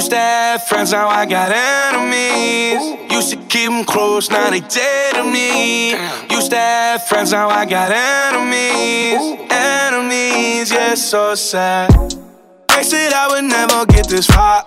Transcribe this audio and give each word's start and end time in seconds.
Used 0.00 0.12
to 0.12 0.16
have 0.16 0.66
friends, 0.66 0.92
now 0.92 1.08
I 1.08 1.26
got 1.26 1.52
enemies. 1.52 3.12
Used 3.12 3.32
to 3.32 3.36
keep 3.36 3.68
them 3.68 3.84
close, 3.84 4.30
now 4.30 4.48
they 4.48 4.60
dead 4.60 5.12
to 5.16 5.24
me. 5.24 5.90
Used 6.34 6.52
to 6.52 6.56
have 6.56 7.06
friends, 7.06 7.32
now 7.32 7.50
I 7.50 7.66
got 7.66 7.92
enemies. 7.92 9.46
Enemies, 9.50 10.72
yeah, 10.72 10.94
so 10.94 11.34
sad. 11.34 11.90
They 12.68 12.82
said 12.82 13.12
I 13.12 13.28
would 13.28 13.44
never 13.44 13.84
get 13.84 14.08
this 14.08 14.26
far. 14.26 14.62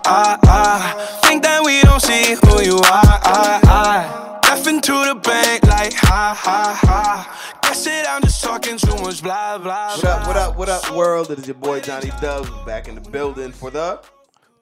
Think 1.22 1.42
that 1.42 1.62
we 1.64 1.82
don't 1.82 2.00
see 2.00 2.36
who 2.44 2.62
you 2.62 2.78
are. 2.78 4.40
Left 4.44 4.68
into 4.68 4.92
the 4.92 5.16
bank 5.20 5.66
like 5.66 5.94
ha 5.94 6.32
ha 6.38 6.78
ha. 6.80 7.58
Guess 7.64 7.88
it, 7.88 8.06
I'm 8.08 8.22
just 8.22 8.44
talking 8.44 8.78
too 8.78 8.94
much 9.02 9.20
blah 9.20 9.58
blah. 9.58 9.96
What 9.96 10.04
up, 10.04 10.26
what 10.28 10.36
up, 10.36 10.56
what 10.56 10.68
up, 10.68 10.90
world? 10.92 11.32
It 11.32 11.40
is 11.40 11.48
your 11.48 11.56
boy 11.56 11.80
Johnny 11.80 12.12
Dubs 12.20 12.48
back 12.64 12.86
in 12.86 12.94
the 12.94 13.10
building 13.10 13.50
for 13.50 13.72
the 13.72 14.00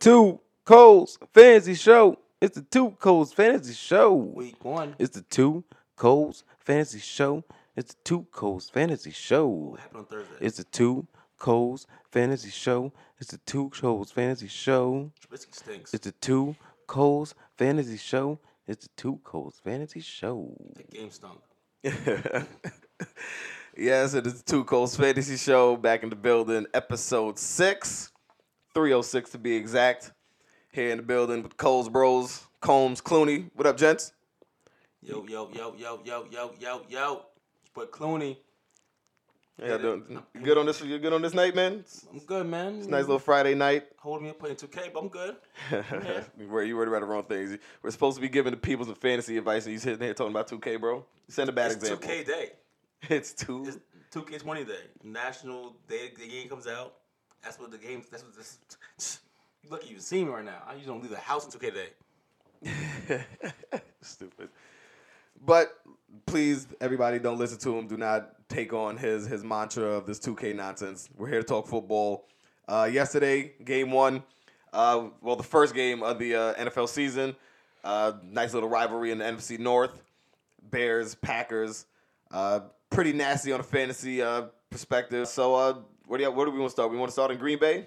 Two 0.00 0.40
Coles 0.64 1.18
Fantasy 1.34 1.74
Show. 1.74 2.18
It's 2.40 2.54
the 2.56 2.62
Two 2.62 2.90
Coles 2.92 3.32
Fantasy 3.32 3.72
Show. 3.74 4.14
week 4.14 4.64
one. 4.64 4.94
It's 4.98 5.14
the 5.16 5.22
Two 5.22 5.64
Coles 5.96 6.44
Fantasy 6.60 6.98
Show. 7.00 7.44
It's 7.76 7.94
the 7.94 8.00
Two 8.04 8.26
Coles 8.30 8.70
Fantasy 8.70 9.10
Show. 9.10 9.46
What 9.46 9.80
happened 9.80 9.98
on 9.98 10.04
Thursday? 10.06 10.34
It's 10.40 10.56
the 10.58 10.64
Two 10.64 11.06
Coles 11.38 11.86
Fantasy 12.12 12.50
Show. 12.50 12.92
It's 13.18 13.30
the 13.32 13.38
Two 13.38 13.70
Coles 13.70 14.12
Fantasy 14.12 14.46
Show. 14.48 15.10
Trubisky 15.20 15.54
stinks. 15.54 15.94
It's 15.94 16.06
the 16.06 16.12
Two 16.12 16.54
Coles 16.86 17.34
Fantasy 17.56 17.96
Show. 17.96 18.38
It's 18.68 18.86
the 18.86 18.92
Two 18.96 19.18
Coles 19.24 19.60
Fantasy 19.64 20.00
Show. 20.00 20.54
That 20.76 20.90
game 20.90 21.10
stunk. 21.10 21.40
yes, 23.76 24.14
it 24.14 24.26
is 24.26 24.42
the 24.42 24.44
Two 24.44 24.62
Coast 24.62 24.96
Fantasy 24.96 25.36
Show 25.36 25.76
back 25.76 26.04
in 26.04 26.10
the 26.10 26.16
building, 26.16 26.66
episode 26.72 27.38
six, 27.40 28.12
306 28.74 29.30
to 29.30 29.38
be 29.38 29.56
exact. 29.56 30.12
Here 30.72 30.88
in 30.88 30.96
the 30.96 31.02
building 31.02 31.42
with 31.42 31.58
Coles 31.58 31.90
Bros, 31.90 32.46
Combs, 32.62 33.02
Clooney. 33.02 33.50
What 33.54 33.66
up, 33.66 33.76
gents? 33.76 34.14
Yo, 35.02 35.22
yo, 35.28 35.50
yo, 35.52 35.74
yo, 35.76 36.00
yo, 36.02 36.26
yo, 36.30 36.54
yo, 36.58 36.82
yo. 36.88 37.26
But 37.74 37.92
Clooney, 37.92 38.38
y'all 39.62 39.76
doing? 39.76 40.22
You 40.34 40.40
good 40.40 40.56
on 40.56 40.64
this? 40.64 40.82
You 40.82 40.98
good 40.98 41.12
on 41.12 41.20
this 41.20 41.34
night, 41.34 41.54
man? 41.54 41.84
I'm 42.10 42.20
good, 42.20 42.46
man. 42.46 42.80
a 42.86 42.86
nice 42.86 43.02
little 43.02 43.18
Friday 43.18 43.54
night. 43.54 43.84
holding 43.98 44.24
me 44.24 44.30
up 44.30 44.38
playing 44.38 44.56
2K, 44.56 44.94
but 44.94 45.00
I'm 45.00 45.08
good. 45.08 45.36
Where 46.48 46.62
you 46.64 46.74
worried 46.74 46.88
about 46.88 47.00
the 47.00 47.06
wrong 47.06 47.24
things. 47.24 47.58
We're 47.82 47.90
supposed 47.90 48.16
to 48.16 48.22
be 48.22 48.30
giving 48.30 48.52
the 48.52 48.56
people 48.56 48.86
some 48.86 48.94
fantasy 48.94 49.36
advice, 49.36 49.66
and 49.66 49.74
you 49.74 49.78
sitting 49.78 50.00
here 50.00 50.14
talking 50.14 50.32
about 50.32 50.48
2K, 50.48 50.80
bro. 50.80 51.04
Send 51.28 51.50
a 51.50 51.52
bad 51.52 51.72
It's 51.72 51.82
example. 51.82 52.08
2K 52.08 52.26
day. 52.26 52.52
It's 53.10 53.34
two. 53.34 53.66
It's 53.66 53.78
2K20 54.14 54.66
day. 54.66 54.74
National 55.04 55.76
day 55.86 56.12
the 56.18 56.26
game 56.26 56.48
comes 56.48 56.66
out. 56.66 56.94
That's 57.42 57.58
what 57.58 57.70
the 57.70 57.76
game. 57.76 58.02
That's 58.10 58.22
what 58.22 58.34
this. 58.34 58.58
Lucky 59.70 59.88
you 59.88 60.00
see 60.00 60.24
me 60.24 60.30
right 60.30 60.44
now. 60.44 60.62
I 60.66 60.74
usually 60.74 60.92
don't 60.92 61.02
leave 61.02 61.10
the 61.10 61.16
house 61.16 61.44
until 61.44 61.60
2K. 61.60 63.24
Stupid. 64.00 64.48
But 65.44 65.78
please, 66.26 66.66
everybody, 66.80 67.18
don't 67.18 67.38
listen 67.38 67.58
to 67.58 67.78
him. 67.78 67.86
Do 67.86 67.96
not 67.96 68.48
take 68.48 68.72
on 68.72 68.96
his 68.96 69.26
his 69.26 69.42
mantra 69.44 69.84
of 69.84 70.06
this 70.06 70.18
2K 70.18 70.54
nonsense. 70.54 71.08
We're 71.16 71.28
here 71.28 71.40
to 71.40 71.46
talk 71.46 71.66
football. 71.66 72.26
Uh, 72.68 72.88
yesterday, 72.92 73.52
game 73.64 73.90
one. 73.90 74.22
Uh, 74.72 75.08
well, 75.20 75.36
the 75.36 75.42
first 75.42 75.74
game 75.74 76.02
of 76.02 76.18
the 76.18 76.34
uh, 76.34 76.54
NFL 76.54 76.88
season. 76.88 77.36
Uh, 77.84 78.12
nice 78.24 78.54
little 78.54 78.68
rivalry 78.68 79.10
in 79.10 79.18
the 79.18 79.24
NFC 79.24 79.58
North. 79.58 80.02
Bears, 80.70 81.14
Packers. 81.14 81.86
Uh, 82.30 82.60
pretty 82.90 83.12
nasty 83.12 83.52
on 83.52 83.60
a 83.60 83.64
fantasy 83.64 84.22
uh, 84.22 84.46
perspective. 84.70 85.28
So, 85.28 85.84
where 86.06 86.18
do 86.18 86.24
you, 86.24 86.30
where 86.30 86.46
do 86.46 86.52
we 86.52 86.58
want 86.58 86.70
to 86.70 86.72
start? 86.72 86.90
We 86.90 86.96
want 86.96 87.08
to 87.08 87.12
start 87.12 87.30
in 87.30 87.38
Green 87.38 87.58
Bay. 87.58 87.86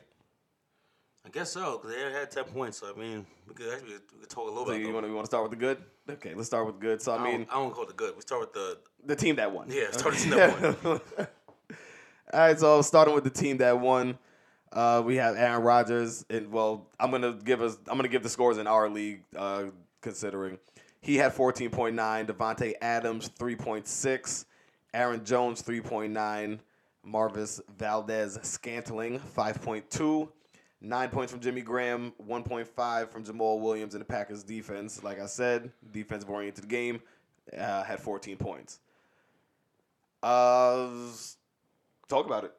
I 1.26 1.30
guess 1.30 1.52
so, 1.52 1.80
because 1.80 1.96
they 1.96 2.12
had 2.12 2.30
10 2.32 2.44
points. 2.46 2.78
So, 2.80 2.94
I 2.96 3.00
mean, 3.00 3.26
we 3.48 3.56
could 3.56 3.74
actually 3.74 3.94
we 4.14 4.20
could 4.22 4.30
talk 4.30 4.44
a 4.46 4.52
little 4.52 4.66
So 4.66 4.72
bit. 4.74 4.82
you 4.82 4.94
want 4.94 5.06
to, 5.06 5.10
you 5.10 5.16
want 5.16 5.26
to 5.26 5.30
start 5.30 5.44
with 5.44 5.52
the 5.52 5.58
good? 5.66 5.78
Okay, 6.10 6.34
let's 6.36 6.48
start 6.48 6.66
with 6.68 6.76
the 6.76 6.82
good. 6.82 7.02
So 7.02 7.14
I 7.14 7.18
I, 7.18 7.24
mean, 7.24 7.48
I 7.50 7.56
don't 7.56 7.74
call 7.74 7.84
it 7.84 7.88
the 7.88 7.94
good. 7.96 8.16
We 8.16 8.22
start 8.22 8.42
with 8.42 8.54
the. 8.54 8.78
the 9.06 9.16
team 9.16 9.36
that 9.38 9.52
won. 9.52 9.68
Yeah, 9.70 9.92
start 9.92 10.14
with 10.14 10.24
the 10.24 10.30
team 10.30 10.38
that 10.38 10.84
won. 10.84 11.02
All 12.34 12.40
right, 12.40 12.60
so 12.60 12.82
starting 12.82 13.14
with 13.16 13.24
the 13.24 13.30
team 13.30 13.58
that 13.58 13.80
won, 13.80 14.18
uh, 14.74 15.02
we 15.06 15.16
have 15.18 15.36
Aaron 15.36 15.62
Rodgers, 15.64 16.26
and 16.30 16.52
well, 16.52 16.88
I'm 17.00 17.12
gonna 17.12 17.34
give 17.34 17.62
us, 17.62 17.78
I'm 17.88 17.98
gonna 17.98 18.08
give 18.08 18.24
the 18.24 18.30
scores 18.30 18.58
in 18.58 18.68
our 18.68 18.90
league, 18.90 19.22
uh, 19.36 19.66
considering 20.02 20.58
he 21.02 21.16
had 21.18 21.34
14.9, 21.34 21.94
Davante 22.26 22.74
Adams 22.82 23.30
3.6, 23.40 24.46
Aaron 24.94 25.24
Jones 25.24 25.62
3.9, 25.62 26.60
Marquez 27.04 27.62
Valdes 27.78 28.40
Scantling 28.42 29.20
5.2. 29.38 30.28
Nine 30.86 31.10
points 31.10 31.32
from 31.32 31.42
Jimmy 31.42 31.62
Graham, 31.62 32.14
1.5 32.30 33.10
from 33.10 33.24
Jamaal 33.24 33.60
Williams 33.60 33.96
in 33.96 34.00
the 34.00 34.06
Packers 34.06 34.44
defense. 34.44 35.02
Like 35.02 35.20
I 35.20 35.26
said, 35.26 35.72
defensive 35.92 36.30
oriented 36.30 36.68
game, 36.68 37.02
uh, 37.58 37.84
had 37.84 38.00
14 38.00 38.38
points. 38.38 38.82
Uh, 40.22 40.90
talk 42.08 42.28
about 42.28 42.44
it. 42.44 42.52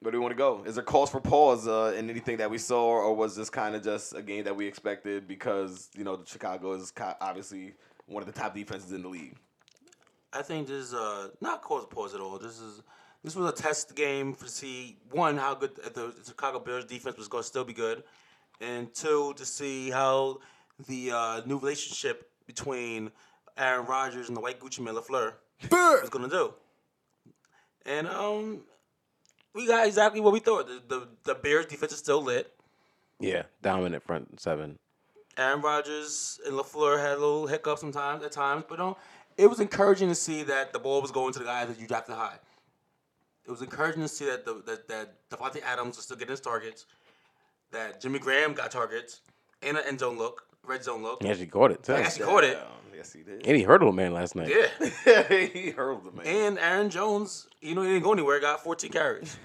Where 0.00 0.12
do 0.12 0.18
we 0.18 0.22
want 0.22 0.32
to 0.32 0.36
go? 0.36 0.62
Is 0.66 0.74
there 0.74 0.84
cause 0.84 1.08
for 1.08 1.22
pause 1.22 1.66
uh, 1.66 1.94
in 1.96 2.10
anything 2.10 2.36
that 2.36 2.50
we 2.50 2.58
saw, 2.58 2.84
or 2.84 3.16
was 3.16 3.34
this 3.34 3.48
kind 3.48 3.74
of 3.74 3.82
just 3.82 4.14
a 4.14 4.20
game 4.20 4.44
that 4.44 4.54
we 4.54 4.66
expected 4.66 5.26
because 5.26 5.88
you 5.96 6.04
know 6.04 6.22
Chicago 6.26 6.74
is 6.74 6.92
obviously 7.22 7.72
one 8.04 8.22
of 8.22 8.26
the 8.26 8.38
top 8.38 8.54
defenses 8.54 8.92
in 8.92 9.00
the 9.00 9.08
league? 9.08 9.36
I 10.34 10.42
think 10.42 10.66
this 10.66 10.88
is 10.88 10.94
uh, 10.94 11.28
not 11.40 11.62
cause 11.62 11.84
for 11.84 11.88
pause 11.88 12.14
at 12.14 12.20
all. 12.20 12.38
This 12.38 12.60
is 12.60 12.82
this 13.24 13.36
was 13.36 13.50
a 13.50 13.54
test 13.54 13.94
game 13.94 14.34
to 14.34 14.48
see 14.48 14.96
one 15.10 15.36
how 15.36 15.54
good 15.54 15.74
the 15.76 16.14
Chicago 16.26 16.58
Bears 16.58 16.84
defense 16.84 17.16
was 17.16 17.28
going 17.28 17.42
to 17.42 17.48
still 17.48 17.64
be 17.64 17.72
good, 17.72 18.02
and 18.60 18.92
two 18.94 19.34
to 19.36 19.44
see 19.44 19.90
how 19.90 20.38
the 20.88 21.12
uh, 21.12 21.42
new 21.46 21.58
relationship 21.58 22.30
between 22.46 23.10
Aaron 23.56 23.86
Rodgers 23.86 24.28
and 24.28 24.36
the 24.36 24.40
white 24.40 24.60
Gucci 24.60 24.80
Mane 24.80 24.94
Lafleur 24.94 25.34
was 25.70 26.10
going 26.10 26.28
to 26.28 26.30
do. 26.30 26.54
And 27.86 28.06
um, 28.08 28.60
we 29.54 29.66
got 29.66 29.86
exactly 29.86 30.20
what 30.20 30.32
we 30.32 30.40
thought. 30.40 30.66
The, 30.66 30.82
the 30.88 31.08
the 31.24 31.34
Bears 31.34 31.66
defense 31.66 31.92
is 31.92 31.98
still 31.98 32.22
lit. 32.22 32.52
Yeah, 33.20 33.42
dominant 33.62 34.02
front 34.02 34.40
seven. 34.40 34.78
Aaron 35.38 35.62
Rodgers 35.62 36.40
and 36.46 36.56
LaFleur 36.56 37.00
had 37.00 37.12
a 37.12 37.20
little 37.20 37.46
hiccup 37.46 37.78
sometimes 37.78 38.22
at 38.22 38.32
times, 38.32 38.64
but 38.68 38.78
um, 38.80 38.96
it 39.38 39.46
was 39.46 39.60
encouraging 39.60 40.08
to 40.08 40.14
see 40.14 40.42
that 40.42 40.72
the 40.74 40.78
ball 40.78 41.00
was 41.00 41.10
going 41.10 41.32
to 41.32 41.38
the 41.38 41.44
guys 41.44 41.68
that 41.68 41.80
you 41.80 41.86
drafted 41.86 42.16
high. 42.16 42.36
It 43.46 43.50
was 43.50 43.60
encouraging 43.62 44.02
to 44.02 44.08
see 44.08 44.24
that 44.26 44.44
the, 44.44 44.62
that 44.66 44.88
that 44.88 45.28
Davante 45.30 45.62
Adams 45.62 45.96
was 45.96 46.04
still 46.04 46.16
getting 46.16 46.30
his 46.32 46.40
targets, 46.40 46.86
that 47.72 48.00
Jimmy 48.00 48.18
Graham 48.18 48.52
got 48.54 48.70
targets, 48.70 49.20
and 49.62 49.76
an 49.76 49.82
end 49.86 49.98
zone 50.00 50.16
look, 50.18 50.46
red 50.66 50.84
zone 50.84 51.02
look. 51.02 51.22
He 51.22 51.28
actually 51.28 51.46
caught 51.46 51.72
it 51.72 51.82
too. 51.82 51.94
He 51.94 51.98
actually 52.02 52.26
caught 52.26 52.44
it. 52.44 52.58
Yes, 52.94 53.12
he 53.12 53.22
did. 53.22 53.44
And 53.46 53.56
he 53.56 53.62
hurdled 53.64 53.92
a 53.92 53.96
man 53.96 54.12
last 54.12 54.36
night. 54.36 54.48
Yeah, 54.48 55.22
he 55.52 55.70
hurled 55.70 56.04
the 56.04 56.12
man. 56.12 56.26
and 56.26 56.58
Aaron 56.58 56.88
Jones, 56.88 57.48
you 57.60 57.74
know, 57.74 57.82
he 57.82 57.88
didn't 57.88 58.04
go 58.04 58.12
anywhere. 58.12 58.38
Got 58.38 58.62
14 58.62 58.90
carries. 58.92 59.36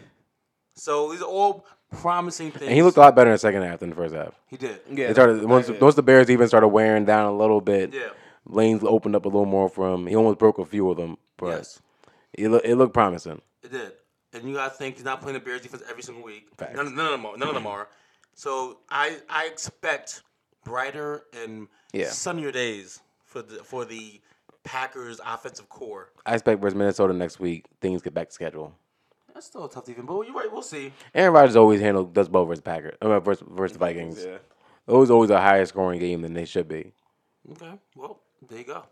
So 0.76 1.12
these 1.12 1.22
are 1.24 1.28
all 1.28 1.66
promising 2.00 2.52
things. 2.52 2.66
And 2.66 2.74
he 2.74 2.84
looked 2.84 2.98
a 2.98 3.00
lot 3.00 3.16
better 3.16 3.32
in 3.32 3.34
the 3.34 3.40
second 3.40 3.64
half 3.64 3.80
than 3.80 3.90
the 3.90 3.96
first 3.96 4.14
half. 4.14 4.34
He 4.48 4.58
did. 4.58 4.80
yeah, 4.92 5.08
They 5.08 5.14
started 5.14 5.44
once, 5.46 5.70
yeah. 5.70 5.78
once 5.80 5.96
the 5.96 6.04
Bears 6.04 6.30
even 6.30 6.48
started 6.48 6.68
wearing 6.68 7.06
down 7.06 7.26
a 7.26 7.36
little 7.36 7.62
bit. 7.62 7.94
Yeah. 7.94 8.10
Lanes 8.46 8.84
opened 8.84 9.16
up 9.16 9.26
a 9.26 9.28
little 9.28 9.46
more 9.46 9.70
for 9.70 9.92
him. 9.92 10.06
He 10.06 10.16
almost 10.16 10.38
broke 10.38 10.60
a 10.60 10.66
few 10.66 10.90
of 10.92 10.98
them, 10.98 11.18
but 11.38 11.48
Yes. 11.48 11.82
it, 12.34 12.50
look, 12.50 12.64
it 12.64 12.76
looked 12.76 12.94
promising. 12.94 13.42
It 13.68 13.72
did. 13.72 13.92
And 14.34 14.48
you 14.48 14.56
gotta 14.56 14.74
think 14.74 14.96
he's 14.96 15.04
not 15.06 15.22
playing 15.22 15.34
the 15.38 15.44
Bears 15.44 15.62
defense 15.62 15.84
every 15.90 16.04
single 16.04 16.24
week. 16.24 16.48
Facts. 16.58 16.76
None, 16.76 16.96
none 16.96 17.06
of 17.06 17.12
them 17.12 17.26
are. 17.26 17.38
None 17.38 17.48
of 17.50 17.54
them 17.54 17.68
are. 17.68 17.90
So 18.34 18.80
I 18.90 19.18
I 19.30 19.46
expect 19.48 20.24
brighter 20.64 21.24
and 21.34 21.68
Yeah. 21.92 22.10
sunnier 22.10 22.52
days 22.52 23.02
for 23.26 23.42
the 23.42 23.64
for 23.64 23.84
the 23.86 24.22
Packers 24.64 25.20
offensive 25.26 25.68
core. 25.70 26.12
I 26.26 26.34
expect 26.34 26.62
versus 26.62 26.76
Minnesota 26.76 27.14
next 27.14 27.40
week, 27.40 27.66
things 27.82 28.02
get 28.02 28.14
back 28.14 28.28
to 28.30 28.34
schedule. 28.34 28.74
That's 29.34 29.46
still 29.48 29.66
a 29.66 29.70
tough 29.70 29.86
defense, 29.86 30.06
but 30.08 30.22
you're 30.28 30.36
right. 30.36 30.52
We'll 30.52 30.62
see. 30.62 30.92
Aaron 31.14 31.34
Rodgers 31.34 31.56
always 31.56 31.80
handle 31.82 32.04
does 32.06 32.30
well 32.30 32.46
versus 32.46 32.62
Packers, 32.62 32.98
uh, 33.02 33.20
versus, 33.20 33.46
versus 33.50 33.74
the 33.74 33.80
Vikings. 33.80 34.24
Yeah. 34.26 34.38
Those 34.86 35.10
always 35.12 35.30
a 35.30 35.40
higher 35.40 35.66
scoring 35.66 36.00
game 36.00 36.22
than 36.22 36.34
they 36.34 36.46
should 36.46 36.68
be. 36.68 36.94
Okay. 37.52 37.74
Well, 37.96 38.20
there 38.50 38.60
you 38.60 38.64
go. 38.66 38.84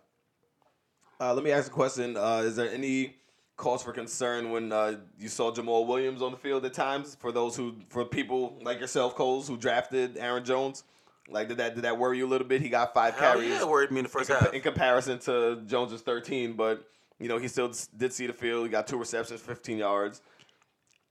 Uh, 1.20 1.34
let 1.34 1.44
me 1.44 1.52
ask 1.52 1.72
a 1.72 1.74
question. 1.74 2.16
Uh, 2.18 2.38
is 2.46 2.56
there 2.56 2.70
any 2.70 3.16
cause 3.58 3.84
for 3.84 3.92
concern 3.92 4.52
when 4.52 4.72
uh, 4.72 4.96
you 5.18 5.30
saw 5.30 5.52
Jamaal 5.52 5.88
Williams 5.88 6.22
on 6.22 6.32
the 6.32 6.38
field 6.38 6.66
at 6.66 6.74
times? 6.74 7.16
For 7.20 7.32
those 7.32 7.56
who, 7.56 7.76
for 7.90 8.06
people 8.06 8.60
like 8.64 8.80
yourself, 8.80 9.16
Coles, 9.16 9.48
who 9.48 9.58
drafted 9.58 10.18
Aaron 10.18 10.44
Jones, 10.44 10.84
like 11.30 11.48
did 11.48 11.58
that 11.58 11.76
did 11.76 11.84
that 11.84 11.98
worry 11.98 12.18
you 12.18 12.26
a 12.26 12.30
little 12.30 12.48
bit? 12.48 12.62
He 12.62 12.70
got 12.70 12.94
five 12.94 13.16
Hell 13.18 13.34
carries 13.34 13.50
yeah, 13.50 13.64
worried 13.64 13.92
me 13.92 14.00
in 14.00 14.04
the 14.04 14.10
first 14.10 14.30
in, 14.30 14.36
half. 14.36 14.54
in 14.54 14.62
comparison 14.62 15.20
to 15.20 15.62
Jones's 15.66 16.02
thirteen, 16.02 16.54
but 16.54 16.86
you 17.20 17.28
know 17.28 17.38
he 17.38 17.48
still 17.48 17.72
did 17.98 18.14
see 18.14 18.28
the 18.28 18.34
field. 18.34 18.66
He 18.66 18.72
got 18.72 18.88
two 18.88 18.98
receptions, 18.98 19.42
fifteen 19.42 19.78
yards. 19.78 20.22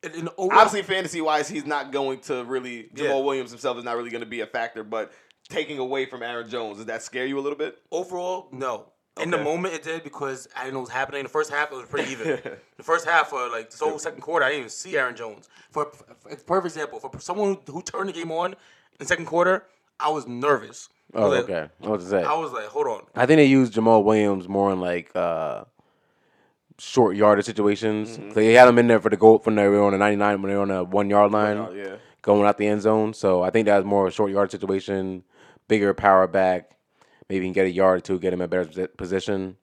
And, 0.02 0.14
and 0.14 0.29
overall, 0.37 0.61
Obviously, 0.61 0.82
fantasy 0.82 1.20
wise, 1.23 1.49
he's 1.49 1.64
not 1.64 1.91
going 1.91 2.20
to 2.20 2.44
really. 2.44 2.91
Jamaal 2.94 3.02
Yeah. 3.05 3.20
Williams 3.20 3.50
himself 3.50 3.79
is 3.79 3.85
not 3.85 3.96
really 3.96 4.11
going 4.11 4.23
to 4.23 4.29
be 4.29 4.41
a 4.41 4.46
factor, 4.46 4.85
but 4.85 5.12
taking 5.49 5.79
away 5.79 6.06
from 6.06 6.23
Aaron 6.23 6.49
Jones, 6.49 6.76
does 6.76 6.87
that 6.87 7.02
scare 7.02 7.26
you 7.26 7.38
a 7.38 7.41
little 7.41 7.58
bit? 7.58 7.79
overall, 7.91 8.49
no. 8.52 8.93
In 9.20 9.31
the 9.31 9.38
moment, 9.38 9.75
it 9.75 9.84
did 9.84 10.02
because 10.02 10.49
I 10.56 10.64
didn't 10.64 10.75
know 10.75 10.81
what 10.81 10.87
was 10.87 10.93
happening. 10.94 11.20
In 11.20 11.25
the 11.26 11.31
first 11.31 11.50
half, 11.50 11.70
it 11.70 11.76
was 11.76 11.87
pretty 11.87 12.11
even. 12.11 12.26
the 12.76 12.82
first 12.82 13.06
half, 13.06 13.28
for 13.28 13.49
like 13.49 13.70
this 13.70 13.78
whole 13.78 13.99
second 13.99 14.20
quarter, 14.22 14.44
I 14.44 14.49
didn't 14.49 14.61
even 14.61 14.70
see 14.70 14.96
Aaron 14.96 15.14
Jones. 15.14 15.49
For, 15.70 15.87
for 15.87 16.31
a 16.31 16.37
perfect 16.37 16.75
example, 16.75 16.99
for 16.99 17.20
someone 17.20 17.58
who, 17.66 17.75
who 17.75 17.82
turned 17.82 18.08
the 18.08 18.12
game 18.12 18.32
on 18.32 18.52
in 18.52 18.56
the 18.99 19.05
second 19.06 19.26
quarter, 19.26 19.66
I 20.00 20.08
was 20.11 20.26
nervous. 20.26 20.88
I 21.14 21.19
Oh, 21.19 21.28
was 21.28 21.38
like, 21.38 21.44
okay. 21.50 21.70
I 21.84 21.88
was 21.88 22.08
to. 22.08 22.20
I 22.22 22.34
was 22.34 22.52
like, 22.52 22.66
hold 22.66 22.87
on. 22.88 23.02
I 23.14 23.26
think 23.26 23.38
they 23.38 23.44
used 23.44 23.75
Jamaal 23.75 24.02
Williams 24.02 24.49
more 24.49 24.72
in 24.72 24.81
like 24.81 25.14
uh, 25.14 25.64
short 26.78 27.17
yardage 27.17 27.44
situations. 27.46 28.19
Mm-hmm. 28.19 28.32
They 28.32 28.55
had 28.55 28.67
him 28.69 28.78
in 28.78 28.88
there 28.88 29.00
for 29.00 29.10
the 29.10 29.17
goal 29.17 29.40
when 29.44 29.55
they 29.55 29.69
were 29.69 29.82
on 29.82 29.93
the 29.93 29.99
99 29.99 30.43
when 30.43 30.50
they 30.50 30.56
were 30.56 30.62
on 30.62 30.69
the 30.69 30.84
one 30.84 31.08
yard 31.08 31.31
line, 31.31 31.69
yeah. 31.76 31.96
going 32.22 32.44
out 32.44 32.58
the 32.58 32.67
end 32.67 32.82
zone. 32.82 33.14
So 33.14 33.43
I 33.43 33.50
think 33.50 33.67
that 33.67 33.76
was 33.76 33.84
more 33.84 34.06
of 34.06 34.12
a 34.12 34.14
short 34.14 34.32
yard 34.32 34.50
situation, 34.50 35.22
bigger 35.69 35.94
power 35.94 36.26
back. 36.26 36.73
Maybe 37.28 37.40
he 37.40 37.46
can 37.46 37.52
get 37.52 37.66
a 37.66 37.70
yard 37.70 37.98
or 37.98 38.00
two, 38.00 38.18
get 38.18 38.32
him 38.32 38.40
in 38.40 38.44
a 38.44 38.48
better 38.48 38.88
position. 38.88 39.56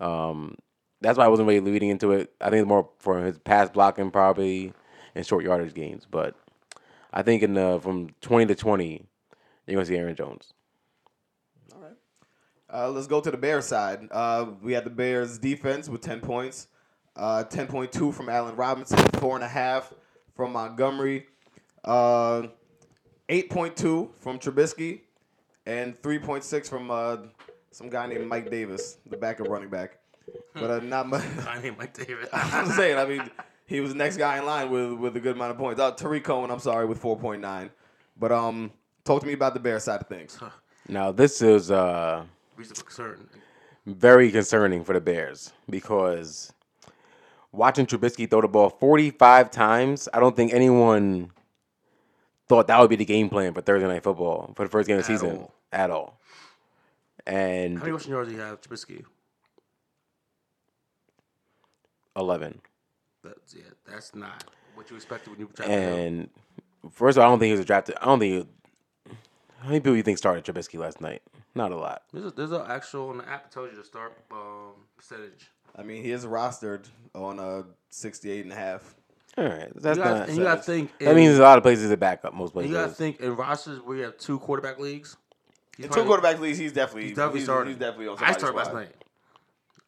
Um, 0.00 0.56
that's 1.00 1.18
why 1.18 1.24
I 1.24 1.28
wasn't 1.28 1.48
really 1.48 1.60
leading 1.60 1.90
into 1.90 2.12
it. 2.12 2.32
I 2.40 2.50
think 2.50 2.62
it's 2.62 2.68
more 2.68 2.90
for 2.98 3.22
his 3.22 3.38
pass 3.38 3.70
blocking 3.70 4.10
probably 4.10 4.72
and 5.14 5.26
short 5.26 5.44
yardage 5.44 5.74
gains. 5.74 6.06
But 6.10 6.36
I 7.12 7.22
think 7.22 7.42
in 7.42 7.54
the 7.54 7.80
from 7.82 8.10
20 8.20 8.46
to 8.46 8.54
20, 8.54 9.06
you're 9.66 9.76
gonna 9.76 9.86
see 9.86 9.96
Aaron 9.96 10.16
Jones. 10.16 10.52
All 11.74 11.80
right. 11.80 11.96
Uh, 12.72 12.90
let's 12.90 13.06
go 13.06 13.20
to 13.20 13.30
the 13.30 13.36
Bears 13.36 13.66
side. 13.66 14.08
Uh, 14.10 14.46
we 14.62 14.72
had 14.72 14.84
the 14.84 14.90
Bears 14.90 15.38
defense 15.38 15.88
with 15.88 16.00
10 16.00 16.20
points. 16.20 16.68
Uh, 17.14 17.44
10.2 17.44 18.14
from 18.14 18.30
Allen 18.30 18.56
Robinson, 18.56 18.96
4.5 18.96 19.92
from 20.34 20.52
Montgomery, 20.52 21.26
uh, 21.84 22.46
8.2 23.28 24.14
from 24.18 24.38
Trubisky, 24.38 25.02
and 25.66 26.00
3.6 26.02 26.68
from 26.68 26.90
uh, 26.90 27.16
some 27.70 27.88
guy 27.88 28.06
named 28.06 28.26
Mike 28.26 28.50
Davis, 28.50 28.98
the 29.08 29.16
backup 29.16 29.48
running 29.48 29.70
back. 29.70 29.98
But 30.54 30.70
uh, 30.70 30.80
not 30.80 31.08
much. 31.08 31.24
I 31.48 31.60
named 31.60 31.78
Mike 31.78 31.94
Davis. 31.94 32.28
I'm 32.32 32.70
saying, 32.70 32.98
I 32.98 33.04
mean, 33.06 33.30
he 33.66 33.80
was 33.80 33.90
the 33.90 33.96
next 33.98 34.16
guy 34.16 34.38
in 34.38 34.46
line 34.46 34.70
with, 34.70 34.92
with 34.92 35.16
a 35.16 35.20
good 35.20 35.36
amount 35.36 35.52
of 35.52 35.58
points. 35.58 35.80
Uh, 35.80 35.90
Tarik 35.92 36.24
Cohen, 36.24 36.50
I'm 36.50 36.58
sorry, 36.60 36.86
with 36.86 37.00
4.9. 37.00 37.70
But 38.18 38.32
um, 38.32 38.72
talk 39.04 39.20
to 39.22 39.26
me 39.26 39.32
about 39.32 39.54
the 39.54 39.60
Bears 39.60 39.84
side 39.84 40.00
of 40.00 40.06
things. 40.08 40.38
Now 40.88 41.12
this 41.12 41.40
is 41.42 41.70
uh, 41.70 42.24
Reason 42.56 42.74
concern. 42.76 43.28
very 43.86 44.30
concerning 44.30 44.84
for 44.84 44.92
the 44.92 45.00
Bears 45.00 45.52
because 45.70 46.52
watching 47.52 47.86
Trubisky 47.86 48.28
throw 48.28 48.40
the 48.42 48.48
ball 48.48 48.68
45 48.68 49.50
times, 49.50 50.08
I 50.12 50.20
don't 50.20 50.36
think 50.36 50.52
anyone 50.52 51.30
thought 52.52 52.66
that 52.66 52.78
would 52.80 52.90
be 52.90 52.96
the 52.96 53.04
game 53.06 53.30
plan 53.30 53.54
for 53.54 53.62
Thursday 53.62 53.88
Night 53.88 54.02
Football 54.02 54.52
for 54.54 54.64
the 54.64 54.70
first 54.70 54.86
game 54.86 54.98
of 54.98 55.06
the 55.06 55.10
season 55.10 55.38
all. 55.38 55.54
at 55.72 55.90
all. 55.90 56.20
And 57.26 57.78
How 57.78 57.84
many 57.84 57.92
rushing 57.92 58.10
yards 58.10 58.28
do 58.28 58.34
you 58.34 58.42
have, 58.42 58.60
Trubisky? 58.60 59.04
11. 62.14 62.60
That's 63.24 63.54
yeah. 63.54 63.62
That's 63.90 64.14
not 64.14 64.44
what 64.74 64.90
you 64.90 64.96
expected 64.96 65.30
when 65.30 65.40
you 65.40 65.48
drafted 65.54 65.78
him. 65.78 65.98
And 65.98 66.30
first 66.92 67.16
of 67.16 67.22
all, 67.22 67.28
I 67.28 67.32
don't 67.32 67.38
think 67.38 67.52
he 67.52 67.56
was 67.56 67.64
drafted. 67.64 67.94
I 68.02 68.04
don't 68.04 68.18
think. 68.18 68.46
How 69.60 69.68
many 69.68 69.80
people 69.80 69.96
you 69.96 70.02
think 70.02 70.18
started 70.18 70.44
Trubisky 70.44 70.78
last 70.78 71.00
night? 71.00 71.22
Not 71.54 71.72
a 71.72 71.76
lot. 71.76 72.02
There's 72.12 72.26
a, 72.26 72.30
there's 72.32 72.52
an 72.52 72.64
actual 72.66 73.10
on 73.10 73.18
the 73.18 73.28
app 73.28 73.44
that 73.44 73.52
tells 73.52 73.70
you 73.70 73.78
the 73.78 73.84
start 73.84 74.12
um, 74.30 74.72
percentage. 74.96 75.50
I 75.74 75.82
mean, 75.82 76.02
he 76.02 76.10
is 76.10 76.26
rostered 76.26 76.84
on 77.14 77.38
uh, 77.38 77.62
68 77.88 78.44
and 78.44 78.52
a 78.52 78.56
half. 78.56 78.94
All 79.38 79.44
right, 79.44 79.72
that's 79.74 79.96
You 79.96 80.04
gotta, 80.04 80.18
not. 80.20 80.28
and 80.28 80.36
you 80.36 80.44
got 80.44 80.56
to 80.56 80.62
think. 80.62 80.98
that 80.98 81.10
in- 81.10 81.16
means 81.16 81.38
a 81.38 81.42
lot 81.42 81.56
of 81.56 81.64
places 81.64 81.88
to 81.88 81.96
back 81.96 82.24
up. 82.24 82.34
Most 82.34 82.52
places. 82.52 82.70
you 82.70 82.76
got 82.76 82.88
to 82.88 82.94
think 82.94 83.20
in 83.20 83.34
rosters 83.34 83.80
where 83.80 83.96
you 83.96 84.02
have 84.04 84.18
two 84.18 84.38
quarterback 84.38 84.78
leagues. 84.78 85.16
In 85.78 85.88
two 85.88 86.04
quarterback 86.04 86.38
leagues, 86.38 86.58
he's 86.58 86.72
definitely 86.72 87.08
He's 87.08 87.16
definitely 87.16 87.40
he's, 87.40 87.46
started. 87.46 87.70
He's 87.70 87.78
definitely 87.78 88.08
on 88.08 88.16
I 88.16 88.18
somebody's 88.18 88.38
started 88.38 88.56
last 88.56 88.74
night. 88.74 88.94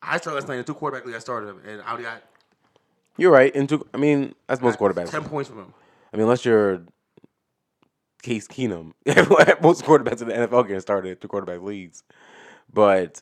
I 0.03 0.17
started 0.17 0.35
last 0.41 0.49
night 0.49 0.59
in 0.59 0.65
two 0.65 0.75
quarterback 0.75 1.05
league. 1.07 1.15
I 1.15 1.19
started 1.19 1.51
him, 1.51 1.61
and 1.67 1.83
I 1.83 2.01
got 2.01 2.23
You're 3.19 3.31
right. 3.33 3.55
Into 3.55 3.87
I 3.93 3.99
mean, 3.99 4.35
that's 4.47 4.63
most 4.63 4.79
quarterbacks. 4.79 5.11
ten 5.11 5.25
points 5.25 5.51
from 5.51 5.59
him. 5.59 5.75
I 6.13 6.17
mean, 6.17 6.23
unless 6.25 6.45
you're 6.45 6.83
Case 8.23 8.49
Keenum, 8.49 8.93
most 9.63 9.85
quarterbacks 9.85 10.23
in 10.23 10.29
the 10.29 10.35
NFL 10.35 10.63
getting 10.67 10.81
started 10.81 11.11
at 11.13 11.21
two 11.21 11.29
quarterback 11.29 11.61
leagues. 11.61 12.03
But 12.73 13.21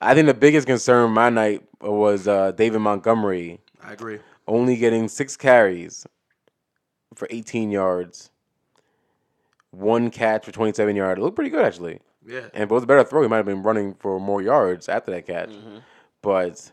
I 0.00 0.14
think 0.14 0.26
the 0.26 0.34
biggest 0.34 0.66
concern 0.66 1.10
my 1.10 1.28
night 1.28 1.62
was 1.82 2.26
uh, 2.26 2.52
David 2.52 2.78
Montgomery 2.80 3.60
I 3.84 3.92
agree. 3.92 4.18
Only 4.48 4.76
getting 4.76 5.08
six 5.08 5.36
carries 5.36 6.06
for 7.14 7.26
18 7.30 7.70
yards, 7.70 8.30
one 9.70 10.10
catch 10.10 10.44
for 10.44 10.52
27 10.52 10.96
yards. 10.96 11.18
It 11.18 11.22
looked 11.22 11.36
pretty 11.36 11.50
good 11.50 11.64
actually. 11.64 12.00
Yeah, 12.24 12.42
And 12.54 12.62
if 12.62 12.70
it 12.70 12.70
was 12.70 12.84
a 12.84 12.86
better 12.86 13.02
throw, 13.04 13.22
he 13.22 13.28
might 13.28 13.38
have 13.38 13.46
been 13.46 13.62
running 13.64 13.94
for 13.94 14.20
more 14.20 14.40
yards 14.40 14.88
after 14.88 15.10
that 15.10 15.26
catch. 15.26 15.50
But 16.22 16.70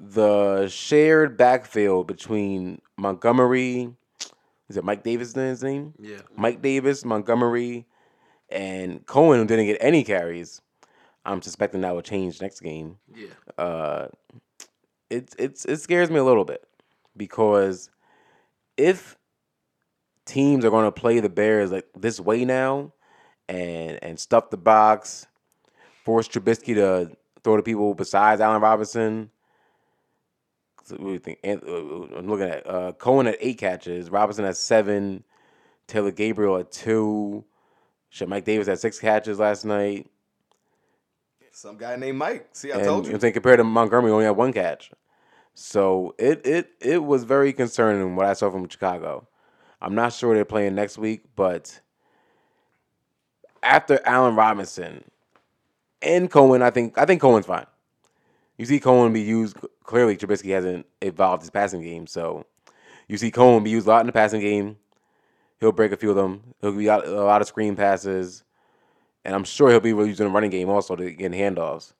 the 0.00 0.68
shared 0.68 1.36
backfield 1.36 2.06
between 2.06 2.80
Montgomery, 2.96 3.90
is 4.68 4.76
it 4.76 4.84
Mike 4.84 5.02
Davis 5.02 5.34
his 5.34 5.62
name? 5.62 5.92
yeah. 6.00 6.18
Mike 6.36 6.62
Davis, 6.62 7.04
Montgomery, 7.04 7.86
and 8.48 9.04
Cohen, 9.04 9.40
who 9.40 9.46
didn't 9.46 9.66
get 9.66 9.76
any 9.80 10.04
carries. 10.04 10.62
I'm 11.26 11.42
suspecting 11.42 11.80
that 11.82 11.94
will 11.94 12.02
change 12.02 12.40
next 12.40 12.60
game. 12.60 12.96
Yeah, 13.14 13.28
Uh, 13.58 14.08
it 15.10 15.34
it's 15.38 15.64
it 15.64 15.78
scares 15.78 16.10
me 16.10 16.18
a 16.18 16.24
little 16.24 16.44
bit 16.44 16.66
because 17.16 17.90
if 18.76 19.16
teams 20.24 20.64
are 20.64 20.70
going 20.70 20.84
to 20.84 20.92
play 20.92 21.20
the 21.20 21.28
Bears 21.28 21.70
like 21.70 21.86
this 21.96 22.20
way 22.20 22.44
now 22.44 22.92
and 23.48 23.98
and 24.02 24.18
stuff 24.18 24.50
the 24.50 24.56
box, 24.56 25.26
force 26.04 26.28
Trubisky 26.28 26.74
to 26.74 27.16
throw 27.42 27.56
to 27.56 27.62
people 27.62 27.94
besides 27.94 28.40
Allen 28.40 28.62
Robinson. 28.62 29.30
So 30.84 30.96
you 31.00 31.18
think? 31.18 31.38
Uh, 31.44 31.56
I'm 32.16 32.28
looking 32.28 32.48
at 32.48 32.66
uh, 32.68 32.92
Cohen 32.92 33.26
at 33.26 33.38
eight 33.40 33.58
catches, 33.58 34.10
Robinson 34.10 34.44
at 34.44 34.56
seven, 34.56 35.24
Taylor 35.86 36.10
Gabriel 36.10 36.58
at 36.58 36.70
two, 36.70 37.44
Mike 38.26 38.44
Davis 38.44 38.66
had 38.66 38.78
six 38.78 38.98
catches 38.98 39.38
last 39.38 39.64
night. 39.64 40.06
Some 41.54 41.76
guy 41.76 41.94
named 41.94 42.18
Mike. 42.18 42.48
See, 42.52 42.72
I 42.72 42.76
And 42.76 42.84
told 42.84 43.06
you. 43.06 43.14
I'm 43.14 43.20
saying 43.20 43.32
compared 43.32 43.58
to 43.58 43.64
Montgomery, 43.64 44.10
only 44.10 44.24
had 44.24 44.32
one 44.32 44.52
catch. 44.52 44.90
So 45.54 46.12
it 46.18 46.44
it 46.44 46.70
it 46.80 47.04
was 47.04 47.22
very 47.22 47.52
concerning 47.52 48.16
what 48.16 48.26
I 48.26 48.32
saw 48.32 48.50
from 48.50 48.68
Chicago. 48.68 49.28
I'm 49.80 49.94
not 49.94 50.12
sure 50.12 50.34
they're 50.34 50.44
playing 50.44 50.74
next 50.74 50.98
week, 50.98 51.22
but 51.36 51.80
after 53.62 54.00
Allen 54.04 54.34
Robinson 54.34 55.04
and 56.02 56.28
Cohen, 56.28 56.60
I 56.60 56.70
think 56.70 56.98
I 56.98 57.04
think 57.04 57.20
Cohen's 57.20 57.46
fine. 57.46 57.66
You 58.58 58.66
see 58.66 58.80
Cohen 58.80 59.12
be 59.12 59.22
used 59.22 59.56
clearly. 59.84 60.16
Trubisky 60.16 60.50
hasn't 60.50 60.86
evolved 61.02 61.42
his 61.42 61.50
passing 61.50 61.82
game, 61.82 62.08
so 62.08 62.46
you 63.06 63.16
see 63.16 63.30
Cohen 63.30 63.62
be 63.62 63.70
used 63.70 63.86
a 63.86 63.90
lot 63.90 64.00
in 64.00 64.06
the 64.06 64.12
passing 64.12 64.40
game. 64.40 64.76
He'll 65.60 65.70
break 65.70 65.92
a 65.92 65.96
few 65.96 66.10
of 66.10 66.16
them. 66.16 66.54
He'll 66.60 66.72
be 66.72 66.90
out 66.90 67.06
a 67.06 67.22
lot 67.22 67.42
of 67.42 67.46
screen 67.46 67.76
passes, 67.76 68.42
and 69.24 69.34
I'm 69.34 69.44
sure 69.44 69.70
he'll 69.70 69.80
be 69.80 69.90
used 69.90 70.20
in 70.20 70.26
the 70.26 70.32
running 70.32 70.50
game 70.50 70.68
also 70.68 70.96
to 70.96 71.10
get 71.10 71.32
handoffs. 71.32 71.92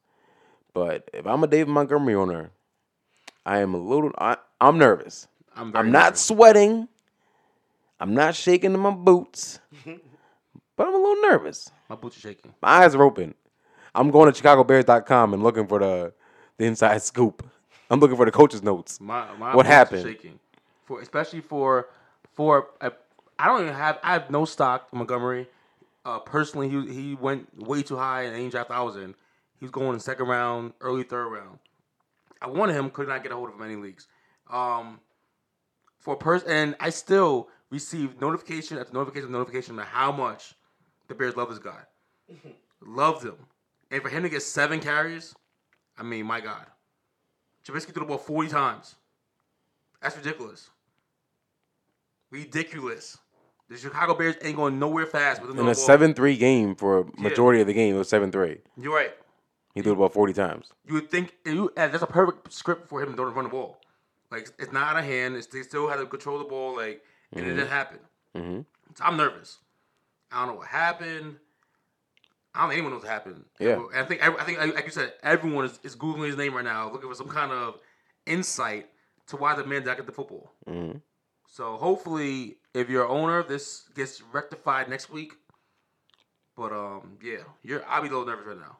But 0.73 1.09
if 1.13 1.27
I'm 1.27 1.43
a 1.45 1.47
David 1.47 1.69
Montgomery 1.69 2.15
owner, 2.15 2.51
I 3.47 3.59
am 3.59 3.75
a 3.75 3.79
little. 3.79 4.11
I, 4.19 4.37
I'm 4.61 4.79
nervous. 4.79 5.29
I'm. 5.55 5.73
Very 5.73 5.87
I'm 5.87 5.93
not 5.93 6.05
nervous. 6.05 6.21
sweating. 6.23 6.89
I'm 8.01 8.15
not 8.15 8.35
shaking 8.35 8.75
in 8.75 8.81
my 8.81 8.91
boots, 8.91 9.61
but 9.85 10.87
I'm 10.87 10.95
a 10.95 10.99
little 10.99 11.23
nervous. 11.23 11.71
My 11.89 11.95
boots 11.97 12.17
are 12.17 12.21
shaking. 12.21 12.53
My 12.61 12.69
eyes 12.85 12.95
are 12.95 13.03
open. 13.03 13.35
I'm 13.95 14.11
going 14.11 14.33
to 14.33 14.43
ChicagoBears.com 14.43 15.33
and 15.35 15.43
looking 15.43 15.67
for 15.67 15.79
the 15.79 16.13
the 16.59 16.65
inside 16.65 17.03
scoop. 17.03 17.49
I'm 17.91 18.01
looking 18.01 18.17
for 18.17 18.25
the 18.27 18.33
coach's 18.33 18.63
notes. 18.63 19.01
My, 19.01 19.33
my 19.37 19.55
What 19.55 19.67
happened? 19.67 20.05
Shaking. 20.05 20.39
For 20.85 21.01
especially 21.01 21.41
for 21.41 21.89
for 22.33 22.69
I 22.81 22.91
I 23.39 23.47
don't 23.47 23.63
even 23.63 23.75
have 23.75 23.99
I 24.03 24.15
have 24.15 24.31
no 24.31 24.45
stock 24.45 24.89
in 24.93 24.99
Montgomery. 24.99 25.47
Uh, 26.05 26.19
personally, 26.19 26.69
he 26.69 26.93
he 26.93 27.15
went 27.15 27.49
way 27.57 27.83
too 27.83 27.97
high 27.97 28.23
in 28.23 28.33
the 28.33 28.51
draft 28.51 28.71
I 28.71 28.83
was 28.83 28.97
in. 28.97 29.15
He 29.59 29.65
was 29.65 29.71
going 29.71 29.95
in 29.95 30.01
second 30.01 30.27
round, 30.27 30.73
early 30.81 31.03
third 31.03 31.29
round. 31.29 31.59
I 32.43 32.49
wanted 32.49 32.75
him, 32.75 32.91
could 32.91 33.09
not 33.09 33.23
get 33.23 33.33
a 33.33 33.37
hold 33.37 33.49
of 33.49 33.55
him 33.55 33.63
in 33.63 33.73
any 33.73 33.81
leagues. 33.81 34.07
Um, 34.51 35.01
for 35.99 36.15
a 36.15 36.19
person, 36.19 36.51
and 36.51 36.77
I 36.79 36.91
still 36.91 37.49
received 37.71 38.21
notification 38.21 38.79
after 38.79 38.93
notification 38.93 39.25
after 39.25 39.33
notification 39.33 39.75
about 39.75 39.87
how 39.87 40.13
much 40.13 40.55
the 41.09 41.15
Bears 41.15 41.37
love 41.37 41.49
this 41.49 41.59
guy. 41.59 41.81
Loved 42.87 43.25
him, 43.25 43.37
and 43.91 44.03
for 44.03 44.11
him 44.11 44.25
to 44.25 44.29
get 44.29 44.43
seven 44.43 44.79
carries, 44.79 45.35
I 45.97 46.03
mean, 46.03 46.27
my 46.27 46.41
God. 46.41 46.67
Trubisky 47.67 47.95
threw 47.95 48.01
the 48.01 48.05
ball 48.05 48.19
40 48.19 48.51
times. 48.51 48.97
That's 50.03 50.17
ridiculous. 50.17 50.69
Ridiculous. 52.31 53.17
The 53.69 53.79
Chicago 53.79 54.15
Bears 54.15 54.37
ain't 54.43 54.57
going 54.57 54.79
nowhere 54.79 55.07
fast 55.07 55.41
with 55.41 55.51
In 55.53 55.59
a 55.59 55.65
ball. 55.65 55.75
seven 55.75 56.13
three 56.15 56.37
game 56.37 56.75
for 56.75 56.99
a 57.01 57.21
majority 57.21 57.61
of 57.61 57.67
the 57.67 57.73
game, 57.73 57.95
it 57.95 57.99
was 57.99 58.09
seven 58.09 58.31
three. 58.31 58.59
You're 58.77 58.95
right. 58.95 59.13
He 59.75 59.83
threw 59.83 59.93
it 59.93 59.97
about 59.97 60.13
forty 60.13 60.33
times. 60.33 60.67
You 60.87 60.95
would 60.95 61.11
think 61.11 61.35
you, 61.45 61.73
that's 61.75 62.03
a 62.03 62.07
perfect 62.07 62.53
script 62.53 62.89
for 62.89 63.03
him 63.03 63.17
to 63.17 63.25
run 63.25 63.45
the 63.45 63.51
ball. 63.51 63.81
Like 64.31 64.49
it's 64.59 64.73
not 64.73 64.95
out 64.95 64.99
of 64.99 65.05
hand. 65.05 65.37
It's, 65.37 65.47
they 65.47 65.63
still 65.63 65.89
had 65.89 65.97
to 65.97 66.07
control 66.07 66.39
the 66.39 66.45
ball. 66.45 66.77
Like 66.77 67.03
and 67.33 67.47
it 67.47 67.55
didn't 67.55 67.69
happen. 67.69 67.99
Mm-hmm. 68.37 68.61
So 68.95 69.05
I'm 69.05 69.17
nervous. 69.17 69.59
I 70.31 70.41
don't 70.41 70.49
know 70.55 70.59
what 70.61 70.69
happened. 70.69 71.37
I 72.55 72.61
don't 72.61 72.69
think 72.69 72.79
anyone 72.79 72.93
knows 72.93 73.03
what 73.03 73.11
happened. 73.11 73.45
Yeah. 73.59 73.81
And 73.93 73.97
I 73.97 74.05
think 74.05 74.23
I 74.23 74.45
think 74.45 74.59
like 74.59 74.85
you 74.85 74.91
said, 74.91 75.15
everyone 75.23 75.65
is, 75.65 75.81
is 75.83 75.97
googling 75.97 76.27
his 76.27 76.37
name 76.37 76.55
right 76.55 76.65
now, 76.65 76.91
looking 76.93 77.09
for 77.09 77.15
some 77.17 77.29
kind 77.29 77.51
of 77.51 77.81
insight 78.27 78.87
to 79.29 79.37
why 79.37 79.55
the 79.57 79.65
man 79.65 79.85
get 79.85 80.05
the 80.07 80.13
football. 80.13 80.53
Mhm. 80.69 81.01
So 81.49 81.77
hopefully, 81.77 82.59
if 82.75 82.91
you're 82.91 83.05
an 83.05 83.11
owner, 83.11 83.43
this 83.43 83.85
gets 83.95 84.21
rectified 84.33 84.89
next 84.89 85.11
week. 85.11 85.33
But 86.57 86.73
um, 86.73 87.19
yeah, 87.23 87.39
you're 87.63 87.85
I'll 87.89 88.03
be 88.03 88.09
a 88.09 88.11
little 88.11 88.27
nervous 88.27 88.47
right 88.47 88.59
now. 88.59 88.77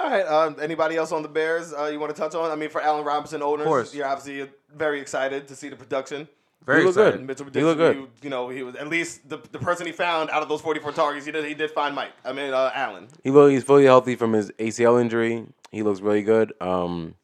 All 0.00 0.10
right. 0.10 0.26
Um, 0.26 0.56
anybody 0.60 0.96
else 0.96 1.12
on 1.12 1.22
the 1.22 1.28
Bears 1.28 1.72
uh, 1.72 1.84
you 1.86 2.00
want 2.00 2.14
to 2.14 2.20
touch 2.20 2.34
on? 2.34 2.50
I 2.50 2.56
mean, 2.56 2.68
for 2.70 2.80
Allen 2.80 3.04
Robinson 3.04 3.42
owners, 3.42 3.66
course. 3.66 3.94
you're 3.94 4.06
obviously 4.06 4.50
very 4.74 5.00
excited 5.00 5.46
to 5.48 5.56
see 5.56 5.68
the 5.68 5.76
production. 5.76 6.28
Very 6.66 6.82
He 6.82 6.88
excited. 6.88 7.18
good. 7.18 7.26
Mitchell 7.26 7.46
He 7.52 7.62
looked 7.62 7.78
good. 7.78 7.96
You, 7.96 8.08
you 8.22 8.30
know, 8.30 8.48
he 8.48 8.62
was 8.62 8.74
at 8.76 8.88
least 8.88 9.28
the, 9.28 9.36
the 9.52 9.58
person 9.58 9.86
he 9.86 9.92
found 9.92 10.30
out 10.30 10.42
of 10.42 10.48
those 10.48 10.62
44 10.62 10.92
targets. 10.92 11.26
He 11.26 11.32
did 11.32 11.44
he 11.44 11.54
did 11.54 11.70
find 11.70 11.94
Mike. 11.94 12.12
I 12.24 12.32
mean, 12.32 12.52
uh, 12.54 12.70
Allen. 12.74 13.06
He 13.22 13.30
look, 13.30 13.50
he's 13.52 13.62
fully 13.64 13.84
healthy 13.84 14.16
from 14.16 14.32
his 14.32 14.50
ACL 14.52 15.00
injury. 15.00 15.46
He 15.70 15.82
looks 15.82 16.00
really 16.00 16.22
good. 16.22 16.54
Um, 16.60 17.14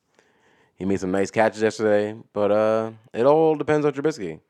he 0.80 0.86
made 0.86 0.98
some 0.98 1.10
nice 1.10 1.30
catches 1.30 1.60
yesterday, 1.60 2.18
but 2.32 2.50
uh, 2.50 2.90
it 3.12 3.26
all 3.26 3.54
depends 3.54 3.84
on 3.84 3.92
Trubisky. 3.92 4.40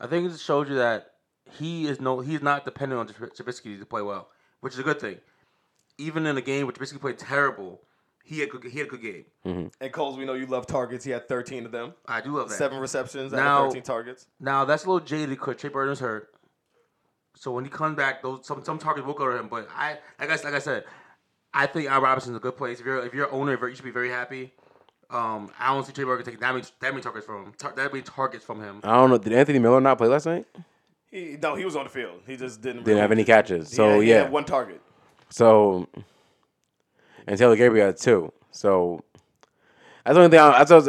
I 0.00 0.08
think 0.08 0.26
it 0.26 0.30
just 0.30 0.44
showed 0.44 0.68
you 0.68 0.74
that 0.74 1.12
he 1.52 1.86
is 1.86 2.00
no 2.00 2.18
he's 2.20 2.42
not 2.42 2.64
dependent 2.64 2.98
on 2.98 3.06
Trub- 3.06 3.34
Trubisky 3.36 3.78
to 3.78 3.86
play 3.86 4.02
well, 4.02 4.28
which 4.60 4.72
is 4.74 4.80
a 4.80 4.82
good 4.82 5.00
thing. 5.00 5.18
Even 5.98 6.26
in 6.26 6.36
a 6.36 6.40
game 6.42 6.66
where 6.66 6.72
Trubisky 6.72 7.00
played 7.00 7.16
terrible, 7.16 7.80
he 8.24 8.40
had 8.40 8.50
good, 8.50 8.64
he 8.64 8.76
had 8.80 8.88
a 8.88 8.90
good 8.90 9.02
game. 9.02 9.70
And 9.80 9.92
Coles, 9.92 10.16
we 10.18 10.24
know 10.24 10.34
you 10.34 10.46
love 10.46 10.66
targets. 10.66 11.04
He 11.04 11.12
had 11.12 11.28
13 11.28 11.64
of 11.64 11.70
them, 11.70 11.94
I 12.06 12.20
do 12.20 12.36
love 12.36 12.48
that. 12.48 12.56
seven 12.56 12.78
receptions 12.80 13.32
out 13.32 13.36
Now- 13.36 13.64
of 13.66 13.70
13 13.70 13.82
targets. 13.84 14.26
Now 14.40 14.64
that's 14.64 14.84
a 14.84 14.88
little 14.90 15.06
jaded 15.06 15.30
because 15.30 15.56
Trey 15.58 15.70
Burton's 15.70 16.00
hurt. 16.00 16.28
So 17.36 17.52
when 17.52 17.62
he 17.64 17.70
comes 17.70 17.96
back, 17.96 18.20
those 18.22 18.44
some 18.44 18.64
some 18.64 18.78
targets 18.80 19.06
will 19.06 19.14
go 19.14 19.30
to 19.30 19.38
him. 19.38 19.46
But 19.48 19.68
I 19.76 19.98
like 20.18 20.30
I 20.30 20.34
like 20.44 20.54
I 20.54 20.58
said, 20.58 20.84
I 21.54 21.66
think 21.66 21.88
Al 21.88 22.00
Robinson's 22.00 22.36
a 22.36 22.40
good 22.40 22.56
place. 22.56 22.80
If 22.80 22.86
you're 22.86 23.06
if 23.06 23.14
you're 23.14 23.26
an 23.26 23.30
owner, 23.32 23.68
you 23.68 23.74
should 23.76 23.84
be 23.84 23.90
very 23.92 24.10
happy. 24.10 24.52
Um, 25.12 25.50
I 25.58 25.72
don't 25.74 25.84
see 25.86 25.92
Trey 25.92 26.04
Burton 26.04 26.24
taking 26.24 26.40
that 26.40 26.52
many 26.54 26.64
that 26.80 26.90
many 26.92 27.02
targets 27.02 27.26
from 27.26 27.44
him. 27.46 27.52
Tar- 27.58 27.74
that 27.76 27.92
many 27.92 28.02
targets 28.02 28.44
from 28.44 28.60
him. 28.62 28.80
I 28.82 28.94
don't 28.94 29.10
know. 29.10 29.18
Did 29.18 29.32
Anthony 29.34 29.58
Miller 29.58 29.80
not 29.80 29.98
play 29.98 30.08
last 30.08 30.24
night? 30.26 30.46
He, 31.10 31.36
no, 31.42 31.54
he 31.54 31.64
was 31.66 31.76
on 31.76 31.84
the 31.84 31.90
field. 31.90 32.22
He 32.26 32.36
just 32.36 32.62
didn't. 32.62 32.84
Didn't 32.84 33.00
have 33.00 33.12
any 33.12 33.24
catches. 33.24 33.68
He 33.70 33.76
So 33.76 33.90
had- 33.90 34.02
he 34.02 34.08
yeah. 34.10 34.22
had 34.22 34.32
one 34.32 34.44
target. 34.46 34.80
So, 35.28 35.86
and 37.26 37.38
Taylor 37.38 37.56
Gabriel 37.56 37.86
had 37.86 37.98
two. 37.98 38.32
So 38.50 39.04
that's 40.04 40.14
the 40.14 40.20
only 40.22 40.30
thing. 40.30 40.40
I, 40.40 40.50
I 40.50 40.62
was, 40.74 40.88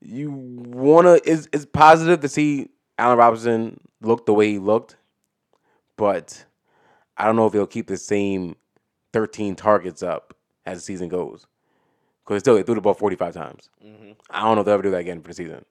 you 0.00 0.30
wanna 0.30 1.18
is 1.24 1.48
it's 1.52 1.66
positive 1.66 2.20
to 2.20 2.28
see 2.28 2.68
Allen 2.98 3.18
Robinson 3.18 3.80
look 4.00 4.26
the 4.26 4.34
way 4.34 4.50
he 4.52 4.58
looked, 4.58 4.96
but 5.96 6.44
I 7.16 7.24
don't 7.26 7.36
know 7.36 7.46
if 7.46 7.52
he'll 7.52 7.66
keep 7.66 7.86
the 7.88 7.96
same 7.96 8.54
thirteen 9.12 9.56
targets 9.56 10.02
up 10.02 10.36
as 10.66 10.78
the 10.78 10.82
season 10.82 11.08
goes. 11.08 11.46
Because 12.24 12.40
still, 12.40 12.54
they 12.54 12.62
threw 12.62 12.74
the 12.74 12.80
ball 12.80 12.94
forty 12.94 13.16
five 13.16 13.34
times. 13.34 13.68
I 14.30 14.40
don't 14.40 14.54
know 14.54 14.62
if 14.62 14.64
they'll 14.64 14.74
ever 14.74 14.82
do 14.82 14.90
that 14.92 14.98
again 14.98 15.20
for 15.20 15.28
the 15.28 15.34
season. 15.34 15.64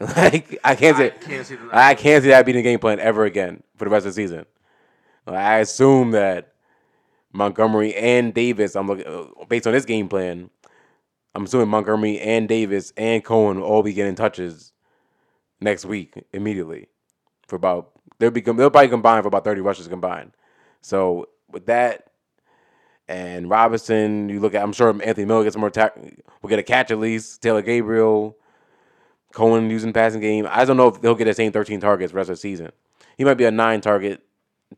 like 0.16 0.58
I 0.64 0.74
can't 0.74 0.96
say, 0.96 1.06
I 1.06 1.18
can't 1.18 1.46
see 1.46 1.58
I 1.72 1.94
can't 1.94 2.22
see 2.24 2.30
that 2.30 2.44
being 2.44 2.56
the 2.56 2.62
game 2.62 2.78
plan 2.78 2.98
ever 3.00 3.24
again 3.24 3.62
for 3.76 3.84
the 3.84 3.90
rest 3.90 4.06
of 4.06 4.14
the 4.14 4.20
season. 4.20 4.46
Like, 5.26 5.36
I 5.36 5.58
assume 5.58 6.10
that 6.12 6.52
Montgomery 7.32 7.94
and 7.94 8.34
Davis. 8.34 8.74
I'm 8.74 8.88
looking 8.88 9.06
uh, 9.06 9.44
based 9.48 9.66
on 9.66 9.72
this 9.72 9.84
game 9.84 10.08
plan. 10.08 10.50
I'm 11.34 11.44
assuming 11.44 11.68
Montgomery 11.68 12.18
and 12.18 12.48
Davis 12.48 12.92
and 12.96 13.22
Cohen 13.22 13.60
will 13.60 13.66
all 13.66 13.82
be 13.82 13.92
getting 13.92 14.14
touches 14.14 14.72
next 15.60 15.84
week 15.84 16.24
immediately 16.32 16.88
for 17.46 17.56
about 17.56 17.92
they'll 18.18 18.30
be 18.30 18.40
they'll 18.40 18.70
probably 18.70 18.88
combine 18.88 19.22
for 19.22 19.28
about 19.28 19.44
30 19.44 19.60
rushes 19.60 19.88
combined. 19.88 20.32
So 20.80 21.28
with 21.50 21.66
that 21.66 22.10
and 23.08 23.48
Robinson, 23.50 24.28
you 24.28 24.40
look 24.40 24.54
at 24.54 24.62
I'm 24.62 24.72
sure 24.72 24.88
Anthony 25.02 25.24
Miller 25.26 25.44
gets 25.44 25.56
more 25.56 25.70
ta- 25.70 25.90
will 26.42 26.48
get 26.48 26.58
a 26.58 26.62
catch 26.62 26.90
at 26.90 26.98
least. 26.98 27.42
Taylor 27.42 27.62
Gabriel, 27.62 28.36
Cohen 29.32 29.70
using 29.70 29.92
passing 29.92 30.20
game. 30.20 30.46
I 30.50 30.64
don't 30.64 30.76
know 30.76 30.88
if 30.88 31.00
he'll 31.02 31.14
get 31.14 31.24
the 31.26 31.34
same 31.34 31.52
13 31.52 31.80
targets 31.80 32.12
the 32.12 32.16
rest 32.16 32.30
of 32.30 32.36
the 32.36 32.40
season. 32.40 32.70
He 33.16 33.24
might 33.24 33.34
be 33.34 33.44
a 33.44 33.50
nine 33.50 33.80
target, 33.80 34.22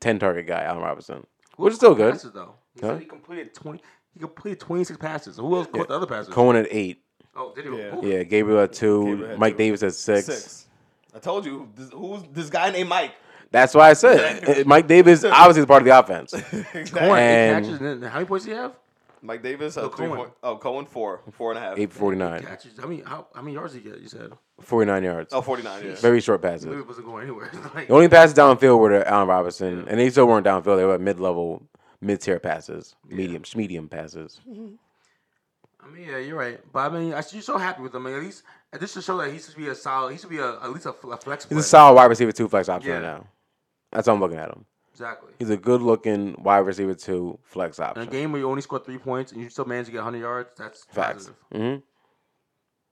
10 0.00 0.18
target 0.18 0.47
guy, 0.47 0.62
Allen 0.62 0.82
Robinson, 0.82 1.26
which 1.56 1.73
is 1.73 1.76
still 1.78 1.94
good. 1.94 2.12
Passes 2.12 2.32
though. 2.32 2.54
He 2.75 2.80
Huh? 2.80 2.92
said 2.94 3.00
he 3.00 3.06
completed 3.06 3.54
twenty. 3.54 3.82
He 4.14 4.20
completed 4.20 4.61
twenty 4.61 4.85
six 4.85 4.97
passes. 4.99 5.37
So 5.37 5.42
who 5.47 5.56
else 5.56 5.66
caught 5.66 5.88
the 5.88 5.94
other 5.94 6.06
passes? 6.06 6.32
Cohen 6.32 6.56
at 6.56 6.66
eight. 6.70 7.02
Oh, 7.35 7.52
did 7.54 7.64
he? 7.66 7.70
Yeah. 7.70 7.97
Ooh. 7.97 8.00
Yeah, 8.04 8.23
Gabriel 8.25 8.61
at 8.61 8.73
two. 8.73 9.04
Gabriel 9.16 9.38
Mike 9.38 9.54
two. 9.54 9.58
Davis 9.58 9.82
at 9.82 9.94
six. 9.94 10.26
Six. 10.26 10.66
I 11.14 11.18
told 11.20 11.44
you. 11.47 11.68
This, 11.75 11.90
who's 11.90 12.23
this 12.32 12.50
guy 12.50 12.70
named 12.70 12.88
Mike? 12.88 13.12
That's 13.50 13.75
why 13.75 13.90
I 13.90 13.93
said 13.95 14.67
Mike 14.67 14.87
Davis 14.87 15.25
obviously 15.25 15.61
is 15.61 15.67
part 15.67 15.83
of 15.83 15.87
the 15.87 15.99
offense. 15.99 16.33
Exactly. 16.35 16.85
Cohen, 16.85 17.19
eight 17.19 17.50
And- 17.52 17.64
catches. 17.67 17.81
And 17.81 18.05
how 18.05 18.14
many 18.14 18.26
points 18.26 18.45
did 18.45 18.52
he 18.52 18.57
have? 18.59 18.73
Mike 19.21 19.43
Davis. 19.43 19.76
Uh, 19.76 19.83
No, 19.83 19.88
three 19.88 20.07
Cohen. 20.07 20.19
point, 20.19 20.31
oh, 20.45 20.57
Cohen 20.59 20.87
four, 20.87 21.21
four 21.33 21.50
and 21.50 21.59
a 21.59 21.61
half. 21.62 21.78
Eight 21.78 21.93
forty 21.93 22.17
nine. 22.17 22.40
Catches. 22.43 22.78
I 22.81 22.87
mean, 22.87 23.02
how, 23.05 23.26
how 23.35 23.43
many 23.43 23.55
yards 23.55 23.73
did 23.73 23.83
he 23.83 23.90
get? 23.90 24.00
You 24.00 24.09
said. 24.09 24.33
49 24.61 25.02
yards. 25.05 25.33
Oh, 25.33 25.40
49, 25.40 25.85
yeah. 25.85 25.95
Very 25.97 26.21
short 26.21 26.43
passes. 26.43 26.67
Maybe 26.67 26.78
it 26.81 26.87
wasn't 26.87 27.07
going 27.07 27.23
anywhere. 27.25 27.49
like, 27.75 27.87
The 27.88 27.95
only 27.95 28.09
passes 28.09 28.37
downfield 28.37 28.78
were 28.81 28.90
to 28.90 29.09
Allen 29.09 29.28
Robinson, 29.28 29.87
and 29.88 30.00
they 30.00 30.11
still 30.11 30.26
weren't 30.26 30.45
downfield. 30.47 30.76
They 30.78 30.85
were 30.85 30.99
mid 30.99 31.21
level, 31.21 31.62
mid 32.00 32.21
tier 32.21 32.38
passes, 32.40 32.95
medium, 33.09 33.43
medium 33.57 33.88
passes. 33.88 34.40
I 34.49 35.88
mean, 35.90 36.09
yeah, 36.09 36.19
you're 36.19 36.37
right. 36.37 36.61
But 36.73 36.93
I 36.93 36.99
mean, 36.99 37.12
I, 37.14 37.23
you're 37.31 37.43
so 37.43 37.57
happy 37.57 37.83
with 37.83 37.95
him. 37.95 38.07
I 38.07 38.11
mean, 38.11 38.19
at 38.19 38.25
least 38.25 38.43
this 38.73 38.93
should 38.93 39.05
show 39.05 39.17
that 39.19 39.33
he 39.33 39.38
should 39.38 39.57
be 39.57 39.69
a 39.69 39.75
solid. 39.75 40.12
He 40.12 40.19
should 40.19 40.31
be 40.31 40.38
a, 40.38 40.55
at 40.61 40.73
least 40.73 40.87
a, 40.87 40.93
fl- 40.93 41.12
a 41.12 41.17
flex 41.17 41.45
He's 41.45 41.49
player. 41.49 41.61
a 41.61 41.62
solid 41.62 41.95
wide 41.95 42.07
receiver 42.07 42.33
two 42.33 42.49
flex 42.49 42.69
option 42.69 42.93
right 42.93 43.02
now. 43.02 43.26
That's 43.92 44.07
how 44.07 44.14
I'm 44.14 44.21
looking 44.21 44.38
at 44.38 44.49
him. 44.50 44.64
Exactly. 44.92 45.33
He's 45.38 45.50
a 45.50 45.57
good 45.57 45.80
looking 45.80 46.35
wide 46.42 46.59
receiver 46.59 46.95
two 46.95 47.38
flex 47.45 47.78
option. 47.78 48.02
In 48.02 48.09
a 48.09 48.11
game 48.11 48.33
where 48.33 48.40
you 48.40 48.49
only 48.50 48.62
score 48.62 48.80
three 48.80 48.99
points 48.99 49.30
and 49.33 49.40
you 49.40 49.49
still 49.49 49.64
manage 49.64 49.87
to 49.87 49.92
get 49.92 49.99
100 49.99 50.18
yards, 50.18 50.50
that's 50.57 50.85
Facts. 50.87 51.30
positive. 51.52 51.83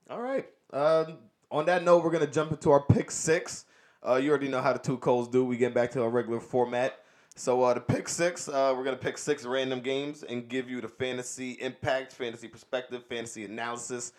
hmm 0.08 0.12
All 0.12 0.20
right. 0.20 0.46
Um, 0.72 1.18
on 1.50 1.66
that 1.66 1.82
note, 1.84 2.04
we're 2.04 2.10
gonna 2.10 2.26
jump 2.26 2.52
into 2.52 2.70
our 2.70 2.80
pick 2.82 3.10
six. 3.10 3.64
Uh, 4.06 4.16
you 4.16 4.30
already 4.30 4.48
know 4.48 4.60
how 4.60 4.72
the 4.72 4.78
two 4.78 4.98
codes 4.98 5.28
do. 5.28 5.44
We 5.44 5.56
get 5.56 5.74
back 5.74 5.90
to 5.92 6.02
our 6.02 6.08
regular 6.10 6.38
format. 6.40 7.00
So 7.34 7.62
uh, 7.64 7.74
the 7.74 7.80
pick 7.80 8.08
six, 8.08 8.48
uh, 8.48 8.72
we're 8.76 8.84
gonna 8.84 8.96
pick 8.96 9.18
six 9.18 9.44
random 9.44 9.80
games 9.80 10.22
and 10.22 10.48
give 10.48 10.70
you 10.70 10.80
the 10.80 10.88
fantasy 10.88 11.52
impact, 11.60 12.12
fantasy 12.12 12.48
perspective, 12.48 13.04
fantasy 13.08 13.44
analysis. 13.44 14.12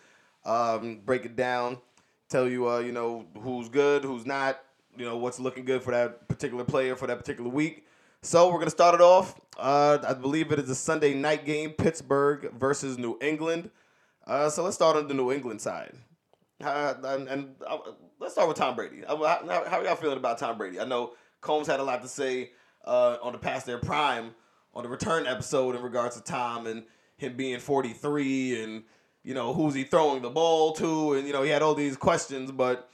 Um, 0.44 1.00
break 1.04 1.24
it 1.24 1.36
down, 1.36 1.78
tell 2.28 2.48
you 2.48 2.68
uh, 2.68 2.78
you 2.80 2.92
know 2.92 3.26
who's 3.40 3.68
good, 3.68 4.04
who's 4.04 4.24
not, 4.24 4.60
you 4.98 5.04
know 5.04 5.16
what's 5.16 5.38
looking 5.38 5.64
good 5.64 5.82
for 5.82 5.92
that 5.92 6.28
particular 6.28 6.64
player 6.64 6.96
for 6.96 7.06
that 7.06 7.18
particular 7.18 7.50
week. 7.50 7.86
So 8.22 8.50
we're 8.50 8.58
gonna 8.58 8.70
start 8.70 8.94
it 8.94 9.00
off. 9.00 9.40
Uh, 9.56 9.98
I 10.06 10.14
believe 10.14 10.52
it 10.52 10.58
is 10.58 10.68
a 10.70 10.74
Sunday 10.74 11.14
night 11.14 11.44
game, 11.44 11.70
Pittsburgh 11.70 12.52
versus 12.52 12.98
New 12.98 13.16
England. 13.20 13.70
Uh, 14.26 14.50
so 14.50 14.62
let's 14.62 14.76
start 14.76 14.96
on 14.96 15.08
the 15.08 15.14
New 15.14 15.32
England 15.32 15.60
side. 15.60 15.94
Uh, 16.62 16.94
and 17.04 17.28
and 17.28 17.54
uh, 17.66 17.78
let's 18.18 18.34
start 18.34 18.48
with 18.48 18.56
Tom 18.56 18.74
Brady. 18.74 19.04
Uh, 19.04 19.16
How, 19.16 19.46
how, 19.46 19.64
how 19.68 19.78
are 19.78 19.84
y'all 19.84 19.96
feeling 19.96 20.18
about 20.18 20.38
Tom 20.38 20.58
Brady? 20.58 20.80
I 20.80 20.84
know 20.84 21.12
Combs 21.40 21.68
had 21.68 21.80
a 21.80 21.84
lot 21.84 22.02
to 22.02 22.08
say 22.08 22.50
uh, 22.84 23.18
on 23.22 23.32
the 23.32 23.38
past 23.38 23.66
their 23.66 23.78
prime 23.78 24.34
on 24.74 24.82
the 24.82 24.88
return 24.88 25.26
episode 25.26 25.74
in 25.76 25.82
regards 25.82 26.16
to 26.16 26.22
Tom 26.22 26.66
and 26.66 26.84
him 27.16 27.36
being 27.36 27.58
43 27.58 28.62
and 28.62 28.82
you 29.24 29.34
know 29.34 29.52
who's 29.52 29.74
he 29.74 29.84
throwing 29.84 30.22
the 30.22 30.30
ball 30.30 30.72
to 30.74 31.14
and 31.14 31.26
you 31.26 31.32
know 31.32 31.42
he 31.42 31.50
had 31.50 31.62
all 31.62 31.74
these 31.74 31.96
questions, 31.96 32.50
but 32.50 32.90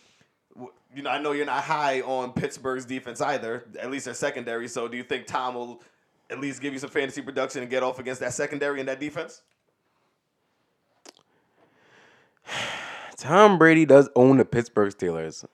you 0.95 1.03
know 1.03 1.11
I 1.11 1.19
know 1.21 1.33
you're 1.33 1.47
not 1.47 1.63
high 1.65 2.01
on 2.03 2.33
Pittsburgh's 2.33 2.85
defense 2.85 3.21
either, 3.21 3.65
at 3.81 3.91
least 3.91 4.05
their 4.07 4.15
secondary. 4.15 4.69
So 4.69 4.89
do 4.89 4.97
you 4.97 5.03
think 5.03 5.27
Tom 5.27 5.55
will 5.55 5.83
at 6.31 6.41
least 6.41 6.61
give 6.61 6.73
you 6.73 6.79
some 6.79 6.91
fantasy 6.91 7.23
production 7.23 7.63
and 7.63 7.71
get 7.71 7.83
off 7.83 7.99
against 7.99 8.21
that 8.21 8.33
secondary 8.33 8.81
and 8.81 8.89
that 8.89 9.01
defense? 9.01 9.43
Tom 13.17 13.59
Brady 13.59 13.85
does 13.87 14.09
own 14.17 14.37
the 14.37 14.45
Pittsburgh 14.45 14.93
Steelers. 14.93 15.45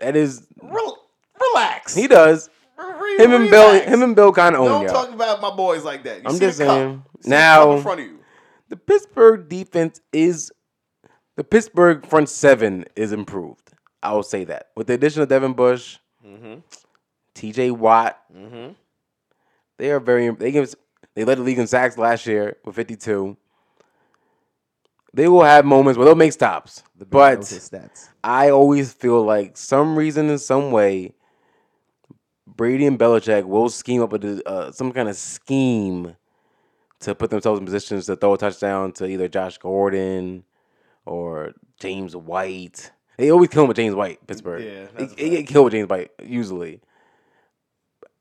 That 0.00 0.16
is, 0.16 0.46
Rel- 0.60 0.98
relax. 1.40 1.94
he 1.94 2.08
does. 2.08 2.50
Re- 2.78 3.16
Him 3.18 3.32
and 3.32 3.50
Bill, 3.50 3.80
him 3.80 4.02
and 4.02 4.16
Bill 4.16 4.32
kind 4.32 4.54
of 4.56 4.62
own 4.62 4.68
Don't 4.68 4.82
y'all. 4.84 5.04
talk 5.06 5.14
about 5.14 5.40
my 5.40 5.54
boys 5.54 5.84
like 5.84 6.02
that. 6.04 6.22
You 6.22 6.28
I'm 6.28 6.38
just 6.38 6.58
saying. 6.58 7.04
Now- 7.24 7.72
in 7.76 7.82
front 7.82 8.00
of 8.00 8.06
you. 8.06 8.18
The 8.68 8.76
Pittsburgh 8.76 9.48
defense 9.48 10.00
is 10.12 10.50
the 11.36 11.44
Pittsburgh 11.44 12.06
front 12.06 12.28
seven 12.30 12.86
is 12.96 13.12
improved. 13.12 13.71
I 14.02 14.12
will 14.12 14.22
say 14.22 14.44
that 14.44 14.68
with 14.76 14.86
the 14.88 14.94
addition 14.94 15.22
of 15.22 15.28
Devin 15.28 15.52
Bush, 15.54 15.98
T.J. 17.34 17.70
Watt, 17.72 18.20
they 19.78 19.90
are 19.90 20.00
very. 20.00 20.30
They 20.30 20.52
give. 20.52 20.74
They 21.14 21.24
led 21.24 21.38
the 21.38 21.42
league 21.42 21.58
in 21.58 21.66
sacks 21.66 21.98
last 21.98 22.26
year 22.26 22.56
with 22.64 22.74
52. 22.74 23.36
They 25.14 25.28
will 25.28 25.42
have 25.44 25.64
moments 25.66 25.98
where 25.98 26.06
they'll 26.06 26.14
make 26.14 26.32
stops, 26.32 26.82
but 27.10 27.40
stats. 27.40 28.08
I 28.24 28.48
always 28.50 28.94
feel 28.94 29.22
like 29.22 29.58
some 29.58 29.96
reason 29.98 30.30
in 30.30 30.38
some 30.38 30.70
way, 30.70 31.12
Brady 32.46 32.86
and 32.86 32.98
Belichick 32.98 33.44
will 33.44 33.68
scheme 33.68 34.00
up 34.02 34.14
a, 34.14 34.48
uh, 34.48 34.72
some 34.72 34.90
kind 34.90 35.10
of 35.10 35.16
scheme 35.16 36.16
to 37.00 37.14
put 37.14 37.28
themselves 37.30 37.58
in 37.60 37.66
positions 37.66 38.06
to 38.06 38.16
throw 38.16 38.34
a 38.34 38.38
touchdown 38.38 38.92
to 38.92 39.06
either 39.06 39.28
Josh 39.28 39.58
Gordon 39.58 40.44
or 41.04 41.52
James 41.78 42.16
White. 42.16 42.90
They 43.22 43.30
always 43.30 43.50
kill 43.50 43.62
him 43.62 43.68
with 43.68 43.76
James 43.76 43.94
White, 43.94 44.26
Pittsburgh. 44.26 44.64
Yeah, 44.64 44.86
they, 44.96 45.06
they 45.06 45.30
get 45.30 45.46
killed 45.46 45.66
with 45.66 45.74
James 45.74 45.88
White 45.88 46.10
usually. 46.24 46.80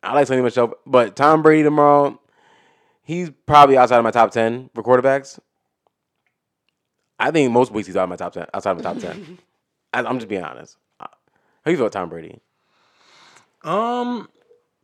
I 0.04 0.14
like 0.14 0.28
Sony 0.28 0.44
Michel, 0.44 0.76
but 0.86 1.16
Tom 1.16 1.42
Brady 1.42 1.64
tomorrow, 1.64 2.22
he's 3.02 3.32
probably 3.48 3.78
outside 3.78 3.98
of 3.98 4.04
my 4.04 4.12
top 4.12 4.30
ten 4.30 4.70
for 4.76 4.84
quarterbacks. 4.84 5.40
I 7.20 7.32
think 7.32 7.52
most 7.52 7.72
weeks 7.72 7.88
he's 7.88 7.98
out 7.98 8.04
of 8.04 8.10
my 8.10 8.16
top 8.16 8.34
ten, 8.34 8.46
outside 8.54 8.74
of 8.74 8.78
my 8.78 8.84
top 8.84 9.00
ten. 9.00 9.40
I, 9.94 10.04
I'm 10.04 10.20
just 10.20 10.28
being 10.30 10.44
honest. 10.44 10.78
I, 11.00 11.08
How 11.66 11.72
you 11.72 11.78
feel, 11.78 11.88
about 11.88 11.94
Tom 12.00 12.10
Brady? 12.10 12.40
Um, 13.64 14.30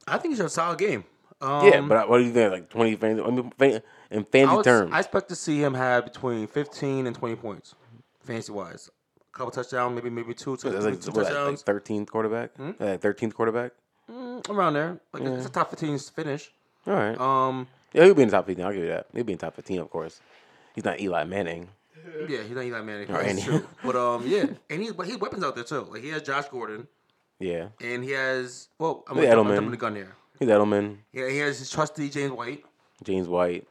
I 0.07 0.17
think 0.17 0.31
he's 0.33 0.39
a 0.39 0.49
solid 0.49 0.79
game. 0.79 1.03
Um, 1.41 1.67
yeah, 1.67 1.79
but 1.81 2.09
what 2.09 2.17
do 2.17 2.23
you 2.23 2.33
think? 2.33 2.51
Like 2.51 2.69
twenty 2.71 2.95
fantasy, 2.95 3.23
I 3.23 3.29
mean, 3.29 3.51
fan- 3.59 3.81
in 4.09 4.21
I, 4.21 4.23
fantasy 4.23 4.55
would- 4.55 4.65
terms. 4.65 4.91
I 4.95 4.97
expect 4.97 5.29
to 5.29 5.35
see 5.35 5.61
him 5.63 5.75
have 5.75 6.05
between 6.05 6.47
15 6.47 7.05
and 7.05 7.15
20 7.15 7.35
points, 7.35 7.75
fantasy 8.23 8.51
wise. 8.51 8.89
Couple 9.37 9.51
touchdowns, 9.51 9.93
maybe 9.93 10.09
maybe 10.09 10.33
two, 10.33 10.57
two, 10.57 10.69
like, 10.71 10.99
two 10.99 11.11
what, 11.11 11.25
touchdowns, 11.25 11.61
13th 11.63 12.07
quarterback? 12.09 12.55
Hmm? 12.55 12.71
Uh, 12.79 12.97
13th 12.97 13.35
quarterback? 13.35 13.71
Mm, 14.11 14.49
around 14.49 14.73
there. 14.73 14.99
Like 15.13 15.23
it's 15.23 15.45
a 15.45 15.49
top 15.49 15.69
15 15.69 15.99
finish. 15.99 16.49
All 16.87 16.93
right. 16.93 17.19
Um, 17.19 17.67
yeah, 17.93 18.05
he'll 18.05 18.15
be 18.15 18.23
in 18.23 18.29
the 18.29 18.35
top 18.37 18.47
15. 18.47 18.65
I'll 18.65 18.71
give 18.73 18.81
you 18.81 18.87
that. 18.89 19.05
He'll 19.13 19.23
be 19.23 19.33
in 19.33 19.37
the 19.37 19.45
top 19.45 19.55
15, 19.55 19.79
of 19.79 19.89
course. 19.91 20.21
He's 20.73 20.85
not 20.85 20.99
Eli 20.99 21.23
Manning. 21.25 21.69
yeah, 22.27 22.41
he's 22.41 22.55
not 22.55 22.63
Eli 22.65 22.81
Manning. 22.81 23.09
Or 23.11 23.17
That's 23.21 23.27
any- 23.29 23.41
true. 23.43 23.63
But 23.83 23.95
um, 23.95 24.23
yeah, 24.25 24.45
and 24.71 24.81
he 24.81 24.91
but 24.91 25.05
he 25.05 25.15
weapons 25.17 25.43
out 25.43 25.53
there 25.53 25.63
too. 25.63 25.81
Like 25.91 26.01
he 26.01 26.09
has 26.09 26.23
Josh 26.23 26.45
Gordon, 26.49 26.87
Yeah. 27.39 27.67
and 27.79 28.03
he 28.03 28.11
has 28.11 28.69
well, 28.79 29.03
I'm 29.07 29.17
Yeah, 29.17 29.35
gonna 29.35 29.41
Edelman. 29.43 29.49
I'm 29.49 29.55
jumping 29.55 29.71
the 29.71 29.77
gun 29.77 29.95
here. 29.95 30.15
He's 30.39 30.49
Edelman, 30.49 30.97
Yeah, 31.13 31.29
he 31.29 31.37
has 31.39 31.59
his 31.59 31.69
trusty 31.69 32.09
James 32.09 32.31
White. 32.31 32.63
James 33.03 33.27
White. 33.27 33.67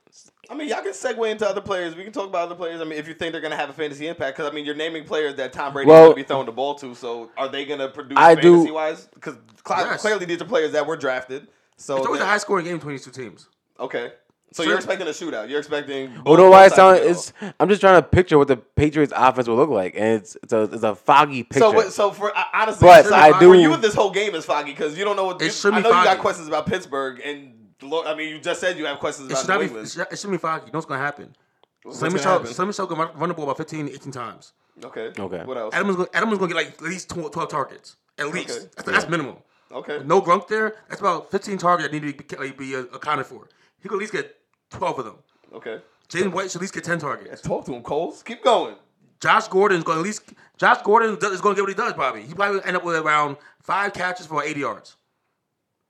I 0.49 0.55
mean, 0.55 0.69
y'all 0.69 0.81
can 0.83 0.93
segue 0.93 1.29
into 1.31 1.47
other 1.49 1.61
players. 1.61 1.97
We 1.97 2.05
can 2.05 2.13
talk 2.13 2.29
about 2.29 2.43
other 2.45 2.55
players. 2.55 2.81
I 2.81 2.85
mean, 2.85 2.99
if 2.99 3.09
you 3.09 3.15
think 3.15 3.33
they're 3.33 3.41
going 3.41 3.51
to 3.51 3.57
have 3.57 3.69
a 3.69 3.73
fantasy 3.73 4.07
impact, 4.07 4.37
because 4.37 4.51
I 4.51 4.55
mean, 4.55 4.65
you're 4.65 4.77
naming 4.77 5.05
players 5.05 5.35
that 5.37 5.53
Tom 5.53 5.73
Brady 5.73 5.89
Well- 5.91 6.05
going 6.05 6.17
to 6.17 6.23
be 6.23 6.23
throwing 6.23 6.47
the 6.47 6.53
ball 6.53 6.77
to. 6.77 6.95
So, 6.95 7.31
are 7.37 7.49
they 7.49 7.65
going 7.65 7.81
to 7.81 7.89
produce 7.89 8.17
I 8.17 8.37
do- 8.37 8.55
fantasy 8.55 8.71
wise? 8.73 9.09
Because 9.13 9.37
Yes. 9.69 10.01
clearly 10.01 10.25
these 10.27 10.41
are 10.41 10.45
players 10.45 10.71
that 10.73 10.87
were 10.87 10.97
drafted. 10.97 11.49
So, 11.77 11.97
It's 11.97 12.07
always 12.07 12.21
a 12.21 12.27
high 12.27 12.39
scoring 12.39 12.65
game 12.65 12.77
between 12.77 12.95
these 12.95 13.05
two 13.05 13.11
teams. 13.11 13.49
okay. 13.81 14.13
So 14.53 14.63
Sure. 14.63 14.71
you're 14.71 14.79
expecting 14.79 15.07
a 15.07 15.11
shootout. 15.11 15.51
You're 15.51 15.59
expecting. 15.59 16.13
Oh 16.25 16.37
no, 16.37 16.49
why 16.49 16.63
both 16.69 16.73
it 16.73 16.77
sound 16.77 16.97
to 16.99 17.09
it's 17.11 17.33
I'm 17.61 17.69
just 17.69 17.81
trying 17.81 18.01
to 18.01 18.09
picture 18.09 18.39
what 18.39 18.47
the 18.49 18.57
Patriots 18.57 19.13
offense 19.15 19.49
will 19.49 19.57
look 19.57 19.69
like. 19.69 19.95
And 19.97 20.15
it's 20.23 20.37
it's 20.43 20.53
a 20.53 20.63
it's 20.73 20.85
a 20.85 20.95
foggy 20.95 21.43
picture. 21.43 21.59
So, 21.59 21.89
so 21.91 22.11
for 22.13 22.33
honestly, 22.55 22.87
But 22.87 23.07
for- 23.07 23.13
I 23.15 23.33
for 23.33 23.41
do- 23.41 23.53
you, 23.55 23.77
this 23.77 23.95
whole 23.95 24.13
game 24.13 24.35
is 24.37 24.47
foggy 24.47 24.71
because 24.71 24.97
you 24.97 25.05
don't 25.05 25.17
know 25.17 25.27
what. 25.27 25.43
It 25.43 25.53
You, 25.65 25.71
I 25.73 25.77
be 25.77 25.83
know 25.83 25.89
you 25.89 26.05
got 26.05 26.19
questions 26.21 26.47
about 26.49 26.67
Pittsburgh, 26.67 27.21
and 27.23 27.49
lo- 27.49 27.56
I 27.83 28.15
mean, 28.15 28.31
you 28.31 28.41
just 28.41 28.61
said 28.61 28.79
you 28.79 28.87
have 28.87 28.99
questions 28.99 29.31
about 29.31 29.41
should 29.41 29.49
not 29.49 29.61
New 29.61 29.69
be. 29.69 29.81
It 29.81 29.89
should, 29.89 30.07
it 30.11 30.19
should 30.19 30.31
be 30.31 30.39
foggy. 30.39 30.67
You 30.67 30.73
know 30.73 30.79
what's 30.79 30.87
gonna 30.87 31.03
happen? 31.03 31.35
What's 31.83 31.99
Slim 31.99 32.11
gonna 32.11 32.19
Michelle, 32.19 32.39
happen? 32.39 32.55
Slim 32.55 32.69
Michelle 32.69 32.87
gonna 32.87 33.11
run 33.15 33.29
the 33.29 33.35
ball 33.35 33.45
about 33.45 33.59
15, 33.59 33.89
18 33.89 34.13
times. 34.13 34.53
Okay. 34.85 35.13
Okay. 35.19 35.45
What 35.45 35.57
else? 35.57 35.75
Adams 35.75 35.97
gonna, 35.97 36.09
Adams 36.15 36.39
gonna 36.39 36.49
get 36.49 36.57
like 36.57 36.69
at 36.69 36.83
least 36.83 37.11
12, 37.11 37.33
12 37.33 37.51
targets. 37.51 37.97
At 38.19 38.29
least. 38.29 38.51
Okay. 38.51 38.69
That's, 38.77 38.89
that's 38.91 39.09
minimum. 39.09 39.37
Okay. 39.73 40.01
No 40.05 40.23
Gronk 40.23 40.49
there. 40.49 40.77
That's 40.89 41.01
about 41.01 41.31
15 41.31 41.59
targets 41.59 41.89
that 41.89 41.93
need 41.93 42.19
to 42.19 42.39
be, 42.39 42.53
be 42.53 42.77
uh, 42.77 42.85
accounted 42.95 43.27
for. 43.27 43.49
He 43.83 43.89
could 43.89 43.97
at 43.97 44.01
least 44.01 44.13
get 44.13 44.37
12 44.71 44.99
of 45.01 45.05
them. 45.05 45.17
Okay. 45.55 45.81
James 46.09 46.33
White 46.33 46.51
should 46.51 46.59
at 46.59 46.63
least 46.63 46.75
get 46.75 46.85
10 46.85 46.99
targets. 47.01 47.43
Talk 47.43 47.67
to 47.67 47.75
him, 47.75 47.83
Coles. 47.83 48.23
Keep 48.23 48.45
going. 48.45 48.77
Josh 49.21 49.49
Gordon 49.49 49.79
is 49.79 49.85
going 49.85 49.97
to 49.97 50.01
at 50.01 50.05
least. 50.07 50.33
Josh 50.57 50.83
Gordon 50.83 51.19
is 51.21 51.41
going 51.41 51.55
to 51.55 51.61
get 51.61 51.63
what 51.63 51.69
he 51.69 51.75
does. 51.75 51.93
Probably 51.95 52.23
he 52.23 52.35
probably 52.35 52.61
end 52.65 52.77
up 52.77 52.85
with 52.85 52.97
around 52.97 53.37
five 53.61 53.93
catches 53.93 54.27
for 54.27 54.43
80 54.43 54.61
yards. 54.61 54.97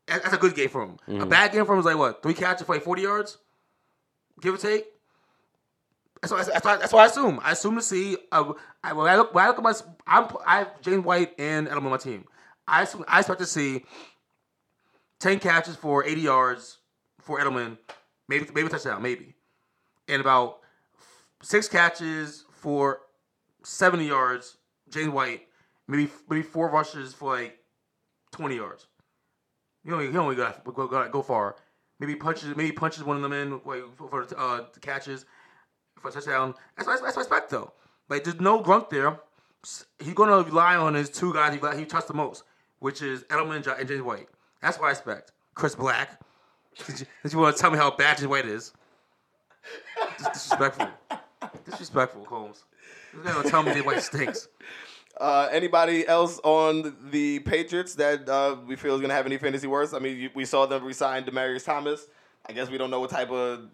That- 0.07 0.23
That's 0.23 0.35
a 0.35 0.39
good 0.39 0.55
game 0.55 0.69
for 0.69 0.83
him. 0.83 0.99
A 1.23 1.27
bad 1.27 1.53
game 1.53 1.65
for 1.67 1.73
him 1.75 1.81
is 1.81 1.85
like 1.85 1.97
what? 1.97 2.23
Three 2.23 2.35
catches 2.35 2.67
for 2.67 2.75
like 2.75 2.83
40 2.83 3.03
yards, 3.03 3.39
give 4.41 4.55
or 4.55 4.59
take. 4.59 4.85
That's 6.23 6.33
what, 6.33 6.47
that's, 6.47 6.65
what, 6.65 6.81
that's 6.81 6.93
what 6.93 7.03
I 7.03 7.07
assume. 7.07 7.41
I 7.43 7.53
assume 7.53 7.77
to 7.77 7.83
see. 7.83 8.17
Uh, 8.33 8.53
I, 8.83 8.93
when 8.95 9.07
I 9.09 9.17
look, 9.17 9.35
when 9.35 9.45
I 9.45 9.49
look 9.49 9.59
at 9.59 9.63
my, 9.65 9.73
I'm, 10.07 10.29
I 10.47 10.59
have 10.59 10.81
James 10.81 11.05
White 11.05 11.35
and 11.39 11.69
Edelman 11.69 11.77
on 11.85 11.91
my 11.91 11.97
team. 11.99 12.25
I 12.67 12.83
assume, 12.83 13.05
I 13.07 13.19
expect 13.21 13.41
to 13.41 13.47
see 13.47 13.85
10 15.21 15.39
catches 15.41 15.77
for 15.77 16.05
80 16.05 16.21
yards 16.21 16.79
for 17.21 17.39
Edelman, 17.39 17.77
maybe 18.29 18.47
maybe 18.55 18.67
a 18.67 18.71
touchdown, 18.71 19.03
maybe, 19.03 19.35
and 20.09 20.21
about 20.21 20.59
six 21.43 21.69
catches 21.69 22.45
for 22.51 23.01
70 23.65 24.07
yards, 24.07 24.57
James 24.89 25.11
White, 25.11 25.47
maybe 25.87 26.11
maybe 26.29 26.43
four 26.43 26.71
rushes 26.71 27.13
for 27.15 27.35
like 27.37 27.59
20 28.33 28.57
yards. 28.57 28.87
You 29.87 29.93
know, 29.93 29.99
he 30.01 30.11
don't 30.11 30.37
got 30.37 30.65
go, 30.65 30.89
go, 30.89 31.09
go 31.09 31.23
far. 31.23 31.55
Maybe 32.01 32.17
punches, 32.17 32.57
maybe 32.57 32.73
punches 32.73 33.05
one 33.05 33.17
of 33.17 33.23
them 33.23 33.33
in 33.33 33.53
like, 33.65 33.85
for, 33.97 34.09
for 34.09 34.27
uh, 34.37 34.65
catches 34.81 35.25
for 36.01 36.09
a 36.09 36.13
touchdown. 36.13 36.55
That's 36.77 36.89
that's 37.01 37.17
I 37.17 37.21
expect 37.21 37.51
though. 37.51 37.73
Like 38.09 38.25
there's 38.25 38.41
no 38.41 38.61
Gronk 38.61 38.91
there. 38.91 39.21
He's 40.01 40.15
gonna 40.15 40.43
rely 40.43 40.75
on 40.77 40.95
his 40.95 41.09
two 41.09 41.33
guys 41.33 41.55
he, 41.55 41.79
he 41.79 41.85
trusts 41.87 42.09
the 42.09 42.15
most, 42.15 42.43
which 42.81 43.01
is 43.01 43.23
Edelman 43.25 43.57
and 43.57 43.67
Ja- 43.67 43.83
James 43.85 44.03
White. 44.03 44.29
That's 44.61 44.79
what 44.79 44.89
I 44.89 44.91
expect. 44.91 45.33
Chris 45.55 45.77
Black. 45.77 46.21
Did 46.87 47.01
you, 47.01 47.07
did 47.23 47.33
you 47.33 47.39
want 47.39 47.57
to 47.57 47.63
tell 47.63 47.71
me 47.71 47.79
how 47.79 47.91
bad 47.97 48.19
James 48.19 48.29
White 48.29 48.45
is? 48.45 48.73
Dis- 50.19 50.29
disrespectful. 50.29 50.89
Disrespectful, 51.65 52.25
Holmes. 52.27 52.65
You're 53.15 53.23
gonna 53.23 53.49
tell 53.49 53.63
me 53.63 53.73
James 53.73 53.87
White 53.87 54.03
stinks. 54.03 54.49
Uh, 55.19 55.49
anybody 55.51 56.07
else 56.07 56.39
on 56.45 56.95
the 57.11 57.39
Patriots 57.41 57.95
that 57.95 58.29
uh, 58.29 58.57
we 58.67 58.77
feel 58.77 58.95
is 58.95 59.01
going 59.01 59.09
to 59.09 59.15
have 59.15 59.25
any 59.27 59.39
fantasy 59.39 59.67
worth? 59.67 59.95
I 59.95 59.99
mean, 59.99 60.17
you, 60.19 60.31
we 60.35 60.45
saw 60.45 60.67
them 60.67 60.85
resign 60.85 61.25
Demaryius 61.25 61.65
Thomas. 61.65 62.07
I 62.49 62.53
guess 62.53 62.69
we 62.69 62.77
don't 62.79 62.91
know 62.91 63.01
what 63.01 63.11
type 63.11 63.31
of 63.31 63.69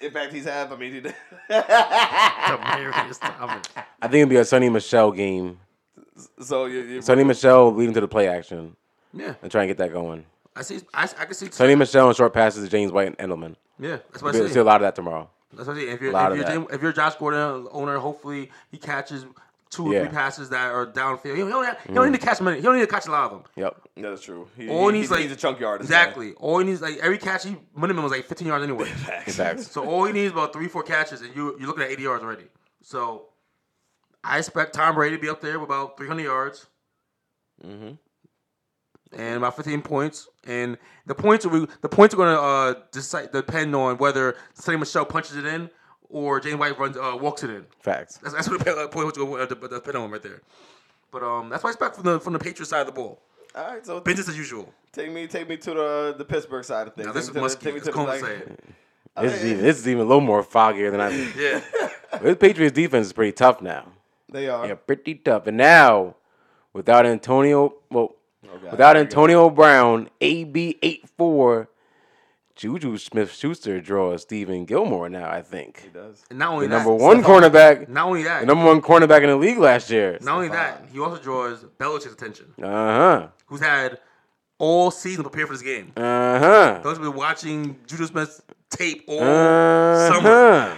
impact 0.00 0.32
he's 0.32 0.44
had. 0.44 0.72
I 0.72 0.76
mean, 0.76 0.92
he, 0.94 1.00
Demaryius 1.50 3.18
Thomas. 3.20 3.66
I 4.00 4.08
think 4.08 4.14
it'd 4.14 4.28
be 4.28 4.36
a 4.36 4.42
Sony 4.42 4.72
Michel 4.72 5.12
game. 5.12 5.58
so 6.40 6.64
you, 6.66 6.80
you, 6.80 7.00
Sony 7.00 7.26
Michel 7.26 7.72
leading 7.74 7.94
to 7.94 8.00
the 8.00 8.08
play 8.08 8.28
action 8.28 8.74
Yeah, 9.12 9.34
and 9.42 9.50
try 9.50 9.62
and 9.62 9.68
get 9.68 9.78
that 9.78 9.92
going. 9.92 10.24
I 10.54 10.62
see. 10.62 10.80
I, 10.94 11.02
I 11.02 11.24
can 11.26 11.34
see. 11.34 11.46
Sony 11.48 11.76
Michel 11.76 12.08
and 12.08 12.16
short 12.16 12.32
passes 12.32 12.64
to 12.64 12.70
James 12.70 12.90
White 12.92 13.14
and 13.18 13.30
Edelman. 13.30 13.56
Yeah, 13.78 13.98
that's 14.10 14.22
what 14.22 14.34
I 14.34 14.38
We'll 14.38 14.48
see. 14.48 14.54
see 14.54 14.60
a 14.60 14.64
lot 14.64 14.76
of 14.76 14.82
that 14.82 14.94
tomorrow. 14.94 15.28
That's 15.52 15.68
what 15.68 15.76
I 15.76 15.80
see. 15.80 15.88
If 15.90 16.00
you're, 16.00 16.16
if 16.16 16.36
you're. 16.36 16.44
James, 16.44 16.66
if 16.72 16.80
you're 16.82 16.92
Josh 16.92 17.16
Gordon 17.16 17.68
owner, 17.70 17.98
hopefully 17.98 18.50
he 18.70 18.78
catches 18.78 19.26
two 19.70 19.88
or 19.88 19.92
Yeah. 19.94 20.00
three 20.00 20.08
passes 20.10 20.48
that 20.50 20.70
are 20.72 20.86
downfield. 20.86 21.34
He 21.34 21.40
don't, 21.42 21.78
he 21.86 21.92
don't 21.92 22.10
need 22.12 22.18
to 22.20 22.24
catch 22.24 22.40
many. 22.40 22.56
He 22.58 22.62
don't 22.62 22.74
need 22.74 22.82
to 22.82 22.86
catch 22.86 23.06
a 23.06 23.10
lot 23.10 23.24
of 23.24 23.30
them. 23.32 23.42
Yep. 23.56 23.80
that 23.96 24.12
is 24.12 24.20
true. 24.20 24.48
He, 24.56 24.68
All 24.68 24.80
he 24.80 24.86
he- 24.86 24.92
needs 25.00 25.02
he's, 25.04 25.10
like 25.10 25.20
he's 25.22 25.32
a 25.32 25.36
chunk 25.36 25.58
yard. 25.58 25.80
Exactly. 25.80 26.34
All 26.34 26.58
he 26.58 26.64
needs 26.64 26.80
like 26.80 26.98
every 26.98 27.18
catch 27.18 27.44
he 27.44 27.56
minimum 27.76 28.02
was 28.04 28.12
like 28.12 28.24
15 28.26 28.46
yards 28.48 28.62
anyway. 28.64 28.88
In 29.26 29.32
fact, 29.32 29.60
so 29.60 29.84
all 29.84 30.04
he 30.04 30.12
needs 30.12 30.26
is 30.26 30.32
about 30.32 30.52
three, 30.52 30.68
four 30.68 30.82
catches, 30.82 31.20
and 31.22 31.34
you 31.34 31.56
you're 31.58 31.66
looking 31.66 31.82
at 31.84 31.90
80 31.90 32.02
yards 32.02 32.22
already. 32.24 32.44
So 32.82 33.26
I 34.22 34.38
expect 34.38 34.74
Tom 34.74 34.94
Brady 34.94 35.16
to 35.16 35.22
be 35.22 35.28
up 35.28 35.40
there 35.40 35.58
with 35.58 35.68
about 35.68 35.96
300 35.98 36.22
yards. 36.22 36.66
And 39.12 39.36
about 39.36 39.56
15 39.56 39.82
points, 39.82 40.28
and 40.44 40.76
the 41.06 41.14
points 41.14 41.46
are 41.46 41.50
the 41.80 41.88
points 41.88 42.12
are 42.12 42.16
going 42.18 42.34
to 42.36 42.40
uh, 42.42 42.74
decide 42.92 43.30
depend 43.32 43.74
on 43.74 43.98
whether 43.98 44.36
Sony 44.58 44.78
Michel 44.80 45.04
punches 45.06 45.36
it 45.36 45.46
in 45.46 45.70
or 46.10 46.40
James 46.40 46.56
White 46.58 46.78
runs 46.78 46.96
uh, 46.96 47.16
walks 47.20 47.42
it 47.42 47.50
in. 47.50 47.64
facts. 47.80 48.18
That's, 48.18 48.34
that's 48.34 48.48
what 48.48 48.64
the 48.64 48.72
uh, 48.76 48.88
point 48.88 49.06
was 49.06 49.16
going 49.16 49.46
to 49.46 49.54
depend 49.54 49.96
on 49.96 50.10
right 50.10 50.22
there. 50.22 50.42
But 51.12 51.22
um, 51.22 51.48
that's 51.48 51.62
what 51.62 51.70
I 51.70 51.72
expect 51.72 51.94
from 51.96 52.04
the 52.04 52.20
from 52.20 52.32
the 52.32 52.38
Patriots 52.38 52.70
side 52.70 52.80
of 52.80 52.86
the 52.86 52.92
ball. 52.92 53.20
All 53.54 53.66
right, 53.68 53.86
so 53.86 54.00
Business 54.00 54.28
as 54.28 54.36
usual. 54.36 54.72
take 54.92 55.10
me 55.10 55.26
take 55.26 55.48
me 55.48 55.56
to 55.56 55.70
the 55.74 56.14
the 56.18 56.24
Pittsburgh 56.24 56.64
side 56.64 56.88
of 56.88 56.94
things. 56.94 57.06
Now 57.06 57.12
this 57.12 57.28
is 57.28 57.30
Take 57.30 57.34
me 57.34 57.40
to 57.40 57.40
the- 57.40 57.40
musky. 57.42 57.64
take 57.64 57.74
me 57.74 57.80
As 57.80 57.84
to 57.86 57.90
the 57.90 57.96
Coleman 57.96 58.20
black- 58.20 58.30
say 58.30 58.36
it. 58.46 58.64
This 59.22 59.32
is 59.34 59.44
even 59.46 59.62
this 59.64 59.78
is 59.78 59.88
even 59.88 60.02
a 60.02 60.04
little 60.06 60.20
more 60.20 60.42
foggier 60.42 60.90
than 60.90 61.00
I. 61.00 61.10
Yeah. 61.36 61.60
This 62.20 62.36
Patriots 62.36 62.74
defense 62.74 63.06
is 63.06 63.12
pretty 63.12 63.32
tough 63.32 63.60
now. 63.62 63.88
They 64.30 64.48
are. 64.48 64.66
Yeah, 64.66 64.74
pretty 64.74 65.14
tough. 65.16 65.46
And 65.46 65.56
now, 65.56 66.16
without 66.72 67.06
Antonio, 67.06 67.74
well, 67.90 68.14
Oh, 68.44 68.58
God. 68.58 68.70
without 68.72 68.96
Here 68.96 69.04
we 69.04 69.08
go. 69.08 69.10
Antonio 69.10 69.50
Brown, 69.50 70.08
AB 70.20 70.78
84, 70.82 71.68
Juju 72.56 72.96
Smith 72.96 73.32
Schuster 73.34 73.80
draws 73.82 74.24
Stephon 74.24 74.66
Gilmore 74.66 75.10
now, 75.10 75.30
I 75.30 75.42
think. 75.42 75.82
He 75.84 75.88
does. 75.90 76.24
And 76.30 76.38
not 76.38 76.52
only 76.54 76.66
The 76.66 76.70
that, 76.76 76.86
number 76.86 76.94
one 76.94 77.22
cornerback, 77.22 77.86
Not 77.88 78.06
only 78.06 78.22
that, 78.22 78.40
the 78.40 78.46
number 78.46 78.64
one 78.64 78.80
cornerback 78.80 79.20
in 79.22 79.28
the 79.28 79.36
league 79.36 79.58
last 79.58 79.90
year. 79.90 80.16
not 80.22 80.36
only 80.36 80.48
that, 80.48 80.86
he 80.90 80.98
also 80.98 81.20
draws 81.22 81.64
Belichick's 81.78 82.14
attention, 82.14 82.46
Uh 82.62 82.66
huh. 82.66 83.28
who's 83.46 83.60
had 83.60 83.98
all 84.58 84.90
season 84.90 85.22
to 85.24 85.28
prepare 85.28 85.46
for 85.46 85.52
this 85.52 85.60
game. 85.62 85.92
Uh 85.98 86.00
huh. 86.38 86.80
Those 86.82 86.96
have 86.96 87.02
been 87.04 87.14
watching 87.14 87.76
Juju 87.86 88.06
Smith's 88.06 88.40
tape 88.70 89.04
all 89.06 89.20
Uh 89.22 90.08
summer. 90.08 90.20
huh. 90.30 90.76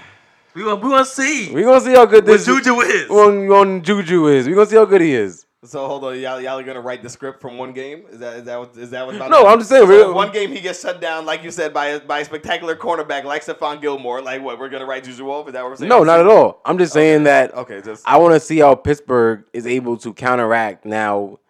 We 0.54 0.64
gonna 0.64 0.76
we 0.76 0.90
gonna 0.90 1.04
see 1.04 1.52
We 1.52 1.62
gonna 1.62 1.80
see 1.80 1.92
how 1.92 2.06
good 2.06 2.24
what 2.26 2.32
this 2.38 2.44
Juju 2.44 2.80
is. 2.80 3.08
on, 3.08 3.48
on 3.52 3.82
Juju 3.82 4.26
is. 4.26 4.48
We're 4.48 4.56
gonna 4.56 4.66
see 4.66 4.74
how 4.76 4.84
good 4.84 5.00
he 5.02 5.12
is. 5.14 5.46
So 5.64 5.88
hold 5.88 6.04
on, 6.04 6.20
y'all, 6.20 6.40
y'all 6.40 6.56
are 6.56 6.62
gonna 6.62 6.80
write 6.80 7.02
the 7.02 7.08
script 7.08 7.40
from 7.40 7.58
one 7.58 7.72
game? 7.72 8.04
Is 8.10 8.20
that 8.20 8.36
is 8.36 8.44
that 8.44 8.58
what 8.60 8.76
is 8.76 8.90
that 8.90 9.04
what's 9.04 9.16
about? 9.16 9.30
No, 9.30 9.42
to 9.42 9.48
I'm 9.48 9.58
just 9.58 9.70
saying, 9.70 9.88
So 9.88 10.12
one 10.12 10.30
game 10.30 10.52
he 10.52 10.60
gets 10.60 10.80
shut 10.80 11.00
down, 11.00 11.26
like 11.26 11.42
you 11.42 11.50
said, 11.50 11.74
by 11.74 11.86
a, 11.86 12.00
by 12.00 12.20
a 12.20 12.24
spectacular 12.24 12.76
cornerback 12.76 13.24
like 13.24 13.44
Stephon 13.44 13.80
Gilmore. 13.80 14.22
Like 14.22 14.40
what? 14.40 14.60
We're 14.60 14.68
gonna 14.68 14.86
write 14.86 15.02
Juju 15.02 15.28
off? 15.28 15.48
Is 15.48 15.54
that 15.54 15.62
what 15.62 15.70
we're 15.70 15.76
saying? 15.76 15.88
No, 15.88 16.04
not 16.04 16.20
at 16.20 16.28
all. 16.28 16.60
I'm 16.64 16.78
just 16.78 16.92
saying 16.92 17.24
that 17.24 17.52
Okay, 17.54 17.80
just 17.80 18.06
I 18.06 18.18
want 18.18 18.34
to 18.34 18.40
see 18.40 18.58
how 18.58 18.76
Pittsburgh 18.76 19.46
is 19.52 19.66
able 19.66 19.96
to 19.96 20.14
counteract 20.14 20.84
now 20.84 21.40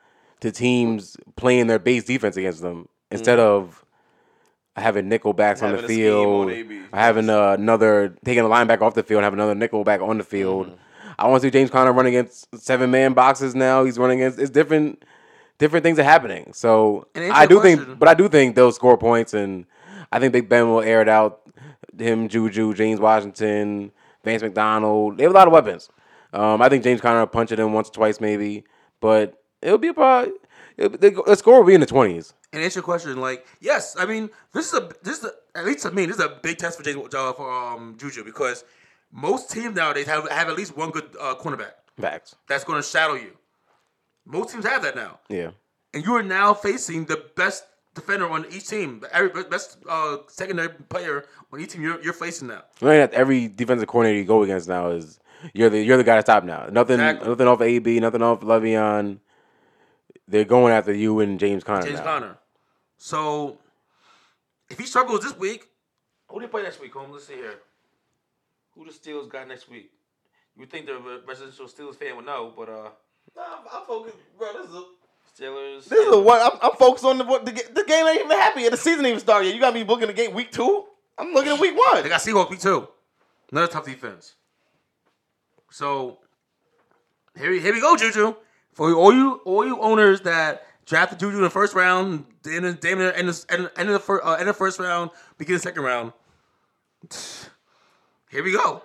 to 0.41 0.51
teams 0.51 1.19
playing 1.37 1.67
their 1.67 1.79
base 1.79 2.05
defense 2.05 2.39
against 2.39 2.63
them 2.63 2.89
instead 3.11 3.39
of 3.39 3.85
having 4.75 5.11
nickel 5.11 5.35
backs 5.35 5.63
on 5.63 5.73
the 5.73 5.87
field, 5.87 6.49
on 6.49 6.87
or 6.93 6.97
having 6.97 7.29
uh, 7.29 7.53
another 7.53 8.17
taking 8.25 8.45
a 8.45 8.49
linebacker 8.49 8.83
off 8.83 8.95
the 8.95 9.03
field, 9.03 9.19
and 9.19 9.25
have 9.25 9.35
another 9.35 9.55
nickel 9.55 9.85
back 9.85 10.01
on 10.01 10.17
the 10.17 10.25
field. 10.25 10.79
I 11.19 11.27
want 11.27 11.43
to 11.43 11.47
see 11.49 11.51
James 11.51 11.71
Conner 11.71 11.93
run 11.93 12.07
against 12.07 12.47
seven 12.61 12.91
man 12.91 13.13
boxes 13.13 13.55
now. 13.55 13.85
He's 13.85 13.99
running 13.99 14.21
against 14.23 14.39
it's 14.39 14.51
different. 14.51 15.05
Different 15.59 15.83
things 15.83 15.99
are 15.99 16.05
happening, 16.05 16.53
so 16.53 17.09
I 17.17 17.45
do 17.45 17.59
question- 17.59 17.85
think, 17.85 17.99
but 17.99 18.09
I 18.09 18.15
do 18.15 18.29
think 18.29 18.55
they'll 18.55 18.71
score 18.71 18.97
points, 18.97 19.35
and 19.35 19.67
I 20.13 20.21
think 20.21 20.33
Big 20.33 20.49
Ben 20.49 20.69
will 20.69 20.83
air 20.83 21.03
it 21.03 21.09
out. 21.09 21.41
Him, 21.99 22.29
Juju, 22.29 22.75
James 22.75 23.01
Washington, 23.01 23.91
Vance 24.23 24.41
McDonald. 24.43 25.19
They 25.19 25.25
have 25.25 25.33
a 25.33 25.35
lot 25.35 25.49
of 25.49 25.53
weapons. 25.53 25.89
Um, 26.33 26.63
I 26.63 26.69
think 26.69 26.85
James 26.85 27.01
Conner 27.01 27.19
will 27.19 27.27
punch 27.27 27.51
it 27.51 27.59
in 27.59 27.73
once 27.73 27.89
or 27.89 27.93
twice, 27.93 28.21
maybe, 28.21 28.63
but 29.01 29.43
it'll 29.61 29.79
be 29.79 29.89
about 29.89 30.29
the, 30.77 30.89
the 31.27 31.35
score 31.35 31.59
will 31.59 31.67
be 31.67 31.75
in 31.75 31.81
the 31.81 31.87
twenties. 31.87 32.35
And 32.53 32.63
answer 32.63 32.79
your 32.79 32.85
question, 32.85 33.21
like 33.21 33.45
yes, 33.61 33.97
I 33.99 34.07
mean 34.07 34.31
this 34.55 34.73
is 34.73 34.79
a 34.79 34.89
this 35.03 35.19
is 35.19 35.25
a, 35.25 35.59
at 35.59 35.65
least 35.67 35.81
to 35.83 35.91
me 35.91 36.07
this 36.07 36.19
is 36.19 36.25
a 36.25 36.39
big 36.41 36.59
test 36.59 36.79
for 36.79 36.85
James 36.85 37.13
uh, 37.13 37.33
for 37.33 37.51
um, 37.53 37.97
Juju 37.99 38.23
because 38.23 38.63
most 39.13 39.51
teams 39.51 39.75
nowadays 39.77 40.07
have 40.07 40.29
have 40.31 40.49
at 40.49 40.57
least 40.57 40.77
one 40.77 40.91
good 40.91 41.09
uh, 41.21 41.35
cornerback 41.37 41.73
Facts. 42.01 42.35
that's 42.49 42.65
going 42.65 42.81
to 42.81 42.87
shadow 42.89 43.15
you. 43.15 43.33
Most 44.27 44.51
teams 44.53 44.67
have 44.67 44.83
that 44.83 44.95
now, 44.97 45.21
Yeah. 45.29 45.51
and 45.95 46.05
you 46.05 46.15
are 46.15 46.23
now 46.23 46.53
facing 46.55 47.07
the 47.07 47.25
best 47.37 47.65
defender 47.95 48.29
on 48.29 48.45
each 48.51 48.69
team, 48.69 49.03
every 49.11 49.43
best 49.45 49.79
uh, 49.89 50.19
secondary 50.29 50.69
player 50.69 51.25
on 51.53 51.61
each 51.61 51.73
team 51.73 51.83
you're, 51.83 52.01
you're 52.03 52.13
facing 52.13 52.49
now. 52.49 52.63
I 52.83 52.85
mean, 52.85 53.09
every 53.13 53.49
defensive 53.49 53.89
coordinator 53.89 54.19
you 54.19 54.25
go 54.27 54.43
against 54.43 54.69
now 54.69 54.91
is 54.91 55.19
you're 55.55 55.71
the 55.71 55.81
you're 55.83 55.97
the 55.97 56.05
guy 56.05 56.17
to 56.17 56.21
stop 56.23 56.45
now. 56.45 56.67
Nothing 56.71 56.95
Exactly. 57.01 57.29
nothing 57.29 57.47
off 57.49 57.61
AB, 57.63 58.01
nothing 58.01 58.23
off 58.23 58.41
Le'Veon. 58.41 59.19
They're 60.27 60.45
going 60.45 60.75
after 60.75 60.93
you 60.93 61.21
and 61.21 61.41
James 61.41 61.65
Conner. 61.65 61.87
James 61.87 61.99
now. 62.01 62.05
Conner. 62.05 62.39
So 62.99 63.59
if 64.69 64.79
he 64.79 64.85
struggles 64.85 65.21
this 65.21 65.37
week, 65.39 65.67
who 66.29 66.39
do 66.41 66.47
they 66.47 66.51
play 66.51 66.63
next 66.65 66.81
week? 66.81 66.93
Home. 66.93 67.11
Let's 67.13 67.27
see 67.27 67.35
here. 67.37 67.55
Who 68.79 68.85
the 68.85 68.93
Steelers 68.93 69.29
got 69.29 69.49
next 69.49 69.69
week? 69.69 69.91
You 70.55 70.61
would 70.61 70.71
think 70.71 70.87
the 70.87 70.95
re- 70.95 71.19
residential 71.27 71.67
Steelers 71.67 71.97
fan 71.97 72.15
would 72.17 72.25
know, 72.27 72.53
but 72.57 72.69
uh, 72.69 72.89
Nah, 73.37 73.43
I'm 73.73 73.85
focused, 73.85 74.17
bro. 74.39 74.53
This 74.53 74.71
is 74.71 74.75
a, 74.77 74.85
Steelers. 75.37 75.85
this 75.89 75.99
is 75.99 76.15
a 76.15 76.21
what 76.21 76.41
I'm, 76.53 76.59
I'm 76.63 76.77
focused 76.79 77.05
on 77.05 77.19
the 77.19 77.25
what 77.25 77.45
the, 77.45 77.51
the 77.53 77.85
game 77.85 78.07
ain't 78.07 78.21
even 78.25 78.31
happy 78.31 78.63
yet. 78.63 78.71
The 78.71 78.77
season 78.77 79.01
ain't 79.01 79.09
even 79.09 79.21
started 79.21 79.47
yet. 79.47 79.55
You 79.57 79.61
got 79.61 79.75
me 79.75 79.83
booking 79.83 80.07
the 80.07 80.13
game 80.13 80.33
week 80.33 80.53
two. 80.53 80.85
I'm 81.19 81.33
looking 81.33 81.53
at 81.53 81.61
week 81.61 81.77
one. 81.77 82.03
They 82.03 82.09
got 82.09 82.21
Seahawks 82.21 82.51
week 82.51 82.61
two. 82.61 82.87
Another 83.51 83.67
tough 83.67 83.85
defense. 83.85 84.37
So 85.71 86.19
here, 87.37 87.51
we- 87.51 87.61
here 87.61 87.75
we 87.75 87.81
go, 87.81 87.97
Juju. 87.97 88.35
For 88.73 88.93
all 88.95 89.13
you 89.13 89.41
all 89.45 89.67
you 89.67 89.81
owners 89.81 90.21
that 90.21 90.67
drafted 90.87 91.19
Juju 91.19 91.37
in 91.37 91.43
the 91.43 91.51
first 91.51 91.75
round, 91.75 92.25
then 92.43 92.65
in, 92.65 92.79
then 92.81 93.01
in 93.01 93.27
the 93.27 93.45
end, 93.51 93.71
end 93.77 93.89
of 93.89 93.93
the 93.95 93.99
first 93.99 94.25
uh, 94.25 94.33
end 94.35 94.43
of 94.49 94.55
the 94.55 94.59
first 94.59 94.79
round, 94.79 95.11
begin 95.37 95.55
the 95.57 95.61
second 95.61 95.83
round. 95.83 96.13
Here 98.31 98.43
we 98.43 98.53
go. 98.53 98.83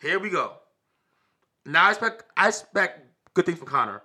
Here 0.00 0.18
we 0.18 0.30
go. 0.30 0.54
Now 1.64 1.86
I 1.86 1.90
expect 1.90 2.24
I 2.36 2.48
expect 2.48 3.00
good 3.34 3.46
things 3.46 3.58
from 3.58 3.68
Conner. 3.68 4.02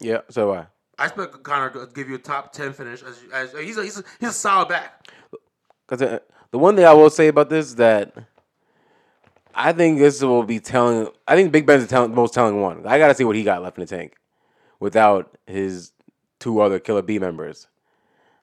Yeah. 0.00 0.20
So 0.28 0.52
I. 0.54 0.66
I 0.98 1.06
expect 1.06 1.42
Conner 1.42 1.70
to 1.70 1.88
give 1.94 2.10
you 2.10 2.16
a 2.16 2.18
top 2.18 2.52
ten 2.52 2.74
finish 2.74 3.02
as, 3.02 3.18
as 3.32 3.52
he's 3.52 3.78
a, 3.78 3.82
he's 3.82 3.98
a, 3.98 4.04
he's 4.18 4.28
a 4.28 4.32
solid 4.32 4.68
back. 4.68 5.08
Because 5.86 6.02
uh, 6.02 6.18
the 6.50 6.58
one 6.58 6.76
thing 6.76 6.84
I 6.84 6.92
will 6.92 7.08
say 7.08 7.28
about 7.28 7.48
this 7.48 7.68
is 7.68 7.76
that 7.76 8.14
I 9.54 9.72
think 9.72 9.98
this 9.98 10.22
will 10.22 10.42
be 10.42 10.60
telling. 10.60 11.08
I 11.26 11.36
think 11.36 11.52
Big 11.52 11.64
Ben's 11.64 11.84
the 11.84 11.88
tell, 11.88 12.06
most 12.06 12.34
telling 12.34 12.60
one. 12.60 12.86
I 12.86 12.98
got 12.98 13.08
to 13.08 13.14
see 13.14 13.24
what 13.24 13.34
he 13.34 13.44
got 13.44 13.62
left 13.62 13.78
in 13.78 13.82
the 13.82 13.86
tank 13.86 14.16
without 14.78 15.38
his 15.46 15.92
two 16.38 16.60
other 16.60 16.78
Killer 16.78 17.02
B 17.02 17.18
members. 17.18 17.66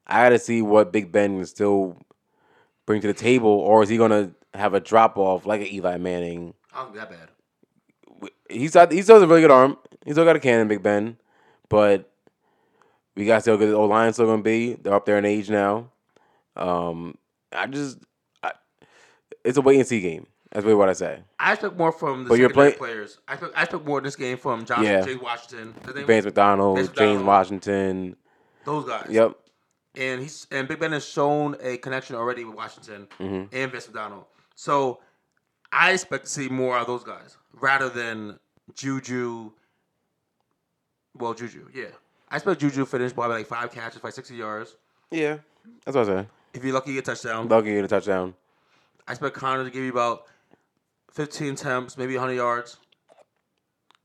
I 0.08 0.23
got 0.23 0.30
to 0.30 0.39
see 0.39 0.63
what 0.63 0.91
Big 0.91 1.12
Ben 1.12 1.38
can 1.38 1.45
still 1.45 1.97
bring 2.88 3.02
to 3.02 3.08
the 3.08 3.13
table, 3.13 3.52
or 3.52 3.84
is 3.84 3.89
he 3.89 3.97
gonna 3.97 4.32
have 4.58 4.74
a 4.74 4.80
drop 4.80 5.17
off 5.17 5.46
like 5.46 5.62
an 5.62 5.67
Eli 5.67 5.98
Manning? 5.98 6.54
I 6.74 6.84
don't 6.84 6.96
that 6.96 7.10
bad. 7.10 7.30
He's 8.50 8.74
got, 8.74 8.91
he 8.91 9.02
still 9.02 9.15
has 9.15 9.24
a 9.24 9.28
really 9.28 9.41
good 9.41 9.52
arm. 9.52 9.78
He's 10.06 10.13
still 10.13 10.26
got 10.26 10.36
a 10.36 10.39
cannon, 10.39 10.67
Big 10.67 10.82
Ben, 10.82 11.17
but 11.70 12.10
we 13.15 13.26
got 13.26 13.36
to 13.38 13.41
see 13.41 13.52
how 13.52 13.58
good 13.58 13.70
the 13.70 13.76
O 13.76 13.86
line 13.86 14.13
still 14.13 14.26
gonna 14.26 14.41
be. 14.41 14.74
They're 14.76 14.93
up 14.93 15.06
there 15.06 15.17
in 15.17 15.26
age 15.26 15.50
now. 15.50 15.89
Um, 16.56 17.15
I 17.52 17.67
just, 17.67 17.98
I, 18.43 18.54
it's 19.43 19.58
a 19.58 19.62
wait 19.62 19.78
and 19.80 19.88
see 19.88 20.00
game. 20.00 20.28
That's 20.52 20.63
really 20.63 20.78
what 20.78 20.88
I 20.88 20.93
say. 20.93 21.20
I 21.39 21.56
took 21.56 21.78
more 21.78 21.91
from 21.91 22.24
the 22.24 22.30
But 22.30 22.39
you're 22.39 22.50
play- 22.50 22.72
players. 22.74 23.20
I 23.28 23.36
took 23.36 23.56
I 23.58 23.63
expect 23.63 23.86
more 23.86 23.98
in 23.98 24.06
this 24.06 24.15
game 24.15 24.38
from 24.38 24.63
Johnson, 24.65 24.86
Yeah. 24.86 25.02
James 25.06 25.22
Washington, 25.22 25.74
Vance 26.06 26.26
McDonald, 26.26 26.78
James 26.78 26.88
McDonald. 26.89 27.26
Washington. 27.26 28.15
those 28.63 28.86
guys. 28.86 29.08
Yep. 29.10 29.36
And 29.96 30.22
he's 30.22 30.48
and 30.52 30.67
Big 30.67 30.80
Ben 30.80 30.93
has 30.93 31.06
shown 31.06 31.58
a 31.62 31.78
connection 31.78 32.15
already 32.15 32.46
with 32.46 32.56
Washington 32.56 33.08
Mm-hmm. 33.20 33.56
and 33.56 33.72
Vance 33.72 33.88
McDonald. 33.88 34.24
So 34.58 35.00
I 35.72 35.91
expect 35.91 36.26
to 36.26 36.32
see 36.32 36.50
more 36.50 36.80
of 36.80 36.88
those 36.88 37.04
guys 37.04 37.38
rather 37.54 37.89
than 37.89 38.39
Juju. 38.74 39.52
Well, 41.15 41.36
Juju, 41.36 41.70
yeah. 41.74 41.86
I 42.30 42.38
expect 42.38 42.60
Juju 42.60 42.82
to 42.82 42.86
finish 42.88 43.13
probably 43.13 43.38
like 43.38 43.46
five 43.46 43.72
catches, 43.72 44.04
like 44.04 44.13
sixty 44.13 44.36
yards. 44.36 44.76
Yeah, 45.12 45.38
that's 45.86 45.96
what 45.96 46.10
I 46.10 46.24
say. 46.24 46.28
If 46.56 46.63
you're 46.63 46.74
lucky, 46.74 46.89
you 46.89 46.96
get 46.96 47.08
a 47.08 47.12
touchdown. 47.12 47.48
Lucky 47.48 47.72
get 47.72 47.86
a 47.86 47.88
touchdown. 47.88 48.34
I 49.08 49.12
expect 49.12 49.36
Conner 49.36 49.63
to 49.63 49.70
give 49.70 49.84
you 49.84 49.91
about 49.91 50.24
fifteen 51.12 51.54
attempts, 51.54 51.96
maybe 51.96 52.15
hundred 52.15 52.34
yards. 52.34 52.78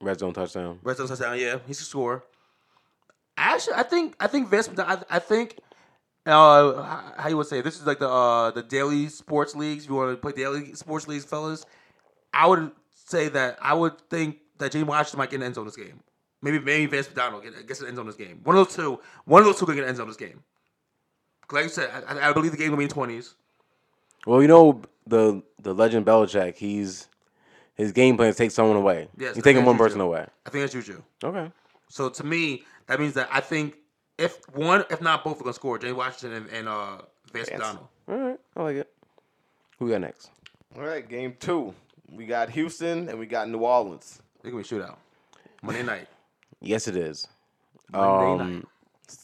Red 0.03 0.21
zone 0.21 0.35
touchdown. 0.35 0.81
Red 0.83 0.99
zone 0.99 1.09
touchdown. 1.09 1.39
Yeah, 1.39 1.59
he 1.67 1.73
should 1.73 1.87
score. 1.87 2.25
Actually, 3.39 3.77
I 3.77 3.85
think 3.85 4.17
I 4.21 4.27
think 4.27 4.49
Vince. 4.49 4.69
I, 4.79 5.03
I 5.09 5.19
think 5.19 5.59
uh, 6.27 6.83
how 7.17 7.29
you 7.29 7.37
would 7.37 7.47
say 7.47 7.61
this 7.61 7.81
is 7.81 7.87
like 7.87 7.99
the 7.99 8.09
uh, 8.09 8.51
the 8.51 8.63
daily 8.63 9.09
sports 9.09 9.55
leagues. 9.55 9.85
If 9.85 9.91
you 9.91 9.97
want 9.97 10.13
to 10.13 10.17
play 10.17 10.33
daily 10.33 10.75
sports 10.75 11.09
leagues, 11.09 11.25
fellas, 11.25 11.67
I 12.33 12.47
would 12.47 12.71
say 12.95 13.29
that 13.29 13.59
I 13.61 13.75
would 13.75 13.99
think 14.09 14.39
that 14.59 14.73
James 14.73 14.87
Washington 14.87 15.19
might 15.19 15.31
get 15.31 15.41
an 15.41 15.47
end 15.47 15.55
zone 15.57 15.67
this 15.67 15.77
game. 15.77 16.01
Maybe 16.41 16.59
maybe 16.59 16.87
Vince 16.87 17.09
McDonald 17.09 17.43
get, 17.43 17.67
gets 17.67 17.81
an 17.81 17.89
end 17.89 17.97
zone 17.97 18.07
this 18.07 18.17
game. 18.17 18.41
One 18.45 18.57
of 18.57 18.67
those 18.67 18.77
two. 18.77 19.01
One 19.25 19.41
of 19.41 19.47
those 19.47 19.59
two 19.59 19.67
can 19.67 19.75
get 19.75 19.85
an 19.85 19.89
end 19.89 19.99
zone 19.99 20.09
this 20.09 20.17
game. 20.17 20.43
Like 21.51 21.65
I 21.65 21.69
said, 21.69 21.91
I, 22.09 22.31
I 22.31 22.33
believe 22.33 22.53
the 22.53 22.57
game 22.57 22.71
will 22.71 22.79
be 22.79 22.85
in 22.85 22.91
twenties. 22.91 23.35
Well, 24.27 24.41
you 24.41 24.49
know 24.49 24.83
the 25.07 25.43
the 25.61 25.75
legend 25.75 26.07
Belichick. 26.07 26.57
He's 26.57 27.09
his 27.75 27.93
game 27.93 28.17
plan 28.17 28.29
is 28.29 28.37
take 28.37 28.51
someone 28.51 28.77
away. 28.77 29.09
Yes, 29.19 29.35
he's 29.35 29.45
taking 29.45 29.65
one 29.65 29.77
person 29.77 30.01
away. 30.01 30.27
I 30.47 30.51
think 30.51 30.63
that's 30.63 30.73
Juju. 30.73 31.03
Okay. 31.23 31.51
So 31.89 32.09
to 32.09 32.25
me, 32.25 32.65
that 32.87 33.01
means 33.01 33.15
that 33.15 33.29
I 33.31 33.41
think 33.41 33.77
if 34.19 34.39
one, 34.55 34.85
if 34.91 35.01
not 35.01 35.25
both, 35.25 35.41
are 35.41 35.45
gonna 35.45 35.53
score. 35.55 35.79
James 35.79 35.95
Washington 35.97 36.33
and, 36.45 36.51
and 36.51 36.69
uh, 36.69 36.99
Vance 37.33 37.51
McDonald. 37.51 37.87
All 38.09 38.17
right. 38.17 38.41
I 38.57 38.63
like 38.63 38.77
it. 38.77 38.91
Who 39.79 39.87
we 39.87 39.91
got 39.93 40.01
next? 40.03 40.31
All 40.77 40.83
right, 40.83 41.07
game 41.09 41.35
two. 41.41 41.75
We 42.11 42.27
got 42.27 42.51
Houston 42.51 43.09
and 43.09 43.19
we 43.19 43.27
got 43.27 43.49
New 43.49 43.59
Orleans. 43.59 44.21
It 44.45 44.49
can 44.51 44.57
be 44.57 44.63
a 44.63 44.65
shootout. 44.65 44.97
Monday 45.63 45.83
night. 45.83 46.09
Yes, 46.65 46.87
it 46.87 46.95
is. 46.95 47.27
Monday 47.91 48.43
Um, 48.45 48.55
night. 48.55 48.65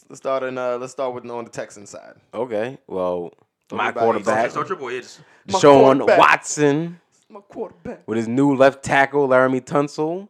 Let's 0.09 0.17
start 0.19 0.43
in, 0.43 0.57
uh, 0.57 0.77
let's 0.77 0.91
start 0.91 1.13
with 1.13 1.25
on 1.29 1.45
the 1.45 1.49
Texan 1.49 1.85
side. 1.85 2.15
Okay. 2.33 2.77
Well, 2.85 3.33
my 3.71 3.87
Everybody- 3.87 4.05
quarterback, 4.05 4.51
Start 4.51 4.67
your 4.67 4.77
boy. 4.77 4.89
Yeah, 4.89 4.99
just, 4.99 5.21
My 5.47 5.53
Deshaun 5.57 5.83
quarterback. 5.99 6.19
Watson, 6.19 6.99
My 7.29 7.39
quarterback. 7.39 8.05
with 8.07 8.17
his 8.17 8.27
new 8.27 8.53
left 8.57 8.83
tackle, 8.83 9.25
Laremy 9.29 9.61
Tunsil. 9.61 10.27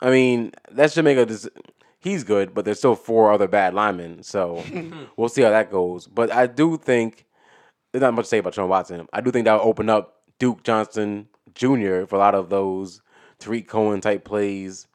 I 0.00 0.10
mean, 0.10 0.50
that 0.72 0.90
should 0.90 1.04
make 1.04 1.18
a. 1.18 1.38
He's 2.02 2.24
good, 2.24 2.52
but 2.52 2.64
there's 2.64 2.78
still 2.78 2.96
four 2.96 3.32
other 3.32 3.46
bad 3.46 3.74
linemen, 3.74 4.22
so 4.24 4.62
we'll 5.16 5.28
see 5.28 5.42
how 5.42 5.50
that 5.50 5.70
goes. 5.70 6.06
But 6.08 6.32
I 6.32 6.46
do 6.48 6.76
think 6.76 7.24
there's 7.92 8.02
not 8.02 8.14
much 8.14 8.24
to 8.24 8.28
say 8.28 8.38
about 8.38 8.54
Deshaun 8.54 8.68
Watson. 8.68 9.06
I 9.12 9.20
do 9.20 9.30
think 9.30 9.44
that 9.44 9.54
will 9.54 9.68
open 9.68 9.88
up 9.88 10.16
Duke 10.40 10.64
Johnson 10.64 11.28
Jr. 11.54 12.04
for 12.06 12.16
a 12.16 12.18
lot 12.18 12.34
of 12.34 12.48
those 12.50 13.02
Tarik 13.38 13.68
Cohen 13.68 14.00
type 14.00 14.24
plays. 14.24 14.88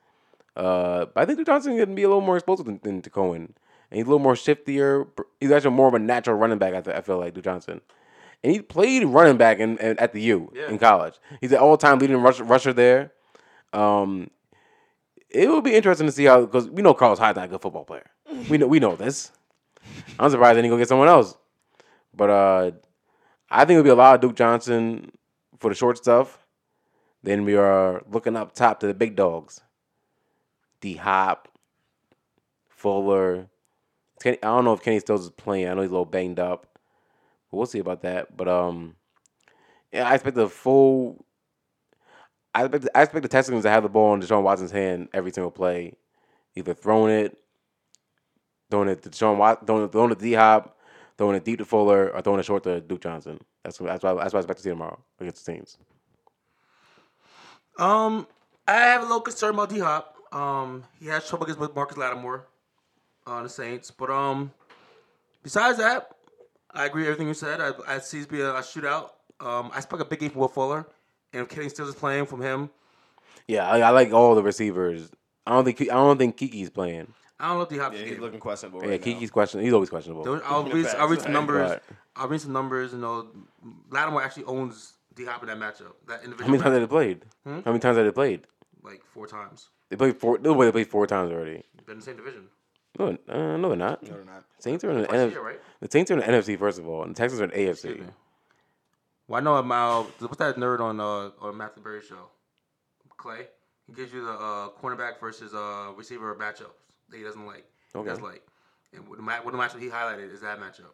Uh, 0.55 1.05
but 1.05 1.21
I 1.21 1.25
think 1.25 1.37
Duke 1.37 1.47
Johnson 1.47 1.77
can 1.77 1.95
be 1.95 2.03
a 2.03 2.07
little 2.07 2.21
more 2.21 2.35
explosive 2.35 2.65
than, 2.65 2.79
than 2.83 3.01
to 3.03 3.09
Cohen. 3.09 3.53
And 3.89 3.97
he's 3.97 4.05
a 4.05 4.09
little 4.09 4.19
more 4.19 4.33
shiftier. 4.33 5.07
He's 5.39 5.51
actually 5.51 5.71
more 5.75 5.87
of 5.87 5.93
a 5.93 5.99
natural 5.99 6.35
running 6.35 6.57
back, 6.57 6.73
I, 6.73 6.81
th- 6.81 6.97
I 6.97 7.01
feel 7.01 7.19
like, 7.19 7.33
Duke 7.35 7.45
Johnson. 7.45 7.79
And 8.43 8.51
he 8.51 8.61
played 8.61 9.05
running 9.05 9.37
back 9.37 9.59
in, 9.59 9.77
in, 9.77 9.97
at 9.97 10.11
the 10.11 10.21
U 10.23 10.51
Yeah. 10.53 10.67
in 10.69 10.77
college. 10.77 11.13
He's 11.39 11.51
an 11.53 11.59
all 11.59 11.77
time 11.77 11.99
leading 11.99 12.17
rush, 12.17 12.39
rusher 12.41 12.73
there. 12.73 13.13
Um, 13.71 14.29
it 15.29 15.49
will 15.49 15.61
be 15.61 15.75
interesting 15.75 16.07
to 16.07 16.11
see 16.11 16.25
how, 16.25 16.41
because 16.41 16.69
we 16.69 16.81
know 16.81 16.93
Carlos 16.93 17.19
Hyde's 17.19 17.35
not 17.35 17.45
a 17.45 17.47
good 17.49 17.61
football 17.61 17.85
player. 17.85 18.09
We 18.49 18.57
know, 18.57 18.67
we 18.67 18.79
know 18.79 18.95
this. 18.95 19.31
I'm 20.19 20.29
surprised 20.29 20.57
they 20.57 20.61
didn't 20.61 20.71
go 20.71 20.77
get 20.77 20.87
someone 20.87 21.07
else. 21.07 21.37
But 22.13 22.29
uh, 22.29 22.71
I 23.49 23.59
think 23.65 23.71
it'll 23.71 23.83
be 23.83 23.89
a 23.89 23.95
lot 23.95 24.15
of 24.15 24.21
Duke 24.21 24.35
Johnson 24.35 25.11
for 25.59 25.69
the 25.69 25.75
short 25.75 25.97
stuff. 25.97 26.45
Then 27.23 27.45
we 27.45 27.55
are 27.55 28.03
looking 28.09 28.35
up 28.35 28.53
top 28.53 28.79
to 28.79 28.87
the 28.87 28.93
big 28.93 29.15
dogs. 29.15 29.61
D 30.81 30.95
Hop, 30.95 31.49
Fuller. 32.69 33.49
Kenny, 34.21 34.37
I 34.41 34.47
don't 34.47 34.65
know 34.65 34.73
if 34.73 34.81
Kenny 34.81 34.99
Stills 34.99 35.25
is 35.25 35.29
playing. 35.31 35.67
I 35.67 35.73
know 35.73 35.81
he's 35.81 35.89
a 35.89 35.93
little 35.93 36.05
banged 36.05 36.39
up. 36.39 36.67
But 37.51 37.57
we'll 37.57 37.65
see 37.65 37.79
about 37.79 38.01
that. 38.01 38.35
But 38.35 38.47
um, 38.47 38.95
yeah, 39.91 40.07
I 40.09 40.15
expect 40.15 40.35
the 40.35 40.49
full. 40.49 41.25
I 42.57 42.65
expect 42.65 42.89
I 42.95 43.03
expect 43.03 43.23
the 43.23 43.29
Texans 43.29 43.63
to 43.63 43.69
have 43.69 43.83
the 43.83 43.89
ball 43.89 44.13
in 44.13 44.21
Deshaun 44.21 44.41
Watson's 44.43 44.71
hand 44.71 45.09
every 45.13 45.31
single 45.31 45.51
play, 45.51 45.93
either 46.55 46.73
throwing 46.73 47.13
it, 47.13 47.37
throwing 48.71 48.89
it 48.89 49.03
to 49.03 49.09
Deshaun 49.09 49.37
Watson, 49.37 49.67
throwing, 49.67 49.83
it- 49.85 49.91
to 49.91 50.21
D 50.21 50.33
Hop, 50.33 50.77
throwing 51.17 51.35
it 51.35 51.45
deep 51.45 51.59
to 51.59 51.65
Fuller, 51.65 52.09
or 52.09 52.21
throwing 52.21 52.39
it 52.39 52.45
short 52.45 52.63
to 52.63 52.81
Duke 52.81 53.01
Johnson. 53.01 53.39
That's 53.63 53.79
what 53.79 53.87
that's 53.87 54.03
what, 54.03 54.17
that's 54.17 54.33
what 54.33 54.39
I 54.39 54.41
expect 54.41 54.57
to 54.57 54.63
see 54.63 54.69
tomorrow 54.69 54.99
against 55.19 55.45
the 55.45 55.51
Saints. 55.51 55.77
um, 57.77 58.25
I 58.67 58.73
have 58.73 59.01
a 59.01 59.05
little 59.05 59.21
concern 59.21 59.53
about 59.53 59.69
D 59.69 59.79
Hop. 59.79 60.15
Um, 60.31 60.83
he 60.99 61.07
has 61.07 61.27
trouble 61.27 61.45
against 61.45 61.75
Marcus 61.75 61.97
Lattimore 61.97 62.47
on 63.27 63.43
the 63.43 63.49
Saints, 63.49 63.91
but 63.91 64.09
um, 64.09 64.51
besides 65.43 65.77
that, 65.77 66.09
I 66.71 66.85
agree 66.85 67.03
with 67.03 67.09
everything 67.11 67.27
you 67.27 67.33
said. 67.33 67.61
I, 67.61 67.71
I 67.87 67.99
see 67.99 68.19
it 68.21 68.29
be 68.29 68.41
a, 68.41 68.55
a 68.55 68.61
shootout. 68.61 69.11
Um, 69.39 69.69
I 69.73 69.77
expect 69.77 70.01
a 70.01 70.05
big 70.05 70.19
game 70.19 70.31
from 70.31 70.41
Will 70.41 70.47
Fuller, 70.47 70.87
and 71.37 71.47
if 71.47 71.53
Kenny 71.53 71.69
Stills 71.69 71.89
is 71.89 71.95
playing 71.95 72.25
from 72.25 72.41
him, 72.41 72.69
Yeah, 73.47 73.67
I, 73.67 73.79
I 73.79 73.89
like 73.91 74.11
all 74.11 74.35
the 74.35 74.43
receivers. 74.43 75.11
I 75.45 75.51
don't 75.51 75.63
think 75.65 75.81
I 75.81 75.93
don't 75.93 76.17
think 76.17 76.35
Kiki's 76.37 76.69
playing. 76.69 77.13
I 77.39 77.49
don't 77.49 77.57
know 77.57 77.61
if 77.63 77.69
D 77.69 77.77
Hop. 77.77 77.93
Yeah, 77.93 77.99
he's 77.99 78.19
looking 78.19 78.39
questionable. 78.39 78.83
Yeah, 78.83 78.89
right 78.91 79.01
Kiki's 79.01 79.31
question. 79.31 79.61
He's 79.61 79.73
always 79.73 79.89
questionable. 79.89 80.23
There- 80.23 80.45
I'll 80.45 80.63
read, 80.65 80.87
I'll 80.87 81.07
read 81.07 81.21
some 81.21 81.33
numbers. 81.33 81.69
Right. 81.71 81.79
I'll 82.15 82.27
read 82.27 82.41
some 82.41 82.51
numbers. 82.53 82.91
You 82.93 82.97
know, 82.99 83.27
Lattimore 83.91 84.23
actually 84.23 84.45
owns 84.45 84.93
D 85.15 85.25
Hop 85.25 85.41
in 85.43 85.47
that 85.47 85.57
matchup. 85.57 85.93
That 86.07 86.21
How 86.23 86.47
many 86.47 86.57
times 86.57 86.73
have 86.73 86.81
they 86.81 86.87
played? 86.87 87.25
Hmm? 87.43 87.59
How 87.63 87.71
many 87.71 87.79
times 87.79 87.97
have 87.97 88.05
they 88.05 88.11
played? 88.11 88.47
like 88.83 89.03
four 89.05 89.27
times. 89.27 89.69
They 89.89 89.95
played 89.97 90.17
four. 90.17 90.39
No, 90.39 90.53
they 90.63 90.71
played 90.71 90.87
four 90.87 91.05
times 91.07 91.31
already. 91.31 91.63
Been 91.85 91.93
in 91.93 91.99
the 91.99 92.05
same 92.05 92.17
division. 92.17 92.47
No, 92.97 93.17
uh, 93.27 93.57
no, 93.57 93.67
they're 93.69 93.77
not. 93.77 94.01
No, 94.01 94.09
they're 94.09 94.25
not. 94.25 94.43
Saints 94.59 94.83
are 94.83 94.91
in 94.91 95.01
the 95.01 95.07
NFC. 95.07 95.35
right? 95.41 95.59
The 95.81 95.89
Saints 95.91 96.09
are 96.09 96.15
in 96.15 96.19
the 96.19 96.25
NFC 96.25 96.57
first 96.57 96.79
of 96.79 96.87
all, 96.87 97.03
and 97.03 97.13
the 97.15 97.17
Texans 97.17 97.41
are 97.41 97.45
in 97.45 97.49
the 97.51 97.55
AFC. 97.71 98.01
Me. 99.27 99.33
Well, 99.33 99.41
I 99.41 99.43
know 99.43 99.57
about 99.57 100.05
what's 100.21 100.37
that 100.37 100.55
nerd 100.55 100.79
on 100.79 100.99
uh 100.99 101.31
on 101.41 101.57
Matthew 101.57 101.83
Berry 101.83 102.01
show? 102.01 102.29
Clay. 103.17 103.47
He 103.87 103.93
gives 103.93 104.11
you 104.13 104.23
the 104.25 104.31
uh, 104.31 104.69
cornerback 104.81 105.19
versus 105.19 105.53
uh, 105.53 105.91
receiver 105.95 106.35
matchups 106.35 106.75
that 107.09 107.17
he 107.17 107.23
doesn't 107.23 107.45
like. 107.45 107.65
He 107.93 107.99
Okay. 107.99 108.09
does 108.09 108.19
like. 108.21 108.41
And 108.93 109.07
what 109.07 109.17
the, 109.17 109.23
what 109.23 109.51
the 109.53 109.57
matchup 109.57 109.81
he 109.81 109.87
highlighted 109.87 110.33
is 110.33 110.41
that 110.41 110.59
matchup. 110.59 110.91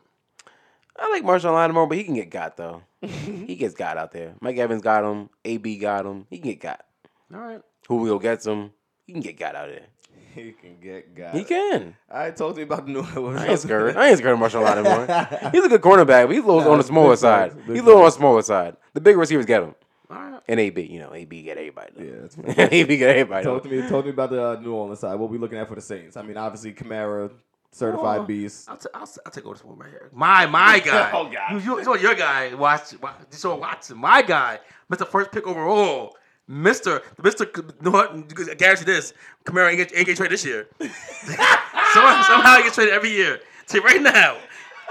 I 0.98 1.10
like 1.10 1.24
Marshon 1.24 1.54
Lattimore, 1.56 1.88
but 1.88 1.98
he 1.98 2.04
can 2.04 2.14
get 2.14 2.30
got 2.30 2.56
though. 2.56 2.84
he 3.02 3.56
gets 3.56 3.74
got 3.74 3.98
out 3.98 4.12
there. 4.12 4.36
Mike 4.42 4.58
Evans 4.58 4.82
got 4.84 5.04
him. 5.04 5.30
AB 5.44 5.78
got 5.80 6.06
him. 6.06 6.28
He 6.30 6.38
can 6.38 6.50
get 6.52 6.60
got. 6.60 6.86
All 7.34 7.40
right. 7.40 7.62
Julio 7.88 8.20
gets 8.20 8.46
him. 8.46 8.72
He 9.06 9.14
can 9.14 9.22
get 9.22 9.40
got 9.40 9.56
out 9.56 9.70
there. 9.70 9.88
He 10.44 10.52
can 10.54 10.78
get 10.82 11.14
guys. 11.16 11.34
He 11.36 11.44
can. 11.44 11.96
I 12.10 12.32
told 12.32 12.58
you 12.58 12.64
about 12.64 12.86
the 12.86 12.92
new. 12.92 13.02
I 13.38 13.48
ain't 13.48 13.60
scared. 13.60 13.96
I 13.98 14.10
ain't 14.10 14.18
scared 14.18 14.34
of 14.34 14.40
Marshon 14.40 14.64
Lattimore. 14.64 15.06
He's 15.52 15.64
a 15.66 15.70
good 15.70 15.82
cornerback, 15.82 16.28
but 16.28 16.32
he's 16.32 16.44
a 16.44 16.48
little 16.48 16.72
on 16.72 16.78
the 16.80 16.84
smaller 16.84 17.16
side. 17.16 17.54
He's 17.68 17.80
a 17.82 17.84
little 17.84 18.00
on 18.00 18.06
the 18.06 18.12
smaller 18.12 18.42
side. 18.42 18.78
The 18.94 19.02
big 19.02 19.18
receivers 19.18 19.46
get 19.46 19.64
him. 19.64 19.76
All 20.10 20.18
right. 20.18 20.42
And 20.48 20.60
AB, 20.60 20.82
you 20.84 21.00
know, 21.00 21.14
AB 21.14 21.44
get 21.44 21.58
everybody. 21.58 21.92
Though. 21.96 22.04
Yeah, 22.04 22.12
that's 22.22 22.36
fair. 22.56 22.70
AB 22.72 22.98
get 22.98 23.10
everybody. 23.10 23.44
told 23.44 23.66
me 23.66 23.88
told 23.88 24.06
me 24.06 24.12
about 24.12 24.30
the 24.32 24.44
uh, 24.44 24.60
New 24.60 24.74
Orleans 24.74 25.00
side. 25.00 25.16
What 25.16 25.30
we 25.30 25.38
looking 25.38 25.58
at 25.58 25.68
for 25.68 25.76
the 25.76 25.82
Saints? 25.82 26.18
I 26.18 26.22
mean, 26.24 26.38
obviously 26.38 26.74
Kamara, 26.74 27.32
certified 27.72 28.22
Oh. 28.22 28.26
beast. 28.26 28.70
I'll, 28.70 28.78
t- 28.78 28.90
I'll, 28.94 29.10
I'll 29.26 29.32
take 29.32 29.46
over 29.46 29.56
this 29.56 29.64
one 29.64 29.78
right 29.78 29.90
here. 29.90 30.10
My 30.14 30.46
my 30.46 30.80
guy. 30.80 31.12
Oh, 31.14 31.30
God. 31.32 31.52
You, 31.64 31.80
you, 31.80 31.82
you 31.82 31.98
your 32.00 32.16
guy. 32.16 32.54
Watch. 32.54 33.00
watch 33.02 33.16
you 33.32 33.38
saw 33.38 33.56
Watson. 33.56 33.98
My 33.98 34.22
guy. 34.22 34.60
Mr. 34.92 35.08
First 35.08 35.32
pick 35.32 35.48
overall. 35.48 36.16
Mister, 36.48 37.02
Mister, 37.24 37.46
you 37.56 37.64
know 37.82 37.92
what? 37.92 38.12
I 38.12 38.54
guarantee 38.56 38.86
this: 38.86 39.14
Kamara 39.46 39.70
ain't 39.70 39.78
get, 39.78 39.98
ain't 39.98 40.06
get 40.06 40.18
traded 40.18 40.34
this 40.34 40.46
year. 40.46 40.68
somehow, 40.80 42.22
somehow 42.24 42.58
he 42.58 42.64
gets 42.64 42.76
traded 42.76 42.94
every 42.94 43.12
year. 43.12 43.40
See 43.66 43.80
right 43.80 44.02
now. 44.02 44.38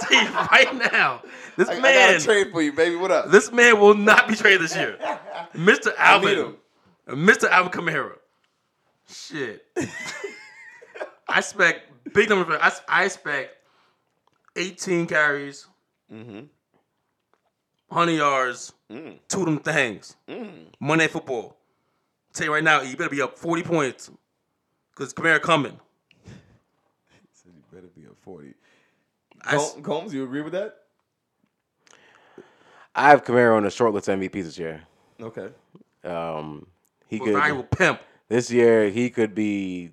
see 0.08 0.16
right 0.16 0.74
now. 0.92 1.22
This 1.56 1.68
I, 1.68 1.74
I 1.74 1.80
man, 1.80 2.12
got 2.12 2.22
a 2.22 2.24
trade 2.24 2.50
for 2.50 2.62
you, 2.62 2.72
baby. 2.72 2.96
What 2.96 3.10
up? 3.10 3.30
this 3.30 3.52
man 3.52 3.78
will 3.78 3.94
not 3.94 4.28
be 4.28 4.34
traded 4.34 4.62
this 4.62 4.74
year. 4.74 4.98
Mister 5.54 5.92
I 5.98 6.14
Alvin. 6.14 6.54
Mister 7.14 7.48
Alvin 7.48 7.70
Kamara. 7.72 8.16
Shit. 9.08 9.66
I 11.28 11.38
expect 11.38 12.12
big 12.14 12.30
number. 12.30 12.58
I, 12.60 12.72
I 12.88 13.04
expect 13.04 13.56
18 14.56 15.06
carries, 15.06 15.66
Mm-hmm. 16.12 16.40
100 17.92 18.12
yards, 18.12 18.72
Mm. 18.90 19.18
two 19.28 19.40
of 19.40 19.46
them 19.46 19.58
things. 19.60 20.16
Mm. 20.28 20.66
Monday 20.80 21.06
football. 21.08 21.56
Tell 22.32 22.46
you 22.46 22.54
right 22.54 22.64
now, 22.64 22.80
you 22.82 22.96
better 22.96 23.10
be 23.10 23.20
up 23.22 23.38
40 23.38 23.62
points 23.62 24.10
because 24.94 25.12
Kamara 25.12 25.40
coming. 25.40 25.78
So 27.32 27.48
you 27.54 27.62
better 27.72 27.88
be 27.94 28.04
a 28.04 28.14
forty. 28.22 28.54
I 29.44 29.56
s- 29.56 29.72
Col- 29.74 29.82
Combs, 29.82 30.14
you 30.14 30.24
agree 30.24 30.40
with 30.42 30.52
that? 30.52 30.78
I 32.94 33.10
have 33.10 33.24
Kamara 33.24 33.56
on 33.56 33.64
the 33.64 33.70
short 33.70 33.92
list 33.94 34.08
of 34.08 34.18
MVPs 34.18 34.44
this 34.44 34.58
year. 34.58 34.82
Okay. 35.20 35.48
Um, 36.04 36.66
he 37.08 37.18
but 37.18 37.24
could 37.26 37.34
Ryan 37.34 37.56
will 37.56 37.62
pimp. 37.64 38.00
this 38.28 38.50
year. 38.50 38.88
He 38.90 39.10
could 39.10 39.34
be 39.34 39.90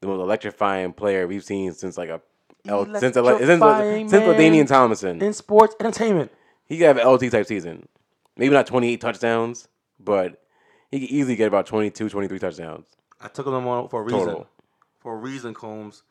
the 0.00 0.06
most 0.06 0.20
electrifying 0.20 0.92
player 0.92 1.26
we've 1.26 1.44
seen 1.44 1.72
since 1.74 1.96
like 1.98 2.08
a 2.08 2.20
L, 2.66 2.84
since 2.84 2.96
a, 2.96 3.00
since 3.00 3.16
Electrifying, 3.16 4.08
since 4.08 4.24
Ladainian 4.24 4.56
man. 4.58 4.66
Tomlinson. 4.66 5.22
In 5.22 5.32
sports 5.32 5.74
entertainment. 5.80 6.30
He 6.68 6.78
could 6.78 6.86
have 6.86 6.98
an 6.98 7.06
LT 7.06 7.30
type 7.30 7.46
season. 7.46 7.88
Maybe 8.36 8.54
not 8.54 8.66
28 8.66 9.00
touchdowns, 9.00 9.68
but 9.98 10.42
he 10.90 11.00
could 11.00 11.08
easily 11.10 11.36
get 11.36 11.48
about 11.48 11.66
22, 11.66 12.08
23 12.08 12.38
touchdowns. 12.38 12.86
I 13.20 13.28
took 13.28 13.46
him 13.46 13.54
on 13.54 13.88
for 13.88 14.00
a 14.00 14.04
reason. 14.04 14.20
Total. 14.20 14.46
For 15.00 15.14
a 15.14 15.16
reason, 15.16 15.54
Combs. 15.54 16.02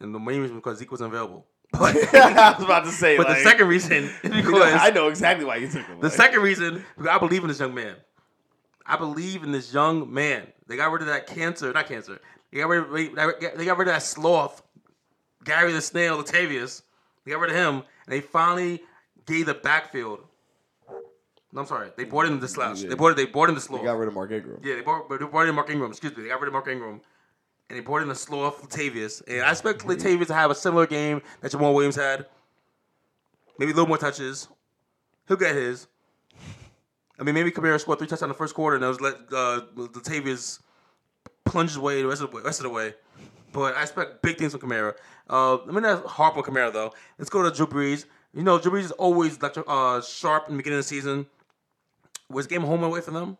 And 0.00 0.14
the 0.14 0.18
main 0.18 0.40
reason 0.40 0.56
because 0.56 0.78
Zeke 0.78 0.90
wasn't 0.90 1.12
available. 1.12 1.46
I 1.74 2.54
was 2.56 2.64
about 2.64 2.84
to 2.84 2.90
say, 2.90 3.16
but 3.18 3.26
like, 3.26 3.38
the 3.38 3.42
second 3.42 3.68
reason 3.68 3.92
is 4.04 4.12
you 4.22 4.30
know, 4.30 4.36
because 4.36 4.74
I 4.74 4.90
know 4.90 5.08
exactly 5.08 5.44
why 5.44 5.56
you 5.56 5.68
took 5.68 5.86
him. 5.86 6.00
The 6.00 6.06
like- 6.06 6.16
second 6.16 6.40
reason, 6.40 6.84
because 6.96 7.10
I 7.10 7.18
believe 7.18 7.42
in 7.42 7.48
this 7.48 7.60
young 7.60 7.74
man. 7.74 7.96
I 8.86 8.96
believe 8.96 9.42
in 9.42 9.50
this 9.50 9.74
young 9.74 10.12
man. 10.12 10.46
They 10.68 10.76
got 10.76 10.92
rid 10.92 11.02
of 11.02 11.08
that 11.08 11.26
cancer, 11.26 11.72
not 11.72 11.88
cancer. 11.88 12.20
They 12.52 12.60
got 12.60 12.68
rid 12.68 12.84
of, 12.84 12.92
they 13.58 13.64
got 13.64 13.78
rid 13.78 13.88
of 13.88 13.94
that 13.94 14.02
sloth, 14.02 14.62
Gary 15.44 15.72
the 15.72 15.80
Snail, 15.80 16.22
Latavius. 16.22 16.82
They 17.24 17.32
got 17.32 17.40
rid 17.40 17.50
of 17.50 17.56
him, 17.56 17.74
and 17.74 17.84
they 18.06 18.20
finally 18.20 18.82
gave 19.26 19.46
the 19.46 19.54
backfield. 19.54 20.20
No, 21.52 21.62
I'm 21.62 21.66
sorry. 21.66 21.90
They 21.96 22.04
brought 22.04 22.26
in 22.26 22.38
the 22.40 22.48
slouch. 22.48 22.82
Yeah. 22.82 22.90
They 22.90 22.94
brought 22.94 23.16
they 23.16 23.26
brought 23.26 23.48
in 23.48 23.54
the 23.54 23.60
sloth. 23.60 23.80
They 23.80 23.86
got 23.86 23.98
rid 23.98 24.08
of 24.08 24.14
Mark 24.14 24.30
Ingram. 24.30 24.60
Yeah, 24.62 24.74
they 24.74 24.82
brought, 24.82 25.08
they 25.08 25.16
brought 25.16 25.48
in 25.48 25.54
Mark 25.54 25.70
Ingram. 25.70 25.90
Excuse 25.90 26.16
me, 26.16 26.24
they 26.24 26.28
got 26.28 26.40
rid 26.40 26.48
of 26.48 26.52
Mark 26.52 26.68
Ingram, 26.68 27.00
and 27.70 27.78
they 27.78 27.80
brought 27.80 28.02
in 28.02 28.08
the 28.08 28.14
sloth 28.14 28.62
Latavius. 28.68 29.22
And 29.26 29.42
I 29.42 29.52
expect 29.52 29.80
Latavius 29.84 30.26
to 30.26 30.34
have 30.34 30.50
a 30.50 30.54
similar 30.54 30.86
game 30.86 31.22
that 31.40 31.52
Jamaal 31.52 31.74
Williams 31.74 31.96
had. 31.96 32.26
Maybe 33.58 33.72
a 33.72 33.74
little 33.74 33.88
more 33.88 33.96
touches. 33.96 34.48
He'll 35.28 35.36
get 35.36 35.54
his. 35.54 35.86
I 37.18 37.22
mean, 37.22 37.34
maybe 37.34 37.50
Kamara 37.50 37.80
scored 37.80 37.98
three 37.98 38.06
touchdowns 38.06 38.24
in 38.24 38.28
the 38.28 38.34
first 38.34 38.54
quarter, 38.54 38.76
and 38.76 38.82
those 38.82 39.00
let 39.00 39.14
uh, 39.32 39.62
Latavius 39.76 40.60
plunge 41.46 41.70
his 41.70 41.78
way 41.78 42.02
the 42.02 42.08
rest 42.08 42.20
of 42.20 42.30
the 42.30 42.36
way, 42.36 42.42
rest 42.42 42.60
of 42.60 42.64
the 42.64 42.70
way. 42.70 42.94
But 43.52 43.74
I 43.76 43.82
expect 43.82 44.20
big 44.20 44.36
things 44.36 44.52
from 44.52 44.60
Kamara. 44.60 44.94
Uh, 45.30 45.56
I'm 45.66 45.72
gonna 45.72 45.96
harp 46.06 46.36
on 46.36 46.42
Kamara 46.42 46.70
though. 46.70 46.92
Let's 47.18 47.30
go 47.30 47.42
to 47.42 47.50
Drew 47.50 47.66
Brees. 47.66 48.04
You 48.36 48.42
know, 48.42 48.58
Drew 48.58 48.70
Brees 48.72 48.84
is 48.84 48.90
always 48.92 49.38
electri- 49.38 49.64
uh, 49.66 50.02
sharp 50.02 50.46
in 50.48 50.54
the 50.54 50.56
beginning 50.58 50.78
of 50.80 50.84
the 50.84 50.88
season. 50.88 51.26
Was 52.30 52.46
game 52.46 52.60
home 52.62 52.82
away 52.84 53.00
for 53.00 53.10
them? 53.10 53.38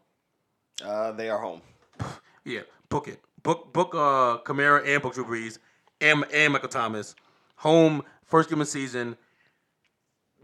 Uh, 0.83 1.13
they 1.13 1.29
are 1.29 1.39
home. 1.39 1.61
Yeah, 2.45 2.61
book 2.89 3.09
it. 3.09 3.21
Book 3.43 3.73
book 3.73 3.93
uh 3.93 4.39
Kamara 4.45 4.87
and 4.87 5.03
book 5.03 5.15
Drew 5.15 5.25
Brees 5.25 5.59
and 6.01 6.25
and 6.33 6.53
Michael 6.53 6.69
Thomas. 6.69 7.17
Home 7.57 8.05
first 8.25 8.49
game 8.49 8.61
of 8.61 8.69
the 8.69 8.71
season. 8.71 9.17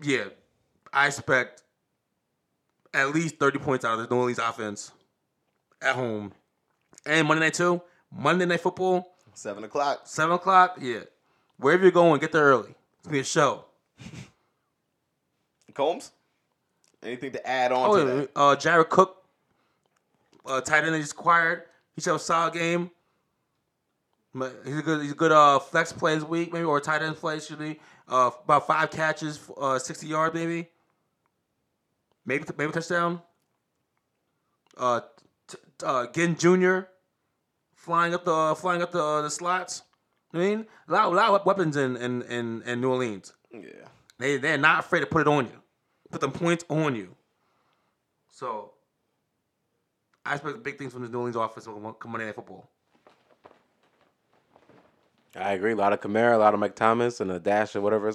Yeah, 0.03 0.25
I 0.93 1.07
expect 1.07 1.63
at 2.93 3.15
least 3.15 3.37
thirty 3.39 3.61
points 3.61 3.85
out 3.85 4.01
of 4.01 4.09
the 4.09 4.13
New 4.13 4.21
Orleans 4.21 4.41
offense 4.41 4.91
at 5.81 5.95
home. 5.95 6.33
And 7.07 7.29
Monday 7.29 7.45
night 7.45 7.55
too. 7.55 7.81
Monday 8.11 8.47
night 8.47 8.61
football, 8.61 9.15
Seven 9.33 9.63
o'clock. 9.63 10.01
seven 10.05 10.35
o'clock. 10.35 10.77
Yeah, 10.81 11.03
wherever 11.59 11.85
you're 11.85 11.93
going, 11.93 12.21
get 12.21 12.33
there 12.33 12.43
early. 12.43 12.71
It's 12.71 13.05
gonna 13.07 13.13
be 13.13 13.21
a 13.21 13.25
show. 13.25 13.65
Combs. 15.75 16.13
Anything 17.03 17.33
to 17.33 17.47
add 17.47 17.73
on 17.73 17.91
Oh, 17.91 17.99
to 17.99 18.05
that? 18.05 18.31
uh, 18.37 18.57
Jared 18.57 18.89
Cook, 18.89 19.25
uh, 20.47 20.61
tight 20.61 20.85
end 20.85 20.95
they 20.95 21.01
just 21.01 21.13
acquired. 21.13 21.65
He 21.95 22.01
should 22.01 22.11
have 22.11 22.17
a 22.21 22.25
solid 22.25 22.55
game. 22.55 22.91
He's 24.65 24.79
a 24.79 24.83
good, 24.83 25.03
he's 25.03 25.13
a 25.13 25.17
good 25.17 25.33
uh, 25.33 25.59
flex 25.59 25.93
play 25.93 26.15
this 26.15 26.25
week, 26.25 26.53
maybe 26.53 26.65
or 26.65 26.81
tight 26.81 27.03
end 27.03 27.17
play 27.17 27.39
should 27.39 27.59
be 27.59 27.79
uh, 28.09 28.31
about 28.45 28.67
five 28.67 28.91
catches, 28.91 29.39
uh, 29.61 29.79
sixty 29.79 30.07
yards, 30.07 30.35
maybe, 30.35 30.69
maybe 32.25 32.45
maybe 32.57 32.71
a 32.71 32.73
touchdown. 32.73 33.21
Uh, 34.77 35.01
t- 35.49 35.59
t- 35.79 35.87
uh, 35.87 36.07
Ginn 36.15 36.37
Jr. 36.37 36.81
flying 37.75 38.15
up 38.15 38.25
the 38.25 38.33
uh, 38.35 38.55
flying 38.55 38.81
up 38.81 38.91
the 38.93 39.03
uh, 39.03 39.21
the 39.23 39.29
slots. 39.31 39.83
I 40.33 40.39
mean, 40.39 40.67
a 40.89 40.93
lot, 40.93 41.07
a 41.07 41.09
lot 41.11 41.29
of 41.41 41.45
weapons 41.45 41.77
in 41.77 41.97
in, 41.99 42.23
in, 42.23 42.63
in 42.63 42.81
New 42.81 42.91
Orleans. 42.91 43.35
Yeah. 43.53 43.61
They 44.19 44.39
they're 44.39 44.57
not 44.57 44.81
afraid 44.81 45.01
to 45.01 45.07
put 45.07 45.21
it 45.21 45.29
on 45.29 45.45
you, 45.45 45.62
put 46.13 46.21
the 46.21 46.29
points 46.29 46.65
on 46.69 46.95
you. 46.95 47.15
So 48.31 48.73
I 50.25 50.35
expect 50.35 50.63
big 50.63 50.79
things 50.79 50.93
from 50.93 51.03
this 51.03 51.11
New 51.11 51.19
Orleans 51.19 51.37
offense 51.37 51.67
come 51.67 52.11
Monday 52.13 52.27
Night 52.27 52.35
Football. 52.35 52.69
I 55.35 55.53
agree. 55.53 55.73
A 55.73 55.77
lot 55.77 55.93
of 55.93 56.01
Kamara, 56.01 56.35
a 56.35 56.39
lot 56.39 56.53
of 56.55 56.61
Mike 56.61 56.77
Thomas, 56.77 57.21
and 57.21 57.31
a 57.31 57.39
dash 57.39 57.75
of 57.75 57.83
whatever, 57.83 58.13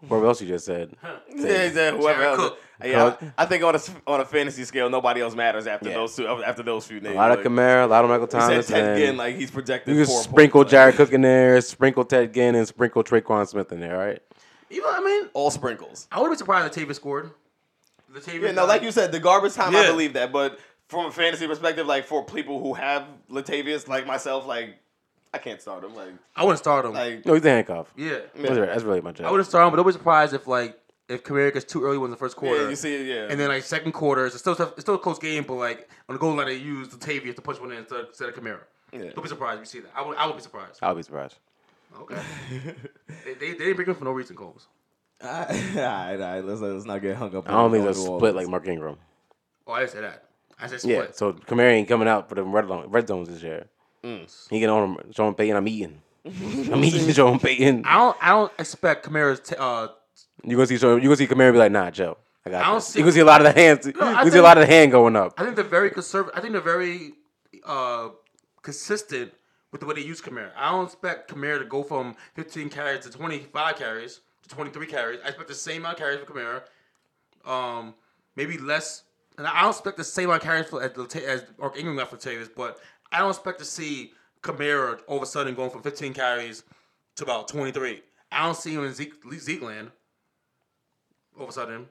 whatever 0.00 0.26
else 0.26 0.42
you 0.42 0.48
just 0.48 0.66
said. 0.66 0.94
Yeah, 1.36 1.68
he 1.68 1.68
whoever 1.70 2.00
Jared 2.02 2.20
else. 2.22 2.36
Cook. 2.38 2.58
Yeah, 2.82 3.10
Cook. 3.10 3.22
I, 3.38 3.42
I 3.42 3.46
think 3.46 3.62
on 3.62 3.74
a 3.76 3.80
on 4.06 4.20
a 4.20 4.24
fantasy 4.24 4.64
scale, 4.64 4.90
nobody 4.90 5.20
else 5.20 5.34
matters 5.34 5.66
after 5.66 5.88
Yeah. 5.88 5.94
those 5.96 6.16
two. 6.16 6.26
After 6.26 6.62
those 6.62 6.86
few 6.86 7.00
names, 7.00 7.14
A 7.14 7.18
lot 7.18 7.30
of 7.30 7.38
like, 7.38 7.46
Kamara, 7.46 7.84
a 7.84 7.86
lot 7.86 8.04
of 8.04 8.10
Michael 8.10 8.26
He 8.26 8.30
said 8.32 8.40
Thomas, 8.40 8.66
Ted 8.66 8.84
and 8.84 8.98
Ginn, 8.98 9.16
like 9.16 9.36
he's 9.36 9.50
projected. 9.50 9.94
you 9.94 10.04
can 10.04 10.12
sprinkle 10.12 10.62
points, 10.62 10.70
Jared 10.72 10.94
like, 10.98 11.06
Cook 11.08 11.14
in 11.14 11.20
there, 11.20 11.60
sprinkle 11.60 12.04
Ted 12.04 12.32
Ginn, 12.34 12.54
and 12.56 12.66
sprinkle 12.66 13.04
Tre'Quan 13.04 13.46
Smith 13.46 13.70
in 13.70 13.80
there. 13.80 13.96
Right? 13.96 14.22
You 14.70 14.82
know 14.82 14.88
what 14.88 15.02
I 15.02 15.04
mean? 15.04 15.28
all 15.32 15.50
sprinkles. 15.50 16.08
I 16.10 16.20
would 16.20 16.30
be 16.30 16.36
surprised 16.36 16.76
if 16.76 16.88
Tavis 16.88 16.96
scored. 16.96 17.30
The 18.12 18.20
Tavis 18.20 18.42
Yeah, 18.42 18.50
no, 18.52 18.66
like 18.66 18.82
you 18.82 18.92
said, 18.92 19.12
the 19.12 19.20
garbage 19.20 19.54
time. 19.54 19.74
I 19.74 19.86
believe 19.86 20.14
that, 20.14 20.32
but 20.32 20.58
from 20.88 21.06
a 21.06 21.12
fantasy 21.12 21.46
perspective, 21.46 21.86
like 21.86 22.06
for 22.06 22.24
people 22.24 22.60
who 22.60 22.74
have 22.74 23.06
Latavius, 23.30 23.88
like 23.88 24.06
myself, 24.06 24.46
like 24.46 24.76
I 25.34 25.38
can't 25.38 25.60
start 25.60 25.84
him. 25.84 25.94
Like, 25.94 26.14
I 26.34 26.44
wouldn't 26.44 26.58
start 26.58 26.84
him. 26.86 26.92
like 26.92 27.26
No, 27.26 27.34
he's 27.34 27.44
a 27.44 27.50
handcuff. 27.50 27.92
yeah, 27.96 28.20
That's, 28.34 28.58
right. 28.58 28.68
That's 28.68 28.84
really 28.84 29.00
my 29.00 29.12
job. 29.12 29.26
I 29.26 29.30
wouldn't 29.30 29.48
start 29.48 29.66
him, 29.66 29.70
but 29.70 29.80
I'd 29.80 29.86
be 29.86 29.92
surprised 29.92 30.32
if 30.34 30.46
like 30.46 30.78
if 31.08 31.22
Kamara 31.22 31.52
gets 31.52 31.64
too 31.64 31.84
early 31.84 32.02
in 32.02 32.10
the 32.10 32.16
first 32.16 32.36
quarter. 32.36 32.62
yeah, 32.62 32.68
you 32.70 32.76
see 32.76 32.94
it, 32.94 33.06
yeah. 33.06 33.26
And 33.30 33.38
then 33.38 33.48
like 33.48 33.62
second 33.62 33.92
quarter, 33.92 34.26
it's 34.26 34.38
still 34.38 34.54
it's 34.54 34.80
still 34.80 34.94
a 34.94 34.98
close 34.98 35.18
game, 35.18 35.44
but 35.44 35.54
like 35.54 35.88
on 36.08 36.14
the 36.14 36.18
goal 36.18 36.34
line 36.34 36.46
they 36.46 36.54
use 36.56 36.88
the 36.88 36.96
Tavius 36.96 37.36
to 37.36 37.42
push 37.42 37.60
one 37.60 37.72
in 37.72 37.78
instead, 37.78 38.06
instead 38.06 38.28
of 38.28 38.34
Kamara. 38.34 38.60
Yeah. 38.92 39.10
Don't 39.14 39.22
be 39.22 39.28
surprised 39.28 39.56
if 39.56 39.60
you 39.60 39.66
see 39.66 39.80
that. 39.80 39.90
I 39.94 40.02
would, 40.02 40.16
I 40.16 40.26
would 40.26 40.36
be 40.36 40.42
surprised. 40.42 40.78
I'll 40.80 40.94
be 40.94 41.02
surprised. 41.02 41.36
Okay. 42.00 42.20
they, 43.24 43.34
they, 43.34 43.52
they 43.52 43.54
didn't 43.58 43.76
bring 43.76 43.88
him 43.88 43.94
for 43.94 44.04
no 44.04 44.12
reason, 44.12 44.36
Coles. 44.36 44.66
all 45.24 45.30
right, 45.30 45.74
all 45.76 46.18
right. 46.18 46.44
Let's 46.44 46.60
let's 46.60 46.84
not 46.84 47.00
get 47.00 47.16
hung 47.16 47.34
up. 47.34 47.48
I 47.48 47.52
don't 47.52 47.70
think 47.72 47.84
New 47.84 47.90
it's 47.90 47.98
a 47.98 48.02
split 48.02 48.12
Orleans. 48.22 48.36
like 48.36 48.48
Mark 48.48 48.68
Ingram. 48.68 48.96
Oh, 49.66 49.72
I 49.72 49.80
didn't 49.80 49.92
say 49.92 50.00
that. 50.02 50.24
I 50.60 50.66
said 50.66 50.80
split. 50.80 50.94
Yeah, 50.96 51.02
split. 51.04 51.16
so 51.16 51.32
Kamara 51.32 51.72
ain't 51.72 51.88
coming 51.88 52.06
out 52.08 52.28
for 52.28 52.34
the 52.34 52.42
red, 52.42 52.68
zone- 52.68 52.86
red 52.90 53.08
zones 53.08 53.28
this 53.28 53.42
year. 53.42 53.66
Mm. 54.04 54.48
He 54.50 54.60
get 54.60 54.68
on 54.68 54.90
him, 54.96 55.12
Sean 55.12 55.34
Payton. 55.34 55.56
I'm 55.56 55.66
eating. 55.68 56.00
I'm 56.26 56.84
eating 56.84 57.10
Sean 57.12 57.38
Payton. 57.38 57.84
I 57.86 57.94
don't. 57.96 58.16
I 58.20 58.28
don't 58.28 58.52
expect 58.58 59.06
Kamara's. 59.06 59.40
T- 59.40 59.56
uh, 59.58 59.88
You 60.44 60.56
gonna 60.56 60.66
see 60.66 60.76
Sean, 60.76 60.96
you 61.00 61.04
gonna 61.08 61.16
see 61.16 61.26
Kamara 61.26 61.50
be 61.52 61.58
like, 61.58 61.72
Nah, 61.72 61.90
Joe, 61.90 62.18
I 62.44 62.50
got 62.50 62.62
I 62.62 62.66
don't 62.66 62.74
this. 62.76 62.88
see- 62.88 62.98
You 62.98 63.04
gonna 63.04 63.12
see 63.12 63.20
a 63.20 63.24
lot 63.24 63.40
of 63.44 63.54
the 63.54 63.58
hands. 63.60 63.86
you 63.86 63.92
gonna 63.92 64.30
see 64.30 64.38
a 64.38 64.42
lot 64.42 64.58
of 64.58 64.66
the 64.66 64.72
hand 64.72 64.92
going 64.92 65.16
up. 65.16 65.32
I 65.38 65.44
think 65.44 65.56
they're 65.56 65.64
very 65.64 65.90
conservative. 65.90 66.36
I 66.38 66.42
think 66.42 66.52
they're 66.52 66.60
very 66.60 67.14
uh, 67.64 68.10
consistent 68.62 69.32
with 69.72 69.80
the 69.80 69.86
way 69.86 69.94
they 69.94 70.02
use 70.02 70.20
Kamara. 70.20 70.50
I 70.56 70.70
don't 70.70 70.84
expect 70.84 71.30
Kamara 71.30 71.58
to 71.58 71.64
go 71.64 71.82
from 71.82 72.16
15 72.34 72.70
carries 72.70 73.04
to 73.04 73.10
25 73.10 73.76
carries 73.76 74.20
to 74.42 74.48
23 74.48 74.86
carries. 74.86 75.20
I 75.24 75.28
expect 75.28 75.48
the 75.48 75.54
same 75.54 75.82
amount 75.82 75.94
of 75.94 75.98
carries 75.98 76.20
for 76.20 76.32
Kamara. 76.32 76.62
Um, 77.50 77.94
maybe 78.36 78.58
less. 78.58 79.02
And 79.38 79.46
I 79.46 79.62
don't 79.62 79.70
expect 79.70 79.96
the 79.96 80.04
same 80.04 80.26
amount 80.26 80.42
of 80.42 80.46
carries 80.46 80.66
for, 80.66 80.82
as, 80.82 80.92
as 81.16 81.44
Mark 81.58 81.78
Ingram 81.78 81.96
got 81.96 82.10
for 82.10 82.16
Latavius, 82.16 82.48
but 82.54 82.80
I 83.12 83.18
don't 83.18 83.30
expect 83.30 83.58
to 83.58 83.64
see 83.64 84.12
Kamara 84.42 85.00
all 85.06 85.16
of 85.16 85.22
a 85.22 85.26
sudden 85.26 85.54
going 85.54 85.70
from 85.70 85.82
15 85.82 86.14
carries 86.14 86.62
to 87.16 87.24
about 87.24 87.48
23. 87.48 88.02
I 88.32 88.44
don't 88.44 88.56
see 88.56 88.74
him 88.74 88.84
in 88.84 88.92
Zeke, 88.92 89.14
Zeke 89.38 89.62
land 89.62 89.90
all 91.36 91.44
of 91.44 91.50
a 91.50 91.52
sudden. 91.52 91.86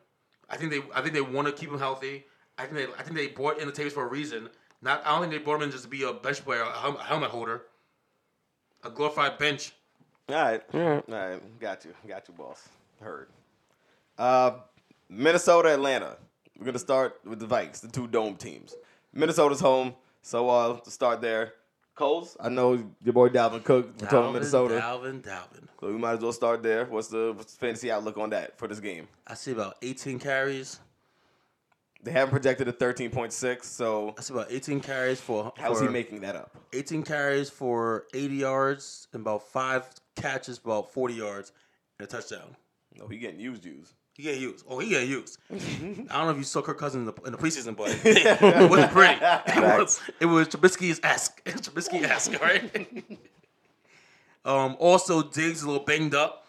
I 0.50 0.58
think 0.58 0.72
they 0.72 0.82
I 0.94 1.02
think 1.02 1.14
they 1.14 1.22
want 1.22 1.48
to 1.48 1.54
keep 1.54 1.70
him 1.70 1.80
healthy. 1.80 2.26
I 2.58 2.66
think 2.66 2.76
they 2.76 2.94
I 2.98 3.04
think 3.04 3.16
they 3.16 3.28
brought 3.28 3.60
in 3.60 3.70
Latavius 3.70 3.92
for 3.92 4.06
a 4.06 4.10
reason. 4.10 4.50
Not 4.82 5.02
I 5.06 5.12
don't 5.12 5.22
think 5.22 5.32
they 5.32 5.40
brought 5.40 5.62
just 5.72 5.84
to 5.84 5.90
be 5.90 6.04
a 6.04 6.14
bench 6.14 6.44
player, 6.44 6.62
a 6.62 6.72
helmet, 6.72 7.02
helmet 7.02 7.30
holder, 7.32 7.64
a 8.84 8.90
glorified 8.90 9.38
bench. 9.38 9.74
All 10.30 10.36
right. 10.36 10.62
All 10.74 11.04
right. 11.08 11.60
Got 11.60 11.86
you. 11.86 11.94
Got 12.08 12.28
you, 12.28 12.34
boss. 12.34 12.68
Heard. 13.00 13.28
Uh, 14.18 14.52
Minnesota, 15.10 15.74
Atlanta. 15.74 16.18
We're 16.58 16.66
gonna 16.66 16.80
start 16.80 17.20
with 17.26 17.40
the 17.40 17.48
Vikes, 17.48 17.82
the 17.82 17.90
two 17.90 18.08
dome 18.08 18.36
teams. 18.36 18.76
Minnesota's 19.14 19.60
home, 19.60 19.96
so 20.22 20.50
uh, 20.50 20.80
to 20.80 20.92
start 20.92 21.22
there. 21.22 21.54
Coles, 21.96 22.36
I 22.42 22.50
know 22.50 22.74
your 23.04 23.14
boy 23.14 23.30
Dalvin 23.30 23.64
Cook 23.64 23.98
from 23.98 24.08
Dalvin, 24.10 24.34
Minnesota, 24.34 24.76
Dalvin, 24.76 25.22
Dalvin. 25.22 25.68
so 25.80 25.88
we 25.88 25.94
might 25.94 26.14
as 26.14 26.20
well 26.20 26.34
start 26.34 26.62
there. 26.62 26.86
What's 26.86 27.08
the, 27.08 27.32
what's 27.34 27.54
the 27.54 27.60
fantasy 27.60 27.90
outlook 27.90 28.18
on 28.18 28.32
that 28.32 28.58
for 28.58 28.68
this 28.68 28.82
game? 28.82 29.08
I 29.26 29.34
see 29.34 29.54
about 29.54 29.78
18 29.82 30.20
carries. 30.20 30.82
They 32.06 32.12
haven't 32.12 32.30
projected 32.30 32.68
a 32.68 32.72
thirteen 32.72 33.10
point 33.10 33.34
six, 33.34 33.68
so 33.68 34.14
I 34.16 34.22
see 34.22 34.36
about 34.36 34.52
18 34.52 34.80
carries 34.80 35.20
for. 35.20 35.52
how's 35.58 35.80
for 35.80 35.86
he 35.86 35.92
making 35.92 36.22
that 36.22 36.36
up? 36.36 36.56
18 36.72 37.02
carries 37.02 37.50
for 37.50 38.06
80 38.14 38.36
yards 38.36 39.08
and 39.12 39.22
about 39.22 39.42
five 39.50 39.90
catches 40.16 40.60
about 40.60 40.94
40 40.94 41.16
yards 41.16 41.52
and 41.98 42.08
a 42.08 42.12
touchdown. 42.12 42.56
No, 42.96 43.08
he 43.08 43.18
getting 43.18 43.40
used, 43.40 43.66
used. 43.66 43.96
He 44.14 44.22
get 44.22 44.38
used. 44.38 44.64
Oh, 44.70 44.78
he 44.78 44.90
get 44.90 45.08
used. 45.08 45.40
I 45.52 45.56
don't 45.58 46.08
know 46.08 46.30
if 46.30 46.38
you 46.38 46.44
saw 46.44 46.62
Kirk 46.62 46.78
Cousins 46.78 47.10
in 47.10 47.14
the, 47.16 47.22
in 47.24 47.32
the 47.32 47.40
preseason, 47.40 47.76
but 47.76 47.90
it 48.06 48.70
wasn't 48.70 48.92
pretty. 48.92 49.20
It 49.20 49.80
was, 49.80 50.02
it 50.20 50.26
was 50.28 50.48
Trubisky's 50.48 51.00
esque. 51.02 51.44
Trubisky 51.44 52.04
esque, 52.04 52.40
right? 52.40 53.20
um. 54.46 54.78
Also, 54.78 55.24
Diggs 55.24 55.58
is 55.58 55.64
a 55.64 55.68
little 55.68 55.84
banged 55.84 56.14
up. 56.14 56.46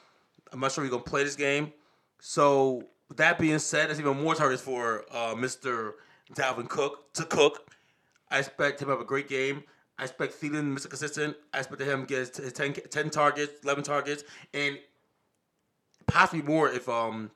I'm 0.52 0.60
not 0.60 0.72
sure 0.72 0.84
he's 0.84 0.90
gonna 0.90 1.02
play 1.02 1.24
this 1.24 1.34
game. 1.34 1.72
So, 2.20 2.84
with 3.08 3.18
that 3.18 3.38
being 3.38 3.58
said, 3.58 3.88
there's 3.88 4.00
even 4.00 4.22
more 4.22 4.34
targets 4.34 4.62
for 4.62 5.04
uh, 5.10 5.34
Mr. 5.34 5.92
Dalvin 6.34 6.68
Cook 6.68 7.12
to 7.14 7.24
cook. 7.24 7.70
I 8.30 8.38
expect 8.38 8.82
him 8.82 8.86
to 8.86 8.92
have 8.92 9.00
a 9.00 9.04
great 9.04 9.28
game. 9.28 9.62
I 9.98 10.02
expect 10.04 10.40
Thielen, 10.40 10.76
Mr. 10.76 10.88
Consistent. 10.88 11.36
I 11.54 11.58
expect 11.58 11.80
him 11.80 12.00
to 12.02 12.06
get 12.06 12.36
his 12.36 12.52
10, 12.52 12.74
10 12.90 13.10
targets, 13.10 13.52
11 13.64 13.84
targets, 13.84 14.24
and 14.52 14.78
possibly 16.06 16.42
more 16.42 16.68
if 16.70 16.88
um 16.88 17.30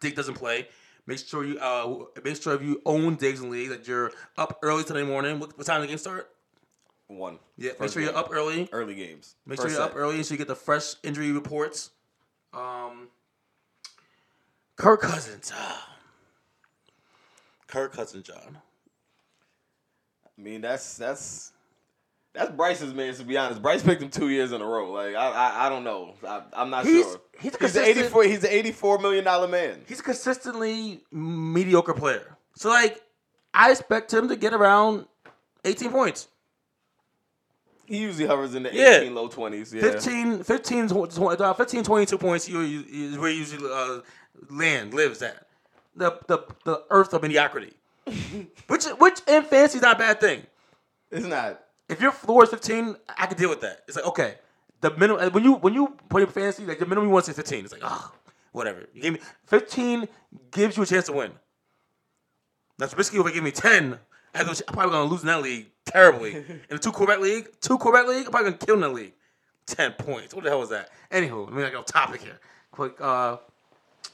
Diggs 0.00 0.16
doesn't 0.16 0.34
play. 0.34 0.68
Make 1.06 1.18
sure 1.18 1.44
you 1.44 1.58
uh 1.58 2.04
make 2.22 2.40
sure 2.40 2.54
if 2.54 2.62
you 2.62 2.80
own 2.84 3.16
Diggs 3.16 3.40
the 3.40 3.46
league 3.46 3.70
that 3.70 3.88
you're 3.88 4.12
up 4.36 4.58
early 4.62 4.84
today 4.84 5.02
morning. 5.02 5.38
What, 5.40 5.56
what 5.56 5.66
time 5.66 5.80
the 5.80 5.86
game 5.86 5.98
start? 5.98 6.30
One. 7.08 7.38
Yeah, 7.56 7.70
make 7.70 7.78
First 7.78 7.94
sure 7.94 8.02
you're 8.02 8.16
up 8.16 8.28
early. 8.32 8.68
Early 8.72 8.94
games. 8.94 9.36
Make 9.46 9.58
First 9.58 9.68
sure 9.68 9.78
you're 9.78 9.88
set. 9.88 9.92
up 9.92 9.96
early 9.96 10.22
so 10.22 10.34
you 10.34 10.38
get 10.38 10.48
the 10.48 10.56
fresh 10.56 10.94
injury 11.02 11.32
reports. 11.32 11.90
Um, 12.52 13.08
Kirk 14.76 15.00
Cousins. 15.00 15.52
Kirk 17.66 17.92
Cousins, 17.92 18.26
John. 18.26 18.58
I 20.26 20.40
mean, 20.42 20.60
that's 20.60 20.96
that's 20.96 21.52
that's 22.34 22.50
Bryce's 22.52 22.92
man. 22.94 23.14
To 23.14 23.24
be 23.24 23.36
honest, 23.38 23.62
Bryce 23.62 23.82
picked 23.82 24.02
him 24.02 24.10
two 24.10 24.28
years 24.28 24.52
in 24.52 24.60
a 24.60 24.66
row. 24.66 24.92
Like 24.92 25.14
I, 25.14 25.30
I, 25.30 25.66
I 25.66 25.68
don't 25.68 25.82
know. 25.84 26.14
I, 26.26 26.42
I'm 26.52 26.70
not 26.70 26.84
He's- 26.84 27.04
sure. 27.06 27.20
he's 27.40 27.54
a 27.54 27.58
he's 27.60 27.72
the 27.72 27.84
84. 27.84 28.24
He's 28.24 28.40
the 28.40 28.54
84 28.54 28.98
million 28.98 29.24
dollar 29.24 29.48
man. 29.48 29.82
He's 29.88 30.00
a 30.00 30.02
consistently 30.02 31.02
mediocre 31.10 31.94
player. 31.94 32.36
So 32.54 32.68
like, 32.68 33.00
I 33.54 33.70
expect 33.70 34.12
him 34.12 34.28
to 34.28 34.36
get 34.36 34.52
around 34.52 35.06
18 35.64 35.90
points. 35.90 36.28
He 37.86 37.98
usually 37.98 38.26
hovers 38.26 38.54
in 38.54 38.64
the 38.64 38.74
Yeah. 38.74 38.98
18 39.00 39.14
low 39.14 39.28
20s. 39.28 39.72
Yeah. 39.72 39.80
15, 39.80 40.42
15, 40.42 40.88
20, 40.88 41.42
uh, 41.44 41.54
15 41.54 41.84
22 41.84 42.18
points 42.18 42.48
you, 42.48 42.60
is 42.90 43.16
where 43.16 43.30
he 43.30 43.38
usually 43.38 43.70
uh, 43.72 44.00
land 44.50 44.94
lives 44.94 45.22
at. 45.22 45.46
The, 45.94 46.18
the 46.26 46.38
the 46.64 46.84
earth 46.90 47.14
of 47.14 47.22
mediocrity. 47.22 47.72
which 48.68 48.84
which 48.84 49.20
in 49.26 49.42
fantasy 49.44 49.78
is 49.78 49.82
not 49.82 49.96
a 49.96 49.98
bad 49.98 50.20
thing. 50.20 50.42
It's 51.10 51.26
not. 51.26 51.62
If 51.88 52.00
your 52.00 52.12
floor 52.12 52.44
is 52.44 52.50
15, 52.50 52.96
I 53.16 53.26
can 53.26 53.38
deal 53.38 53.48
with 53.48 53.60
that. 53.60 53.82
It's 53.86 53.96
like, 53.96 54.06
okay. 54.06 54.34
The 54.80 54.90
minimum 54.96 55.32
when 55.32 55.42
you 55.44 55.54
when 55.54 55.72
you 55.72 55.96
play 56.08 56.26
fantasy, 56.26 56.66
like 56.66 56.78
the 56.78 56.86
minimum 56.86 57.08
you 57.08 57.14
want 57.14 57.28
is 57.28 57.36
15. 57.36 57.64
It's 57.64 57.72
like, 57.72 57.82
oh, 57.84 58.12
whatever. 58.52 58.86
You 58.92 59.02
gave 59.02 59.12
me 59.14 59.20
15 59.46 60.06
gives 60.50 60.76
you 60.76 60.82
a 60.82 60.86
chance 60.86 61.06
to 61.06 61.12
win. 61.12 61.32
Now 62.78 62.86
Trubisky 62.86 63.18
over 63.18 63.30
give 63.30 63.42
me 63.42 63.52
10. 63.52 63.98
I 64.34 64.44
go- 64.44 64.50
I'm 64.50 64.74
probably 64.74 64.92
gonna 64.92 65.10
lose 65.10 65.22
in 65.22 65.28
that 65.28 65.42
league 65.42 65.68
terribly. 65.86 66.34
in 66.70 66.76
a 66.76 66.78
two 66.78 66.92
quarterback 66.92 67.22
league, 67.22 67.48
two 67.60 67.78
quarterback 67.78 68.06
league, 68.08 68.26
I'm 68.26 68.32
probably 68.32 68.50
gonna 68.50 68.66
kill 68.66 68.74
in 68.74 68.80
that 68.82 68.92
league. 68.92 69.14
10 69.66 69.92
points. 69.92 70.34
What 70.34 70.44
the 70.44 70.50
hell 70.50 70.60
was 70.60 70.70
that? 70.70 70.90
Anywho, 71.10 71.46
let 71.46 71.54
me 71.54 71.70
go 71.70 71.82
topic 71.82 72.22
here. 72.22 72.38
Quick, 72.70 73.00
uh 73.00 73.38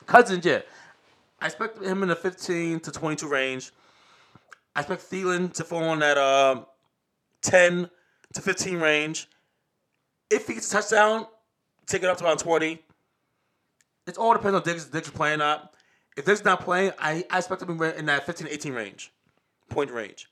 Cousins, 0.06 0.44
yeah. 0.44 0.60
I 1.40 1.46
expect 1.46 1.82
him 1.82 2.02
in 2.02 2.08
the 2.08 2.16
15 2.16 2.80
to 2.80 2.90
22 2.92 3.28
range. 3.28 3.72
I 4.74 4.80
expect 4.80 5.02
Thielen 5.10 5.52
to 5.54 5.64
fall 5.64 5.92
in 5.92 5.98
that 5.98 6.16
um 6.18 6.66
10 7.42 7.90
to 8.34 8.40
15 8.40 8.78
range. 8.78 9.28
If 10.30 10.46
he 10.46 10.54
gets 10.54 10.68
a 10.68 10.76
touchdown, 10.76 11.26
take 11.86 12.02
it 12.02 12.08
up 12.08 12.16
to 12.18 12.24
around 12.24 12.38
20. 12.38 12.78
It 14.06 14.16
all 14.16 14.32
depends 14.32 14.56
on 14.56 14.62
Diggs, 14.62 14.86
Diggs 14.86 15.10
playing 15.10 15.40
up. 15.40 15.76
If 16.16 16.24
Diggs 16.24 16.44
not 16.44 16.60
playing, 16.60 16.92
I, 16.98 17.24
I 17.30 17.38
expect 17.38 17.62
him 17.62 17.80
in 17.82 18.06
that 18.06 18.24
15 18.26 18.46
to 18.46 18.52
18 18.52 18.72
range, 18.72 19.12
point 19.68 19.90
range. 19.90 20.28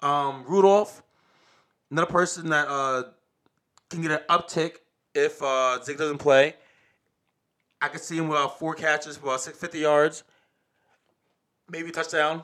Um, 0.00 0.44
Rudolph, 0.46 1.02
another 1.90 2.10
person 2.10 2.50
that 2.50 2.68
uh, 2.68 3.04
can 3.90 4.02
get 4.02 4.10
an 4.10 4.20
uptick 4.28 4.76
if 5.14 5.42
uh, 5.42 5.78
Diggs 5.84 5.98
doesn't 5.98 6.18
play. 6.18 6.54
I 7.80 7.88
could 7.88 8.00
see 8.00 8.18
him 8.18 8.28
with 8.28 8.38
uh, 8.38 8.48
four 8.48 8.74
catches 8.74 9.16
for 9.16 9.26
about 9.26 9.40
650 9.40 9.78
yards, 9.78 10.24
maybe 11.70 11.88
a 11.90 11.92
touchdown. 11.92 12.42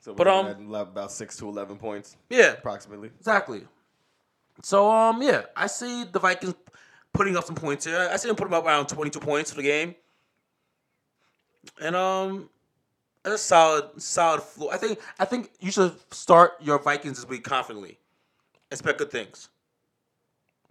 So 0.00 0.14
But, 0.14 0.28
um, 0.28 0.72
about 0.74 1.10
6 1.10 1.36
to 1.38 1.48
11 1.48 1.76
points, 1.76 2.16
Yeah, 2.30 2.52
approximately. 2.52 3.10
Exactly. 3.18 3.62
So 4.62 4.90
um 4.90 5.22
yeah, 5.22 5.42
I 5.56 5.66
see 5.66 6.04
the 6.04 6.18
Vikings 6.18 6.54
putting 7.12 7.36
up 7.36 7.44
some 7.44 7.54
points 7.54 7.84
here. 7.84 8.08
I 8.10 8.16
see 8.16 8.28
them 8.28 8.36
putting 8.36 8.54
up 8.54 8.64
around 8.64 8.86
22 8.86 9.20
points 9.20 9.50
for 9.50 9.56
the 9.56 9.62
game. 9.62 9.94
And 11.80 11.94
um 11.94 12.50
that's 13.22 13.36
a 13.36 13.38
solid 13.38 14.02
solid 14.02 14.42
floor. 14.42 14.72
I 14.72 14.76
think 14.78 14.98
I 15.18 15.24
think 15.24 15.50
you 15.60 15.70
should 15.70 15.94
start 16.12 16.54
your 16.60 16.78
Vikings 16.78 17.18
this 17.18 17.28
week 17.28 17.44
confidently. 17.44 17.98
Expect 18.70 18.98
good 18.98 19.10
things. 19.10 19.48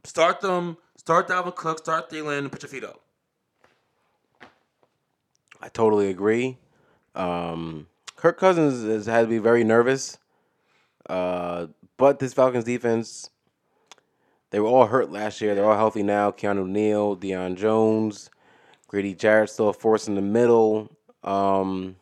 Start 0.03 0.41
them, 0.41 0.77
start 0.97 1.27
Dalvin 1.27 1.55
Cook, 1.55 1.79
start 1.79 2.09
Thielen, 2.09 2.39
and 2.39 2.51
put 2.51 2.61
your 2.63 2.69
feet 2.69 2.83
up. 2.83 3.01
I 5.61 5.69
totally 5.69 6.09
agree. 6.09 6.57
Um, 7.15 7.87
Kirk 8.15 8.39
Cousins 8.39 8.83
has 8.83 9.05
had 9.05 9.21
to 9.21 9.27
be 9.27 9.39
very 9.39 9.63
nervous. 9.63 10.17
Uh, 11.09 11.67
but 11.97 12.19
this 12.19 12.33
Falcons 12.33 12.63
defense, 12.63 13.29
they 14.51 14.59
were 14.59 14.67
all 14.67 14.87
hurt 14.87 15.11
last 15.11 15.41
year. 15.41 15.55
They're 15.55 15.65
all 15.65 15.77
healthy 15.77 16.03
now. 16.03 16.31
Keanu 16.31 16.67
Neal, 16.67 17.17
Deion 17.17 17.55
Jones, 17.55 18.29
Grady 18.87 19.13
Jarrett 19.13 19.49
still 19.49 19.69
a 19.69 19.73
force 19.73 20.07
in 20.07 20.15
the 20.15 20.21
middle. 20.21 20.95
Um, 21.23 21.95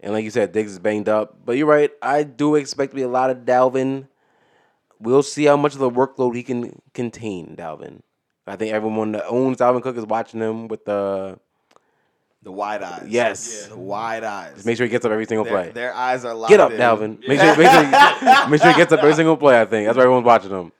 and 0.00 0.12
like 0.12 0.24
you 0.24 0.30
said, 0.30 0.52
Diggs 0.52 0.72
is 0.72 0.78
banged 0.78 1.08
up. 1.08 1.44
But 1.44 1.56
you're 1.56 1.66
right. 1.66 1.90
I 2.00 2.22
do 2.22 2.54
expect 2.54 2.92
to 2.92 2.96
be 2.96 3.02
a 3.02 3.08
lot 3.08 3.30
of 3.30 3.38
Dalvin. 3.38 4.08
We'll 5.00 5.22
see 5.22 5.44
how 5.44 5.56
much 5.56 5.74
of 5.74 5.80
the 5.80 5.90
workload 5.90 6.34
he 6.34 6.42
can 6.42 6.80
contain, 6.94 7.56
Dalvin. 7.56 8.00
I 8.46 8.56
think 8.56 8.72
everyone 8.72 9.12
that 9.12 9.26
owns 9.26 9.58
Dalvin 9.58 9.82
Cook 9.82 9.96
is 9.96 10.06
watching 10.06 10.40
him 10.40 10.68
with 10.68 10.84
the 10.84 11.38
The 12.42 12.52
wide 12.52 12.82
eyes. 12.82 13.06
Yes. 13.08 13.66
The 13.66 13.76
wide 13.76 14.22
eyes. 14.22 14.64
Make 14.64 14.76
sure 14.76 14.86
he 14.86 14.90
gets 14.90 15.04
up 15.04 15.10
every 15.10 15.26
single 15.26 15.44
their, 15.44 15.52
play. 15.52 15.70
their 15.70 15.94
eyes 15.94 16.24
are 16.24 16.34
locked 16.34 16.50
Get 16.50 16.60
up, 16.60 16.70
in. 16.70 16.78
Dalvin. 16.78 17.18
Make 17.28 17.40
sure, 17.40 17.56
make, 17.56 17.70
sure, 17.70 18.48
make 18.48 18.62
sure 18.62 18.70
he 18.70 18.76
gets 18.76 18.92
up 18.92 19.00
every 19.00 19.14
single 19.14 19.36
play. 19.36 19.60
I 19.60 19.64
think 19.64 19.86
that's 19.86 19.96
why 19.96 20.04
everyone's 20.04 20.24
watching 20.24 20.50
him. 20.50 20.72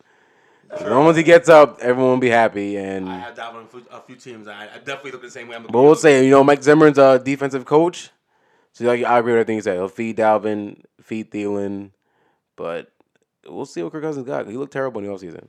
As 0.70 0.82
long 0.82 1.08
as 1.08 1.16
he 1.16 1.22
gets 1.22 1.48
up, 1.48 1.78
everyone 1.80 2.12
will 2.12 2.18
be 2.18 2.28
happy. 2.28 2.76
And 2.76 3.08
I 3.08 3.18
have 3.18 3.34
Dalvin 3.34 3.74
on 3.74 3.86
a 3.90 4.00
few, 4.00 4.16
teams. 4.16 4.46
I, 4.46 4.64
I 4.64 4.78
definitely 4.78 5.12
look 5.12 5.22
the 5.22 5.30
same 5.30 5.48
way. 5.48 5.56
I'm 5.56 5.64
but 5.64 5.82
we'll 5.82 5.94
say, 5.94 6.24
you 6.24 6.30
know, 6.30 6.44
Mike 6.44 6.62
Zimmer's 6.62 6.98
a 6.98 7.18
defensive 7.18 7.64
coach, 7.64 8.10
so 8.72 8.84
like 8.84 9.02
I 9.02 9.18
agree 9.18 9.32
with 9.32 9.40
everything 9.40 9.56
he 9.56 9.62
said. 9.62 9.76
He'll 9.76 9.88
feed 9.88 10.18
Dalvin, 10.18 10.82
feed 11.02 11.30
Thielen, 11.30 11.90
but 12.54 12.92
we'll 13.46 13.64
see 13.66 13.82
what 13.82 13.92
Kirk 13.92 14.02
Cousins 14.02 14.26
got. 14.26 14.46
He 14.46 14.56
looked 14.56 14.72
terrible 14.72 15.00
in 15.00 15.06
the 15.06 15.12
offseason. 15.12 15.48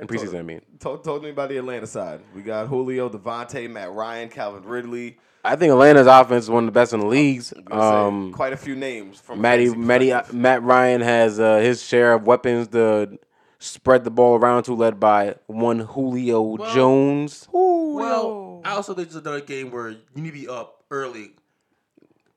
In 0.00 0.06
preseason, 0.06 0.38
I 0.38 0.42
mean. 0.42 0.60
Told, 0.80 1.04
told 1.04 1.22
me 1.22 1.30
about 1.30 1.48
the 1.48 1.56
Atlanta 1.56 1.86
side. 1.86 2.20
We 2.34 2.42
got 2.42 2.66
Julio, 2.68 3.08
Devonta, 3.08 3.70
Matt 3.70 3.92
Ryan, 3.92 4.28
Calvin 4.28 4.64
Ridley. 4.64 5.18
I 5.44 5.56
think 5.56 5.70
Atlanta's 5.70 6.06
offense 6.06 6.44
is 6.44 6.50
one 6.50 6.64
of 6.64 6.66
the 6.66 6.72
best 6.72 6.92
in 6.92 7.00
the 7.00 7.06
leagues. 7.06 7.52
Gonna 7.64 7.80
say, 7.80 7.96
Um, 8.06 8.32
quite 8.32 8.52
a 8.52 8.56
few 8.56 8.74
names 8.74 9.18
from 9.20 9.40
Matty, 9.40 9.74
Matty. 9.74 10.12
Matt 10.32 10.62
Ryan 10.62 11.00
has 11.00 11.38
uh, 11.38 11.58
his 11.58 11.82
share 11.82 12.12
of 12.12 12.26
weapons 12.26 12.68
to 12.68 13.18
spread 13.58 14.04
the 14.04 14.10
ball 14.10 14.36
around 14.36 14.64
to, 14.64 14.74
led 14.74 14.98
by 15.00 15.36
one 15.46 15.78
Julio 15.80 16.56
Jones. 16.74 17.48
Well, 17.52 18.60
I 18.64 18.72
also 18.72 18.94
think 18.94 19.06
it's 19.08 19.16
another 19.16 19.40
game 19.40 19.70
where 19.70 19.90
you 19.90 19.98
need 20.14 20.26
to 20.26 20.32
be 20.32 20.48
up 20.48 20.84
early 20.90 21.32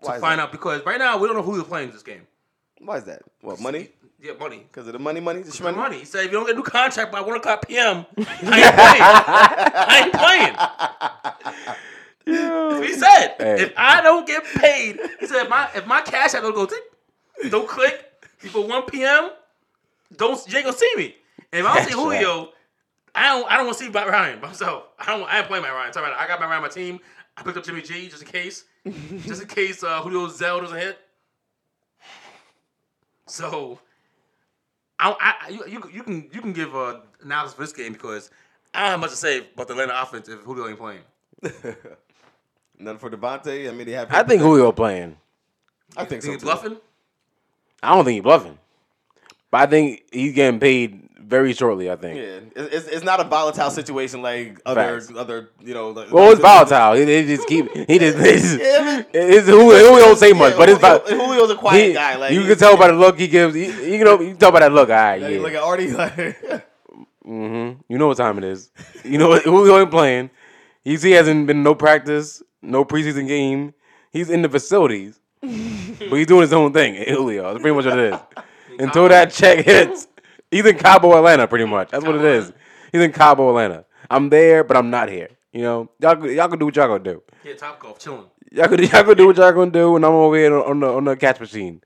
to 0.04 0.20
find 0.20 0.40
that? 0.40 0.40
out 0.40 0.52
because 0.52 0.86
right 0.86 1.00
now 1.00 1.18
we 1.18 1.28
don't 1.28 1.36
know 1.36 1.44
who's 1.44 1.64
playing 1.64 1.92
this 1.92 2.04
game. 2.04 2.28
Why 2.80 2.98
is 2.98 3.04
that? 3.06 3.22
What 3.42 3.60
money? 3.60 3.90
Yeah, 4.22 4.34
money. 4.40 4.60
Because 4.72 4.86
of 4.86 4.94
the 4.94 5.00
money, 5.00 5.20
money, 5.20 5.42
the 5.42 5.50
The 5.50 5.58
shmoney? 5.58 5.76
money. 5.76 6.00
He 6.00 6.06
said 6.06 6.26
if 6.26 6.32
you 6.32 6.38
don't 6.38 6.46
get 6.46 6.54
a 6.54 6.58
new 6.58 6.64
contract 6.64 7.12
by 7.12 7.22
one 7.22 7.36
o'clock 7.38 7.68
p.m., 7.68 8.06
I 8.18 8.22
ain't 8.22 8.40
playing. 8.40 9.02
I 9.74 10.02
ain't 10.04 10.14
playing. 10.14 11.76
That's 12.26 12.86
he 12.88 12.94
said. 12.94 13.36
Hey. 13.40 13.62
If 13.64 13.74
I 13.76 14.02
don't 14.02 14.28
get 14.28 14.44
paid, 14.44 15.00
he 15.20 15.26
said 15.28 15.44
if 15.44 15.50
my 15.50 15.70
if 15.74 15.88
my 15.88 16.02
cash 16.02 16.36
app 16.36 16.44
don't 16.44 16.54
go 16.54 16.68
tick, 16.68 16.84
don't 17.50 17.68
click 17.68 18.06
before 18.42 18.68
one 18.68 18.84
p.m. 18.84 19.32
Don't 20.16 20.40
you 20.48 20.58
ain't 20.58 20.66
gonna 20.66 20.78
see 20.78 20.92
me. 20.98 21.16
And 21.52 21.62
if 21.62 21.66
I 21.66 21.74
don't 21.76 21.84
see 21.86 21.90
Cash 21.90 22.00
Julio, 22.00 22.50
I 23.16 23.24
don't 23.28 23.52
I 23.52 23.58
don't 23.58 23.66
want 23.66 23.78
to 23.80 23.84
see 23.86 23.90
Matt 23.90 24.08
Ryan 24.08 24.40
by 24.40 24.48
myself. 24.50 24.84
I 25.00 25.06
don't 25.18 25.24
I 25.28 25.40
ain't 25.40 25.48
playing 25.48 25.64
Matt 25.64 25.74
Ryan. 25.74 25.94
Sorry, 25.94 26.12
I 26.14 26.28
got 26.28 26.40
Matt 26.40 26.50
Ryan 26.50 26.58
on 26.58 26.70
my 26.70 26.70
team. 26.70 27.00
I 27.38 27.42
picked 27.42 27.58
up 27.58 27.64
Jimmy 27.64 27.82
G 27.82 28.08
just 28.08 28.22
in 28.22 28.28
case, 28.30 28.66
just 29.26 29.42
in 29.42 29.48
case 29.48 29.84
uh, 29.84 30.02
Julio 30.04 30.28
Zell 30.28 30.62
doesn't 30.62 30.78
hit. 30.78 31.00
So, 33.26 33.80
I, 35.02 35.16
I 35.20 35.50
you, 35.50 35.64
you 35.68 35.84
you 35.94 36.04
can 36.04 36.30
you 36.32 36.42
can 36.42 36.54
give 36.54 36.76
uh, 36.76 37.00
analysis 37.24 37.56
for 37.56 37.62
this 37.64 37.74
game 37.74 37.94
because 37.94 38.30
I 38.74 38.82
don't 38.82 38.92
have 38.92 39.00
much 39.00 39.10
to 39.12 39.16
say 39.16 39.40
about 39.54 39.68
the 39.68 39.74
Atlanta 39.74 40.02
offense 40.02 40.30
if 40.30 40.40
Julio 40.42 40.68
ain't 40.68 40.78
playing. 40.78 41.02
None 42.80 42.98
for 42.98 43.10
Devonta. 43.10 43.68
I 43.68 43.72
mean, 43.72 43.88
they 43.88 43.94
have. 43.94 44.12
I 44.12 44.24
think 44.24 44.42
Julio 44.42 44.72
playing. 44.72 45.18
I 45.98 46.06
think 46.06 46.22
so. 46.22 46.32
He 46.32 46.38
too. 46.38 46.46
bluffing. 46.46 46.78
I 47.84 47.96
don't 47.96 48.06
think 48.06 48.16
he's 48.16 48.24
bluffing, 48.24 48.58
but 49.50 49.62
I 49.62 49.66
think 49.66 50.04
he's 50.12 50.34
getting 50.34 50.60
paid 50.60 51.10
very 51.32 51.54
shortly. 51.54 51.90
I 51.90 51.96
think. 51.96 52.18
Yeah, 52.18 52.64
it's, 52.64 52.88
it's 52.88 53.04
not 53.04 53.20
a 53.20 53.24
volatile 53.24 53.72
situation 53.72 54.22
like 54.22 54.60
other 54.66 55.00
Facts. 55.02 55.12
other 55.18 55.50
you 55.62 55.74
know. 55.74 55.90
Like, 55.90 56.12
Well, 56.12 56.32
it's 56.32 56.42
volatile. 56.42 56.94
He, 56.94 57.06
he 57.06 57.26
just 57.36 57.48
keep. 57.48 57.66
He 57.90 57.98
just. 57.98 58.18
It's, 58.20 58.52
Yeah, 58.62 59.04
it's 59.14 59.48
Julio, 59.48 59.78
Julio 59.80 60.06
don't 60.06 60.18
say 60.20 60.34
much, 60.34 60.52
Yeah, 60.54 60.58
but 60.60 60.70
it's 60.70 60.78
about. 60.78 61.08
Julio's 61.08 61.50
a 61.50 61.56
quiet 61.56 61.88
he- 61.88 61.94
guy. 61.94 62.16
Like 62.18 62.34
you 62.34 62.46
can 62.46 62.58
tell 62.58 62.78
by 62.78 62.88
the 62.88 62.94
look 62.94 63.18
he 63.18 63.28
gives. 63.28 63.56
You, 63.56 63.72
you 63.72 64.04
know, 64.04 64.20
you 64.22 64.30
can 64.30 64.38
tell 64.38 64.52
by 64.52 64.60
that 64.60 64.72
look. 64.72 64.90
All 64.90 64.96
right, 64.96 65.22
Like, 65.22 65.32
yeah. 65.34 65.40
Look 65.40 65.54
at 65.54 65.64
Artie. 65.64 65.92
Like, 65.92 66.14
hmm 67.26 67.72
You 67.90 67.98
know 67.98 68.08
what 68.08 68.18
time 68.18 68.38
it 68.38 68.44
is. 68.44 68.70
You 69.04 69.18
know 69.18 69.30
what 69.30 69.44
Julio 69.44 69.80
ain't 69.80 69.92
playing. 69.92 70.30
He's 70.84 71.02
he 71.02 71.12
hasn't 71.12 71.48
been 71.48 71.64
no 71.64 71.76
practice, 71.76 72.42
no 72.62 72.84
preseason 72.86 73.28
game. 73.28 73.74
He's 74.12 74.30
in 74.30 74.42
the 74.42 74.50
facilities, 74.50 75.20
but 75.42 75.50
he's 76.18 76.28
doing 76.28 76.42
his 76.42 76.54
own 76.54 76.74
thing. 76.74 76.96
Julio, 76.96 77.44
that's 77.54 77.62
pretty 77.62 77.76
much 77.76 77.86
what 77.86 77.98
it 78.00 78.14
is. 78.14 78.20
Until 78.80 79.08
that 79.10 79.32
check 79.32 79.64
hits, 79.66 80.08
he's 80.52 80.66
in 80.66 80.78
Cabo, 80.78 81.18
Atlanta, 81.18 81.48
pretty 81.48 81.66
much. 81.66 81.90
That's 81.90 82.06
what 82.06 82.16
it 82.16 82.26
is. 82.26 82.54
He's 82.92 83.02
in 83.02 83.12
Cabo, 83.12 83.50
Atlanta. 83.50 83.86
I'm 84.10 84.30
there, 84.30 84.64
but 84.64 84.78
I'm 84.78 84.90
not 84.90 85.10
here. 85.10 85.30
You 85.52 85.64
know, 85.64 85.90
y'all, 86.00 86.30
y'all 86.30 86.48
can 86.48 86.60
do 86.60 86.66
what 86.66 86.76
y'all 86.76 86.88
gonna 86.88 87.04
do. 87.04 87.24
Yeah, 87.44 87.56
top 87.56 87.80
golf, 87.80 88.00
chilling. 88.00 88.26
Y'all 88.52 88.68
could, 88.68 88.80
y'all 88.92 89.04
could 89.04 89.18
do 89.18 89.28
what 89.28 89.38
y'all 89.38 89.52
gonna 89.52 89.72
do, 89.72 89.96
and 89.96 90.06
I'm 90.06 90.12
over 90.12 90.36
here 90.36 90.56
on 90.56 90.80
the 90.80 90.88
on 90.88 91.06
the 91.06 91.16
catch 91.16 91.40
machine. 91.40 91.82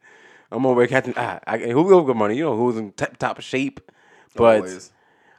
I'm 0.52 0.66
over 0.66 0.82
here 0.82 0.88
catching. 0.88 1.14
Ah, 1.16 1.40
I, 1.46 1.58
who 1.58 1.84
Julio 1.84 2.04
good 2.04 2.18
money. 2.18 2.36
You 2.36 2.46
know 2.46 2.58
who's 2.58 2.78
in 2.78 2.92
top 2.92 3.18
top 3.18 3.42
shape, 3.42 3.80
but. 4.36 4.58
always. 4.58 4.92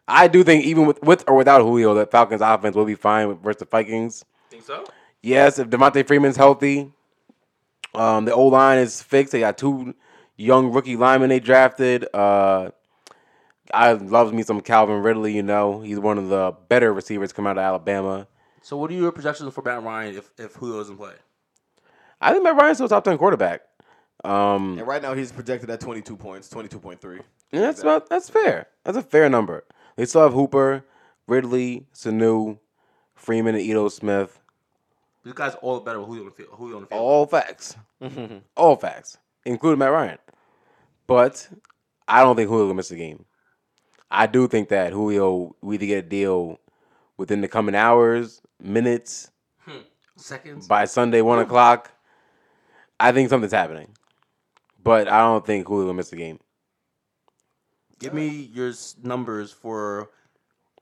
I 0.08 0.28
do 0.28 0.44
think 0.44 0.64
even 0.64 0.86
with, 0.86 1.02
with 1.02 1.24
or 1.26 1.34
without 1.36 1.62
Julio, 1.62 1.94
that 1.94 2.12
Falcons 2.12 2.40
offense 2.40 2.76
will 2.76 2.84
be 2.84 2.94
fine 2.94 3.34
versus 3.38 3.58
the 3.58 3.64
Vikings. 3.64 4.24
Think 4.50 4.62
so? 4.62 4.84
Yes, 5.20 5.58
if 5.58 5.68
Devonta 5.68 6.06
Freeman's 6.06 6.36
healthy, 6.36 6.92
um, 7.94 8.24
the 8.24 8.32
O 8.32 8.46
line 8.46 8.78
is 8.78 9.02
fixed. 9.02 9.32
They 9.32 9.40
got 9.40 9.58
two 9.58 9.94
young 10.36 10.70
rookie 10.70 10.96
linemen 10.96 11.30
they 11.30 11.40
drafted. 11.40 12.06
Uh, 12.14 12.70
I 13.74 13.92
love 13.92 14.32
me 14.32 14.42
some 14.42 14.60
Calvin 14.60 15.02
Ridley. 15.02 15.34
You 15.34 15.42
know, 15.42 15.80
he's 15.80 15.98
one 15.98 16.18
of 16.18 16.28
the 16.28 16.54
better 16.68 16.92
receivers 16.92 17.32
come 17.32 17.46
out 17.46 17.58
of 17.58 17.62
Alabama. 17.62 18.26
So, 18.62 18.76
what 18.76 18.90
are 18.90 18.94
your 18.94 19.12
projections 19.12 19.52
for 19.54 19.62
Matt 19.62 19.82
Ryan 19.82 20.16
if 20.16 20.30
if 20.38 20.54
Julio 20.54 20.78
doesn't 20.78 20.96
play? 20.96 21.14
I 22.20 22.32
think 22.32 22.44
Matt 22.44 22.56
Ryan's 22.56 22.78
still 22.78 22.86
a 22.86 22.88
top 22.90 23.04
ten 23.04 23.18
quarterback. 23.18 23.62
Um, 24.24 24.78
And 24.78 24.86
right 24.86 25.02
now 25.02 25.12
he's 25.14 25.30
projected 25.30 25.68
at 25.70 25.78
22 25.78 26.16
points, 26.16 26.48
22.3. 26.48 27.20
and 27.52 27.62
that's 27.62 27.82
about 27.82 28.08
that's 28.08 28.28
fair. 28.30 28.66
That's 28.84 28.96
a 28.96 29.02
fair 29.02 29.28
number. 29.28 29.64
They 29.96 30.06
still 30.06 30.22
have 30.22 30.32
Hooper, 30.32 30.84
Ridley, 31.28 31.86
Sanu, 31.94 32.58
Freeman, 33.14 33.54
and 33.54 33.62
Ito 33.62 33.88
Smith. 33.90 34.40
These 35.22 35.34
guys 35.34 35.54
all 35.56 35.80
better 35.80 35.98
with 36.00 36.08
Julio 36.08 36.22
on 36.22 36.28
the 36.30 36.34
field. 36.34 36.48
Julio 36.52 36.76
on 36.76 36.82
the 36.82 36.88
field. 36.88 37.00
All 37.00 37.26
facts. 37.26 37.76
All 38.56 38.76
facts, 38.76 39.18
including 39.44 39.78
Matt 39.80 39.90
Ryan. 39.92 40.18
But 41.06 41.48
I 42.08 42.22
don't 42.22 42.36
think 42.36 42.48
Julio 42.48 42.66
will 42.66 42.74
miss 42.74 42.88
the 42.90 42.96
game. 42.96 43.24
I 44.10 44.26
do 44.26 44.46
think 44.48 44.68
that 44.68 44.92
Julio 44.92 45.56
we 45.60 45.74
either 45.76 45.86
get 45.86 46.04
a 46.04 46.08
deal 46.08 46.58
within 47.16 47.40
the 47.40 47.48
coming 47.48 47.74
hours, 47.74 48.40
minutes, 48.60 49.30
Seconds. 50.16 50.66
by 50.66 50.84
Sunday 50.84 51.20
one 51.22 51.38
o'clock. 51.40 51.90
I 52.98 53.12
think 53.12 53.28
something's 53.28 53.52
happening, 53.52 53.88
but 54.82 55.08
I 55.08 55.20
don't 55.20 55.44
think 55.44 55.66
Julio 55.66 55.86
will 55.86 55.94
miss 55.94 56.12
a 56.12 56.16
game. 56.16 56.38
Give 57.98 58.14
me 58.14 58.28
your 58.28 58.72
numbers 59.02 59.50
for 59.52 60.10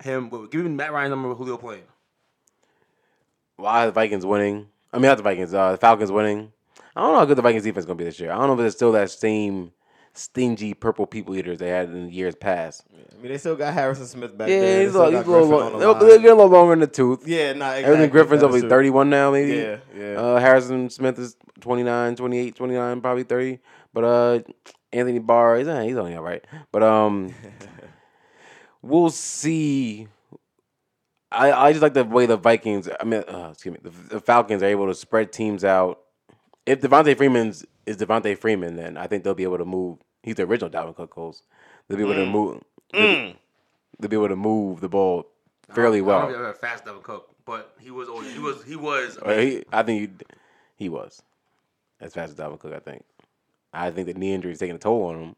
him. 0.02 0.30
well, 0.30 0.46
Give 0.46 0.62
me 0.64 0.70
Matt 0.70 0.92
Ryan's 0.92 1.10
number 1.10 1.28
with 1.28 1.38
Julio 1.38 1.56
playing. 1.56 1.84
Why 3.56 3.86
the 3.86 3.92
Vikings 3.92 4.26
winning? 4.26 4.66
I 4.92 4.96
mean, 4.98 5.06
not 5.06 5.16
the 5.16 5.22
Vikings. 5.22 5.54
Uh, 5.54 5.72
the 5.72 5.78
Falcons 5.78 6.10
winning. 6.12 6.52
I 6.96 7.00
don't 7.02 7.12
know 7.12 7.18
how 7.20 7.24
good 7.24 7.38
the 7.38 7.42
Vikings 7.42 7.64
defense 7.64 7.82
is 7.82 7.86
gonna 7.86 7.96
be 7.96 8.04
this 8.04 8.18
year. 8.20 8.32
I 8.32 8.36
don't 8.36 8.48
know 8.48 8.60
if 8.62 8.66
it's 8.66 8.76
still 8.76 8.92
that 8.92 9.10
same 9.10 9.72
stingy 10.14 10.74
purple 10.74 11.06
people 11.06 11.34
eaters 11.34 11.58
they 11.58 11.68
had 11.68 11.90
in 11.90 12.10
years 12.10 12.34
past. 12.34 12.84
I 12.92 13.20
mean, 13.20 13.32
they 13.32 13.38
still 13.38 13.56
got 13.56 13.74
Harrison 13.74 14.06
Smith 14.06 14.36
back 14.36 14.48
Yeah, 14.48 14.60
there. 14.60 14.78
They 14.78 14.84
he's 14.84 14.94
a 14.94 15.10
he's 15.10 15.26
a 15.26 15.30
little, 15.30 15.48
long, 15.48 15.72
the 15.72 15.78
they're, 15.78 16.16
a 16.16 16.18
little 16.18 16.46
longer 16.46 16.72
in 16.72 16.80
the 16.80 16.86
tooth. 16.86 17.26
Yeah, 17.26 17.52
nah, 17.52 17.72
exactly. 17.72 17.94
Everson 17.94 18.10
Griffen's 18.10 18.60
true. 18.60 18.68
31 18.68 19.10
now, 19.10 19.30
maybe. 19.32 19.56
Yeah, 19.56 19.76
yeah. 19.96 20.14
Uh, 20.14 20.38
Harrison 20.40 20.88
Smith 20.88 21.18
is 21.18 21.36
29, 21.60 22.16
28, 22.16 22.54
29, 22.54 23.00
probably 23.00 23.24
30. 23.24 23.58
But 23.92 24.04
uh, 24.04 24.40
Anthony 24.92 25.18
Barr, 25.18 25.58
he's, 25.58 25.68
uh, 25.68 25.80
he's 25.80 25.96
only 25.96 26.14
all 26.14 26.22
right. 26.22 26.44
But 26.70 26.82
um, 26.82 27.34
we'll 28.82 29.10
see. 29.10 30.08
I, 31.32 31.52
I 31.52 31.72
just 31.72 31.82
like 31.82 31.94
the 31.94 32.04
way 32.04 32.26
the 32.26 32.36
Vikings, 32.36 32.88
I 33.00 33.04
mean, 33.04 33.24
uh, 33.26 33.48
excuse 33.52 33.74
me, 33.74 33.80
the, 33.82 33.90
the 33.90 34.20
Falcons 34.20 34.62
are 34.62 34.66
able 34.66 34.86
to 34.86 34.94
spread 34.94 35.32
teams 35.32 35.64
out. 35.64 36.00
If 36.64 36.80
Devonta 36.80 37.16
Freeman's 37.16 37.66
is 37.86 37.96
Devonta 37.96 38.36
Freeman, 38.36 38.76
then 38.76 38.96
I 38.96 39.06
think 39.06 39.24
they'll 39.24 39.34
be 39.34 39.42
able 39.44 39.58
to 39.58 39.64
move. 39.64 39.98
He's 40.22 40.36
the 40.36 40.44
original 40.44 40.70
Dalvin 40.70 40.96
Cook 40.96 41.12
host. 41.14 41.44
They'll 41.88 41.98
be 41.98 42.04
able 42.04 42.14
Mm. 42.14 42.24
to 42.24 42.26
move. 42.26 42.62
They'll, 42.92 43.34
they'll 43.98 44.10
be 44.10 44.16
able 44.16 44.28
to 44.28 44.36
move 44.36 44.80
the 44.80 44.88
ball 44.88 45.26
fairly 45.74 45.98
I 45.98 46.02
well. 46.02 46.30
know 46.30 46.44
if 46.50 46.56
fast 46.58 46.84
Dalvin 46.84 47.02
Cook, 47.02 47.28
but 47.44 47.74
he 47.80 47.90
was 47.90 48.08
always 48.08 48.32
he 48.32 48.38
was 48.38 48.62
he 48.64 48.76
was. 48.76 49.18
Uh, 49.18 49.32
he, 49.34 49.64
I 49.72 49.82
think 49.82 50.00
he, 50.18 50.26
he 50.84 50.88
was 50.88 51.22
as 52.00 52.14
fast 52.14 52.30
as 52.32 52.38
Dalvin 52.38 52.58
Cook. 52.58 52.72
I 52.72 52.78
think. 52.78 53.04
I 53.72 53.90
think 53.90 54.06
the 54.06 54.14
knee 54.14 54.32
injury 54.32 54.52
is 54.52 54.58
taking 54.58 54.76
a 54.76 54.78
toll 54.78 55.02
on 55.04 55.20
him. 55.20 55.36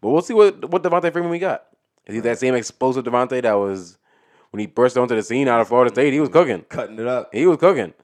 But 0.00 0.10
we'll 0.10 0.22
see 0.22 0.34
what 0.34 0.68
what 0.70 0.82
Devonta 0.82 1.12
Freeman 1.12 1.30
we 1.30 1.38
got. 1.38 1.64
Is 2.06 2.14
he 2.14 2.20
that 2.20 2.38
same 2.38 2.54
explosive 2.54 3.04
Devonta 3.04 3.40
that 3.42 3.52
was 3.54 3.98
when 4.50 4.60
he 4.60 4.66
burst 4.66 4.96
onto 4.98 5.14
the 5.16 5.22
scene 5.22 5.48
out 5.48 5.60
of 5.60 5.68
Florida 5.68 5.92
State? 5.94 6.12
He 6.12 6.20
was 6.20 6.28
cooking. 6.28 6.62
Cutting 6.68 6.98
it 6.98 7.06
up. 7.06 7.32
He 7.32 7.46
was 7.46 7.56
cooking. 7.58 7.94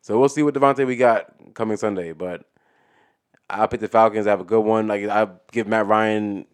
So 0.00 0.18
we'll 0.18 0.28
see 0.28 0.42
what 0.42 0.54
Devonta 0.54 0.86
we 0.86 0.96
got 0.96 1.32
coming 1.54 1.76
Sunday. 1.76 2.12
But 2.12 2.44
I'll 3.50 3.68
pick 3.68 3.80
the 3.80 3.88
Falcons. 3.88 4.26
I 4.26 4.30
have 4.30 4.40
a 4.40 4.44
good 4.44 4.60
one. 4.60 4.86
Like 4.88 5.04
I 5.04 5.28
give 5.52 5.66
Matt 5.66 5.86
Ryan 5.86 6.46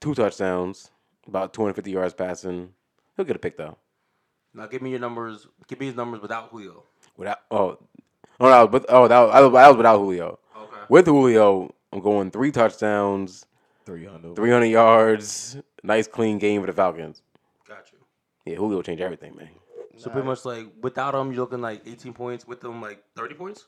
two 0.00 0.14
touchdowns, 0.14 0.90
about 1.26 1.52
250 1.52 1.90
yards 1.90 2.14
passing. 2.14 2.72
He'll 3.16 3.26
get 3.26 3.36
a 3.36 3.40
pick 3.40 3.56
though. 3.56 3.76
Now 4.54 4.66
give 4.66 4.82
me 4.82 4.90
your 4.90 4.98
numbers. 4.98 5.46
Give 5.68 5.78
me 5.78 5.86
his 5.86 5.94
numbers 5.94 6.20
without 6.20 6.48
Julio. 6.50 6.84
Without 7.16 7.38
oh, 7.50 7.78
oh 8.40 8.48
no, 8.48 8.66
but 8.66 8.86
oh 8.88 9.06
that 9.08 9.20
was, 9.20 9.30
I 9.32 9.40
was, 9.40 9.54
I 9.54 9.68
was 9.68 9.76
without 9.76 9.98
Julio. 9.98 10.38
Okay. 10.56 10.76
With 10.88 11.06
Julio, 11.06 11.72
I'm 11.92 12.00
going 12.00 12.30
three 12.30 12.50
touchdowns, 12.50 13.46
300. 13.86 14.34
300 14.34 14.64
yards, 14.66 15.56
nice 15.82 16.08
clean 16.08 16.38
game 16.38 16.62
for 16.62 16.66
the 16.66 16.72
Falcons. 16.72 17.22
Got 17.68 17.92
you. 17.92 17.98
Yeah, 18.44 18.56
Julio 18.56 18.82
changed 18.82 19.02
everything, 19.02 19.36
man. 19.36 19.50
So 19.96 20.08
pretty 20.08 20.26
much 20.26 20.46
like 20.46 20.66
without 20.80 21.14
him, 21.14 21.30
you're 21.30 21.42
looking 21.42 21.60
like 21.60 21.82
18 21.86 22.14
points. 22.14 22.46
With 22.46 22.64
him, 22.64 22.80
like 22.80 23.04
30 23.16 23.34
points. 23.34 23.66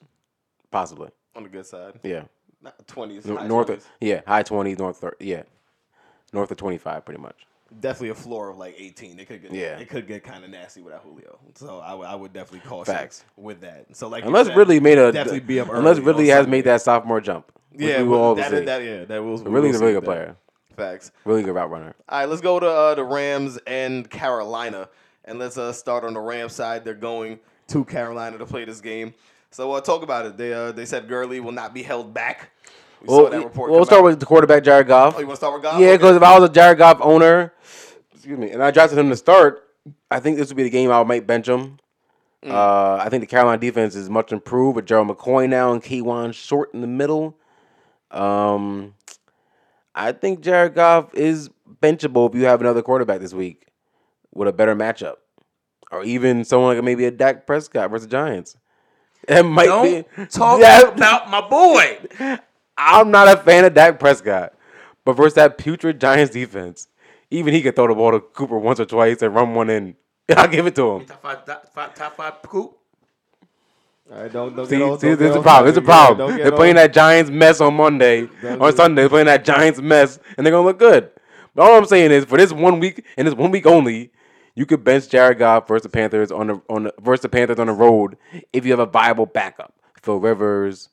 Possibly. 0.73 1.11
on 1.37 1.45
the 1.45 1.49
good 1.49 1.67
side. 1.67 2.01
Yeah. 2.03 2.25
Not 2.61 2.87
twenties. 2.89 3.25
Nor- 3.27 3.45
north 3.45 3.71
of 3.71 3.87
yeah, 4.01 4.23
high 4.27 4.43
twenties, 4.43 4.79
north 4.79 4.97
thir- 4.99 5.17
yeah, 5.21 5.43
north 6.33 6.51
of 6.51 6.57
twenty 6.57 6.79
five, 6.79 7.05
pretty 7.05 7.21
much. 7.21 7.47
definitely 7.81 8.11
a 8.11 8.15
floor 8.15 8.51
of 8.51 8.59
like 8.59 8.75
18. 8.79 9.19
It 9.19 9.27
could 9.29 9.41
get 9.43 9.53
Yeah. 9.53 9.79
it 9.79 9.89
could 9.89 10.07
get 10.07 10.23
kind 10.23 10.45
of 10.45 10.51
nasty 10.51 10.83
without 10.83 11.03
Julio. 11.03 11.39
So 11.55 11.79
I 11.81 11.95
would- 11.95 12.07
I 12.07 12.15
would 12.15 12.33
definitely 12.33 12.69
caution 12.69 12.95
Facts. 12.95 13.25
with 13.37 13.61
that. 13.63 13.87
So 13.97 14.09
like 14.09 14.25
Unless 14.25 14.49
said, 14.49 14.57
really 14.57 14.79
made 14.79 14.99
a 14.99 15.11
definitely 15.11 15.41
be 15.41 15.59
up 15.61 15.69
unless 15.73 15.99
Ridley 15.99 16.29
has 16.29 16.47
made 16.47 16.65
that 16.65 16.83
sophomore 16.83 17.21
jump. 17.21 17.51
yeah, 17.75 18.03
we 18.03 18.09
will 18.09 18.21
all 18.21 18.35
that, 18.35 18.51
that, 18.67 18.83
yeah, 18.85 19.05
that 19.07 19.25
was 19.25 19.41
really, 19.43 19.71
we'll 19.71 19.77
a 19.77 19.79
really 19.81 19.93
good 19.95 20.03
that. 20.03 20.05
player, 20.05 20.37
Facts. 20.77 21.11
really 21.25 21.43
good 21.43 21.55
route 21.55 21.71
runner. 21.71 21.95
All 22.09 22.19
right, 22.21 22.29
let's 22.29 22.43
go 22.43 22.61
to 22.61 22.67
uh, 22.69 22.95
the 22.95 23.05
Rams 23.05 23.59
and 23.67 24.09
Carolina, 24.11 24.89
and 25.25 25.39
let's 25.39 25.57
uh, 25.59 25.73
start 25.73 26.05
on 26.05 26.13
the 26.15 26.21
Rams 26.21 26.53
side. 26.53 26.85
They're 26.85 26.93
going 26.95 27.41
to 27.69 27.85
Carolina 27.87 28.37
to 28.39 28.45
play 28.47 28.65
this 28.67 28.81
game. 28.83 29.15
So 29.53 29.71
uh, 29.73 29.81
talk 29.81 30.03
about 30.03 30.27
it. 30.27 30.37
They 30.37 30.53
uh, 30.53 30.73
they 30.73 30.85
said 30.87 31.09
Gurley 31.09 31.39
will 31.41 31.53
not 31.53 31.73
be 31.75 31.83
held 31.83 32.13
back. 32.13 32.51
We 33.01 33.09
Well, 33.09 33.25
saw 33.27 33.31
that 33.31 33.45
report. 33.45 33.71
we'll 33.71 33.85
start 33.85 34.01
out. 34.01 34.05
with 34.05 34.21
the 34.21 34.27
quarterback 34.27 34.65
Jared 34.65 34.87
Goff. 34.89 35.15
Oh, 35.17 35.21
you 35.21 35.27
want 35.27 35.35
to 35.35 35.41
start 35.41 35.55
with 35.55 35.63
Goff? 35.63 35.81
Yeah, 35.81 35.89
Okay. 35.89 35.97
because 35.99 36.17
if 36.17 36.23
I 36.23 36.39
was 36.39 36.49
a 36.49 36.53
Jared 36.53 36.79
Goff 36.79 36.99
owner, 37.01 37.53
excuse 38.15 38.39
me, 38.39 38.51
and 38.51 38.63
I 38.63 38.71
drafted 38.71 38.99
him 38.99 39.11
to 39.11 39.17
start, 39.17 39.63
I 40.11 40.21
think 40.21 40.39
this 40.39 40.49
would 40.49 40.57
be 40.57 40.63
the 40.63 40.71
game 40.71 40.91
I 40.91 41.03
might 41.05 41.27
bench 41.27 41.49
him. 41.49 41.79
Mm. 42.43 42.51
Uh, 42.51 42.97
I 43.03 43.09
think 43.09 43.21
the 43.23 43.27
Carolina 43.27 43.59
defense 43.59 43.95
is 43.95 44.09
much 44.11 44.33
improved 44.33 44.77
with 44.77 44.87
Gerald 44.87 45.09
McCoy 45.09 45.49
now 45.49 45.73
and 45.73 45.83
Kawann 45.83 46.33
Short 46.33 46.73
in 46.75 46.81
the 46.81 46.87
middle. 46.89 47.37
Um, 48.11 48.95
I 49.95 50.13
think 50.13 50.41
Jared 50.41 50.75
Goff 50.75 51.15
is 51.15 51.51
benchable 51.83 52.29
if 52.29 52.35
you 52.35 52.45
have 52.47 52.61
another 52.61 52.83
quarterback 52.83 53.21
this 53.21 53.35
week 53.35 53.67
with 54.35 54.49
a 54.49 54.53
better 54.53 54.75
matchup, 54.75 55.17
or 55.91 56.05
even 56.05 56.45
someone 56.45 56.75
like 56.77 56.85
maybe 56.85 57.05
a 57.05 57.11
Dak 57.11 57.47
Prescott 57.47 57.91
versus 57.91 58.07
the 58.07 58.11
Giants. 58.11 58.57
It 59.29 59.43
might 59.45 59.67
Don't 59.67 59.85
be 60.19 60.25
talk 60.27 60.61
Yeah, 60.61 60.83
about 60.89 61.31
my 61.31 61.41
boy. 61.41 61.99
I'm 62.77 63.11
not 63.11 63.29
a 63.29 63.37
fan 63.41 63.65
of 63.65 63.75
Dak 63.75 63.99
Prescott, 64.01 64.53
but 65.05 65.13
versus 65.13 65.35
that 65.35 65.59
putrid 65.59 66.01
Giants 66.01 66.33
defense, 66.33 66.89
even 67.31 67.55
he 67.55 67.63
could 67.63 67.77
throw 67.77 67.87
the 67.89 67.95
ball 67.95 68.13
to 68.13 68.21
Cooper 68.21 68.59
once 68.59 68.81
or 68.81 68.85
twice 68.87 69.23
and 69.23 69.35
run 69.35 69.55
one 69.55 69.71
in. 69.71 69.95
I'll 70.37 70.49
give 70.49 70.67
it 70.67 70.75
to 70.77 70.91
him. 70.93 71.07
Top 71.07 71.23
five, 71.23 71.45
top 71.47 71.73
five, 71.73 71.95
top 71.95 72.17
five 72.17 72.43
coup. 72.43 72.75
All 74.11 74.23
right, 74.23 74.33
don't 74.33 74.55
don't 74.57 74.67
See, 74.67 74.79
get 74.79 74.89
on. 74.91 74.99
see 74.99 75.09
don't 75.09 75.19
there's 75.19 75.33
get 75.33 75.41
a 75.41 75.43
problem. 75.43 75.69
It's 75.69 75.79
a 75.79 75.81
topic. 75.81 75.89
Yeah, 75.89 76.07
problem. 76.17 76.37
They're 76.39 76.53
playing 76.53 76.77
on- 76.77 76.83
that 76.83 76.93
Giants 76.93 77.31
mess 77.31 77.61
on 77.61 77.75
Monday, 77.75 78.29
Don't 78.43 78.61
on 78.61 78.75
Sunday. 78.77 79.03
They're 79.03 79.09
playing 79.09 79.27
that 79.27 79.45
Giants 79.45 79.81
mess, 79.81 80.19
and 80.37 80.45
they're 80.45 80.51
gonna 80.53 80.67
look 80.67 80.79
good. 80.79 81.11
But 81.55 81.63
all 81.63 81.77
I'm 81.79 81.85
saying 81.87 82.11
is, 82.11 82.25
for 82.25 82.37
this 82.39 82.53
one 82.53 82.81
week 82.81 83.05
and 83.17 83.27
this 83.29 83.35
one 83.35 83.51
week 83.51 83.67
only, 83.67 84.11
you 84.55 84.67
could 84.67 84.85
bench 84.85 85.09
Jared 85.09 85.39
Goff 85.39 85.67
versus 85.69 85.83
the 85.83 85.89
Panthers 85.89 86.31
on 86.31 86.47
the 86.49 86.63
on 86.69 86.85
the, 86.85 86.95
versus 87.01 87.23
the 87.23 87.29
Panthers 87.29 87.59
on 87.59 87.67
the 87.69 87.73
road 87.73 88.17
if 88.53 88.65
you 88.65 88.73
have 88.73 88.81
a 88.81 88.87
viable 88.87 89.27
backup. 89.27 89.75
Phil 90.03 90.19
Rivers, 90.19 90.89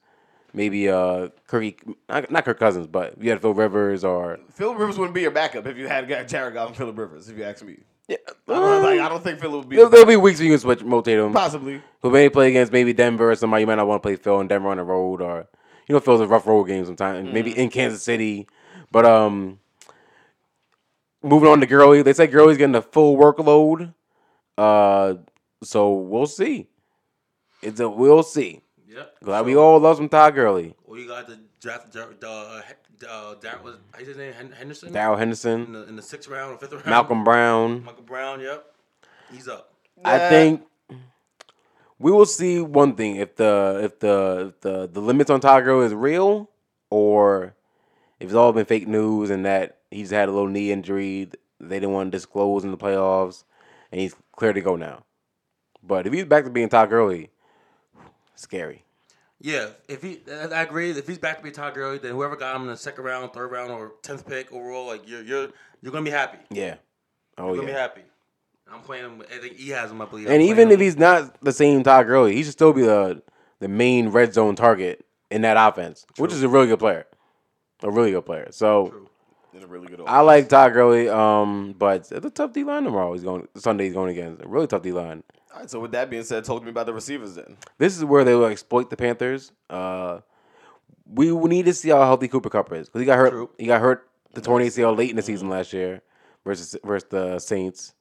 maybe 0.53 0.89
uh 0.89 1.29
Kirk, 1.47 1.63
not, 2.07 2.31
not 2.31 2.45
Kirk 2.45 2.59
Cousins, 2.59 2.87
but 2.87 3.21
you 3.21 3.29
had 3.29 3.41
Phil 3.41 3.53
Rivers 3.53 4.03
or 4.03 4.39
Phil 4.51 4.73
Rivers 4.75 4.97
wouldn't 4.97 5.15
be 5.15 5.21
your 5.21 5.31
backup 5.31 5.65
if 5.65 5.77
you 5.77 5.87
had 5.87 6.07
Jared 6.27 6.53
Goff 6.53 6.67
and 6.69 6.77
Philip 6.77 6.97
Rivers. 6.97 7.27
If 7.29 7.37
you 7.37 7.43
ask 7.43 7.63
me, 7.63 7.77
yeah, 8.07 8.17
I 8.47 8.53
don't, 8.53 8.83
like, 8.83 8.99
I 8.99 9.09
don't 9.09 9.23
think 9.23 9.39
Philip 9.39 9.59
would 9.59 9.69
be 9.69 9.75
There'll, 9.75 9.91
there'll 9.91 10.05
be 10.05 10.15
weeks 10.15 10.39
where 10.39 10.45
you 10.45 10.53
can 10.53 10.59
switch, 10.59 10.81
rotate 10.81 11.17
them. 11.17 11.33
possibly. 11.33 11.81
Who 12.01 12.09
may 12.09 12.29
play 12.29 12.49
against 12.49 12.71
maybe 12.71 12.93
Denver 12.93 13.31
or 13.31 13.35
somebody, 13.35 13.61
you 13.61 13.67
might 13.67 13.75
not 13.75 13.87
want 13.87 14.01
to 14.01 14.07
play 14.07 14.15
Phil 14.15 14.39
in 14.39 14.47
Denver 14.47 14.69
on 14.69 14.77
the 14.77 14.83
road, 14.83 15.21
or 15.21 15.47
you 15.87 15.93
know, 15.93 15.99
Phil's 15.99 16.21
a 16.21 16.27
rough 16.27 16.47
road 16.47 16.65
game 16.65 16.85
sometimes. 16.85 17.31
Maybe 17.33 17.51
in 17.57 17.69
Kansas 17.69 18.01
City, 18.03 18.47
but 18.91 19.05
um, 19.05 19.59
moving 21.23 21.49
on 21.49 21.59
to 21.59 21.65
Gurley, 21.65 22.01
they 22.01 22.13
say 22.13 22.27
Gurley's 22.27 22.57
getting 22.57 22.75
a 22.75 22.81
full 22.81 23.17
workload. 23.17 23.93
Uh, 24.57 25.15
so 25.63 25.93
we'll 25.93 26.25
see. 26.27 26.67
It's 27.61 27.79
a 27.79 27.89
we'll 27.89 28.23
see. 28.23 28.61
Yep. 28.87 29.15
Glad 29.23 29.45
we 29.45 29.55
all 29.55 29.79
love 29.79 29.97
some 29.97 30.09
Todd 30.09 30.35
Gurley, 30.35 30.75
Well, 30.85 30.99
you 30.99 31.07
got 31.07 31.27
the 31.27 31.39
draft, 31.61 31.91
the 31.93 32.07
uh, 32.27 32.61
uh, 33.07 33.35
Darren 33.35 33.63
was 33.63 33.75
how's 33.93 34.07
his 34.07 34.17
name 34.17 34.33
Hen- 34.33 34.51
Henderson 34.57 34.91
Darrell 34.91 35.13
in 35.13 35.19
Henderson, 35.19 35.71
the 35.73 35.83
in 35.87 35.95
the 35.95 36.01
sixth 36.01 36.27
round 36.29 36.53
or 36.53 36.57
fifth 36.57 36.73
round. 36.73 36.85
Malcolm 36.87 37.23
Brown. 37.23 37.83
Malcolm 37.85 38.05
Brown. 38.05 38.39
Yep. 38.41 38.65
He's 39.31 39.47
up. 39.47 39.73
I 40.03 40.15
Yeah. 40.17 40.29
think 40.29 40.63
we 41.99 42.11
will 42.11 42.25
see 42.25 42.59
one 42.61 42.95
thing 42.95 43.17
if 43.17 43.35
the 43.35 43.79
if 43.83 43.99
the 43.99 44.47
if 44.55 44.61
the 44.61 44.89
the 44.91 45.01
limits 45.01 45.29
on 45.29 45.39
Todd 45.39 45.63
Gurley 45.65 45.85
is 45.85 45.93
real 45.93 46.49
or 46.89 47.53
if 48.19 48.25
it's 48.27 48.33
all 48.33 48.51
been 48.53 48.65
fake 48.65 48.87
news 48.87 49.29
and 49.29 49.45
that 49.45 49.78
he's 49.91 50.11
had 50.11 50.29
a 50.29 50.31
little 50.31 50.47
knee 50.47 50.71
injury 50.71 51.29
they 51.59 51.79
didn't 51.79 51.93
want 51.93 52.11
to 52.11 52.17
disclose 52.17 52.63
in 52.63 52.71
the 52.71 52.77
playoffs 52.77 53.43
and 53.91 53.99
he's 53.99 54.15
clear 54.35 54.53
to 54.53 54.61
go 54.61 54.75
now. 54.75 55.03
But 55.83 56.07
if 56.07 56.13
he's 56.13 56.25
back 56.25 56.43
to 56.45 56.49
being 56.49 56.69
Todd 56.69 56.89
Gurley, 56.89 57.29
scary. 58.35 58.83
Yeah, 59.41 59.69
if 59.87 60.01
he, 60.01 60.21
I 60.29 60.63
agree. 60.63 60.91
If 60.91 61.07
he's 61.07 61.17
back 61.17 61.37
to 61.37 61.43
be 61.43 61.51
Todd 61.51 61.73
Gurley, 61.73 61.97
then 61.97 62.11
whoever 62.11 62.35
got 62.35 62.55
him 62.55 62.63
in 62.63 62.67
the 62.67 62.77
second 62.77 63.05
round, 63.05 63.31
third 63.31 63.51
round, 63.51 63.71
or 63.71 63.93
tenth 64.01 64.27
pick 64.27 64.51
overall, 64.51 64.85
like 64.85 65.07
you're 65.07 65.23
you're 65.23 65.47
you're 65.81 65.93
gonna 65.93 66.03
be 66.03 66.11
happy. 66.11 66.39
Yeah. 66.49 66.75
Oh 67.37 67.47
You're 67.47 67.63
gonna 67.63 67.67
be 67.67 67.73
happy. 67.73 68.01
I'm 68.71 68.81
playing 68.81 69.05
him. 69.05 69.23
I 69.33 69.37
think 69.37 69.55
he 69.55 69.69
has 69.69 69.91
him. 69.91 70.01
I 70.01 70.05
believe. 70.05 70.25
I'm 70.25 70.33
And 70.33 70.39
playing 70.41 70.51
even 70.51 70.71
if 70.71 70.79
he's 70.81 70.97
not 70.97 71.41
the 71.41 71.53
same 71.53 71.83
Todd 71.83 72.07
Gurley, 72.07 72.35
he 72.35 72.43
should 72.43 72.51
still 72.51 72.73
be 72.73 72.81
the 72.81 73.23
the 73.59 73.69
main 73.69 74.09
red 74.09 74.33
zone 74.33 74.57
target 74.57 75.05
in 75.31 75.41
that 75.43 75.55
offense, 75.55 76.05
which 76.17 76.33
is 76.33 76.43
a 76.43 76.49
really 76.49 76.67
good 76.67 76.79
player, 76.79 77.05
a 77.81 77.89
really 77.89 78.11
good 78.11 78.25
player. 78.25 78.49
So 78.51 78.89
True. 78.89 79.09
In 79.53 79.63
a 79.63 79.67
really 79.67 79.87
good. 79.87 80.01
I 80.05 80.21
like 80.21 80.47
Todd 80.47 80.73
Gurley, 80.73 81.09
um, 81.09 81.73
but 81.77 82.01
it's 82.11 82.25
a 82.25 82.29
tough 82.29 82.53
D 82.53 82.63
line 82.63 82.83
tomorrow. 82.83 83.13
He's 83.13 83.23
going 83.23 83.47
Sunday. 83.55 83.85
He's 83.85 83.93
going 83.93 84.11
against 84.11 84.43
a 84.43 84.47
really 84.47 84.67
tough 84.67 84.83
D 84.83 84.91
line. 84.91 85.23
All 85.53 85.61
right, 85.61 85.69
so 85.69 85.79
with 85.79 85.91
that 85.93 86.09
being 86.11 86.23
said, 86.23 86.43
talk 86.45 86.59
to 86.59 86.65
me 86.65 86.69
about 86.69 86.85
the 86.85 86.93
receivers 86.93 87.33
then. 87.35 87.57
This 87.79 87.97
is 87.97 88.05
where 88.05 88.23
they 88.23 88.35
will 88.35 88.45
exploit 88.45 88.91
the 88.91 88.97
Panthers. 88.97 89.51
Uh, 89.69 90.19
we 91.11 91.31
need 91.31 91.65
to 91.65 91.73
see 91.73 91.89
how 91.89 92.01
healthy 92.01 92.27
Cooper 92.27 92.51
Kupp 92.51 92.71
is 92.73 92.87
because 92.87 92.99
he 93.01 93.05
got 93.05 93.17
hurt. 93.17 93.31
True. 93.31 93.49
He 93.57 93.65
got 93.65 93.81
hurt 93.81 94.07
the 94.35 94.41
torn 94.41 94.61
ACL 94.61 94.95
late 94.95 95.09
in 95.09 95.15
the 95.15 95.23
season 95.23 95.49
last 95.49 95.73
year 95.73 96.03
versus 96.45 96.75
versus 96.83 97.09
the 97.09 97.39
Saints. 97.39 97.95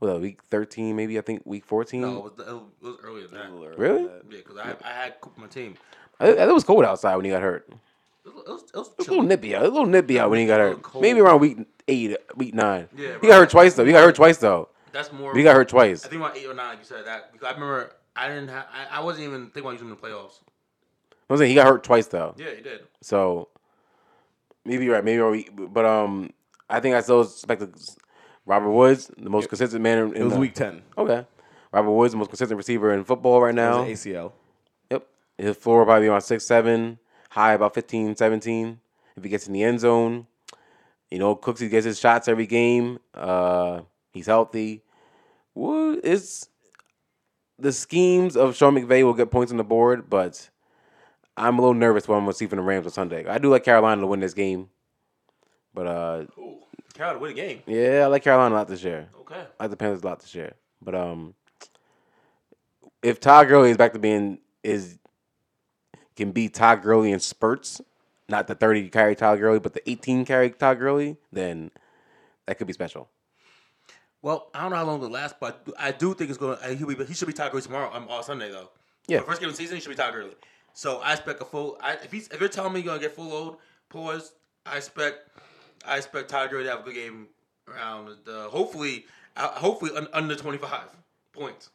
Well, 0.00 0.18
week 0.18 0.42
thirteen, 0.44 0.96
maybe 0.96 1.18
I 1.18 1.20
think 1.20 1.42
week 1.44 1.66
fourteen. 1.66 2.00
no, 2.00 2.16
it 2.16 2.22
was, 2.38 2.48
it 2.48 2.84
was 2.86 2.96
earlier 3.04 3.26
than 3.26 3.34
that. 3.38 3.48
A 3.48 3.50
little 3.50 3.66
early 3.66 3.76
Really? 3.76 4.02
for 4.04 4.08
that. 4.08 4.22
Yeah, 4.30 4.38
because 4.38 4.56
I, 4.56 4.76
I 4.82 4.92
had 4.92 5.20
Cooper 5.20 5.34
on 5.36 5.42
my 5.42 5.48
team. 5.48 5.74
I, 6.18 6.28
I- 6.28 6.48
it 6.48 6.54
was 6.54 6.64
cold 6.64 6.84
outside 6.86 7.14
when 7.16 7.26
he 7.26 7.30
got 7.30 7.42
hurt. 7.42 7.68
It 8.24 8.28
It 8.28 8.34
was, 8.34 8.44
it 8.46 8.50
was, 8.50 8.62
it 8.62 8.76
was 8.76 8.90
was 8.98 9.06
a 9.08 9.10
little 9.10 9.24
nippy 9.26 9.54
out. 9.54 9.62
A 9.62 9.68
little 9.68 9.86
nippy 9.86 10.18
out 10.18 10.30
when 10.30 10.38
he 10.38 10.46
got 10.46 10.60
A 10.60 10.64
hurt. 10.64 10.82
cold. 10.82 11.02
Maybe 11.02 11.20
around 11.20 11.40
week 11.40 11.58
eight, 11.88 12.16
week 12.36 12.54
nine. 12.54 12.88
Yeah, 12.96 13.16
he 13.20 13.26
got 13.28 13.36
hurt 13.38 13.50
twice 13.50 13.74
though. 13.74 13.84
He 13.84 13.92
got 13.92 14.04
hurt 14.04 14.14
twice 14.14 14.38
though. 14.38 14.68
That's 14.92 15.12
more. 15.12 15.34
He 15.34 15.42
got 15.42 15.56
hurt 15.56 15.68
twice. 15.68 16.04
I 16.04 16.08
think 16.08 16.22
about 16.22 16.36
eight 16.36 16.46
or 16.46 16.54
nine. 16.54 16.68
Like 16.70 16.78
you 16.78 16.84
said 16.84 17.04
that 17.06 17.32
because 17.32 17.46
I 17.46 17.52
remember 17.52 17.92
I 18.16 18.28
didn't 18.28 18.48
have. 18.48 18.66
I, 18.72 18.98
I 18.98 19.00
wasn't 19.02 19.26
even 19.26 19.46
thinking 19.46 19.62
about 19.62 19.72
using 19.72 19.88
him 19.88 19.92
in 19.94 20.00
the 20.00 20.06
playoffs. 20.08 20.40
I'm 21.28 21.36
saying 21.36 21.48
he 21.50 21.54
got 21.54 21.66
hurt 21.66 21.82
twice 21.84 22.06
though. 22.06 22.34
Yeah, 22.38 22.54
he 22.56 22.62
did. 22.62 22.80
So 23.00 23.48
maybe 24.64 24.84
you're 24.84 24.94
right. 24.94 25.04
Maybe 25.04 25.20
we, 25.22 25.48
but 25.66 25.84
um, 25.84 26.30
I 26.70 26.80
think 26.80 26.94
I 26.94 27.00
still 27.00 27.22
expect 27.22 27.62
Robert 28.46 28.70
Woods, 28.70 29.10
the 29.18 29.30
most 29.30 29.48
consistent 29.48 29.82
man. 29.82 29.98
In, 29.98 30.08
in 30.14 30.16
It 30.22 30.24
was 30.24 30.32
the- 30.34 30.38
week 30.40 30.54
ten. 30.54 30.82
Okay, 30.96 31.26
Robert 31.72 31.90
Woods, 31.90 32.12
the 32.12 32.18
most 32.18 32.28
consistent 32.28 32.56
receiver 32.56 32.92
in 32.94 33.04
football 33.04 33.40
right 33.42 33.50
It 33.50 33.56
now. 33.56 33.82
was 33.84 34.06
an 34.06 34.12
ACL. 34.12 34.32
Yep, 34.90 35.06
his 35.38 35.56
floor 35.56 35.78
will 35.80 35.86
probably 35.86 36.04
be 36.06 36.08
around 36.10 36.20
six, 36.22 36.44
seven, 36.44 36.98
high 37.34 37.52
about 37.52 37.74
15, 37.74 38.14
17. 38.16 38.80
If 39.16 39.22
he 39.24 39.28
gets 39.28 39.46
in 39.46 39.52
the 39.52 39.62
end 39.64 39.80
zone, 39.80 40.26
you 41.10 41.18
know, 41.18 41.34
Cooksey 41.36 41.68
gets 41.68 41.84
his 41.84 41.98
shots 41.98 42.28
every 42.28 42.46
game. 42.46 42.98
Uh, 43.12 43.82
he's 44.12 44.26
healthy. 44.26 44.82
Well, 45.54 45.98
it's 46.02 46.48
the 47.58 47.72
schemes 47.72 48.36
of 48.36 48.56
Sean 48.56 48.74
McVay 48.74 49.02
will 49.04 49.14
get 49.14 49.30
points 49.30 49.52
on 49.52 49.58
the 49.58 49.64
board, 49.64 50.08
but 50.08 50.48
I'm 51.36 51.58
a 51.58 51.62
little 51.62 51.74
nervous 51.74 52.06
what 52.08 52.16
I'm 52.16 52.22
gonna 52.22 52.32
see 52.34 52.46
from 52.46 52.56
the 52.58 52.62
Rams 52.64 52.86
on 52.86 52.92
Sunday. 52.92 53.26
I 53.26 53.38
do 53.38 53.50
like 53.50 53.64
Carolina 53.64 54.00
to 54.00 54.06
win 54.06 54.20
this 54.20 54.34
game, 54.34 54.68
but 55.72 55.86
uh, 55.86 56.24
Ooh, 56.38 56.58
Carolina 56.94 57.18
win 57.20 57.34
the 57.34 57.40
game. 57.40 57.62
yeah, 57.66 58.02
I 58.04 58.06
like 58.06 58.22
Carolina 58.24 58.54
a 58.54 58.56
lot 58.56 58.68
this 58.68 58.82
year. 58.82 59.08
Okay. 59.20 59.44
I 59.58 59.64
like 59.64 59.70
the 59.70 59.76
Panthers 59.76 60.02
a 60.02 60.06
lot 60.06 60.20
this 60.20 60.34
year. 60.34 60.54
But 60.82 60.94
um, 60.96 61.34
if 63.02 63.20
Todd 63.20 63.48
Gurley 63.48 63.70
is 63.70 63.76
back 63.76 63.92
to 63.92 63.98
being 63.98 64.38
is 64.64 64.98
can 66.16 66.32
be 66.32 66.48
Todd 66.48 66.82
Gurley 66.82 67.12
in 67.12 67.20
spurts, 67.20 67.80
not 68.28 68.46
the 68.46 68.54
thirty 68.54 68.88
carry 68.88 69.14
Todd 69.14 69.38
Gurley, 69.38 69.58
but 69.58 69.74
the 69.74 69.88
eighteen 69.90 70.24
carry 70.24 70.50
Todd 70.50 70.78
Gurley, 70.78 71.16
then 71.32 71.70
that 72.46 72.58
could 72.58 72.66
be 72.66 72.72
special. 72.72 73.08
Well, 74.22 74.48
I 74.54 74.62
don't 74.62 74.70
know 74.70 74.76
how 74.76 74.84
long 74.84 74.98
it'll 74.98 75.10
last, 75.10 75.38
but 75.38 75.68
I 75.78 75.92
do 75.92 76.14
think 76.14 76.30
it's 76.30 76.38
going. 76.38 76.56
to 76.56 76.74
He'll 76.74 76.86
be, 76.86 77.04
he 77.04 77.12
should 77.12 77.28
be 77.28 77.34
Todd 77.34 77.50
Gurley 77.50 77.62
tomorrow. 77.62 77.90
Um, 77.92 78.08
on 78.08 78.22
Sunday 78.22 78.50
though. 78.50 78.70
Yeah. 79.06 79.18
The 79.18 79.24
first 79.26 79.40
game 79.40 79.50
of 79.50 79.54
the 79.54 79.62
season, 79.62 79.76
he 79.76 79.82
should 79.82 79.90
be 79.90 79.96
Todd 79.96 80.14
Gurley. 80.14 80.34
So 80.72 81.00
I 81.00 81.12
expect 81.12 81.42
a 81.42 81.44
full. 81.44 81.76
I, 81.80 81.94
if 81.94 82.10
he's 82.10 82.28
if 82.28 82.40
you're 82.40 82.48
telling 82.48 82.72
me 82.72 82.80
you're 82.80 82.94
gonna 82.94 83.00
get 83.00 83.12
full 83.14 83.28
load, 83.28 83.56
pause. 83.90 84.32
I 84.66 84.78
expect 84.78 85.28
I 85.86 85.98
expect 85.98 86.30
Todd 86.30 86.50
Gurley 86.50 86.64
to 86.64 86.70
have 86.70 86.80
a 86.80 86.82
good 86.82 86.94
game 86.94 87.28
around 87.68 88.08
the 88.24 88.48
hopefully 88.50 89.04
uh, 89.36 89.48
hopefully 89.48 89.90
un, 89.96 90.08
under 90.12 90.34
25 90.34 90.80
points. 91.32 91.70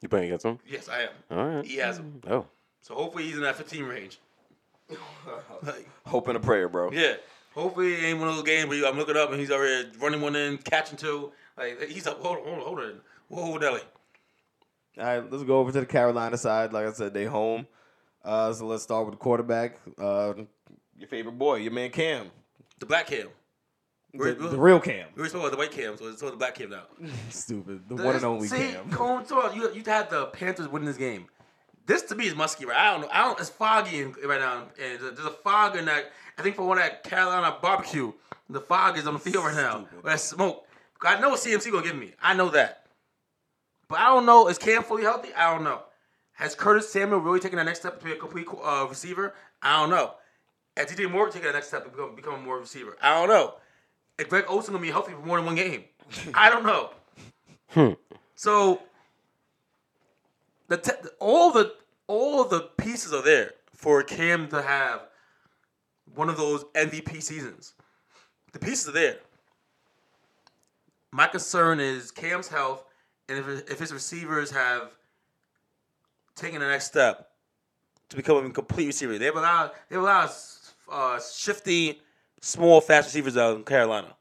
You 0.00 0.08
playing 0.08 0.26
against 0.26 0.46
him? 0.46 0.58
Yes, 0.66 0.88
I 0.88 1.02
am. 1.02 1.08
All 1.30 1.44
right. 1.44 1.64
He 1.66 1.76
has 1.76 1.96
them. 1.98 2.22
Oh, 2.28 2.46
So 2.88 2.94
hopefully 2.94 3.24
he's 3.24 3.36
in 3.36 3.42
that 3.42 3.56
15 3.56 3.84
range. 3.84 4.18
like, 5.62 5.86
Hope 6.06 6.26
and 6.28 6.36
a 6.38 6.40
prayer, 6.40 6.68
bro. 6.70 6.90
yeah. 6.90 7.16
Hopefully 7.54 7.92
it 7.92 8.04
ain't 8.04 8.18
one 8.18 8.28
of 8.28 8.36
those 8.36 8.44
games 8.44 8.68
where 8.68 8.78
you, 8.78 8.86
I'm 8.86 8.96
looking 8.96 9.16
up 9.16 9.30
and 9.30 9.38
he's 9.38 9.50
already 9.50 9.88
running 10.00 10.20
one 10.22 10.34
in, 10.36 10.56
catching 10.58 10.96
two. 10.96 11.32
Like 11.56 11.82
he's 11.88 12.06
up. 12.06 12.22
Hold 12.22 12.38
on, 12.38 12.44
hold 12.44 12.58
on, 12.58 12.64
hold 12.64 12.78
on. 12.78 13.00
Whoa, 13.28 13.58
Deli. 13.58 13.80
All 14.96 15.04
right, 15.04 15.30
let's 15.30 15.44
go 15.44 15.58
over 15.58 15.70
to 15.72 15.80
the 15.80 15.86
Carolina 15.86 16.38
side. 16.38 16.72
Like 16.72 16.86
I 16.86 16.92
said, 16.92 17.12
they 17.12 17.24
home. 17.24 17.66
Uh, 18.24 18.52
so 18.52 18.66
let's 18.66 18.82
start 18.84 19.04
with 19.06 19.14
the 19.14 19.18
quarterback. 19.18 19.76
Uh, 19.98 20.34
your 20.98 21.08
favorite 21.08 21.38
boy, 21.38 21.56
your 21.56 21.72
man 21.72 21.90
Cam, 21.90 22.30
The 22.78 22.86
black 22.86 23.06
cam. 23.08 23.28
the, 24.12 24.18
We're- 24.18 24.34
the 24.34 24.58
real 24.58 24.80
Cam. 24.80 25.08
We 25.16 25.22
were 25.22 25.28
talking 25.28 25.40
about 25.40 25.50
the 25.52 25.58
white 25.58 25.70
cam, 25.72 25.96
so 25.96 26.06
it's 26.08 26.20
the 26.20 26.30
black 26.32 26.54
cam 26.54 26.70
now. 26.70 26.84
Stupid, 27.30 27.88
the 27.88 27.96
one 27.96 28.16
and 28.16 28.24
only 28.24 28.48
See, 28.48 28.56
Cam. 28.56 28.88
going 28.90 29.24
to 29.26 29.50
you, 29.54 29.72
you 29.74 29.82
had 29.84 30.10
the 30.10 30.26
Panthers 30.26 30.68
winning 30.68 30.86
this 30.86 30.96
game. 30.96 31.26
This 31.88 32.02
to 32.02 32.14
me 32.14 32.26
is 32.26 32.36
musky, 32.36 32.66
right? 32.66 32.76
I 32.76 32.92
don't 32.92 33.00
know. 33.00 33.08
I 33.10 33.24
don't. 33.24 33.40
It's 33.40 33.48
foggy 33.48 34.00
in, 34.00 34.12
right 34.26 34.38
now, 34.38 34.64
and 34.78 35.00
there's 35.00 35.18
a 35.20 35.30
fog 35.30 35.74
in 35.74 35.86
that. 35.86 36.12
I 36.36 36.42
think 36.42 36.54
for 36.54 36.68
one 36.68 36.76
that 36.76 37.02
Carolina 37.02 37.56
barbecue, 37.62 38.12
the 38.50 38.60
fog 38.60 38.98
is 38.98 39.06
on 39.06 39.14
the 39.14 39.18
field 39.18 39.46
right 39.46 39.56
now. 39.56 39.86
Stupid. 39.86 40.04
Or 40.04 40.10
that 40.10 40.20
smoke. 40.20 40.66
I 41.02 41.18
know 41.18 41.30
what 41.30 41.40
CMC 41.40 41.72
gonna 41.72 41.82
give 41.82 41.96
me. 41.96 42.12
I 42.22 42.34
know 42.34 42.50
that, 42.50 42.84
but 43.88 44.00
I 44.00 44.08
don't 44.08 44.26
know. 44.26 44.48
Is 44.48 44.58
Cam 44.58 44.82
fully 44.82 45.04
healthy? 45.04 45.32
I 45.32 45.54
don't 45.54 45.64
know. 45.64 45.80
Has 46.34 46.54
Curtis 46.54 46.92
Samuel 46.92 47.20
really 47.20 47.40
taken 47.40 47.56
that 47.56 47.64
next 47.64 47.80
step 47.80 47.98
to 48.00 48.04
be 48.04 48.12
a 48.12 48.16
complete 48.16 48.46
uh, 48.62 48.86
receiver? 48.86 49.32
I 49.62 49.80
don't 49.80 49.88
know. 49.88 50.12
Has 50.76 50.88
DJ 50.88 51.10
Moore 51.10 51.30
taken 51.30 51.44
that 51.44 51.54
next 51.54 51.68
step 51.68 51.84
to 51.84 51.90
become, 51.90 52.14
become 52.14 52.34
a 52.34 52.38
more 52.38 52.58
receiver? 52.58 52.98
I 53.00 53.18
don't 53.18 53.30
know. 53.30 53.54
Is 54.18 54.26
Greg 54.26 54.44
Olsen 54.46 54.74
gonna 54.74 54.82
be 54.82 54.90
healthy 54.90 55.12
for 55.12 55.26
more 55.26 55.38
than 55.38 55.46
one 55.46 55.54
game? 55.54 55.84
I 56.34 56.50
don't 56.50 56.66
know. 56.66 57.96
So 58.34 58.82
the 60.68 60.76
te- 60.76 61.08
all 61.18 61.50
the 61.50 61.74
all 62.06 62.44
the 62.44 62.60
pieces 62.78 63.12
are 63.12 63.22
there 63.22 63.52
for 63.74 64.02
Cam 64.02 64.48
to 64.48 64.62
have 64.62 65.02
one 66.14 66.28
of 66.28 66.36
those 66.36 66.64
MVP 66.74 67.22
seasons. 67.22 67.74
The 68.52 68.58
pieces 68.58 68.88
are 68.88 68.92
there. 68.92 69.18
My 71.10 71.26
concern 71.26 71.80
is 71.80 72.10
Cam's 72.10 72.48
health, 72.48 72.84
and 73.28 73.38
if, 73.38 73.70
if 73.70 73.78
his 73.78 73.92
receivers 73.92 74.50
have 74.50 74.92
taken 76.34 76.60
the 76.60 76.68
next 76.68 76.86
step 76.86 77.28
to 78.08 78.16
become 78.16 78.44
a 78.44 78.50
complete 78.50 78.86
receiver. 78.86 79.18
They 79.18 79.26
have 79.26 79.36
a 79.36 79.40
lot. 79.40 79.74
They 79.88 79.96
have 79.96 80.02
a 80.02 80.06
lot 80.06 80.24
of 80.24 80.74
uh, 80.90 81.20
shifty, 81.20 82.00
small, 82.40 82.80
fast 82.80 83.08
receivers 83.08 83.36
out 83.36 83.56
in 83.56 83.64
Carolina. 83.64 84.14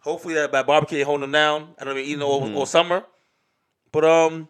Hopefully 0.00 0.34
that 0.34 0.52
by 0.52 0.62
barbecue 0.62 1.04
holding 1.04 1.22
them 1.22 1.32
down. 1.32 1.74
I 1.78 1.84
don't 1.84 1.96
mean 1.96 2.04
eating 2.04 2.22
all, 2.22 2.54
all 2.56 2.66
summer, 2.66 3.04
but 3.90 4.04
um, 4.04 4.48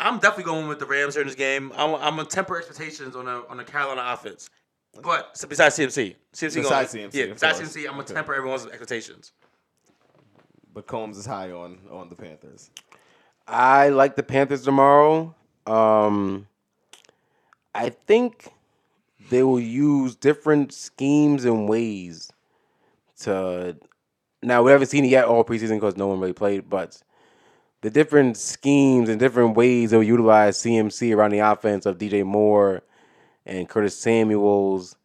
I'm 0.00 0.18
definitely 0.18 0.44
going 0.44 0.68
with 0.68 0.78
the 0.78 0.86
Rams 0.86 1.14
here 1.14 1.22
in 1.22 1.28
this 1.28 1.36
game. 1.36 1.72
I'm 1.76 1.94
I'm 1.94 2.16
gonna 2.16 2.24
temper 2.24 2.56
expectations 2.58 3.14
on 3.16 3.26
the 3.26 3.44
on 3.48 3.56
the 3.56 3.64
Carolina 3.64 4.02
offense. 4.04 4.48
But 5.02 5.36
so 5.36 5.48
besides 5.48 5.76
CMC, 5.76 6.14
CMC 6.32 6.54
Besides 6.54 6.92
going, 6.92 7.10
CMC, 7.10 7.14
yeah, 7.14 7.32
besides 7.32 7.58
course. 7.58 7.74
CMC, 7.74 7.80
I'm 7.86 7.92
gonna 7.92 8.02
Okay. 8.02 8.14
temper 8.14 8.34
everyone's 8.34 8.66
expectations. 8.66 9.32
But 10.72 10.86
Combs 10.86 11.16
is 11.18 11.26
high 11.26 11.50
on 11.50 11.78
on 11.90 12.08
the 12.08 12.16
Panthers. 12.16 12.70
I 13.46 13.90
like 13.90 14.16
the 14.16 14.22
Panthers 14.22 14.62
tomorrow. 14.62 15.34
Um, 15.66 16.48
I 17.74 17.90
think 17.90 18.52
they 19.30 19.42
will 19.42 19.60
use 19.60 20.16
different 20.16 20.72
schemes 20.72 21.44
and 21.44 21.68
ways 21.68 22.30
to. 23.20 23.76
Now 24.42 24.62
we 24.62 24.70
haven't 24.72 24.88
seen 24.88 25.04
it 25.04 25.08
yet 25.08 25.24
all 25.24 25.44
preseason 25.44 25.76
because 25.76 25.96
no 25.96 26.06
one 26.08 26.20
really 26.20 26.32
played, 26.32 26.68
but 26.68 27.00
the 27.84 27.90
different 27.90 28.38
schemes 28.38 29.10
and 29.10 29.20
different 29.20 29.54
ways 29.58 29.90
they'll 29.90 30.02
utilize 30.02 30.56
CMC 30.56 31.14
around 31.14 31.32
the 31.32 31.40
offense 31.40 31.84
of 31.84 31.98
DJ 31.98 32.24
Moore 32.24 32.82
and 33.44 33.68
Curtis 33.68 33.94
Samuels. 33.94 34.96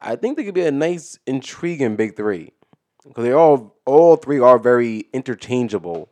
I 0.00 0.16
think 0.16 0.36
they 0.36 0.42
could 0.42 0.52
be 0.52 0.66
a 0.66 0.72
nice, 0.72 1.16
intriguing 1.28 1.94
big 1.94 2.16
three 2.16 2.54
because 3.06 3.22
they 3.22 3.30
all 3.30 3.76
all 3.84 4.16
three 4.16 4.40
are 4.40 4.58
very 4.58 5.04
interchangeable. 5.12 6.08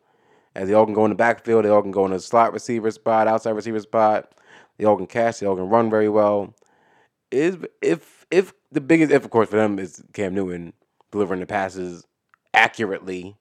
As 0.54 0.68
they 0.68 0.74
all 0.74 0.84
can 0.84 0.94
go 0.94 1.04
in 1.04 1.11
the 1.11 1.16
backfield, 1.16 1.64
they 1.64 1.70
all 1.70 1.82
can 1.82 1.90
go 1.90 2.04
in 2.04 2.12
the 2.12 2.20
slot 2.20 2.52
receiver 2.52 2.92
spot, 2.92 3.26
outside 3.26 3.50
receiver 3.50 3.80
spot. 3.80 4.30
They 4.78 4.84
all 4.84 4.96
can 4.96 5.09
catch, 5.09 5.40
they 5.40 5.46
all 5.48 5.57
can 5.57 5.68
run 5.68 5.90
very 5.90 6.09
well. 6.09 6.54
Is 7.32 7.57
if 7.82 8.24
if 8.30 8.54
the 8.70 8.80
biggest 8.80 9.11
if 9.11 9.24
of 9.24 9.30
course 9.30 9.48
for 9.48 9.57
them 9.57 9.80
is 9.80 10.04
Cam 10.12 10.36
Newton 10.36 10.72
delivering 11.11 11.40
the 11.40 11.46
passes 11.46 12.07
accurately, 12.54 13.36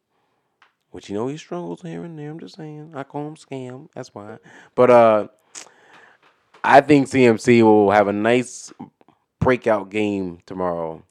which 0.95 1.09
you 1.09 1.13
know 1.13 1.27
he 1.27 1.35
struggles 1.35 1.81
here 1.81 2.05
and 2.05 2.17
there. 2.17 2.31
I'm 2.31 2.39
just 2.39 2.55
saying. 2.55 2.93
I 2.95 3.03
call 3.03 3.27
him 3.27 3.35
scam. 3.35 3.89
That's 3.93 4.15
why. 4.15 4.37
But 4.75 4.89
uh, 4.89 5.27
I 6.63 6.79
think 6.79 7.09
CMC 7.09 7.63
will 7.63 7.91
have 7.91 8.07
a 8.07 8.13
nice 8.13 8.71
breakout 9.41 9.89
game 9.89 10.39
tomorrow 10.45 11.03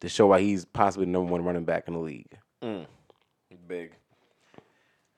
to 0.00 0.10
show 0.10 0.26
why 0.26 0.42
he's 0.42 0.66
possibly 0.66 1.06
the 1.06 1.12
number 1.12 1.32
one 1.32 1.42
running 1.42 1.64
back 1.64 1.88
in 1.88 1.94
the 1.94 2.00
league. 2.00 2.36
Big. 3.66 3.92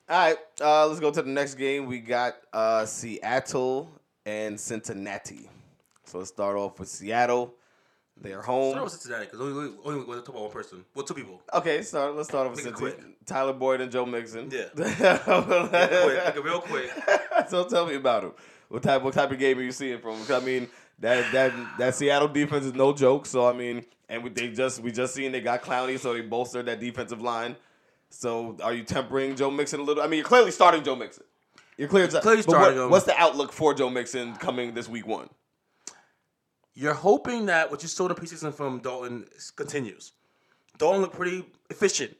All 0.09 0.29
right, 0.29 0.37
uh, 0.61 0.87
let's 0.87 1.01
go 1.01 1.11
to 1.11 1.23
the 1.23 1.29
next 1.29 1.55
game. 1.55 1.87
We 1.87 1.99
got 1.99 2.37
uh, 2.53 2.87
Seattle 2.87 3.91
and 4.25 4.59
Cincinnati. 4.61 5.51
So 6.05 6.18
let's 6.18 6.31
start 6.31 6.57
off 6.57 6.79
with 6.79 6.89
Seattle. 6.89 7.55
They're 8.23 8.41
home. 8.43 8.70
Start 8.73 8.85
with 8.85 8.93
Cincinnati 8.93 9.25
because 9.27 9.41
only 9.41 9.53
only, 9.53 9.79
only 9.85 10.05
we're 10.07 10.16
talking 10.20 10.35
about 10.35 10.43
one 10.45 10.53
person. 10.53 10.85
Well, 10.95 11.05
two 11.05 11.14
people. 11.14 11.43
Okay, 11.53 11.83
start. 11.83 12.14
Let's 12.14 12.29
start 12.29 12.47
off 12.47 12.55
with 12.55 12.62
Cincinnati. 12.62 13.03
Tyler 13.27 13.53
Boyd 13.53 13.81
and 13.81 13.91
Joe 13.91 14.07
Mixon. 14.07 14.49
Yeah. 14.51 14.68
quick, 15.18 16.45
real 16.45 16.61
quick. 16.61 16.91
so 17.49 17.64
tell 17.64 17.87
me 17.87 17.97
about 17.97 18.25
him. 18.25 18.33
What 18.68 18.83
type? 18.83 19.03
What 19.03 19.14
type 19.14 19.31
of 19.33 19.39
game 19.39 19.59
are 19.59 19.62
you 19.62 19.73
seeing 19.73 19.99
from? 19.99 20.12
him? 20.16 20.27
'Cause, 20.27 20.43
I 20.43 20.45
mean, 20.45 20.68
that 21.01 21.33
that 21.33 21.53
that 21.79 21.95
Seattle 21.95 22.29
defense 22.29 22.64
is 22.64 22.75
no 22.75 22.93
joke. 22.93 23.27
So 23.27 23.47
I 23.47 23.53
mean, 23.53 23.85
and 24.09 24.23
we, 24.23 24.31
they 24.31 24.49
just 24.51 24.81
we 24.81 24.93
just 24.93 25.14
seen 25.14 25.33
they 25.33 25.41
got 25.41 25.62
Clowney, 25.62 25.99
so 25.99 26.14
they 26.14 26.20
bolstered 26.20 26.66
that 26.66 26.81
defensive 26.81 27.20
line. 27.20 27.57
So 28.11 28.57
are 28.62 28.73
you 28.73 28.85
tempering 28.85 29.37
Joe 29.37 29.51
Mixon 29.51 29.81
a 29.81 29.83
little? 29.83 30.03
I 30.03 30.07
mean, 30.07 30.18
you're 30.18 30.27
clearly 30.29 30.51
starting 30.53 30.83
Joe 30.85 30.95
Mixon. 30.97 31.25
You're 31.79 31.89
clearly, 31.89 32.11
Clearly 32.20 32.43
starting 32.43 32.79
what-. 32.79 32.91
What's 32.91 33.07
the 33.07 33.16
outlook 33.18 33.53
for 33.53 33.73
Joe 33.75 33.89
Mixon 33.91 34.37
coming 34.37 34.75
this 34.75 34.89
week 34.89 35.07
one? 35.07 35.29
You're 36.75 36.95
hoping 36.95 37.47
that 37.47 37.70
what 37.70 37.83
you 37.83 37.89
saw 37.89 38.05
in 38.07 38.14
the 38.14 38.14
preseason 38.14 38.53
from 38.55 38.79
Dalton 38.81 39.27
continues. 39.57 40.12
Dalton 40.79 41.03
looked 41.03 41.14
pretty 41.16 41.45
efficient 41.70 42.16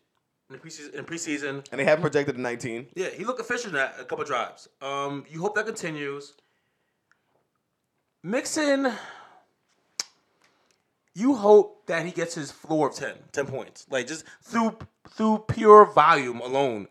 in 0.50 0.57
the 0.57 0.59
preseason. 0.59 0.94
In 0.94 1.05
preseason, 1.05 1.66
And 1.72 1.80
they 1.80 1.84
have 1.84 2.00
projected 2.00 2.36
to 2.36 2.40
19. 2.40 2.88
yeah, 2.94 3.09
he 3.09 3.24
looked 3.24 3.40
efficient 3.40 3.74
at 3.74 3.94
a 3.98 4.05
couple 4.05 4.24
drives. 4.24 4.68
Um, 4.82 5.24
you 5.30 5.40
hope 5.40 5.55
that 5.55 5.64
continues. 5.66 6.34
Mixon, 8.22 8.92
you 11.14 11.34
hope 11.34 11.86
that 11.86 12.05
he 12.05 12.12
gets 12.12 12.34
his 12.34 12.53
floor 12.53 12.88
of 12.88 12.94
10, 12.94 13.14
10 13.32 13.46
points. 13.46 13.86
Like 13.90 14.07
just 14.07 14.24
through 14.42 14.76
through 15.11 15.44
pure 15.48 15.86
volume 15.92 16.40
alone, 16.40 16.88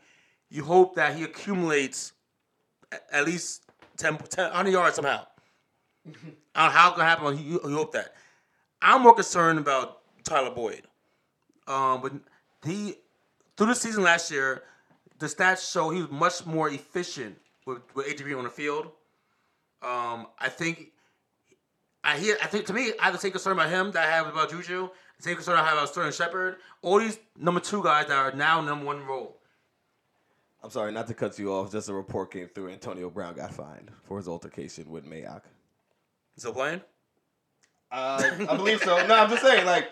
you 0.49 0.63
hope 0.63 0.95
that 0.95 1.15
he 1.15 1.23
accumulates 1.23 2.11
at 3.11 3.25
least 3.25 3.63
10, 3.97 4.17
10 4.17 4.45
100 4.45 4.69
yards 4.71 4.95
somehow. 4.95 5.25
I 6.55 6.69
how 6.69 6.91
it 6.91 6.95
can 6.95 7.03
happen. 7.03 7.37
You, 7.37 7.59
you 7.63 7.75
hope 7.75 7.93
that. 7.93 8.15
I'm 8.81 9.01
more 9.01 9.13
concerned 9.13 9.59
about 9.59 9.99
Tyler 10.23 10.51
Boyd. 10.51 10.83
Um, 11.67 12.01
but 12.01 12.13
he 12.65 12.95
through 13.55 13.67
the 13.67 13.75
season 13.75 14.03
last 14.03 14.31
year, 14.31 14.63
the 15.19 15.27
stats 15.27 15.71
show 15.71 15.89
he 15.89 16.01
was 16.01 16.11
much 16.11 16.45
more 16.45 16.69
efficient 16.69 17.37
with 17.65 17.79
with 17.95 18.21
on 18.33 18.43
the 18.43 18.49
field. 18.49 18.87
Um, 19.83 20.27
I 20.39 20.49
think 20.49 20.91
I 22.03 22.17
hear. 22.17 22.37
I 22.41 22.47
think 22.47 22.65
to 22.67 22.73
me, 22.73 22.93
I 22.99 23.05
have 23.05 23.13
the 23.13 23.19
same 23.19 23.31
concern 23.31 23.53
about 23.53 23.69
him 23.69 23.91
that 23.91 24.07
I 24.07 24.11
have 24.11 24.27
about 24.27 24.49
Juju. 24.49 24.89
The 25.17 25.23
same 25.23 25.35
concern 25.35 25.57
I 25.57 25.63
have 25.63 25.73
about 25.73 25.89
Sterling 25.89 26.11
Shepard. 26.11 26.57
All 26.81 26.99
these 26.99 27.19
number 27.37 27.59
two 27.59 27.83
guys 27.83 28.07
that 28.07 28.17
are 28.17 28.31
now 28.31 28.61
number 28.61 28.85
one 28.85 29.05
role. 29.05 29.37
I'm 30.63 30.69
sorry, 30.69 30.91
not 30.91 31.07
to 31.07 31.13
cut 31.15 31.39
you 31.39 31.51
off. 31.51 31.71
Just 31.71 31.89
a 31.89 31.93
report 31.93 32.31
came 32.31 32.47
through. 32.47 32.69
Antonio 32.69 33.09
Brown 33.09 33.35
got 33.35 33.53
fined 33.53 33.89
for 34.03 34.17
his 34.17 34.27
altercation 34.27 34.89
with 34.89 35.05
Mayock. 35.05 35.41
Still 36.37 36.53
playing? 36.53 36.81
Uh, 37.91 38.23
I 38.49 38.55
believe 38.55 38.81
so. 38.81 39.05
No, 39.05 39.15
I'm 39.15 39.29
just 39.29 39.41
saying, 39.41 39.65
like, 39.65 39.89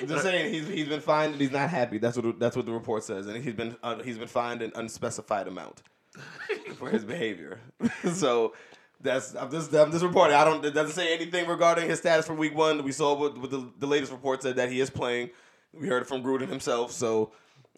I'm 0.00 0.08
just 0.08 0.22
saying 0.22 0.52
he's 0.52 0.66
he's 0.68 0.88
been 0.88 1.00
fined 1.00 1.32
and 1.32 1.40
he's 1.40 1.52
not 1.52 1.70
happy. 1.70 1.98
That's 1.98 2.16
what 2.16 2.38
that's 2.38 2.56
what 2.56 2.66
the 2.66 2.72
report 2.72 3.04
says, 3.04 3.26
and 3.26 3.42
he's 3.42 3.54
been 3.54 3.76
uh, 3.82 4.02
he's 4.02 4.18
been 4.18 4.28
fined 4.28 4.62
an 4.62 4.72
unspecified 4.74 5.46
amount 5.46 5.82
for 6.76 6.90
his 6.90 7.04
behavior. 7.04 7.60
so 8.12 8.54
that's 9.00 9.34
I'm 9.36 9.50
just 9.50 9.72
I'm 9.74 9.92
just 9.92 10.04
reporting. 10.04 10.34
I 10.34 10.44
don't 10.44 10.64
it 10.64 10.72
doesn't 10.72 10.94
say 10.94 11.14
anything 11.14 11.46
regarding 11.46 11.88
his 11.88 11.98
status 11.98 12.26
for 12.26 12.34
week 12.34 12.56
one. 12.56 12.82
We 12.84 12.92
saw 12.92 13.14
what, 13.18 13.38
what 13.38 13.50
the, 13.50 13.70
the 13.78 13.86
latest 13.86 14.12
report 14.12 14.42
said 14.42 14.56
that 14.56 14.70
he 14.70 14.80
is 14.80 14.90
playing. 14.90 15.30
We 15.72 15.88
heard 15.88 16.02
it 16.02 16.08
from 16.08 16.22
Gruden 16.22 16.48
himself, 16.48 16.92
so. 16.92 17.32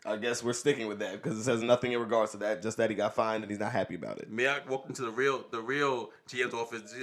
I 0.07 0.19
guess 0.19 0.45
we're 0.45 0.53
sticking 0.53 0.87
with 0.87 0.99
that 0.99 1.23
because 1.23 1.39
it 1.39 1.45
says 1.45 1.63
nothing 1.63 1.93
in 1.93 1.99
regards 1.99 2.33
to 2.33 2.37
that. 2.39 2.61
Just 2.61 2.77
that 2.77 2.91
he 2.91 2.95
got 2.95 3.15
fined 3.15 3.43
and 3.43 3.51
he's 3.51 3.59
not 3.59 3.73
happy 3.73 3.95
about 3.95 4.19
it. 4.19 4.31
Mayock 4.31 4.69
walked 4.69 4.91
into 4.91 5.01
the 5.01 5.11
real 5.11 5.47
the 5.51 5.63
real 5.63 6.11
GM's 6.29 6.53
office. 6.53 6.95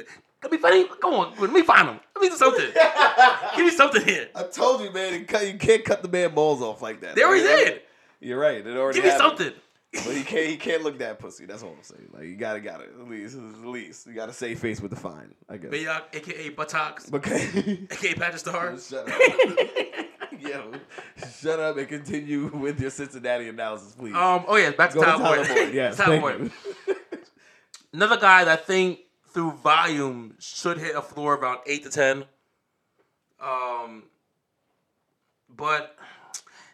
Let 0.44 0.52
me 0.52 0.58
find 0.58 0.76
him. 0.76 0.88
Come 1.02 1.14
on, 1.14 1.34
let 1.40 1.52
me 1.52 1.62
find 1.62 1.88
him. 1.90 2.00
Let 2.16 2.22
me 2.22 2.30
do 2.30 2.36
something. 2.36 2.66
Give 3.56 3.66
me 3.66 3.72
something 3.72 4.04
here. 4.04 4.30
I 4.36 4.44
told 4.44 4.82
you, 4.82 4.92
man. 4.92 5.14
You, 5.20 5.26
cut, 5.26 5.46
you 5.48 5.58
can't 5.58 5.84
cut 5.86 6.02
the 6.02 6.08
man 6.10 6.34
balls 6.34 6.62
off 6.62 6.82
like 6.82 7.02
that. 7.02 7.16
They 7.16 7.24
already 7.24 7.44
Like, 7.48 7.66
did. 7.66 7.82
You're 8.20 8.40
right. 8.40 8.66
It 8.66 8.78
already 8.78 8.98
Give 8.98 9.06
me 9.06 9.12
happened. 9.12 9.38
something. 9.40 9.54
But 10.06 10.16
he 10.16 10.24
can't. 10.24 10.48
He 10.48 10.56
can't 10.58 10.84
look 10.84 11.00
that 11.00 11.20
pussy. 11.20 11.46
That's 11.46 11.64
all 11.64 11.76
I'm 11.78 11.84
saying. 11.84 12.10
Like 12.14 12.24
you 12.24 12.36
gotta, 12.38 12.60
gotta 12.62 12.86
at 12.86 13.10
least, 13.10 13.36
at 13.38 13.66
least 13.68 14.08
you 14.08 14.14
gotta 14.14 14.32
save 14.34 14.58
face 14.60 14.80
with 14.80 14.90
the 14.92 14.98
fine. 14.98 15.34
I 15.50 15.58
guess. 15.58 15.70
Mayock, 15.72 16.04
aka 16.14 16.50
Buttocks, 16.50 17.12
Okay. 17.14 17.86
aka 17.92 18.14
Patrick 18.16 18.40
Star. 18.40 18.80
shut 18.80 19.08
up. 19.12 19.20
Yo, 20.40 20.72
shut 21.40 21.60
up 21.60 21.78
and 21.78 21.88
continue 21.88 22.48
with 22.48 22.80
your 22.80 22.90
Cincinnati 22.90 23.50
analysis, 23.50 23.94
please. 23.94 24.16
Um. 24.16 24.46
Oh 24.48 24.56
yeah, 24.56 24.72
back 24.72 24.92
to 24.92 24.96
Go 24.96 25.04
Tyler 25.04 25.20
Tyler 25.20 25.38
Boyd. 25.46 25.48
Boyd. 25.56 25.74
Yes, 25.74 25.98
Tyler 25.98 26.20
Boyd. 26.22 26.52
Another 27.94 28.18
guy 28.18 28.46
that 28.46 28.60
I 28.60 28.62
think 28.62 29.00
through 29.34 29.52
volume 29.54 30.36
should 30.40 30.78
hit 30.78 30.96
a 30.96 31.02
floor 31.02 31.36
around 31.36 31.60
eight 31.66 31.84
to 31.84 31.90
ten. 31.90 32.26
Um, 33.40 34.04
but 35.50 35.96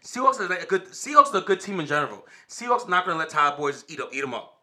Seahawks 0.04 0.40
are 0.40 0.48
like 0.48 0.64
a 0.64 0.66
good. 0.66 0.86
Seahawks 0.86 1.34
are 1.34 1.38
a 1.38 1.42
good 1.42 1.60
team 1.60 1.80
in 1.80 1.86
general. 1.86 2.26
Seahawks 2.50 2.88
not 2.88 3.06
gonna 3.06 3.20
let 3.20 3.58
Boyd 3.58 3.74
just 3.74 3.92
eat 3.92 4.00
up, 4.00 4.10
eat 4.14 4.24
him 4.24 4.34
up, 4.34 4.62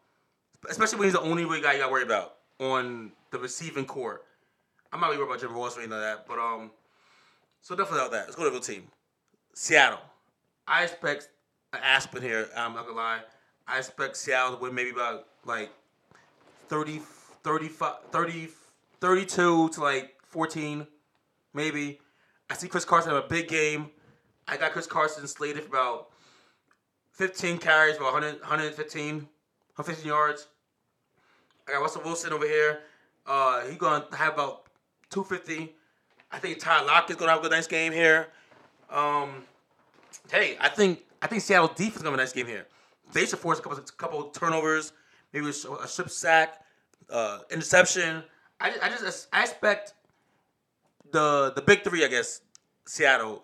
especially 0.69 0.99
when 0.99 1.05
he's 1.05 1.13
the 1.13 1.21
only 1.21 1.43
guy 1.61 1.73
you 1.73 1.79
got 1.79 1.87
to 1.87 1.91
worry 1.91 2.03
about 2.03 2.35
on 2.59 3.11
the 3.31 3.39
receiving 3.39 3.85
core. 3.85 4.21
I'm 4.91 4.99
not 4.99 5.07
really 5.07 5.19
worried 5.19 5.29
about 5.29 5.41
Jim 5.41 5.53
Ross 5.53 5.77
or 5.77 5.81
anything 5.81 5.99
like 5.99 6.17
that, 6.17 6.27
but 6.27 6.39
um, 6.39 6.71
so 7.61 7.75
definitely 7.75 8.01
out 8.01 8.11
that. 8.11 8.25
Let's 8.25 8.35
go 8.35 8.43
to 8.45 8.49
the 8.49 8.59
team. 8.59 8.87
Seattle. 9.53 9.99
I 10.67 10.83
expect 10.83 11.29
an 11.73 11.79
Aspen 11.83 12.21
here. 12.21 12.49
I'm 12.55 12.73
not 12.73 12.85
gonna 12.85 12.97
lie. 12.97 13.19
I 13.67 13.77
expect 13.77 14.17
Seattle 14.17 14.55
to 14.55 14.61
win 14.61 14.73
maybe 14.73 14.91
about 14.91 15.27
like 15.45 15.69
30, 16.69 17.01
35, 17.45 17.93
30, 18.11 18.49
32 18.99 19.69
to 19.69 19.79
like 19.79 20.15
14, 20.23 20.87
maybe. 21.53 21.99
I 22.49 22.55
see 22.55 22.67
Chris 22.67 22.85
Carson 22.85 23.13
have 23.13 23.23
a 23.23 23.27
big 23.27 23.47
game. 23.47 23.91
I 24.47 24.57
got 24.57 24.71
Chris 24.71 24.87
Carson 24.87 25.27
slated 25.27 25.63
for 25.63 25.69
about 25.69 26.09
15 27.11 27.59
carries 27.59 27.97
for 27.97 28.05
100, 28.05 28.41
115, 28.41 29.15
115 29.15 30.07
yards. 30.07 30.47
I 31.67 31.73
got 31.73 31.81
Russell 31.81 32.01
Wilson 32.03 32.33
over 32.33 32.47
here. 32.47 32.79
Uh, 33.27 33.61
he's 33.67 33.77
gonna 33.77 34.05
have 34.15 34.33
about 34.33 34.63
250. 35.11 35.75
I 36.31 36.39
think 36.39 36.59
Tyler 36.59 36.87
Lockett's 36.87 37.19
gonna 37.19 37.31
have 37.31 37.39
a 37.39 37.43
good 37.43 37.51
nice 37.51 37.67
game 37.67 37.93
here. 37.93 38.29
Um, 38.89 39.43
hey, 40.31 40.57
I 40.59 40.69
think 40.69 41.03
I 41.21 41.27
think 41.27 41.43
Seattle 41.43 41.67
defense 41.67 41.97
gonna 41.97 42.09
have 42.09 42.19
a 42.19 42.23
nice 42.23 42.33
game 42.33 42.47
here. 42.47 42.65
They 43.13 43.27
should 43.27 43.37
force 43.37 43.59
a 43.59 43.61
couple 43.61 43.83
couple 43.97 44.23
turnovers, 44.29 44.93
maybe 45.31 45.45
a 45.45 45.49
a 45.49 45.87
strip 45.87 46.09
sack, 46.09 46.64
uh, 47.09 47.39
interception. 47.51 48.23
I, 48.59 48.73
I 48.81 48.89
just 48.89 49.27
I 49.33 49.41
expect 49.43 49.93
the 51.11 51.51
the 51.55 51.61
big 51.61 51.83
three, 51.83 52.03
I 52.03 52.07
guess. 52.07 52.41
Seattle, 52.85 53.43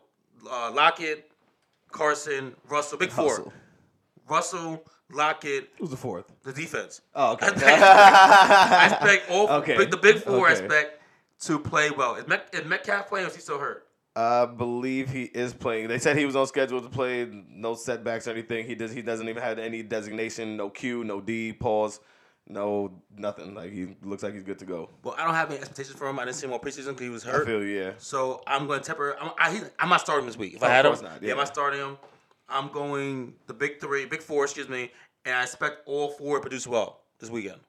uh, 0.49 0.71
Lockett, 0.73 1.29
Carson, 1.91 2.55
Russell, 2.69 2.97
big 2.97 3.09
four. 3.09 3.27
Russell. 3.29 3.53
Russell, 4.29 4.83
Lockett, 5.11 5.69
Who's 5.79 5.89
the 5.89 5.97
fourth? 5.97 6.31
the 6.43 6.53
defense. 6.53 7.01
Oh, 7.15 7.33
okay. 7.33 7.47
I 7.55 8.87
expect 8.91 9.29
all 9.31 9.49
Okay. 9.49 9.77
big, 9.77 9.91
the 9.91 9.97
big 9.97 10.17
four. 10.17 10.47
I 10.47 10.53
Okay. 10.53 10.63
expect 10.65 11.01
to 11.41 11.59
play 11.59 11.89
well. 11.89 12.15
Is, 12.15 12.27
Met, 12.27 12.47
is 12.53 12.65
Metcalf 12.65 13.09
playing? 13.09 13.25
Or 13.25 13.29
is 13.29 13.35
he 13.35 13.41
still 13.41 13.57
hurt? 13.59 13.87
I 14.15 14.45
believe 14.45 15.09
he 15.09 15.23
is 15.23 15.53
playing. 15.53 15.87
They 15.87 15.97
said 15.97 16.17
he 16.17 16.25
was 16.25 16.35
on 16.35 16.45
schedule 16.45 16.81
to 16.81 16.89
play. 16.89 17.27
No 17.49 17.75
setbacks 17.75 18.27
or 18.27 18.31
anything. 18.31 18.65
He 18.67 18.75
does. 18.75 18.91
He 18.91 19.01
doesn't 19.01 19.27
even 19.27 19.41
have 19.41 19.57
any 19.57 19.83
designation. 19.83 20.55
No 20.57 20.69
Q. 20.69 21.03
No 21.03 21.19
D. 21.21 21.53
Pause. 21.53 21.99
No 22.47 22.91
nothing. 23.15 23.53
Like 23.53 23.71
he 23.71 23.95
looks 24.03 24.23
like 24.23 24.33
he's 24.33 24.43
good 24.43 24.59
to 24.59 24.65
go. 24.65 24.89
Well, 25.03 25.15
I 25.17 25.23
don't 25.25 25.33
have 25.35 25.49
any 25.49 25.59
expectations 25.59 25.97
for 25.97 26.07
him. 26.09 26.19
I 26.19 26.25
didn't 26.25 26.35
see 26.37 26.47
him 26.47 26.53
all 26.53 26.59
preseason 26.59 26.87
because 26.89 27.01
he 27.01 27.09
was 27.09 27.23
hurt. 27.23 27.43
I 27.43 27.45
feel 27.45 27.63
you. 27.63 27.79
Yeah. 27.79 27.91
So 27.97 28.41
I'm 28.47 28.67
going 28.67 28.81
to 28.81 28.85
temper. 28.85 29.15
I'm, 29.21 29.31
I, 29.39 29.51
he- 29.53 29.61
I'm 29.79 29.89
not 29.89 30.01
starting 30.01 30.25
this 30.25 30.37
week. 30.37 30.55
If 30.55 30.63
Oh, 30.63 30.65
I 30.67 30.69
of 30.69 30.75
had 30.75 30.85
him, 30.85 30.91
not, 31.03 31.21
yeah. 31.21 31.27
yeah. 31.27 31.31
I'm 31.31 31.37
not 31.37 31.47
starting 31.47 31.79
him. 31.79 31.97
I'm 32.49 32.67
going 32.69 33.33
the 33.47 33.53
big 33.53 33.79
three, 33.79 34.05
big 34.05 34.21
four, 34.21 34.43
excuse 34.43 34.67
me, 34.67 34.91
and 35.25 35.35
I 35.35 35.43
expect 35.43 35.87
all 35.87 36.09
four 36.09 36.37
to 36.37 36.41
produce 36.41 36.67
well 36.67 37.01
this 37.19 37.29
weekend, 37.29 37.61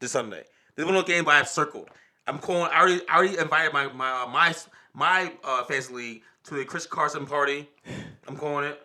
this 0.00 0.12
Sunday. 0.12 0.44
This 0.76 0.84
one 0.84 0.96
of 0.96 1.06
the 1.06 1.12
games 1.12 1.26
I 1.26 1.36
have 1.38 1.48
circled. 1.48 1.88
I'm 2.26 2.38
calling. 2.38 2.70
I 2.72 2.80
already, 2.80 3.00
I 3.08 3.16
already 3.16 3.38
invited 3.38 3.72
my 3.72 3.90
my 3.92 4.22
uh, 4.22 4.26
my 4.26 4.54
my 4.92 5.32
uh, 5.42 5.64
fantasy 5.64 5.94
league 5.94 6.22
to 6.44 6.60
a 6.60 6.64
Chris 6.66 6.86
Carson 6.86 7.24
party. 7.24 7.68
I'm 8.26 8.36
calling 8.36 8.66
it. 8.66 8.82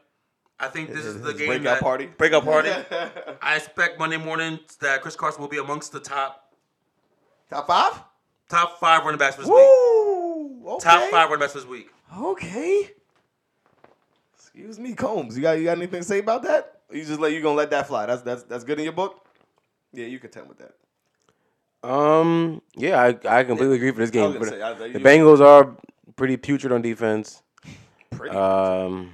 I 0.64 0.68
think 0.70 0.90
this 0.94 1.06
is 1.06 1.22
the 1.22 1.34
game 1.34 1.48
breakout 1.48 1.64
that- 1.64 1.82
party? 1.82 2.06
Breakout 2.18 2.46
party. 2.46 2.70
I 3.42 3.56
expect 3.56 4.00
Monday 4.00 4.18
morning 4.18 4.60
that 4.82 5.02
Chris 5.02 5.16
Carson 5.16 5.42
will 5.42 5.50
be 5.50 5.58
amongst 5.58 5.92
the 5.92 6.00
top 6.00 6.54
Top 7.50 7.68
five. 7.68 8.02
top 8.50 8.80
five 8.80 9.04
running 9.04 9.18
backs 9.20 9.36
for 9.36 9.42
this 9.42 9.50
week. 9.50 10.68
Okay. 10.68 10.84
Top 10.84 11.12
five 11.12 11.30
running 11.30 11.40
backs 11.40 11.54
for 11.54 11.60
this 11.60 11.68
week. 11.68 11.90
Okay. 12.18 12.90
Excuse 14.36 14.80
me, 14.80 14.94
Combs. 14.94 15.36
You 15.36 15.42
got 15.42 15.54
you 15.58 15.66
got 15.66 15.78
anything 15.78 16.00
to 16.02 16.06
say 16.08 16.20
about 16.20 16.44
that? 16.44 16.80
Or 16.90 16.96
you 16.96 17.04
just 17.06 17.20
let 17.20 17.32
you 17.34 17.42
gonna 17.42 17.56
let 17.56 17.70
that 17.72 17.88
fly? 17.88 18.06
That's 18.06 18.22
that's 18.22 18.44
that's 18.44 18.64
good 18.64 18.78
in 18.80 18.84
your 18.86 18.94
book. 18.94 19.26
Yeah, 19.94 20.06
you 20.06 20.20
can 20.20 20.32
tell 20.32 20.46
with 20.46 20.60
that. 20.60 21.88
Um, 21.88 22.62
yeah, 22.78 23.02
I, 23.02 23.40
I 23.40 23.44
completely 23.44 23.76
agree 23.76 23.92
for 23.92 23.98
this 24.00 24.10
I 24.10 24.14
game. 24.14 24.40
was 24.40 24.50
say, 24.50 24.62
I- 24.62 24.74
the 24.74 25.00
Bengals 25.00 25.42
are 25.42 25.76
pretty 26.16 26.38
putrid 26.38 26.72
on 26.72 26.82
defense. 26.82 27.42
Pretty. 28.12 28.36
Um, 28.36 29.12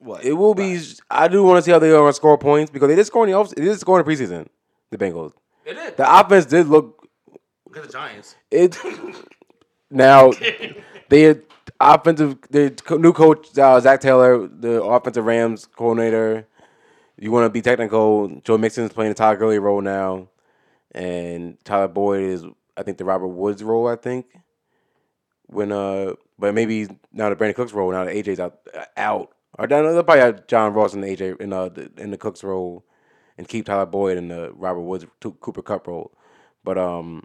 what? 0.00 0.24
it 0.24 0.32
will 0.32 0.54
be. 0.54 0.80
I 1.10 1.28
do 1.28 1.44
want 1.44 1.58
to 1.58 1.62
see 1.62 1.70
how 1.70 1.78
they're 1.78 1.92
going 1.92 2.08
to 2.08 2.14
score 2.14 2.36
points 2.38 2.70
because 2.70 2.88
they 2.88 2.96
did 2.96 3.06
score 3.06 3.24
in 3.24 3.30
the 3.30 3.36
off. 3.36 3.50
They 3.50 3.64
did 3.64 3.78
score 3.78 4.00
in 4.00 4.04
the 4.04 4.10
preseason. 4.10 4.48
The 4.90 4.98
Bengals. 4.98 5.32
It 5.64 5.76
is. 5.76 5.92
The 5.94 6.20
offense 6.20 6.46
did 6.46 6.66
look 6.66 7.08
Look 7.70 7.76
at 7.76 7.86
the 7.86 7.92
Giants. 7.92 8.34
it. 8.50 8.76
now 9.90 10.32
they 11.08 11.36
offensive. 11.80 12.38
The 12.50 12.74
new 12.98 13.12
coach 13.12 13.56
uh, 13.56 13.78
Zac 13.78 14.00
Taylor, 14.00 14.48
the 14.48 14.82
offensive 14.82 15.24
Rams 15.24 15.66
coordinator. 15.66 16.48
You 17.16 17.30
want 17.30 17.44
to 17.44 17.50
be 17.50 17.62
technical. 17.62 18.28
Joe 18.42 18.58
Mixon 18.58 18.84
is 18.84 18.92
playing 18.92 19.10
the 19.10 19.14
Todd 19.14 19.38
Gurley 19.38 19.58
role 19.60 19.82
now, 19.82 20.28
and 20.92 21.62
Tyler 21.64 21.86
Boyd 21.86 22.22
is 22.22 22.44
I 22.76 22.82
think 22.82 22.98
the 22.98 23.04
Robert 23.04 23.28
Woods 23.28 23.62
role. 23.62 23.86
I 23.86 23.94
think 23.94 24.26
when 25.46 25.70
uh, 25.70 26.14
but 26.40 26.54
maybe 26.54 26.88
now 27.12 27.28
the 27.28 27.36
Brandin 27.36 27.54
Cooks 27.54 27.72
role. 27.72 27.92
Now 27.92 28.04
that 28.04 28.14
AJ's 28.14 28.40
out 28.40 28.58
out. 28.96 29.30
Or 29.58 29.66
they'll 29.66 30.02
probably 30.02 30.20
have 30.20 30.46
John 30.46 30.72
Ross 30.72 30.94
and 30.94 31.04
AJ 31.04 31.40
in 31.40 31.52
uh 31.52 31.68
the, 31.68 31.90
in 31.96 32.10
the 32.10 32.18
Cooks 32.18 32.44
role, 32.44 32.84
and 33.36 33.48
keep 33.48 33.66
Tyler 33.66 33.86
Boyd 33.86 34.18
in 34.18 34.28
the 34.28 34.52
Robert 34.54 34.82
Woods 34.82 35.06
Cooper 35.20 35.62
Kupp 35.62 35.86
role. 35.86 36.12
But 36.62 36.78
um, 36.78 37.24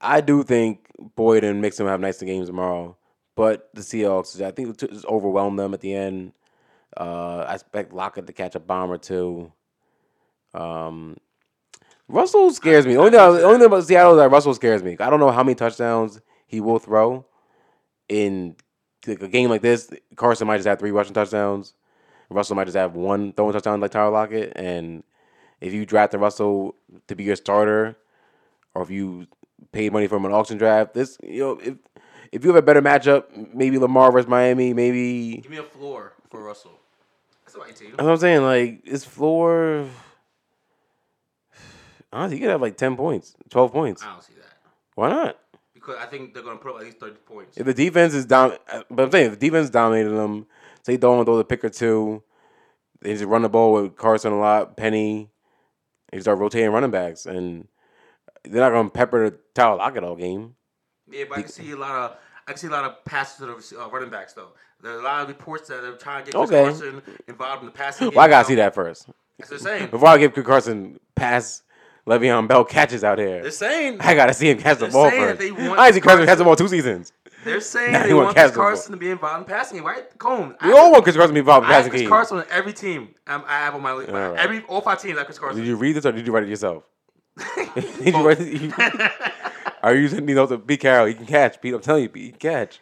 I 0.00 0.20
do 0.20 0.42
think 0.42 0.86
Boyd 1.16 1.44
and 1.44 1.60
Mixon 1.60 1.86
have 1.86 2.00
nice 2.00 2.22
games 2.22 2.48
tomorrow. 2.48 2.96
But 3.36 3.70
the 3.74 3.80
Seahawks, 3.80 4.40
I 4.44 4.50
think, 4.50 4.78
just 4.78 5.06
overwhelmed 5.06 5.58
them 5.58 5.72
at 5.72 5.80
the 5.80 5.94
end. 5.94 6.32
Uh, 6.96 7.44
I 7.48 7.54
expect 7.54 7.92
Lockett 7.92 8.26
to 8.26 8.32
catch 8.32 8.54
a 8.54 8.60
bomb 8.60 8.90
or 8.90 8.98
two. 8.98 9.52
Um, 10.52 11.16
Russell 12.08 12.50
scares 12.50 12.86
me. 12.86 12.96
Only 12.96 13.12
thing, 13.12 13.20
only 13.20 13.58
thing 13.58 13.66
about 13.66 13.84
Seattle 13.84 14.12
is 14.12 14.18
that 14.18 14.30
Russell 14.30 14.54
scares 14.54 14.82
me. 14.82 14.96
I 14.98 15.08
don't 15.08 15.20
know 15.20 15.30
how 15.30 15.44
many 15.44 15.54
touchdowns 15.54 16.20
he 16.46 16.60
will 16.60 16.80
throw 16.80 17.24
in 18.08 18.56
like 19.06 19.22
a 19.22 19.28
game 19.28 19.50
like 19.50 19.62
this. 19.62 19.90
Carson 20.16 20.46
might 20.46 20.58
just 20.58 20.68
have 20.68 20.78
three 20.78 20.90
rushing 20.90 21.14
touchdowns. 21.14 21.74
Russell 22.28 22.56
might 22.56 22.64
just 22.64 22.76
have 22.76 22.94
one 22.94 23.32
throwing 23.32 23.52
touchdown 23.52 23.80
like 23.80 23.90
Tyler 23.90 24.10
Lockett. 24.10 24.52
And 24.56 25.02
if 25.60 25.72
you 25.72 25.84
drafted 25.84 26.20
Russell 26.20 26.74
to 27.08 27.16
be 27.16 27.24
your 27.24 27.36
starter, 27.36 27.96
or 28.74 28.82
if 28.82 28.90
you 28.90 29.26
paid 29.72 29.92
money 29.92 30.06
from 30.06 30.24
an 30.24 30.32
auction 30.32 30.58
draft, 30.58 30.94
this 30.94 31.18
you 31.22 31.40
know 31.40 31.58
if 31.62 31.74
if 32.32 32.44
you 32.44 32.50
have 32.50 32.56
a 32.56 32.62
better 32.62 32.82
matchup, 32.82 33.54
maybe 33.54 33.78
Lamar 33.78 34.12
versus 34.12 34.28
Miami, 34.28 34.72
maybe 34.72 35.38
Give 35.42 35.50
me 35.50 35.56
a 35.58 35.62
floor 35.64 36.12
for 36.30 36.42
Russell. 36.42 36.78
That's 37.44 37.56
about 37.56 37.68
18. 37.68 37.90
that's 37.90 38.02
what 38.02 38.10
I'm 38.12 38.16
saying. 38.18 38.42
Like 38.42 38.86
his 38.86 39.04
floor, 39.04 39.86
honestly, 42.12 42.36
you 42.36 42.42
could 42.42 42.50
have 42.50 42.62
like 42.62 42.76
ten 42.76 42.96
points, 42.96 43.34
twelve 43.48 43.72
points. 43.72 44.04
I 44.04 44.12
don't 44.12 44.22
see 44.22 44.34
that 44.34 44.52
Why 44.94 45.08
not? 45.10 45.38
Because 45.90 46.04
I 46.04 46.10
think 46.10 46.34
they're 46.34 46.42
gonna 46.42 46.58
put 46.58 46.70
up 46.74 46.80
at 46.80 46.84
least 46.86 46.98
30 47.00 47.14
points. 47.26 47.56
If 47.56 47.66
the 47.66 47.74
defense 47.74 48.14
is 48.14 48.26
down, 48.26 48.56
but 48.90 49.04
I'm 49.04 49.10
saying 49.10 49.32
if 49.32 49.38
the 49.38 49.46
defense 49.48 49.70
dominated 49.70 50.10
them, 50.10 50.46
say 50.82 50.96
don't 50.96 51.24
throw 51.24 51.36
the 51.36 51.44
pick 51.44 51.64
or 51.64 51.70
two, 51.70 52.22
they 53.00 53.12
just 53.14 53.24
run 53.24 53.42
the 53.42 53.48
ball 53.48 53.72
with 53.72 53.96
Carson 53.96 54.32
a 54.32 54.38
lot, 54.38 54.76
Penny, 54.76 55.30
they 56.12 56.20
start 56.20 56.38
rotating 56.38 56.70
running 56.70 56.90
backs, 56.90 57.26
and 57.26 57.68
they're 58.44 58.60
not 58.62 58.70
gonna 58.70 58.90
pepper 58.90 59.30
the 59.30 59.38
Tyler 59.54 59.76
Lockett 59.76 60.04
all 60.04 60.16
game. 60.16 60.54
Yeah, 61.10 61.24
but 61.28 61.38
I 61.38 61.42
can 61.42 61.50
see 61.50 61.70
a 61.72 61.76
lot 61.76 62.10
of 62.10 62.16
I 62.46 62.52
can 62.52 62.58
see 62.58 62.66
a 62.68 62.70
lot 62.70 62.84
of 62.84 63.04
passes 63.04 63.38
to 63.38 63.46
the 63.76 63.82
uh, 63.82 63.88
running 63.88 64.10
backs 64.10 64.32
though. 64.34 64.48
There 64.82 64.92
are 64.92 65.00
a 65.00 65.02
lot 65.02 65.22
of 65.22 65.28
reports 65.28 65.68
that 65.68 65.82
they're 65.82 65.92
trying 65.92 66.24
to 66.24 66.32
get 66.32 66.38
Okay. 66.40 66.64
Carson 66.64 67.02
involved 67.28 67.60
in 67.62 67.66
the 67.66 67.72
passing 67.72 68.08
game. 68.08 68.16
Well, 68.16 68.24
I 68.24 68.28
gotta 68.28 68.44
now. 68.44 68.48
see 68.48 68.54
that 68.56 68.74
first 68.74 69.08
That's 69.38 69.50
they're 69.50 69.58
saying. 69.58 69.90
before 69.90 70.08
I 70.08 70.18
give 70.18 70.32
Carson 70.44 70.98
pass. 71.14 71.62
Le'Veon 72.10 72.48
Bell 72.48 72.64
catches 72.64 73.04
out 73.04 73.18
here. 73.18 73.40
They're 73.42 73.50
saying 73.52 73.98
I 74.00 74.14
gotta 74.14 74.34
see 74.34 74.50
him 74.50 74.58
catch 74.58 74.78
the 74.78 74.88
ball 74.88 75.10
first. 75.10 75.38
they 75.38 75.52
want 75.52 75.78
I 75.78 75.90
see 75.92 76.00
Carson 76.00 76.26
catch 76.26 76.38
the 76.38 76.44
ball 76.44 76.56
two 76.56 76.66
seasons. 76.68 77.12
they're 77.44 77.60
saying 77.60 77.92
they 77.92 78.12
want 78.12 78.34
Chris 78.34 78.50
Carson 78.50 78.52
the 78.52 78.56
ball. 78.56 78.66
Carson 78.66 78.92
to 78.92 78.98
be 78.98 79.10
involved 79.10 79.38
in 79.38 79.44
passing 79.44 79.78
game, 79.78 79.86
right? 79.86 80.18
Cone. 80.18 80.56
We 80.64 80.72
all 80.72 80.90
want 80.90 81.04
Chris 81.04 81.14
Carson 81.14 81.30
to 81.30 81.34
be 81.34 81.40
involved 81.40 81.66
in 81.66 81.72
I 81.72 81.74
passing 81.76 81.90
Chris. 81.90 82.08
Carson 82.08 82.38
on 82.38 82.44
every 82.50 82.72
team. 82.72 83.14
Um, 83.28 83.44
I 83.46 83.58
have 83.60 83.74
on 83.74 83.82
my 83.82 83.92
All 83.92 84.00
right. 84.00 84.36
every 84.36 84.62
all 84.62 84.80
five 84.80 85.00
teams. 85.00 85.14
I 85.14 85.20
have 85.20 85.26
Chris 85.26 85.38
Carson. 85.38 85.60
Did 85.60 85.68
you 85.68 85.76
read 85.76 85.94
this 85.94 86.04
or 86.04 86.12
did 86.12 86.26
you 86.26 86.32
write 86.32 86.42
it 86.42 86.48
yourself? 86.48 86.82
did 87.74 88.14
you 88.14 88.26
write 88.26 88.40
it? 88.40 88.60
You, 88.60 88.72
are 89.82 89.94
you 89.94 90.00
using 90.00 90.26
know 90.26 90.46
to 90.46 90.58
Pete 90.58 90.80
Carroll? 90.80 91.06
He 91.06 91.14
can 91.14 91.26
catch, 91.26 91.60
Pete. 91.60 91.74
I'm 91.74 91.80
telling 91.80 92.02
you, 92.02 92.08
Pete, 92.08 92.24
he 92.24 92.30
can 92.32 92.40
catch. 92.40 92.80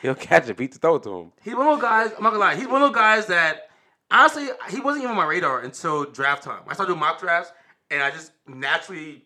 He'll 0.00 0.14
catch 0.14 0.48
it. 0.48 0.56
Pete, 0.56 0.74
throw 0.74 0.96
it 0.96 1.02
to 1.02 1.14
him. 1.14 1.32
He's 1.42 1.54
one 1.54 1.66
of 1.66 1.74
those 1.74 1.82
guys. 1.82 2.12
I'm 2.16 2.22
not 2.22 2.30
gonna 2.30 2.38
lie. 2.40 2.54
He's 2.54 2.68
one 2.68 2.82
of 2.82 2.88
those 2.88 2.96
guys 2.96 3.26
that 3.26 3.68
honestly 4.10 4.48
he 4.70 4.80
wasn't 4.80 5.04
even 5.04 5.10
on 5.10 5.16
my 5.16 5.26
radar 5.26 5.60
until 5.60 6.04
draft 6.04 6.42
time. 6.42 6.62
I 6.68 6.74
started 6.74 6.92
doing 6.92 7.00
mock 7.00 7.18
drafts, 7.20 7.52
and 7.90 8.02
I 8.02 8.10
just 8.10 8.32
naturally 8.46 9.24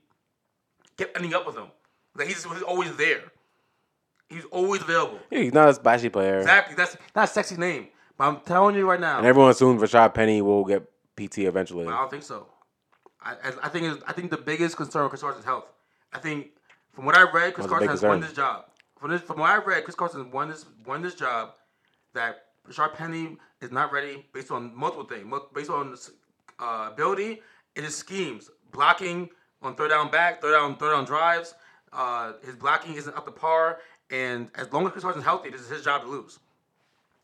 kept 0.97 1.17
ending 1.17 1.35
up 1.35 1.47
with 1.47 1.57
him. 1.57 1.67
Like 2.15 2.29
he's, 2.29 2.47
was 2.47 2.63
always 2.63 2.95
there. 2.97 3.23
He's 4.29 4.45
always 4.47 4.83
available. 4.83 5.19
Yeah, 5.31 5.41
he's 5.41 5.53
not 5.53 5.69
a 5.69 5.75
splashy 5.75 6.09
player. 6.09 6.39
Exactly. 6.39 6.75
That's 6.75 6.97
not 7.15 7.25
a 7.25 7.27
sexy 7.27 7.57
name, 7.57 7.89
but 8.17 8.25
I'm 8.25 8.41
telling 8.41 8.77
you 8.77 8.89
right 8.89 9.01
now. 9.01 9.19
And 9.19 9.27
everyone 9.27 9.51
assumes 9.51 9.83
Rashaad 9.83 10.15
Penny 10.15 10.41
will 10.43 10.65
get 10.65 10.83
PT 11.17 11.41
eventually. 11.41 11.87
I 11.87 11.91
don't 11.91 12.11
think 12.11 12.23
so. 12.23 12.47
I, 13.25 13.37
I, 13.63 13.69
think 13.69 14.03
I 14.09 14.13
think 14.13 14.31
the 14.31 14.37
biggest 14.37 14.77
concern 14.77 15.03
with 15.03 15.11
Chris 15.11 15.23
Carson's 15.23 15.45
health. 15.45 15.67
I 16.13 16.19
think 16.19 16.49
from 16.93 17.05
what 17.05 17.17
I 17.17 17.23
read, 17.31 17.55
Chris 17.55 17.67
Carson 17.67 17.89
has 17.89 18.03
won 18.03 18.21
this 18.21 18.33
job. 18.33 18.65
From 18.99 19.11
this, 19.11 19.21
from 19.23 19.39
what 19.39 19.51
I 19.51 19.59
read, 19.59 19.85
Chris 19.85 19.95
Carson 19.95 20.31
won 20.31 20.49
this 20.49 20.67
won 20.87 21.03
this 21.03 21.15
job. 21.15 21.51
That 22.15 22.47
Rashard 22.69 22.95
Penny 22.95 23.39
is 23.61 23.71
not 23.71 23.93
ready 23.93 24.27
based 24.33 24.51
on 24.51 24.75
multiple 24.77 25.05
things, 25.05 25.27
based 25.55 25.71
on 25.71 25.97
uh, 26.59 26.91
ability 26.93 27.41
and 27.77 27.85
his 27.85 27.97
schemes, 27.97 28.51
blocking 28.73 29.29
on 29.63 29.75
third 29.75 29.91
down 29.91 30.11
back, 30.11 30.41
third 30.41 30.53
down 30.53 30.77
third 30.77 30.93
down 30.93 31.05
drives. 31.05 31.55
Uh, 31.93 32.33
his 32.45 32.55
blocking 32.57 32.95
isn't 32.95 33.15
up 33.17 33.27
to 33.27 33.31
par, 33.31 33.79
and 34.11 34.49
as 34.55 34.73
long 34.73 34.87
as 34.87 34.93
Chris 34.93 35.05
Carson's 35.05 35.25
healthy, 35.25 35.51
this 35.51 35.61
is 35.61 35.69
his 35.69 35.85
job 35.85 36.03
to 36.03 36.09
lose. 36.09 36.39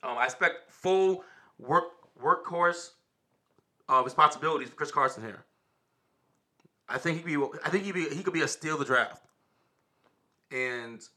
Um, 0.03 0.19
I 0.19 0.25
expect 0.25 0.71
full 0.71 1.25
work 1.59 1.85
workhorse 2.23 2.91
uh, 3.89 4.03
responsibilities 4.05 4.69
for 4.69 4.77
Chris 4.77 4.91
Carson 4.91 5.23
here. 5.23 5.45
I 6.89 6.99
think 6.99 7.19
he 7.19 7.37
be. 7.37 7.43
I 7.65 7.69
think 7.71 7.85
he 7.85 7.93
be. 7.93 8.09
He 8.09 8.23
could 8.23 8.33
be 8.33 8.43
a 8.43 8.49
steal 8.49 8.79
the 8.79 8.85
draft. 8.85 9.23
And 10.51 11.01
It 11.01 11.09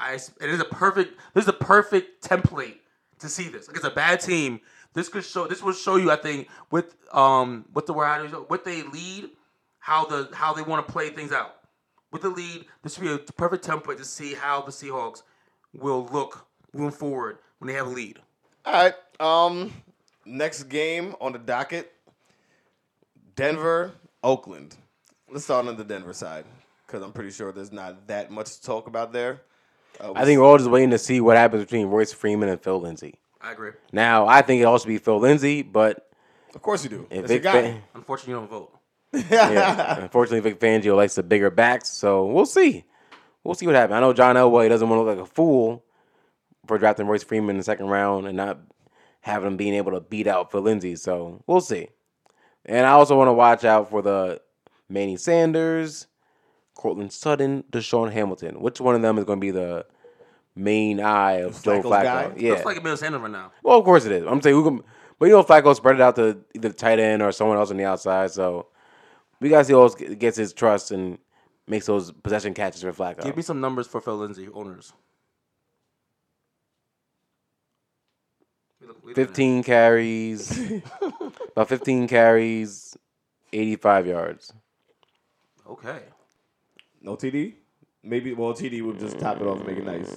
I. 0.00 0.14
It 0.14 0.50
is 0.50 0.60
a 0.60 0.64
perfect. 0.64 1.18
This 1.34 1.44
is 1.44 1.48
a 1.48 1.54
perfect 1.54 2.24
template 2.24 2.76
to 3.20 3.28
see 3.28 3.48
this. 3.48 3.68
Like 3.68 3.76
it's 3.76 3.86
a 3.86 3.90
bad 3.90 4.20
team. 4.20 4.60
This 4.94 5.08
could 5.08 5.24
show. 5.24 5.46
This 5.46 5.62
will 5.62 5.72
show 5.72 5.96
you. 5.96 6.10
I 6.10 6.16
think 6.16 6.48
with 6.70 6.94
um 7.12 7.64
with 7.74 7.86
the 7.86 7.92
where 7.92 8.26
what 8.26 8.64
they 8.64 8.82
lead, 8.82 9.30
how 9.78 10.04
the 10.04 10.28
how 10.34 10.52
they 10.52 10.62
want 10.62 10.86
to 10.86 10.92
play 10.92 11.10
things 11.10 11.32
out. 11.32 11.56
With 12.10 12.22
the 12.22 12.28
lead, 12.28 12.66
this 12.82 12.98
would 12.98 13.06
be 13.06 13.12
a 13.14 13.18
perfect 13.32 13.66
template 13.66 13.96
to 13.96 14.04
see 14.04 14.34
how 14.34 14.60
the 14.60 14.70
Seahawks 14.70 15.22
will 15.72 16.06
look 16.12 16.46
moving 16.74 16.90
forward 16.90 17.38
when 17.58 17.68
they 17.68 17.74
have 17.74 17.86
a 17.86 17.90
lead. 17.90 18.18
All 18.66 18.72
right. 18.74 18.94
Um, 19.18 19.72
next 20.26 20.64
game 20.64 21.14
on 21.20 21.32
the 21.32 21.38
docket: 21.38 21.90
Denver, 23.34 23.92
Oakland. 24.22 24.76
Let's 25.30 25.44
start 25.44 25.66
on 25.66 25.76
the 25.76 25.84
Denver 25.84 26.12
side 26.12 26.44
because 26.86 27.02
I'm 27.02 27.12
pretty 27.12 27.30
sure 27.30 27.50
there's 27.50 27.72
not 27.72 28.06
that 28.08 28.30
much 28.30 28.56
to 28.56 28.62
talk 28.62 28.86
about 28.88 29.14
there. 29.14 29.40
Uh, 29.98 30.12
I 30.14 30.26
think 30.26 30.38
we're 30.38 30.46
all 30.46 30.58
just 30.58 30.70
waiting 30.70 30.90
to 30.90 30.98
see 30.98 31.22
what 31.22 31.38
happens 31.38 31.64
between 31.64 31.86
Royce 31.86 32.12
Freeman 32.12 32.50
and 32.50 32.60
Phil 32.60 32.78
Lindsay. 32.78 33.18
I 33.42 33.52
agree. 33.52 33.72
Now, 33.92 34.26
I 34.26 34.42
think 34.42 34.60
it 34.62 34.64
also 34.64 34.86
be 34.86 34.98
Phil 34.98 35.18
Lindsay, 35.18 35.62
but 35.62 36.08
of 36.54 36.62
course 36.62 36.84
you 36.84 36.90
do. 36.90 37.06
if 37.10 37.26
Vic, 37.26 37.42
guy. 37.42 37.52
Fan- 37.52 37.82
Unfortunately, 37.94 38.34
you 38.34 38.38
don't 38.40 38.50
vote. 38.50 38.78
yeah, 39.30 40.00
unfortunately, 40.02 40.40
Vic 40.48 40.58
Fangio 40.60 40.96
likes 40.96 41.14
the 41.16 41.22
bigger 41.22 41.50
backs, 41.50 41.88
so 41.90 42.24
we'll 42.26 42.46
see. 42.46 42.84
We'll 43.44 43.54
see 43.54 43.66
what 43.66 43.74
happens. 43.74 43.94
I 43.96 44.00
know 44.00 44.12
John 44.12 44.36
Elway 44.36 44.68
doesn't 44.68 44.88
want 44.88 45.00
to 45.00 45.04
look 45.04 45.18
like 45.18 45.26
a 45.26 45.30
fool 45.30 45.84
for 46.66 46.78
drafting 46.78 47.06
Royce 47.06 47.24
Freeman 47.24 47.50
in 47.50 47.56
the 47.58 47.62
second 47.64 47.86
round 47.88 48.26
and 48.26 48.36
not 48.36 48.60
having 49.20 49.48
him 49.48 49.56
being 49.56 49.74
able 49.74 49.92
to 49.92 50.00
beat 50.00 50.26
out 50.26 50.50
Phil 50.52 50.60
Lindsay, 50.62 50.96
so 50.96 51.42
we'll 51.46 51.60
see. 51.60 51.88
And 52.64 52.86
I 52.86 52.90
also 52.92 53.16
want 53.18 53.28
to 53.28 53.32
watch 53.32 53.64
out 53.64 53.90
for 53.90 54.00
the 54.00 54.40
Manny 54.88 55.16
Sanders, 55.16 56.06
Courtland 56.74 57.12
Sutton, 57.12 57.64
DaeSean 57.72 58.12
Hamilton. 58.12 58.60
Which 58.60 58.80
one 58.80 58.94
of 58.94 59.02
them 59.02 59.18
is 59.18 59.24
going 59.24 59.40
to 59.40 59.44
be 59.44 59.50
the 59.50 59.84
main 60.54 61.00
eye 61.00 61.40
of 61.40 61.62
Joe 61.62 61.80
Flacco's 61.82 61.84
Flacco? 61.86 62.02
guy? 62.04 62.32
Yeah. 62.36 62.50
Looks 62.52 62.64
like 62.64 62.76
a 62.76 62.80
Bill 62.80 62.96
Sanders 62.96 63.20
right 63.22 63.30
now. 63.30 63.52
Well, 63.62 63.78
of 63.78 63.84
course 63.84 64.04
it 64.04 64.12
is. 64.12 64.26
I'm 64.26 64.40
saying 64.42 64.54
who 64.56 64.64
can, 64.64 64.82
but 65.18 65.26
you 65.26 65.32
know 65.32 65.42
Flacco 65.42 65.74
spread 65.74 65.96
it 65.96 66.00
out 66.02 66.16
to 66.16 66.38
either 66.54 66.68
the 66.68 66.74
tight 66.74 66.98
end 66.98 67.22
or 67.22 67.32
someone 67.32 67.56
else 67.58 67.70
on 67.70 67.76
the 67.76 67.84
outside. 67.84 68.30
So 68.32 68.66
we 69.40 69.48
gotta 69.48 69.64
see 69.64 69.72
who 69.72 69.80
else 69.80 69.94
gets 69.94 70.36
his 70.36 70.52
trust 70.52 70.90
and 70.90 71.18
makes 71.66 71.86
those 71.86 72.10
possession 72.12 72.54
catches 72.54 72.82
for 72.82 72.92
Flacco. 72.92 73.22
Give 73.22 73.36
me 73.36 73.42
some 73.42 73.60
numbers 73.60 73.86
for 73.86 74.00
Phil 74.00 74.16
Lindsay 74.16 74.48
owners. 74.52 74.92
We 78.80 78.86
look- 78.88 79.04
we 79.04 79.08
look- 79.10 79.16
15 79.16 79.62
carries, 79.62 80.70
about 81.52 81.68
15 81.68 82.08
carries, 82.08 82.96
85 83.52 84.06
yards. 84.06 84.52
Okay. 85.68 86.00
No 87.00 87.16
TD. 87.16 87.54
Maybe 88.04 88.34
well 88.34 88.52
TD 88.52 88.82
would 88.84 88.98
just 88.98 89.18
top 89.18 89.40
it 89.40 89.46
off 89.46 89.58
and 89.58 89.66
make 89.66 89.78
it 89.78 89.84
nice. 89.84 90.10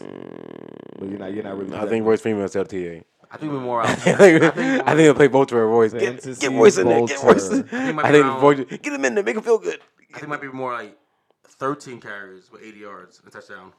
But 0.97 1.09
you're 1.09 1.19
not. 1.19 1.33
You're 1.33 1.43
not 1.43 1.57
really. 1.57 1.75
I 1.75 1.85
think 1.87 2.05
Royce 2.05 2.21
Freeman 2.21 2.41
will 2.41 2.47
sell 2.49 2.65
TA. 2.65 3.01
I 3.31 3.37
think 3.37 3.51
we're 3.51 3.59
more 3.59 3.81
out. 3.83 3.89
I 3.89 3.95
think 3.95 4.43
I 4.43 4.49
think 4.51 4.97
they'll 4.97 5.13
play 5.13 5.27
Vulture 5.27 5.59
or 5.59 5.67
Royce. 5.67 5.93
Get, 5.93 6.23
get 6.39 6.51
Royce 6.51 6.77
in 6.77 6.87
there. 6.87 7.05
Get 7.05 7.21
Royce. 7.23 7.47
Vulture. 7.49 7.67
I 7.75 7.91
might 7.91 8.01
think, 8.03 8.13
be 8.13 8.19
around- 8.21 8.41
Vulture, 8.41 8.63
get 8.65 8.93
him 8.93 9.05
in 9.05 9.15
there. 9.15 9.23
Make 9.23 9.35
him 9.35 9.43
feel 9.43 9.57
good. 9.59 9.79
I 9.99 10.13
think 10.13 10.23
it 10.23 10.29
might 10.29 10.41
be 10.41 10.47
more 10.47 10.73
like 10.73 10.97
13 11.43 11.99
carries 11.99 12.51
with 12.51 12.63
80 12.63 12.79
yards 12.79 13.21
and 13.23 13.31
touchdown. 13.31 13.73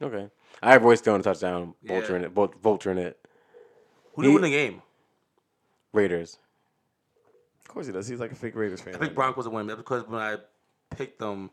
Okay. 0.00 0.28
I 0.62 0.72
have 0.72 0.82
Royce 0.84 1.00
throwing 1.00 1.20
a 1.20 1.24
touchdown. 1.24 1.74
Yeah. 1.82 1.98
Vulture 1.98 2.16
in 2.16 2.24
it. 2.24 2.32
Vul- 2.32 2.54
Vulture 2.62 2.90
in 2.92 2.98
it. 2.98 3.18
Who 4.14 4.22
did 4.22 4.28
He- 4.28 4.34
win 4.34 4.42
the 4.42 4.50
game? 4.50 4.82
Raiders. 5.92 6.38
Of 7.62 7.68
course 7.68 7.86
he 7.86 7.92
does. 7.92 8.06
He's 8.06 8.20
like 8.20 8.32
a 8.32 8.36
fake 8.36 8.54
Raiders 8.54 8.80
fan. 8.82 8.94
I 8.94 8.98
think 8.98 9.14
Broncos 9.14 9.46
will 9.46 9.54
win. 9.54 9.66
That's 9.66 9.78
because 9.78 10.06
when 10.06 10.20
I 10.20 10.36
picked 10.94 11.18
them, 11.18 11.50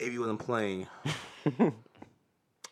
AB 0.00 0.18
wasn't 0.18 0.40
playing. 0.40 0.86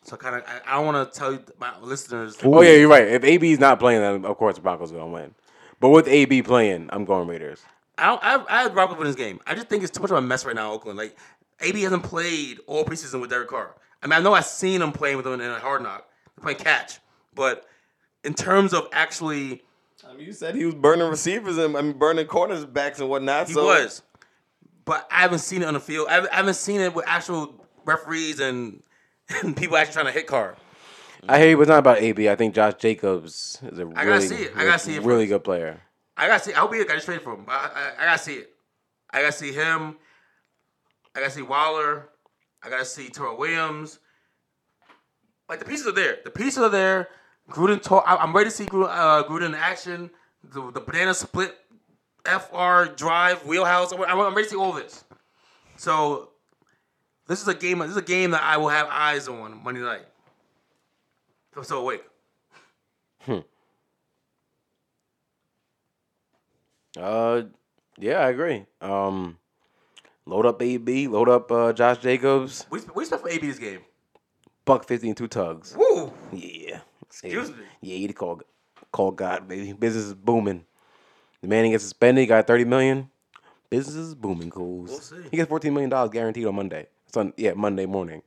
so 0.03 0.17
kind 0.17 0.37
of, 0.37 0.45
I, 0.47 0.61
I 0.67 0.75
don't 0.77 0.87
want 0.87 1.13
to 1.13 1.19
tell 1.19 1.33
you 1.33 1.45
my 1.59 1.79
listeners. 1.81 2.37
Oh 2.43 2.63
yeah, 2.63 2.73
you're 2.73 2.89
right. 2.89 3.07
If 3.07 3.25
AB's 3.25 3.59
not 3.59 3.79
playing, 3.79 4.01
then 4.01 4.25
of 4.25 4.37
course 4.37 4.57
the 4.57 4.63
Broncos 4.63 4.93
are 4.93 4.97
gonna 4.97 5.11
win. 5.11 5.35
But 5.81 5.91
with 5.91 6.09
AB 6.09 6.43
playing, 6.43 6.89
I'm 6.93 7.05
going 7.05 7.29
Raiders. 7.29 7.63
I 7.99 8.07
don't, 8.07 8.25
I, 8.25 8.45
I 8.49 8.63
had 8.63 8.75
Broncos 8.75 8.99
in 8.99 9.05
this 9.05 9.17
game. 9.17 9.41
I 9.47 9.55
just 9.55 9.69
think 9.69 9.83
it's 9.83 9.93
too 9.93 10.01
much 10.01 10.11
of 10.11 10.17
a 10.17 10.23
mess 10.23 10.45
right 10.45 10.55
now 10.55 10.71
in 10.71 10.75
Oakland. 10.75 10.99
Like 10.99 11.17
AB 11.61 11.83
hasn't 11.83 12.03
played 12.03 12.59
all 12.67 12.85
preseason 12.85 13.21
with 13.21 13.31
Derek 13.31 13.49
Carr. 13.49 13.75
I 14.03 14.07
mean, 14.07 14.15
I 14.15 14.21
know 14.21 14.35
I've 14.35 14.47
seen 14.47 14.83
him 14.83 14.93
playing 14.93 15.17
with 15.17 15.27
him 15.27 15.35
in 15.35 15.43
a 15.43 15.61
hard 15.61 15.83
knock, 15.83 16.09
playing 16.41 16.59
catch, 16.59 16.99
but 17.35 17.67
in 18.25 18.35
terms 18.35 18.73
of 18.73 18.89
actually, 18.93 19.63
I 20.09 20.15
mean, 20.15 20.27
you 20.27 20.33
said 20.33 20.55
he 20.55 20.65
was 20.65 20.75
burning 20.75 21.09
receivers 21.09 21.59
and 21.59 21.77
I 21.77 21.83
mean 21.83 21.93
burning 21.99 22.27
corners 22.27 22.65
backs 22.65 23.01
and 23.01 23.09
whatnot. 23.09 23.49
he 23.49 23.55
so 23.55 23.65
was. 23.65 24.03
But 24.85 25.09
I 25.11 25.21
haven't 25.21 25.39
seen 25.39 25.63
it 25.63 25.67
on 25.67 25.75
the 25.75 25.81
field. 25.81 26.09
I 26.09 26.27
haven't, 26.35 26.55
seen 26.55 26.81
it 26.81 26.95
with 26.95 27.07
actual 27.07 27.67
referees 27.85 28.41
and, 28.41 28.83
and 29.43 29.57
people 29.57 29.77
actually 29.77 29.95
trying 29.95 30.07
to 30.07 30.13
hit 30.13 30.27
Carr. 30.27 30.57
I 31.29 31.39
hear 31.39 31.51
you, 31.51 31.57
but 31.57 31.63
it's 31.63 31.69
not 31.69 31.79
about 31.79 31.99
AB. 31.99 32.29
I 32.29 32.35
think 32.35 32.55
Josh 32.55 32.75
Jacobs 32.79 33.61
is 33.63 33.79
a 33.79 33.85
gotta 33.85 34.07
really, 34.07 34.27
see 34.27 34.43
it. 34.43 34.53
I 34.57 34.65
gotta 34.65 34.79
see 34.79 34.97
it 34.97 35.03
really 35.03 35.25
first. 35.25 35.31
good 35.31 35.45
player. 35.45 35.81
I 36.17 36.27
gotta 36.27 36.43
see. 36.43 36.53
I 36.53 36.59
hope 36.59 36.75
he 36.75 36.85
got 36.85 37.01
traded 37.01 37.23
for 37.23 37.35
him. 37.35 37.45
I, 37.47 37.53
I, 37.53 38.03
I 38.03 38.05
gotta 38.07 38.19
see 38.19 38.35
it. 38.35 38.53
I 39.11 39.21
gotta 39.21 39.33
see 39.33 39.53
him. 39.53 39.97
I 41.15 41.21
gotta 41.21 41.31
see 41.31 41.43
Waller. 41.43 42.09
I 42.63 42.71
gotta 42.71 42.85
see 42.85 43.09
Tyrell 43.09 43.39
Williams. 43.39 44.01
Like 45.49 45.61
the 45.61 45.65
pieces 45.65 45.87
are 45.87 45.93
there. 45.93 46.19
The 46.25 46.31
pieces 46.31 46.59
are 46.59 46.69
there. 46.69 47.09
Gruden. 47.49 47.81
To- 47.83 47.97
I, 47.97 48.23
I'm 48.23 48.35
ready 48.35 48.51
to 48.51 48.57
see 48.57 48.67
Gruden, 48.67 48.89
uh, 48.91 49.25
Gruden 49.25 49.47
in 49.47 49.55
action. 49.55 50.11
The, 50.45 50.73
the 50.73 50.81
banana 50.81 51.15
split, 51.15 51.57
FR 52.25 52.85
drive, 52.95 53.45
wheelhouse. 53.47 53.93
I'm, 53.93 54.01
I'm 54.03 54.35
ready 54.35 54.45
to 54.45 54.51
see 54.51 54.57
all 54.57 54.73
this. 54.73 55.05
So 55.77 56.31
this 57.27 57.41
is 57.43 57.49
a 57.49 57.55
game. 57.55 57.79
This 57.81 57.91
is 57.91 57.97
a 57.97 58.03
game 58.03 58.31
that 58.33 58.43
I 58.43 58.57
will 58.57 58.69
have 58.69 58.89
eyes 58.91 59.29
on 59.29 59.63
Monday 59.65 59.81
night. 59.81 60.07
I'm 61.57 61.65
so 61.65 61.81
awake. 61.81 62.03
Hmm. 63.23 63.39
Uh, 66.99 67.43
yeah, 67.99 68.19
I 68.21 68.29
agree. 68.31 68.67
Um, 68.81 69.39
load 70.27 70.47
up 70.47 70.61
AB, 70.63 71.09
load 71.09 71.29
up 71.29 71.51
uh, 71.51 71.73
Josh 71.73 71.99
Jacobs, 71.99 72.67
We 72.71 72.81
we 72.95 73.03
expect 73.03 73.23
for 73.23 73.29
AB 73.29 73.47
this 73.47 73.59
game. 73.59 73.81
buck 74.65 74.87
fifty 74.87 75.09
and 75.09 75.17
two 75.17 75.29
tugs. 75.29 75.75
Woo! 75.77 76.13
Yeah, 76.33 76.81
Excuse 77.07 77.51
yeah. 77.51 77.57
me. 77.57 77.63
Yeah, 77.81 77.97
you 77.97 78.13
call 78.15 78.41
call 78.93 79.11
God, 79.13 79.49
baby. 79.49 79.73
Business 79.73 80.05
is 80.05 80.15
booming. 80.15 80.65
The 81.43 81.49
man 81.49 81.71
gets 81.71 81.85
suspended. 81.85 82.23
He 82.23 82.27
got 82.27 82.47
thirty 82.47 82.65
million. 82.65 83.11
Business 83.69 83.97
is 83.97 84.15
booming, 84.15 84.51
Coles. 84.51 84.91
We'll 84.91 85.01
see. 85.01 85.29
He 85.31 85.37
gets 85.37 85.49
fourteen 85.49 85.75
million 85.75 85.91
dollars 85.91 86.11
guaranteed 86.11 86.47
on 86.47 86.55
Monday. 86.55 86.87
It's 87.07 87.17
on 87.17 87.33
yeah 87.37 87.53
Monday 87.55 87.87
morning. 87.87 88.23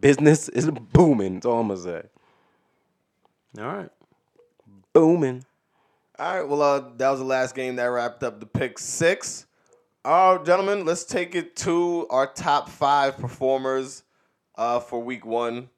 Business 0.00 0.48
is 0.48 0.70
booming. 0.70 1.34
That's 1.34 1.46
all 1.46 1.60
I'm 1.60 1.68
gonna 1.68 1.80
say. 1.80 2.02
All 3.58 3.64
right. 3.64 3.90
Booming. 4.92 5.44
All 6.18 6.34
right. 6.34 6.48
Well, 6.48 6.62
uh, 6.62 6.80
that 6.96 7.10
was 7.10 7.20
the 7.20 7.24
last 7.24 7.54
game 7.54 7.76
that 7.76 7.84
wrapped 7.84 8.22
up 8.22 8.40
the 8.40 8.46
pick 8.46 8.78
six. 8.78 9.46
All 10.04 10.36
right, 10.36 10.46
gentlemen, 10.46 10.84
let's 10.84 11.04
take 11.04 11.34
it 11.34 11.54
to 11.56 12.06
our 12.08 12.26
top 12.32 12.68
five 12.68 13.18
performers 13.18 14.04
uh, 14.56 14.80
for 14.80 15.02
week 15.02 15.26
one. 15.26 15.68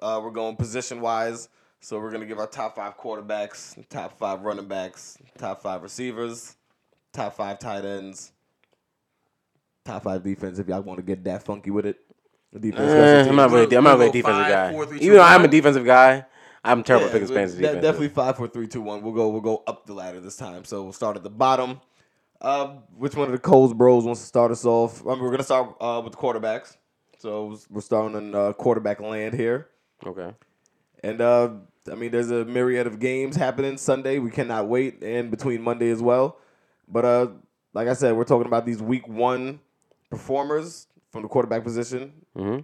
Uh, 0.00 0.20
we're 0.22 0.30
going 0.30 0.56
position 0.56 1.00
wise. 1.00 1.48
So 1.84 2.00
we're 2.00 2.10
gonna 2.10 2.24
give 2.24 2.38
our 2.38 2.46
top 2.46 2.76
five 2.76 2.96
quarterbacks, 2.96 3.76
top 3.90 4.16
five 4.18 4.40
running 4.40 4.66
backs, 4.66 5.18
top 5.36 5.60
five 5.60 5.82
receivers, 5.82 6.56
top 7.12 7.34
five 7.36 7.58
tight 7.58 7.84
ends, 7.84 8.32
top 9.84 10.04
five 10.04 10.22
defense. 10.22 10.58
If 10.58 10.66
y'all 10.66 10.80
want 10.80 10.96
to 10.96 11.02
get 11.02 11.22
that 11.24 11.42
funky 11.42 11.70
with 11.70 11.84
it, 11.84 11.98
defense. 12.58 12.90
Special 12.90 13.28
I'm 13.28 13.36
not 13.36 13.50
really. 13.50 13.76
I'm 13.76 13.84
not 13.84 13.98
really 13.98 14.08
a 14.08 14.12
defensive 14.12 14.44
five, 14.44 14.50
guy. 14.50 14.72
four, 14.72 14.86
three, 14.86 14.98
two, 14.98 15.04
Even 15.04 15.18
though 15.18 15.24
I'm 15.24 15.44
a 15.44 15.48
defensive 15.48 15.84
guy, 15.84 16.24
I'm 16.64 16.82
terrible 16.84 17.04
Yeah, 17.04 17.08
at 17.08 17.12
picking 17.12 17.28
de- 17.28 17.34
fantasy 17.34 17.60
defense. 17.60 17.82
definitely 17.82 18.08
five, 18.08 18.38
four, 18.38 18.48
three, 18.48 18.66
two, 18.66 18.80
one. 18.80 19.02
We'll 19.02 19.12
go. 19.12 19.28
We'll 19.28 19.42
go 19.42 19.62
up 19.66 19.84
the 19.84 19.92
ladder 19.92 20.20
this 20.20 20.36
time. 20.36 20.64
So 20.64 20.84
we'll 20.84 20.94
start 20.94 21.18
at 21.18 21.22
the 21.22 21.28
bottom. 21.28 21.82
Uh, 22.40 22.76
which 22.96 23.14
one 23.14 23.26
of 23.26 23.32
the 23.32 23.38
Coles 23.38 23.74
Bros 23.74 24.04
wants 24.06 24.22
to 24.22 24.26
start 24.26 24.50
us 24.50 24.64
off? 24.64 25.06
I 25.06 25.10
mean, 25.16 25.22
we're 25.22 25.32
gonna 25.32 25.42
start 25.42 25.76
uh, 25.82 26.00
with 26.02 26.14
the 26.14 26.18
quarterbacks. 26.18 26.78
So 27.18 27.58
we're 27.68 27.82
starting 27.82 28.16
in 28.16 28.34
uh, 28.34 28.54
quarterback 28.54 29.00
land 29.00 29.34
here, 29.34 29.68
Okay. 30.06 30.30
and 31.02 31.20
uh, 31.20 31.50
I 31.90 31.94
mean, 31.94 32.10
there's 32.10 32.30
a 32.30 32.44
myriad 32.44 32.86
of 32.86 32.98
games 32.98 33.36
happening 33.36 33.76
Sunday. 33.76 34.18
We 34.18 34.30
cannot 34.30 34.68
wait, 34.68 35.02
and 35.02 35.30
between 35.30 35.62
Monday 35.62 35.90
as 35.90 36.00
well. 36.02 36.38
But 36.88 37.04
uh, 37.04 37.28
like 37.74 37.88
I 37.88 37.94
said, 37.94 38.16
we're 38.16 38.24
talking 38.24 38.46
about 38.46 38.66
these 38.66 38.80
week 38.82 39.06
one 39.06 39.60
performers 40.10 40.86
from 41.12 41.22
the 41.22 41.28
quarterback 41.28 41.62
position. 41.64 42.12
hmm 42.34 42.58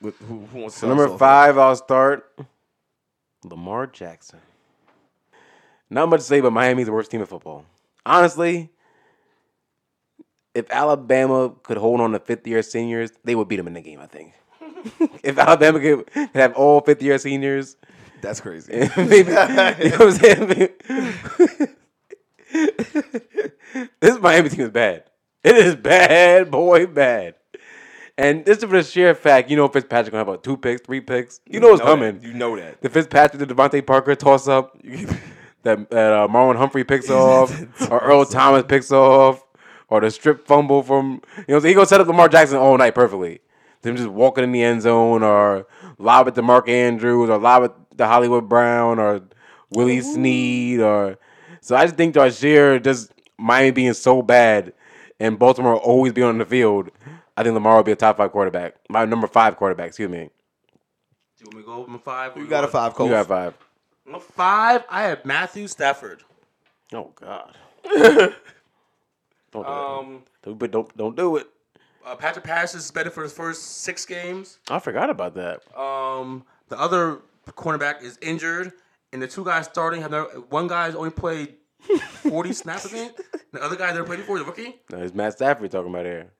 With 0.00 0.16
who, 0.18 0.46
who 0.46 0.58
wants 0.60 0.76
to 0.76 0.80
So 0.80 0.86
start 0.86 0.92
us 0.92 0.98
number 0.98 1.18
five, 1.18 1.58
I'll 1.58 1.76
start. 1.76 2.38
Lamar 3.44 3.86
Jackson. 3.86 4.40
Not 5.90 6.08
much 6.08 6.20
to 6.20 6.26
say, 6.26 6.40
but 6.40 6.52
Miami's 6.52 6.86
the 6.86 6.92
worst 6.92 7.10
team 7.10 7.20
in 7.20 7.26
football. 7.26 7.64
Honestly, 8.04 8.70
if 10.54 10.70
Alabama 10.70 11.52
could 11.62 11.76
hold 11.76 12.00
on 12.00 12.12
to 12.12 12.18
fifth 12.18 12.46
year 12.46 12.62
seniors, 12.62 13.12
they 13.24 13.34
would 13.34 13.48
beat 13.48 13.56
them 13.56 13.66
in 13.68 13.74
the 13.74 13.80
game. 13.80 14.00
I 14.00 14.06
think. 14.06 14.32
if 15.22 15.38
Alabama 15.38 15.80
could 15.80 16.08
have 16.34 16.54
all 16.54 16.80
fifth 16.80 17.02
year 17.02 17.18
seniors, 17.18 17.76
That's 18.26 18.40
crazy. 18.40 18.72
maybe, 18.96 19.18
you 19.28 19.34
know 19.34 19.98
what 19.98 20.00
I'm 20.00 20.12
saying? 20.12 20.68
this 24.00 24.18
Miami 24.20 24.48
team 24.48 24.62
is 24.62 24.70
bad. 24.70 25.04
It 25.44 25.56
is 25.56 25.76
bad, 25.76 26.50
boy, 26.50 26.86
bad. 26.86 27.34
And 28.18 28.44
this 28.44 28.58
is 28.58 28.64
for 28.64 28.70
the 28.70 28.82
sheer 28.82 29.14
fact, 29.14 29.48
you 29.48 29.56
know 29.56 29.68
Fitzpatrick 29.68 30.10
gonna 30.10 30.22
have 30.22 30.28
about 30.28 30.42
two 30.42 30.56
picks, 30.56 30.82
three 30.82 31.00
picks. 31.00 31.40
You 31.46 31.60
know 31.60 31.72
it's 31.72 31.78
know 31.80 31.86
coming. 31.86 32.18
that. 32.18 32.26
You 32.26 32.34
know 32.34 32.56
that. 32.56 32.82
The 32.82 32.88
Fitzpatrick, 32.88 33.46
the 33.46 33.54
DeVante 33.54 33.86
Parker 33.86 34.16
toss 34.16 34.48
up 34.48 34.76
that, 34.82 35.88
that 35.90 36.12
uh, 36.12 36.26
Marlon 36.26 36.56
Humphrey 36.56 36.82
picks 36.82 37.10
off, 37.10 37.52
or 37.90 38.00
Earl 38.00 38.24
Thomas 38.24 38.64
picks 38.66 38.90
off, 38.90 39.44
or 39.88 40.00
the 40.00 40.10
strip 40.10 40.48
fumble 40.48 40.82
from 40.82 41.20
you 41.46 41.54
know 41.54 41.60
he 41.60 41.74
gonna 41.74 41.86
set 41.86 42.00
up 42.00 42.08
Lamar 42.08 42.28
Jackson 42.28 42.56
all 42.56 42.76
night 42.76 42.94
perfectly. 42.96 43.40
Them 43.82 43.96
just 43.96 44.08
walking 44.08 44.42
in 44.42 44.50
the 44.50 44.62
end 44.62 44.82
zone, 44.82 45.22
or 45.22 45.66
lob 45.98 46.26
it 46.26 46.34
to 46.34 46.42
Mark 46.42 46.68
Andrews, 46.68 47.30
or 47.30 47.38
lob 47.38 47.64
it 47.64 47.72
to 47.98 48.06
Hollywood 48.06 48.48
Brown, 48.48 48.98
or 48.98 49.22
Willie 49.70 50.00
Snead, 50.00 50.80
or 50.80 51.18
so 51.60 51.76
I 51.76 51.84
just 51.84 51.96
think 51.96 52.14
Darshir 52.14 52.82
just 52.82 53.12
Miami 53.38 53.70
being 53.72 53.92
so 53.94 54.22
bad, 54.22 54.72
and 55.20 55.38
Baltimore 55.38 55.76
always 55.76 56.12
being 56.12 56.26
on 56.28 56.38
the 56.38 56.44
field. 56.44 56.90
I 57.36 57.42
think 57.42 57.52
Lamar 57.54 57.76
will 57.76 57.82
be 57.82 57.92
a 57.92 57.96
top 57.96 58.16
five 58.16 58.32
quarterback, 58.32 58.76
my 58.88 59.04
number 59.04 59.26
five 59.26 59.56
quarterback. 59.56 59.88
Excuse 59.88 60.08
me. 60.08 60.30
Do 61.38 61.44
you 61.44 61.46
want 61.46 61.54
me 61.56 61.62
to 61.62 61.66
go 61.66 61.86
my 61.86 61.98
five? 61.98 62.36
You 62.36 62.46
got 62.46 62.64
a 62.64 62.68
five, 62.68 62.92
You 62.92 62.96
coach. 62.96 63.10
got 63.10 63.26
five. 63.26 63.54
Number 64.06 64.20
five, 64.20 64.84
I 64.88 65.02
have 65.02 65.24
Matthew 65.24 65.66
Stafford. 65.68 66.22
Oh 66.94 67.12
God. 67.14 67.54
don't 67.84 68.34
do 69.52 69.58
Um, 69.64 70.22
it. 70.46 70.58
But 70.58 70.70
don't 70.70 70.96
don't 70.96 71.16
do 71.16 71.36
it. 71.36 71.46
uh, 72.06 72.14
Patrick 72.14 72.44
Pass 72.44 72.74
is 72.74 72.90
better 72.90 73.10
for 73.10 73.22
his 73.22 73.32
first 73.32 73.78
six 73.82 74.06
games. 74.06 74.58
I 74.70 74.78
forgot 74.78 75.10
about 75.10 75.34
that. 75.34 75.60
Um, 75.78 76.44
the 76.68 76.78
other 76.78 77.18
cornerback 77.52 78.02
is 78.02 78.18
injured, 78.22 78.72
and 79.12 79.22
the 79.22 79.28
two 79.28 79.44
guys 79.44 79.66
starting 79.66 80.02
have 80.02 80.10
never, 80.10 80.26
one 80.50 80.66
guy's 80.68 80.94
only 80.94 81.10
played 81.10 81.54
forty 82.00 82.52
snaps. 82.52 82.86
I 82.86 82.88
think 82.88 83.20
the 83.52 83.62
other 83.62 83.76
guy 83.76 83.92
never 83.92 84.04
played 84.04 84.18
before, 84.18 84.38
the 84.38 84.44
rookie. 84.44 84.76
No, 84.90 84.98
it's 84.98 85.14
Matt 85.14 85.34
Stafford 85.34 85.70
talking 85.70 85.90
about 85.90 86.04
here. 86.06 86.32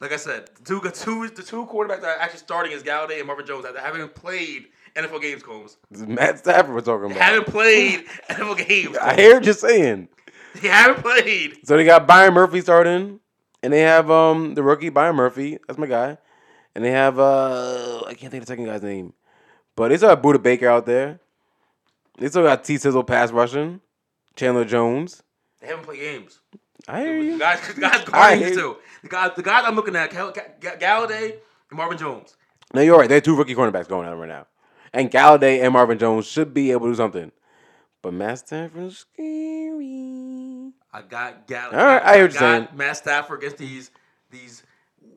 Like 0.00 0.12
I 0.12 0.16
said, 0.16 0.50
the 0.58 0.62
two, 0.62 0.80
the 0.80 0.90
two, 0.90 1.28
the 1.28 1.42
two 1.42 1.64
quarterbacks 1.66 2.02
that 2.02 2.18
are 2.18 2.20
actually 2.20 2.40
starting 2.40 2.72
is 2.72 2.82
Golladay 2.82 3.18
and 3.18 3.26
Marvin 3.26 3.46
Jones. 3.46 3.64
That 3.64 3.76
haven't 3.78 4.14
played 4.14 4.66
NFL 4.94 5.22
games, 5.22 5.42
Combs. 5.42 5.78
This 5.90 6.02
is 6.02 6.06
Matt 6.06 6.38
Stafford 6.38 6.74
we're 6.74 6.80
talking 6.82 7.06
about. 7.06 7.18
Haven't 7.18 7.46
played 7.46 8.04
NFL 8.30 8.66
games. 8.68 8.96
I 8.98 9.14
hear 9.14 9.34
what 9.36 9.44
you're 9.44 9.54
saying. 9.54 10.08
They 10.60 10.68
haven't 10.68 11.02
played. 11.02 11.58
So 11.64 11.76
they 11.76 11.84
got 11.84 12.06
Byron 12.06 12.34
Murphy 12.34 12.60
starting, 12.60 13.20
and 13.62 13.72
they 13.72 13.80
have 13.80 14.10
um 14.10 14.54
the 14.54 14.62
rookie 14.62 14.90
Byron 14.90 15.16
Murphy. 15.16 15.58
That's 15.66 15.78
my 15.78 15.86
guy, 15.86 16.18
and 16.74 16.84
they 16.84 16.90
have 16.90 17.18
uh 17.18 18.02
I 18.06 18.14
can't 18.14 18.30
think 18.30 18.42
of 18.42 18.46
the 18.46 18.52
second 18.52 18.66
guy's 18.66 18.82
name, 18.82 19.14
but 19.76 19.88
they 19.88 19.96
still 19.96 20.08
have 20.08 20.20
Budda 20.22 20.42
Baker 20.42 20.68
out 20.68 20.86
there. 20.86 21.20
They 22.18 22.28
still 22.28 22.42
got 22.42 22.64
T 22.64 22.78
Sizzle 22.78 23.04
pass 23.04 23.30
rushing, 23.30 23.80
Chandler 24.34 24.64
Jones. 24.64 25.22
They 25.60 25.68
haven't 25.68 25.84
played 25.84 26.00
games. 26.00 26.40
I 26.88 27.00
hear 27.02 27.18
The 27.20 27.24
you. 27.26 27.38
guys, 27.38 27.74
the 27.74 27.80
guys 27.80 28.00
I 28.00 28.04
guarding 28.10 28.38
hear 28.40 28.48
you. 28.48 28.54
two. 28.54 28.76
The 29.02 29.08
guys, 29.08 29.30
the 29.36 29.42
guys 29.42 29.64
I'm 29.66 29.74
looking 29.76 29.96
at, 29.96 30.10
Gal- 30.10 30.32
Golladay 30.32 31.32
and 31.70 31.76
Marvin 31.76 31.98
Jones. 31.98 32.36
No, 32.74 32.80
you're 32.80 32.98
right. 32.98 33.08
There 33.08 33.18
are 33.18 33.20
two 33.20 33.36
rookie 33.36 33.54
cornerbacks 33.54 33.88
going 33.88 34.08
on 34.08 34.18
right 34.18 34.28
now, 34.28 34.46
and 34.92 35.10
Golladay 35.10 35.62
and 35.62 35.72
Marvin 35.72 35.98
Jones 35.98 36.26
should 36.26 36.52
be 36.54 36.70
able 36.72 36.86
to 36.86 36.92
do 36.92 36.96
something. 36.96 37.32
But 38.02 38.12
Matt 38.14 38.38
Stafford 38.38 38.84
is 38.84 38.98
scary. 38.98 40.72
I 40.92 41.02
got 41.02 41.46
Golladay. 41.46 41.72
All 41.72 41.84
right, 41.86 42.02
I 42.02 42.12
hear 42.14 42.18
you're 42.20 42.28
got 42.28 42.38
saying. 42.38 42.68
Matt 42.74 42.96
Stafford 42.96 43.38
against 43.40 43.58
these 43.58 43.90
these 44.30 44.62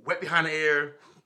wet 0.05 0.20
behind 0.22 0.47
the 0.47 0.51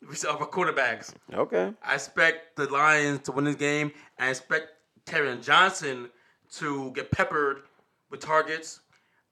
ear 0.03 0.09
receiver 0.09 0.45
quarterbacks. 0.45 1.13
Okay. 1.33 1.73
I 1.83 1.95
expect 1.95 2.55
the 2.55 2.67
Lions 2.67 3.19
to 3.21 3.31
win 3.31 3.45
this 3.45 3.55
game. 3.55 3.91
I 4.19 4.29
expect 4.29 4.69
Kevin 5.05 5.41
Johnson 5.41 6.09
to 6.57 6.91
get 6.91 7.11
peppered 7.11 7.63
with 8.09 8.19
targets. 8.19 8.81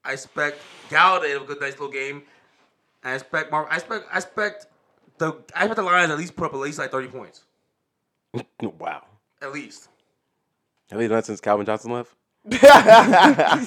I 0.03 0.13
expect 0.13 0.59
Golladay 0.89 1.27
to 1.27 1.33
have 1.33 1.41
a 1.43 1.45
good, 1.45 1.61
nice 1.61 1.73
little 1.73 1.91
game. 1.91 2.23
I 3.03 3.13
expect 3.13 3.51
Mar- 3.51 3.67
I 3.69 3.75
expect 3.75 4.05
I 4.11 4.17
expect 4.17 4.67
the 5.17 5.33
I 5.55 5.65
expect 5.65 5.75
the 5.75 5.83
Lions 5.83 6.11
at 6.11 6.17
least 6.17 6.35
put 6.35 6.45
up 6.45 6.53
at 6.53 6.59
least 6.59 6.79
like 6.79 6.91
thirty 6.91 7.07
points. 7.07 7.43
Wow. 8.79 9.03
At 9.41 9.53
least. 9.53 9.89
Have 10.91 10.99
they 10.99 11.07
done 11.07 11.17
that 11.17 11.25
since 11.25 11.41
Calvin 11.41 11.65
Johnson 11.65 11.91
left? 11.91 12.13
Yeah, 12.51 13.57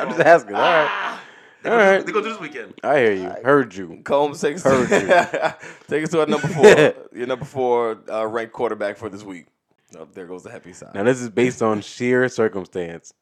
I'm 0.00 0.08
just 0.08 0.20
asking. 0.20 0.54
All 0.54 0.60
right. 0.60 0.86
Ah! 0.88 1.17
They 1.62 1.70
All 1.70 1.76
go, 1.76 1.90
right. 1.90 2.06
they 2.06 2.12
go 2.12 2.22
do 2.22 2.28
this 2.30 2.40
weekend. 2.40 2.74
I 2.84 2.98
hear 2.98 3.12
you. 3.12 3.34
Heard 3.44 3.74
you. 3.74 4.00
Combs, 4.04 4.40
take 4.40 4.56
us, 4.56 4.62
Heard 4.62 4.90
you. 4.90 5.68
take 5.88 6.04
us 6.04 6.10
to 6.10 6.20
our 6.20 6.26
number 6.26 6.46
four. 6.48 6.64
your 7.16 7.26
number 7.26 7.44
four 7.44 7.98
uh, 8.10 8.24
ranked 8.26 8.52
quarterback 8.52 8.96
for 8.96 9.08
this 9.08 9.22
week. 9.24 9.46
Oh, 9.98 10.06
there 10.12 10.26
goes 10.26 10.42
the 10.44 10.50
happy 10.50 10.72
side. 10.72 10.94
Now 10.94 11.02
this 11.02 11.20
is 11.20 11.30
based 11.30 11.62
on 11.62 11.80
sheer 11.80 12.28
circumstance 12.28 13.12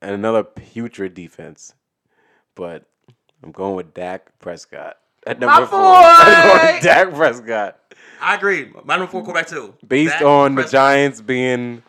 and 0.00 0.12
another 0.14 0.44
putrid 0.44 1.14
defense, 1.14 1.74
but 2.54 2.84
I'm 3.42 3.52
going 3.52 3.74
with 3.74 3.92
Dak 3.92 4.38
Prescott 4.38 4.96
at 5.26 5.38
number 5.40 5.62
My 5.62 5.66
four. 5.66 5.80
boy! 5.80 5.86
I'm 5.86 6.48
going 6.62 6.74
with 6.74 6.82
Dak 6.84 7.14
Prescott 7.14 7.80
I 8.20 8.34
agree. 8.36 8.70
My 8.84 8.96
number 8.96 9.10
four 9.10 9.22
quarterback 9.22 9.48
too. 9.48 9.74
based 9.86 10.12
Dak 10.14 10.22
on 10.22 10.54
the 10.54 10.64
Giants 10.64 11.20
being 11.20 11.82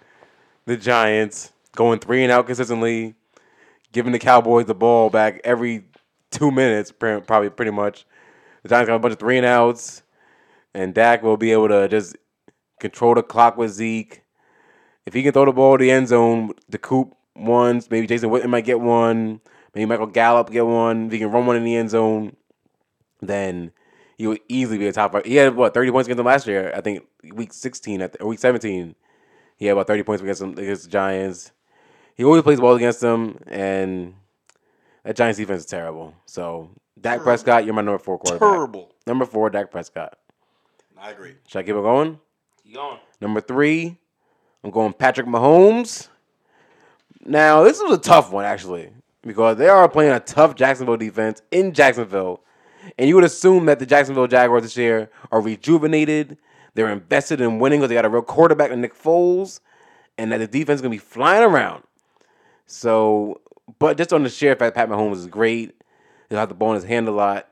the 0.65 0.75
Giants, 0.75 1.51
going 1.75 1.99
three 1.99 2.23
and 2.23 2.31
out 2.31 2.47
consistently, 2.47 3.15
giving 3.97 4.11
the 4.11 4.19
Cowboys 4.19 4.67
the 4.67 4.75
ball 4.75 5.09
back 5.09 5.41
every 5.43 5.85
two 6.29 6.51
minutes, 6.51 6.91
probably 6.91 7.49
pretty 7.49 7.71
much. 7.71 8.05
The 8.61 8.69
Giants 8.69 8.87
got 8.87 8.95
a 8.95 8.99
bunch 8.99 9.13
of 9.13 9.19
three 9.19 9.37
and 9.37 9.45
outs, 9.45 10.03
and 10.75 10.93
Dak 10.93 11.23
will 11.23 11.35
be 11.35 11.51
able 11.51 11.67
to 11.69 11.87
just 11.87 12.15
control 12.79 13.15
the 13.15 13.23
clock 13.23 13.57
with 13.57 13.71
Zeke. 13.71 14.21
If 15.07 15.15
he 15.15 15.23
can 15.23 15.31
throw 15.31 15.45
the 15.45 15.51
ball 15.51 15.79
to 15.79 15.83
the 15.83 15.89
end 15.89 16.09
zone, 16.09 16.51
the 16.69 16.77
Coop 16.77 17.15
ones, 17.35 17.89
maybe 17.89 18.05
Jason 18.05 18.29
Witten 18.29 18.49
might 18.49 18.65
get 18.65 18.79
one, 18.79 19.41
maybe 19.73 19.87
Michael 19.87 20.05
Gallup 20.05 20.51
get 20.51 20.67
one. 20.67 21.07
If 21.07 21.13
he 21.13 21.17
can 21.17 21.31
run 21.31 21.47
one 21.47 21.55
in 21.55 21.63
the 21.63 21.75
end 21.75 21.89
zone, 21.89 22.35
then 23.19 23.71
he 24.15 24.27
would 24.27 24.41
easily 24.47 24.77
be 24.77 24.85
a 24.85 24.93
top 24.93 25.11
five. 25.11 25.25
He 25.25 25.37
had 25.37 25.55
what 25.55 25.73
thirty 25.73 25.89
points 25.89 26.07
against 26.07 26.17
them 26.17 26.27
last 26.27 26.45
year. 26.45 26.71
I 26.75 26.81
think 26.81 27.03
week 27.33 27.51
sixteen 27.51 28.03
at 28.03 28.23
week 28.23 28.37
seventeen, 28.37 28.93
he 29.55 29.65
had 29.65 29.71
about 29.73 29.87
thirty 29.87 30.03
points 30.03 30.21
against 30.21 30.43
against 30.43 30.83
the 30.83 30.89
Giants. 30.91 31.51
He 32.18 32.24
always 32.24 32.41
plays 32.41 32.59
well 32.59 32.76
against 32.76 32.99
them, 32.99 33.38
and 33.45 34.15
that 35.03 35.15
Giants 35.15 35.38
defense 35.38 35.61
is 35.61 35.65
terrible. 35.68 36.15
So 36.26 36.72
Dak 36.99 37.22
Prescott, 37.22 37.63
you're 37.63 37.76
my 37.76 37.82
number 37.82 37.99
four 37.99 38.18
quarterback. 38.18 38.49
Terrible. 38.49 38.91
Number 39.05 39.26
four, 39.26 39.49
Dak 39.51 39.70
Prescott. 39.70 40.18
I 40.99 41.11
agree. 41.11 41.36
Should 41.47 41.59
I 41.59 41.63
keep 41.63 41.76
it 41.76 41.82
going? 41.82 42.20
Keep 42.63 42.74
going. 42.74 42.97
Number 43.22 43.39
three, 43.39 43.97
I'm 44.63 44.72
going 44.72 44.93
Patrick 44.93 45.28
Mahomes. 45.28 46.07
Now, 47.24 47.63
this 47.63 47.80
was 47.82 47.97
a 47.97 48.01
tough 48.01 48.32
one, 48.32 48.45
actually, 48.45 48.89
because 49.22 49.57
they 49.57 49.70
are 49.70 49.88
playing 49.88 50.13
a 50.13 50.20
tough 50.20 50.55
Jacksonville 50.55 50.97
defense 50.97 51.41
in 51.51 51.74
Jacksonville. 51.74 52.41
And 52.97 53.07
you 53.07 53.15
would 53.15 53.26
assume 53.26 53.65
that 53.68 53.80
the 53.80 53.86
Jacksonville 53.86 54.28
Jaguars 54.28 54.63
this 54.63 54.78
year 54.78 55.11
are 55.32 55.41
rejuvenated. 55.41 56.38
They're 56.74 56.89
invested 56.89 57.41
in 57.41 57.59
winning 57.59 57.80
because 57.80 57.89
they 57.89 57.95
got 57.95 58.05
a 58.05 58.09
real 58.09 58.24
quarterback 58.24 58.72
in 58.72 58.82
Nick 58.82 58.95
Foles, 58.95 59.59
and 60.18 60.32
that 60.32 60.39
the 60.39 60.47
defense 60.47 60.78
is 60.78 60.82
going 60.82 60.91
to 60.91 60.95
be 60.95 61.05
flying 61.05 61.43
around. 61.43 61.84
So, 62.68 63.41
but 63.80 63.97
just 63.97 64.13
on 64.13 64.24
the 64.24 64.30
sheer 64.30 64.55
fact, 64.55 64.76
Pat 64.76 64.89
Mahomes 64.89 65.15
is 65.15 65.28
great. 65.28 65.82
He'll 66.30 66.38
have 66.38 66.49
the 66.49 66.55
ball 66.55 66.72
in 66.72 66.76
his 66.76 66.84
hand 66.84 67.07
a 67.07 67.11
lot. 67.11 67.49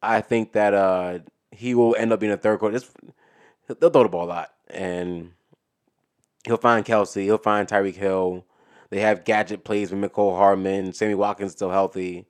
I 0.00 0.20
think 0.20 0.52
that 0.52 0.72
uh, 0.72 1.18
he 1.50 1.74
will 1.74 1.96
end 1.96 2.12
up 2.12 2.20
being 2.20 2.32
a 2.32 2.36
third 2.36 2.60
quarter. 2.60 2.78
Just, 2.78 2.92
they'll 3.66 3.90
throw 3.90 4.04
the 4.04 4.08
ball 4.08 4.24
a 4.24 4.26
lot, 4.26 4.54
and 4.68 5.32
he'll 6.44 6.56
find 6.56 6.86
Kelce. 6.86 7.24
He'll 7.24 7.36
find 7.36 7.68
Tyreek 7.68 7.96
Hill. 7.96 8.46
They 8.90 9.00
have 9.00 9.24
gadget 9.24 9.64
plays 9.64 9.90
with 9.90 10.00
Mecole 10.00 10.36
Hardman. 10.36 10.92
Sammy 10.92 11.14
Watkins 11.14 11.52
still 11.52 11.70
healthy. 11.70 12.26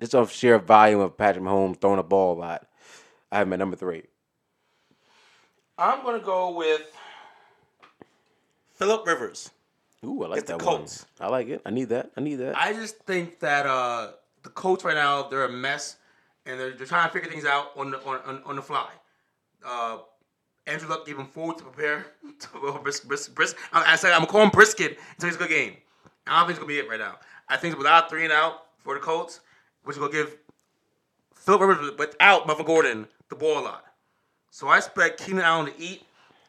Just 0.00 0.14
off 0.14 0.30
sheer 0.30 0.58
volume 0.58 1.00
of 1.00 1.16
Patrick 1.16 1.44
Mahomes 1.44 1.80
throwing 1.80 1.96
the 1.96 2.02
ball 2.02 2.36
a 2.36 2.38
lot. 2.38 2.66
I 3.32 3.38
have 3.38 3.48
my 3.48 3.56
number 3.56 3.76
three. 3.76 4.04
I'm 5.78 6.04
gonna 6.04 6.20
go 6.20 6.50
with 6.54 6.82
Philip 8.74 9.06
Rivers. 9.06 9.50
Ooh, 10.04 10.22
I 10.24 10.28
like 10.28 10.38
It's 10.38 10.50
the 10.50 10.56
that 10.56 10.64
Colts. 10.64 11.06
one. 11.18 11.28
I 11.28 11.30
like 11.30 11.48
it. 11.48 11.60
I 11.66 11.70
need 11.70 11.88
that. 11.90 12.10
I 12.16 12.20
need 12.20 12.36
that. 12.36 12.56
I 12.56 12.72
just 12.72 12.98
think 13.00 13.38
that 13.40 13.66
uh, 13.66 14.12
the 14.42 14.48
Colts 14.50 14.82
right 14.84 14.94
now 14.94 15.24
they're 15.28 15.44
a 15.44 15.52
mess, 15.52 15.96
and 16.46 16.58
they're, 16.58 16.72
they're 16.72 16.86
trying 16.86 17.06
to 17.06 17.12
figure 17.12 17.30
things 17.30 17.44
out 17.44 17.72
on 17.76 17.90
the 17.90 18.02
on, 18.04 18.20
on, 18.26 18.42
on 18.44 18.56
the 18.56 18.62
fly. 18.62 18.88
Uh, 19.64 19.98
Andrew 20.66 20.88
Luck 20.88 21.06
gave 21.06 21.18
him 21.18 21.26
four 21.26 21.54
to 21.54 21.62
prepare. 21.62 22.06
To, 22.40 22.48
well, 22.62 22.78
brisk, 22.78 23.06
brisk, 23.06 23.34
brisk. 23.34 23.56
I, 23.72 23.92
I 23.92 23.96
said 23.96 24.12
I'm 24.12 24.20
gonna 24.20 24.32
call 24.32 24.42
him 24.42 24.48
brisket 24.50 24.98
until 25.16 25.28
he's 25.28 25.36
a 25.36 25.40
good 25.40 25.50
game. 25.50 25.74
I 26.26 26.38
don't 26.38 26.46
think 26.46 26.50
it's 26.52 26.58
gonna 26.60 26.68
be 26.68 26.78
it 26.78 26.88
right 26.88 26.98
now. 26.98 27.16
I 27.50 27.58
think 27.58 27.76
without 27.76 28.08
three 28.08 28.24
and 28.24 28.32
out 28.32 28.62
for 28.78 28.94
the 28.94 29.00
Colts, 29.00 29.40
which 29.84 29.96
is 29.96 30.00
gonna 30.00 30.12
give 30.12 30.38
Philip 31.34 31.60
Rivers 31.60 31.90
without 31.98 32.46
Melvin 32.46 32.64
Gordon 32.64 33.06
the 33.28 33.36
ball 33.36 33.58
a 33.58 33.60
lot. 33.60 33.84
So 34.50 34.68
I 34.68 34.78
expect 34.78 35.20
Keenan 35.20 35.42
Allen 35.44 35.66
to 35.72 35.78
eat. 35.78 36.04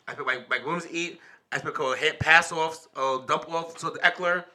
I 0.07 0.11
expect 0.13 0.27
Mike, 0.27 0.49
Mike 0.49 0.61
Williams 0.63 0.85
to 0.85 0.93
eat. 0.93 1.19
I 1.51 1.57
expect 1.57 1.77
a 1.79 1.95
hit 1.97 2.19
pass 2.19 2.51
off, 2.51 2.87
uh, 2.95 3.19
dump 3.19 3.51
off 3.51 3.77
to 3.79 3.89
the 3.91 3.99
Ekeler. 3.99 4.45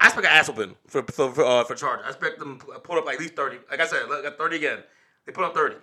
I 0.00 0.06
expect 0.06 0.26
an 0.26 0.32
ass 0.32 0.48
open 0.48 0.76
for 0.86 1.02
for 1.04 1.32
for, 1.32 1.44
uh, 1.44 1.64
for. 1.64 1.74
I 2.04 2.08
expect 2.08 2.38
them 2.38 2.58
to 2.60 2.66
pull 2.80 2.98
up 2.98 3.06
like 3.06 3.14
at 3.16 3.20
least 3.20 3.34
thirty. 3.34 3.58
Like 3.70 3.80
I 3.80 3.86
said, 3.86 4.02
like, 4.08 4.36
thirty 4.38 4.56
again. 4.56 4.78
They 5.26 5.32
put 5.32 5.44
up 5.44 5.54
thirty. 5.54 5.76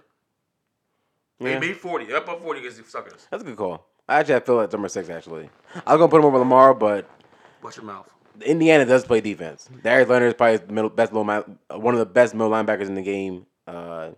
Maybe, 1.40 1.52
Yeah. 1.52 1.60
maybe 1.60 1.74
forty. 1.74 2.06
They're 2.06 2.18
up 2.18 2.42
forty 2.42 2.60
against 2.62 2.78
the 2.84 2.90
suckers. 2.90 3.28
That's 3.30 3.44
a 3.44 3.46
good 3.46 3.58
call. 3.58 3.86
I 4.08 4.20
actually 4.20 4.36
have 4.36 4.46
Phil 4.46 4.62
at 4.62 4.72
number 4.72 4.88
six. 4.90 5.10
Actually, 5.10 5.50
I 5.86 5.94
was 5.94 6.00
gonna 6.00 6.08
put 6.08 6.20
him 6.20 6.26
over 6.26 6.40
Lamar, 6.40 6.74
but 6.74 7.10
Watch 7.62 7.78
your 7.78 7.86
mouth. 7.86 8.10
Indiana 8.42 8.86
does 8.86 9.06
play 9.06 9.22
defense. 9.22 9.70
Darius 9.84 10.10
Leonard 10.10 10.28
is 10.30 10.34
probably 10.36 10.58
the 10.58 10.74
middle, 10.74 10.90
best 10.90 11.12
middle, 11.14 11.26
one 11.26 11.94
of 11.94 12.00
the 12.00 12.06
best 12.06 12.34
middle 12.34 12.52
linebackers 12.52 12.88
in 12.88 12.96
the 12.96 13.02
game. 13.02 13.46
Uh, 13.66 14.12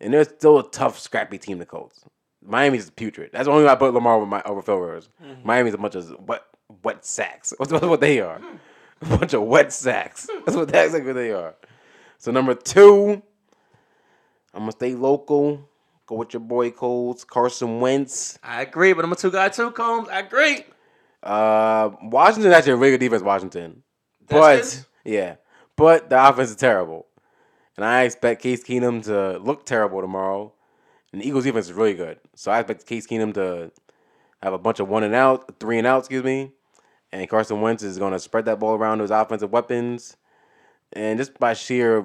and 0.00 0.12
they're 0.12 0.24
still 0.24 0.58
a 0.58 0.70
tough, 0.70 0.98
scrappy 0.98 1.38
team. 1.38 1.58
The 1.58 1.66
Colts. 1.66 2.04
Miami's 2.46 2.90
putrid. 2.90 3.30
That's 3.32 3.46
the 3.46 3.50
only 3.52 3.64
way 3.64 3.70
I 3.70 3.74
put 3.74 3.92
Lamar 3.94 4.14
over 4.16 4.26
my 4.26 4.42
over 4.44 4.62
Phil 4.62 4.76
Rivers. 4.76 5.08
Mm-hmm. 5.22 5.46
Miami's 5.46 5.74
a 5.74 5.78
bunch 5.78 5.94
of 5.94 6.14
wet 6.20 6.42
wet 6.82 7.04
sacks. 7.04 7.52
That's 7.58 7.72
what 7.72 7.82
what 7.82 8.00
they 8.00 8.20
are. 8.20 8.38
Hmm. 8.38 8.56
A 9.02 9.18
bunch 9.18 9.34
of 9.34 9.42
wet 9.42 9.74
sacks. 9.74 10.26
Hmm. 10.30 10.40
That's 10.46 10.56
what 10.56 10.68
that's 10.68 10.94
like 10.94 11.04
what 11.04 11.16
they 11.16 11.30
are. 11.30 11.54
So 12.16 12.30
number 12.30 12.54
two, 12.54 13.22
I'm 14.54 14.60
gonna 14.60 14.72
stay 14.72 14.94
local. 14.94 15.68
Go 16.06 16.14
with 16.14 16.32
your 16.32 16.40
boy 16.40 16.70
Colts, 16.70 17.24
Carson 17.24 17.80
Wentz. 17.80 18.38
I 18.42 18.62
agree, 18.62 18.92
but 18.94 19.04
I'm 19.04 19.12
a 19.12 19.16
two 19.16 19.30
guy 19.30 19.50
too, 19.50 19.70
Combs. 19.72 20.08
I 20.08 20.20
agree. 20.20 20.64
Uh, 21.22 21.90
Washington 22.04 22.52
actually 22.52 22.72
a 22.72 22.76
really 22.76 22.92
good 22.92 23.00
defense. 23.00 23.22
Washington, 23.22 23.82
That's 24.28 24.76
but 24.76 24.86
yeah, 25.04 25.36
but 25.76 26.08
the 26.08 26.28
offense 26.28 26.50
is 26.50 26.56
terrible, 26.56 27.06
and 27.76 27.84
I 27.84 28.04
expect 28.04 28.42
Case 28.42 28.62
Keenum 28.64 29.04
to 29.04 29.38
look 29.38 29.66
terrible 29.66 30.00
tomorrow. 30.00 30.54
And 31.12 31.22
the 31.22 31.26
Eagles 31.26 31.44
defense 31.44 31.66
is 31.66 31.72
really 31.72 31.94
good, 31.94 32.18
so 32.34 32.50
I 32.50 32.60
expect 32.60 32.86
Case 32.86 33.06
Keenum 33.06 33.32
to 33.34 33.70
have 34.42 34.52
a 34.52 34.58
bunch 34.58 34.80
of 34.80 34.88
one 34.88 35.02
and 35.02 35.14
out, 35.14 35.58
three 35.60 35.78
and 35.78 35.86
out, 35.86 36.00
excuse 36.00 36.24
me. 36.24 36.52
And 37.12 37.28
Carson 37.28 37.60
Wentz 37.60 37.82
is 37.82 37.98
going 37.98 38.12
to 38.12 38.18
spread 38.18 38.44
that 38.46 38.58
ball 38.58 38.74
around 38.74 38.98
to 38.98 39.02
his 39.02 39.10
offensive 39.10 39.52
weapons, 39.52 40.16
and 40.92 41.18
just 41.18 41.38
by 41.38 41.54
sheer. 41.54 42.04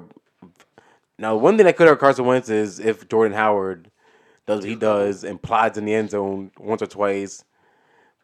Now, 1.18 1.36
one 1.36 1.56
thing 1.56 1.66
that 1.66 1.76
could 1.76 1.88
hurt 1.88 2.00
Carson 2.00 2.24
Wentz 2.24 2.48
is 2.48 2.80
if 2.80 3.08
Jordan 3.08 3.36
Howard 3.36 3.90
does 4.46 4.60
what 4.60 4.68
he 4.68 4.74
does 4.74 5.24
and 5.24 5.40
plods 5.40 5.78
in 5.78 5.84
the 5.84 5.94
end 5.94 6.10
zone 6.10 6.50
once 6.58 6.82
or 6.82 6.86
twice. 6.86 7.44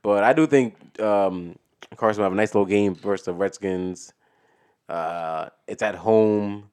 But 0.03 0.25
I 0.25 0.33
do 0.33 0.47
think 0.47 0.75
um, 1.01 1.57
Carson 1.97 2.21
will 2.21 2.27
have 2.27 2.33
a 2.33 2.37
nice 2.37 2.55
little 2.55 2.67
game 2.67 2.95
versus 2.95 3.27
the 3.27 3.35
Redskins. 3.35 4.13
Uh, 4.89 5.49
it's 5.67 5.83
at 5.83 5.95
home. 5.95 6.71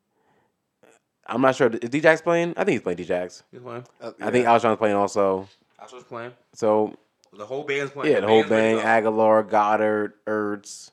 I'm 1.28 1.42
not 1.42 1.56
sure. 1.56 1.68
Is 1.70 1.90
D-Jax 1.90 2.22
playing? 2.22 2.54
I 2.58 2.64
think 2.64 2.74
he's 2.74 2.82
playing 2.82 2.98
D-Jax. 2.98 3.44
He's 3.52 3.62
playing. 3.62 3.86
Uh, 4.00 4.12
I 4.22 4.30
think 4.32 4.46
Alshon's 4.46 4.78
playing 4.78 4.96
also. 4.96 5.48
That's 5.80 5.92
what's 5.92 6.06
playing. 6.06 6.32
So, 6.54 6.96
The 7.36 7.46
whole 7.46 7.64
band's 7.64 7.92
playing. 7.92 8.14
yeah, 8.14 8.20
the 8.20 8.28
whole 8.28 8.42
band. 8.44 8.52
ready 8.52 8.76
bang. 8.82 9.04
to 9.04 9.10
go. 9.10 9.12
Agholor, 9.12 9.50
Goedert, 9.50 10.14
Ertz. 10.28 10.92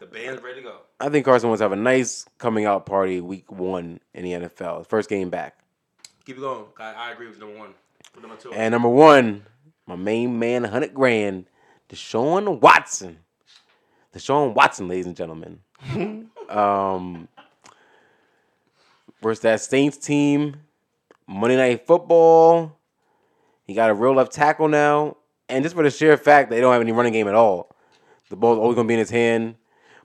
The 0.00 0.06
band's 0.06 0.42
ready 0.42 0.56
to 0.60 0.62
go. 0.68 0.76
I 0.98 1.08
think 1.08 1.24
Carson 1.24 1.48
wants 1.48 1.60
to 1.60 1.64
have 1.64 1.72
a 1.72 1.76
nice 1.76 2.26
coming 2.38 2.64
out 2.64 2.86
party 2.86 3.20
week 3.20 3.50
one 3.52 4.00
in 4.14 4.24
the 4.24 4.32
NFL. 4.32 4.86
First 4.86 5.08
game 5.08 5.30
back. 5.30 5.56
Keep 6.26 6.38
it 6.38 6.40
going. 6.40 6.64
I, 6.78 6.92
I 6.92 7.12
agree 7.12 7.28
with 7.28 7.38
number 7.38 7.56
one. 7.58 7.74
With 8.14 8.22
number 8.22 8.36
two. 8.36 8.52
And 8.52 8.72
number 8.72 8.88
one, 8.88 9.44
my 9.86 9.96
main 9.96 10.38
man, 10.38 10.62
100 10.62 10.92
grand, 10.92 11.46
Deshaun 11.88 12.60
Watson. 12.60 13.18
Deshaun 14.14 14.54
Watson, 14.54 14.88
ladies 14.88 15.06
and 15.06 15.16
gentlemen. 15.16 15.60
um, 16.48 17.28
versus 19.22 19.42
that 19.42 19.60
Saints 19.60 19.96
team, 19.96 20.56
Monday 21.26 21.56
Night 21.56 21.86
Football. 21.86 22.76
He 23.64 23.74
got 23.74 23.90
a 23.90 23.94
real 23.94 24.14
left 24.14 24.32
tackle 24.32 24.68
now. 24.68 25.16
And 25.48 25.62
just 25.62 25.74
for 25.74 25.82
the 25.82 25.90
sheer 25.90 26.16
fact 26.16 26.50
they 26.50 26.60
don't 26.60 26.72
have 26.72 26.82
any 26.82 26.92
running 26.92 27.12
game 27.12 27.28
at 27.28 27.34
all, 27.34 27.74
the 28.28 28.36
ball's 28.36 28.58
always 28.58 28.74
going 28.74 28.86
to 28.86 28.88
be 28.88 28.94
in 28.94 29.00
his 29.00 29.10
hand. 29.10 29.56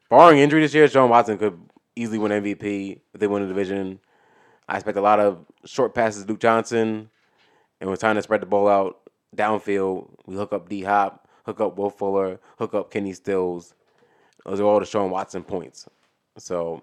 Barring 0.10 0.40
injury 0.40 0.62
this 0.62 0.74
year, 0.74 0.88
Deshaun 0.88 1.10
Watson 1.10 1.38
could 1.38 1.60
easily 1.96 2.18
win 2.18 2.32
MVP 2.32 3.00
if 3.14 3.20
they 3.20 3.28
win 3.28 3.42
the 3.42 3.48
division. 3.48 4.00
I 4.70 4.76
expect 4.76 4.98
a 4.98 5.02
lot 5.02 5.20
of 5.20 5.46
short 5.66 5.96
passes 5.96 6.22
to 6.22 6.28
Duke 6.28 6.40
Johnson 6.40 7.10
and 7.80 7.90
we're 7.90 7.96
trying 7.96 8.16
to 8.16 8.22
spread 8.22 8.42
the 8.42 8.46
ball 8.46 8.68
out 8.68 9.10
downfield. 9.36 10.10
We 10.26 10.36
hook 10.36 10.54
up 10.54 10.70
D 10.70 10.84
Hop, 10.84 11.28
hook 11.46 11.62
up 11.62 11.78
Will 11.78 11.90
Fuller, 11.90 12.40
hook 12.58 12.74
up 12.74 12.92
Kenny 12.92 13.14
Stills. 13.14 13.74
Those 14.46 14.60
are 14.60 14.64
all 14.64 14.80
the 14.80 14.86
Deshaun 14.86 15.10
Watson 15.10 15.44
points. 15.44 15.88
So 16.38 16.82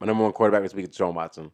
my 0.00 0.06
number 0.06 0.24
one 0.24 0.32
quarterback 0.32 0.62
this 0.62 0.74
week 0.74 0.88
is 0.88 0.96
Deshaun 0.96 1.14
Watson. 1.14 1.50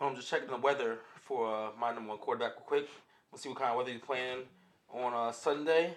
I'm 0.00 0.14
just 0.14 0.28
checking 0.30 0.48
the 0.48 0.56
weather 0.56 0.98
for 1.22 1.52
uh, 1.52 1.68
my 1.78 1.92
number 1.92 2.10
one 2.10 2.18
quarterback 2.18 2.52
real 2.56 2.64
quick. 2.66 2.88
Let's 3.32 3.42
see 3.42 3.48
what 3.48 3.58
kind 3.58 3.70
of 3.70 3.76
weather 3.76 3.90
he's 3.90 4.00
playing 4.00 4.44
on 4.92 5.12
uh, 5.12 5.32
Sunday. 5.32 5.96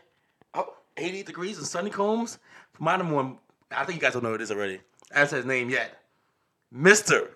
Oh, 0.56 0.74
88 0.98 1.26
degrees 1.26 1.58
and 1.58 1.68
sunny 1.68 1.92
combs. 1.92 2.40
My 2.80 2.98
number 2.98 3.14
one, 3.14 3.38
I 3.70 3.86
think 3.86 3.98
you 3.98 4.02
guys 4.02 4.14
don't 4.14 4.24
know 4.24 4.30
who 4.30 4.36
it 4.36 4.42
is 4.42 4.52
already. 4.52 4.82
I 5.16 5.26
said 5.26 5.38
his 5.38 5.46
name 5.46 5.70
yet. 5.70 6.00
Mr. 6.76 7.30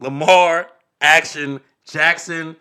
Lamar 0.00 0.68
Action 1.00 1.60
Jackson. 1.84 2.56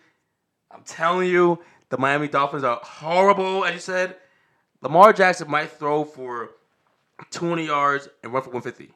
I'm 0.69 0.83
telling 0.83 1.29
you, 1.29 1.59
the 1.89 1.97
Miami 1.97 2.27
Dolphins 2.27 2.65
are 2.65 2.79
horrible, 2.83 3.63
as 3.63 3.73
you 3.73 3.79
said. 3.79 4.17
Lamar 4.81 5.13
Jackson 5.13 5.49
might 5.49 5.71
throw 5.71 6.03
for 6.03 6.51
200 7.31 7.61
yards 7.61 8.09
and 8.21 8.33
run 8.33 8.43
for 8.43 8.49
150. 8.49 8.93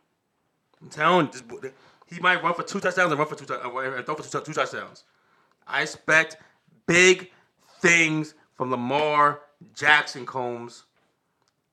I'm 0.82 0.90
telling 0.90 1.30
you, 1.34 1.72
he 2.12 2.20
might 2.20 2.44
run 2.44 2.54
for 2.54 2.64
two 2.64 2.80
touchdowns 2.80 3.12
and 3.12 3.18
run 3.18 3.28
for 3.28 3.36
two 3.36 3.52
uh, 3.54 3.78
and 3.80 4.06
throw 4.06 4.16
for 4.16 4.24
two, 4.24 4.42
two 4.42 4.54
touchdowns. 4.54 5.06
I 5.66 5.82
expect 5.82 6.38
big 6.86 7.32
things 7.80 8.36
from 8.56 8.70
Lamar 8.70 9.40
Jackson 9.74 10.26
Combs. 10.26 10.84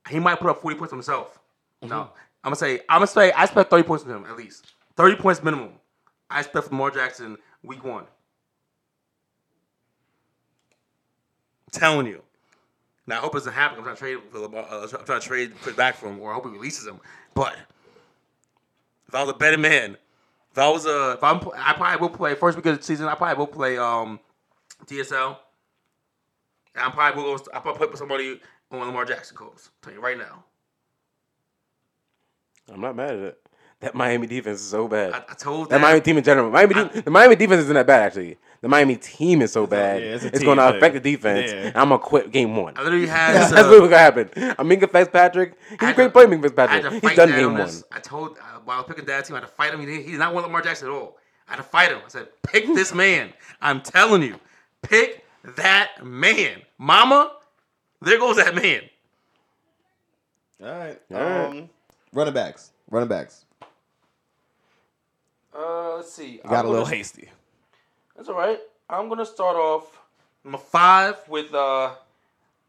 He 0.09 0.21
might 0.21 0.39
put 0.39 0.49
up 0.49 0.63
40 0.63 0.77
points 0.79 0.93
himself. 0.93 1.41
No, 1.83 2.11
I'm 2.45 2.51
gonna 2.51 2.57
say 2.57 2.81
I'm 2.89 2.99
gonna 2.99 3.09
say 3.09 3.33
I 3.33 3.45
expect 3.45 3.71
30 3.71 3.83
points 3.83 4.05
from 4.05 4.15
him 4.15 4.25
at 4.31 4.37
least. 4.37 4.73
30 4.97 5.17
points 5.17 5.43
minimum. 5.43 5.73
I 6.31 6.41
expect 6.41 6.71
Lamar 6.71 6.91
Jackson 6.91 7.37
week 7.63 7.85
one. 7.85 8.05
I'm 11.65 11.73
telling 11.73 12.07
you. 12.07 12.23
Now 13.07 13.19
I 13.19 13.21
hope 13.21 13.35
it 13.35 13.39
doesn't 13.39 13.53
happen. 13.53 13.79
I'm 13.79 13.85
trying 13.85 13.97
to 13.97 14.01
trade 14.01 14.19
for 14.31 14.39
Lamar. 14.39 14.67
Uh, 14.71 14.83
I'm 14.83 15.05
trying 15.05 15.21
to 15.21 15.27
trade 15.27 15.53
Chris 15.63 15.75
back 15.75 15.97
for 15.97 16.09
him, 16.09 16.21
or 16.21 16.31
I 16.31 16.35
hope 16.35 16.47
he 16.47 16.53
releases 16.53 16.87
him. 16.87 17.01
But 17.35 17.57
if 19.09 19.15
I 19.15 19.23
was 19.23 19.31
a 19.31 19.37
better 19.39 19.59
man, 19.59 19.97
if 20.59 20.65
I 20.65 20.69
was 20.71 20.87
a, 20.87 21.13
if 21.13 21.23
I'm, 21.23 21.37
I 21.57 21.73
probably 21.75 22.01
will 22.01 22.15
play 22.15 22.35
first 22.35 22.57
week 22.57 22.67
of 22.67 22.77
the 22.79 22.83
season. 22.83 23.07
I 23.07 23.15
probably 23.15 23.39
will 23.39 23.47
play 23.47 23.79
um, 23.79 24.19
DSL. 24.87 25.37
And 26.75 26.85
I 26.85 26.91
probably 26.91 27.23
will. 27.23 27.39
Go, 27.39 27.45
I 27.55 27.61
probably 27.61 27.87
put 27.87 27.97
somebody 27.99 28.41
on 28.73 28.81
Lamar 28.81 29.05
Jackson 29.05 29.37
course. 29.37 29.71
Tell 29.83 29.93
you 29.93 30.01
right 30.01 30.19
now. 30.19 30.45
I'm 32.73 32.81
not 32.81 32.97
mad 32.97 33.11
at 33.11 33.19
it. 33.19 33.39
That 33.81 33.95
Miami 33.95 34.27
defense 34.27 34.61
is 34.61 34.69
so 34.69 34.89
bad. 34.89 35.13
I, 35.13 35.19
I 35.29 35.35
told 35.35 35.71
that 35.71 35.77
that. 35.77 35.81
Miami 35.81 36.01
team 36.01 36.19
in 36.19 36.25
general. 36.25 36.51
Miami 36.51 36.75
de- 36.75 37.03
the 37.03 37.11
Miami 37.11 37.37
defense 37.37 37.61
isn't 37.61 37.75
that 37.75 37.87
bad 37.87 38.03
actually. 38.03 38.37
The 38.61 38.69
Miami 38.69 38.97
team 38.97 39.41
is 39.43 39.53
so 39.53 39.69
bad. 39.69 40.03
yeah, 40.03 40.17
it's 40.17 40.25
it's 40.25 40.43
going 40.43 40.59
to 40.59 40.77
affect 40.77 40.95
the 40.95 41.01
defense. 41.01 41.53
Yeah. 41.53 41.59
and 41.69 41.77
I'm 41.77 41.91
gonna 41.91 42.01
quit 42.01 42.33
game 42.33 42.57
one. 42.57 42.75
I 42.77 42.83
literally 42.83 43.07
had. 43.19 43.35
That's 43.35 43.53
uh, 43.53 43.69
what's 43.69 43.83
gonna 43.83 43.97
happen. 43.97 44.29
Aminga 44.59 44.91
Fitzpatrick, 44.91 45.55
he's 45.71 45.79
I 45.81 45.85
a 45.85 45.87
had 45.87 45.95
great 45.97 46.13
player. 46.13 46.27
Aminga 46.27 46.59
I 46.59 46.67
had 46.67 46.83
Fitzpatrick. 46.83 47.01
to 47.03 47.09
He's 47.09 47.17
done 47.17 47.29
game 47.31 47.47
on 47.47 47.59
one. 47.59 47.71
I 47.93 48.01
told 48.01 48.37
uh, 48.39 48.58
while 48.69 48.77
I 48.77 48.81
was 48.81 48.89
picking 48.89 49.07
that 49.07 49.25
team, 49.25 49.35
I 49.35 49.41
had 49.41 49.47
to 49.47 49.53
fight 49.53 49.73
him. 49.73 49.81
He, 49.81 50.03
he 50.03 50.11
did 50.11 50.19
not 50.19 50.35
want 50.35 50.45
Lamar 50.47 50.61
Jackson 50.61 50.89
at 50.89 50.93
all. 50.95 51.17
I 51.49 51.53
had 51.53 51.57
to 51.57 51.63
fight 51.63 51.91
him. 51.91 52.01
I 52.05 52.09
said, 52.09 52.29
pick 52.43 52.67
this 52.67 52.95
man. 52.95 53.33
I'm 53.63 53.81
telling 53.81 54.23
you, 54.23 54.37
pick 54.83 55.25
that 55.57 56.05
man, 56.05 56.61
Mama. 56.77 57.33
There 58.03 58.19
goes 58.19 58.37
that 58.37 58.55
man. 58.55 58.83
All 60.63 60.69
right. 60.69 61.01
All 61.11 61.19
right. 61.19 61.47
Um, 61.47 61.71
running 62.13 62.35
backs. 62.35 62.73
Running 62.91 63.09
backs. 63.09 63.47
Uh, 65.57 65.97
let's 65.97 66.13
see. 66.13 66.39
Got 66.47 66.67
a 66.67 66.69
little 66.69 66.85
hasty. 66.85 67.31
That's 68.17 68.29
all 68.29 68.37
right. 68.37 68.59
I'm 68.91 69.09
gonna 69.09 69.25
start 69.25 69.57
off 69.57 69.99
number 70.45 70.59
five 70.59 71.17
with 71.27 71.55
uh, 71.55 71.95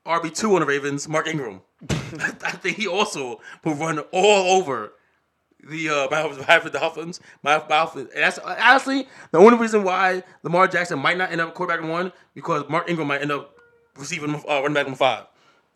RB 0.05 0.34
two 0.34 0.53
on 0.53 0.61
the 0.61 0.65
Ravens, 0.65 1.09
Mark 1.09 1.27
Ingram. 1.27 1.59
I 1.89 2.51
think 2.51 2.77
he 2.77 2.88
also 2.88 3.41
will 3.65 3.76
run 3.76 3.99
all 4.13 4.61
over 4.61 4.93
the 5.68 5.90
uh, 5.90 6.07
of 6.26 6.38
the 6.38 6.69
Dolphins. 6.72 7.19
My, 7.44 7.61
my 7.69 7.77
outfit. 7.77 8.10
And 8.14 8.23
that's 8.23 8.40
honestly 8.40 9.07
the 9.31 9.38
only 9.38 9.57
reason 9.57 9.84
why 9.84 10.23
Lamar 10.44 10.68
Jackson 10.68 10.99
might 10.99 11.18
not 11.18 11.31
end 11.31 11.41
up 11.41 11.56
quarterbacking 11.56 11.90
one 11.90 12.11
because 12.34 12.68
Mark 12.69 12.90
Ingram 12.90 13.07
might 13.07 13.22
end 13.22 13.31
up 13.31 13.56
receiving 13.98 14.36
uh, 14.36 14.41
running 14.48 14.73
back 14.73 14.86
number 14.86 14.98
five 14.98 15.26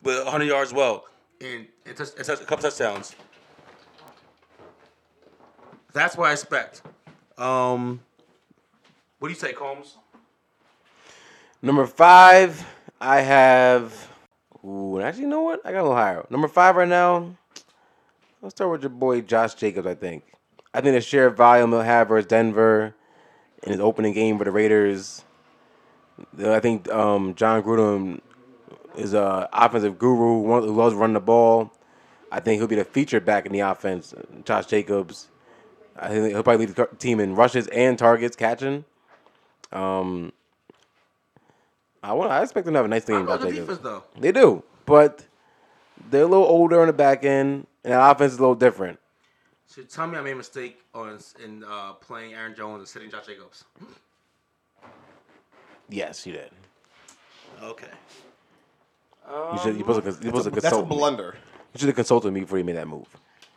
with 0.02 0.22
100 0.22 0.44
yards 0.44 0.72
well 0.72 1.04
and, 1.40 1.66
and, 1.86 1.96
touch, 1.96 2.08
and 2.16 2.24
touch, 2.24 2.40
a 2.40 2.44
couple 2.44 2.62
touchdowns. 2.62 3.14
That's 5.92 6.16
what 6.16 6.30
I 6.30 6.32
expect. 6.32 6.82
Um, 7.38 8.00
what 9.18 9.28
do 9.28 9.34
you 9.34 9.38
say, 9.38 9.52
Combs? 9.52 9.96
Number 11.62 11.86
five, 11.86 12.66
I 13.00 13.20
have. 13.20 14.08
Ooh, 14.64 15.00
actually, 15.00 15.22
you 15.22 15.28
know 15.28 15.42
what? 15.42 15.60
I 15.64 15.72
got 15.72 15.80
a 15.80 15.82
little 15.82 15.96
higher. 15.96 16.26
Number 16.30 16.48
five 16.48 16.76
right 16.76 16.88
now. 16.88 17.36
Let's 18.44 18.56
start 18.56 18.72
with 18.72 18.82
your 18.82 18.90
boy 18.90 19.22
Josh 19.22 19.54
Jacobs. 19.54 19.86
I 19.86 19.94
think. 19.94 20.22
I 20.74 20.82
think 20.82 20.94
the 20.94 21.00
sheer 21.00 21.30
volume 21.30 21.70
he'll 21.70 21.80
have 21.80 22.08
versus 22.08 22.26
Denver 22.26 22.94
in 23.62 23.72
his 23.72 23.80
opening 23.80 24.12
game 24.12 24.36
for 24.36 24.44
the 24.44 24.50
Raiders. 24.50 25.24
I 26.38 26.60
think 26.60 26.92
um, 26.92 27.34
Jon 27.36 27.62
Gruden 27.62 28.20
is 28.98 29.14
a 29.14 29.48
offensive 29.50 29.98
guru 29.98 30.42
who 30.42 30.60
who 30.60 30.74
loves 30.74 30.94
running 30.94 31.14
the 31.14 31.20
ball. 31.20 31.72
I 32.30 32.40
think 32.40 32.60
he'll 32.60 32.68
be 32.68 32.76
the 32.76 32.84
featured 32.84 33.24
back 33.24 33.46
in 33.46 33.52
the 33.52 33.60
offense. 33.60 34.12
Josh 34.44 34.66
Jacobs. 34.66 35.28
I 35.96 36.08
think 36.08 36.28
he'll 36.28 36.42
probably 36.42 36.66
lead 36.66 36.76
the 36.76 36.86
team 36.98 37.20
in 37.20 37.34
rushes 37.34 37.66
and 37.68 37.98
targets 37.98 38.36
catching. 38.36 38.84
Um, 39.72 40.34
I 42.02 42.12
want. 42.12 42.30
I 42.30 42.42
expect 42.42 42.66
them 42.66 42.74
to 42.74 42.78
have 42.78 42.84
a 42.84 42.88
nice 42.88 43.06
game. 43.06 43.24
love 43.24 43.40
the 43.40 43.52
defense 43.52 43.78
though. 43.78 44.04
They 44.18 44.32
do, 44.32 44.62
but 44.84 45.24
they're 46.10 46.24
a 46.24 46.26
little 46.26 46.44
older 46.44 46.82
on 46.82 46.88
the 46.88 46.92
back 46.92 47.24
end, 47.24 47.66
and 47.84 47.92
the 47.92 48.10
offense 48.10 48.32
is 48.32 48.38
a 48.38 48.42
little 48.42 48.54
different. 48.54 48.98
So 49.66 49.82
tell 49.82 50.06
me 50.06 50.18
I 50.18 50.22
made 50.22 50.32
a 50.32 50.36
mistake 50.36 50.80
on 50.94 51.18
in 51.42 51.64
uh, 51.64 51.94
playing 51.94 52.34
Aaron 52.34 52.54
Jones 52.54 52.80
and 52.80 52.88
sitting 52.88 53.10
Josh 53.10 53.26
Jacobs. 53.26 53.64
Yes, 55.88 56.26
you 56.26 56.32
did. 56.32 56.50
Okay. 57.62 57.86
You 59.52 59.58
should. 59.62 59.74
You 59.74 59.80
supposed 59.80 60.02
to. 60.02 60.10
You 60.10 60.28
supposed 60.28 60.44
to 60.44 60.50
That's 60.50 60.66
a 60.66 60.68
consult. 60.70 60.88
me. 60.90 60.96
blunder. 60.96 61.36
You 61.72 61.78
should 61.78 61.88
have 61.88 61.96
consulted 61.96 62.32
me 62.32 62.40
before 62.40 62.58
you 62.58 62.64
made 62.64 62.76
that 62.76 62.86
move. 62.88 63.06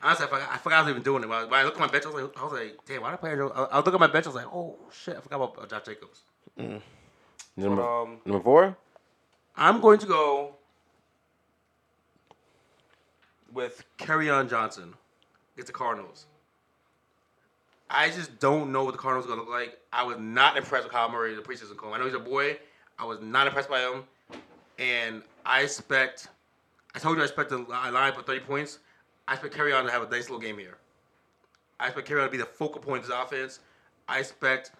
Honestly, 0.02 0.26
I 0.26 0.30
forgot, 0.30 0.50
I 0.52 0.58
forgot 0.58 0.78
I 0.78 0.82
was 0.84 0.90
even 0.92 1.04
doing 1.04 1.24
it. 1.24 1.30
When 1.30 1.38
I, 1.38 1.44
when 1.46 1.54
I 1.60 1.64
looked 1.64 1.78
at 1.78 1.82
my 1.82 1.88
bench, 1.88 2.06
I 2.06 2.10
was 2.10 2.24
like, 2.24 2.38
I 2.40 2.44
was 2.44 2.54
like 2.54 2.78
damn, 2.86 3.02
why 3.02 3.10
did 3.10 3.14
I 3.16 3.18
play 3.18 3.30
Aaron 3.32 3.50
Jones? 3.50 3.52
I, 3.56 3.64
I 3.64 3.80
was 3.80 3.94
at 3.94 4.00
my 4.00 4.08
bench, 4.08 4.26
I 4.26 4.30
was 4.30 4.36
like, 4.36 4.46
oh 4.54 4.76
shit, 4.92 5.18
I 5.18 5.20
forgot 5.22 5.36
about 5.38 5.64
uh, 5.64 5.68
Josh 5.68 5.86
Jacobs. 5.86 6.22
Number, 7.58 7.82
um, 7.82 8.18
number 8.26 8.44
four. 8.44 8.78
I'm 9.56 9.82
going 9.82 10.00
to 10.00 10.06
go 10.06 10.57
with 13.58 13.84
on 14.00 14.48
Johnson 14.48 14.94
against 15.56 15.68
the 15.68 15.74
Cardinals. 15.74 16.28
I 17.90 18.10
just 18.12 18.40
don't 18.40 18.72
know 18.72 18.84
what 18.84 18.92
the 18.92 19.00
Cardinals 19.00 19.26
are 19.26 19.36
to 19.36 19.42
look 19.42 19.50
like. 19.50 19.80
I 19.92 20.04
was 20.04 20.18
not 20.20 20.58
impressed 20.58 20.84
with 20.84 20.94
Kyle 20.94 21.10
Murray 21.10 21.32
in 21.32 21.38
the 21.38 21.42
preseason 21.42 21.76
call. 21.76 21.92
I 21.92 21.98
know 21.98 22.06
he's 22.06 22.14
a 22.14 22.20
boy. 22.20 22.60
I 23.00 23.06
was 23.06 23.20
not 23.20 23.48
impressed 23.48 23.68
by 23.68 23.80
him. 23.80 24.04
And 24.78 25.24
I 25.44 25.62
expect, 25.62 26.28
I 26.94 27.00
told 27.00 27.18
you 27.18 27.24
I 27.24 27.26
expect 27.26 27.50
the 27.50 27.58
line 27.58 28.14
for 28.14 28.22
30 28.22 28.42
points. 28.42 28.78
I 29.28 29.34
expect 29.34 29.60
on 29.60 29.86
to 29.86 29.92
have 29.92 30.04
a 30.04 30.10
nice 30.10 30.30
little 30.30 30.40
game 30.40 30.60
here. 30.60 30.78
I 31.80 31.88
expect 31.88 32.12
on 32.12 32.18
to 32.18 32.30
be 32.30 32.38
the 32.38 32.46
focal 32.46 32.80
point 32.80 33.02
of 33.02 33.10
this 33.10 33.18
offense. 33.18 33.60
I 34.08 34.20
expect 34.20 34.72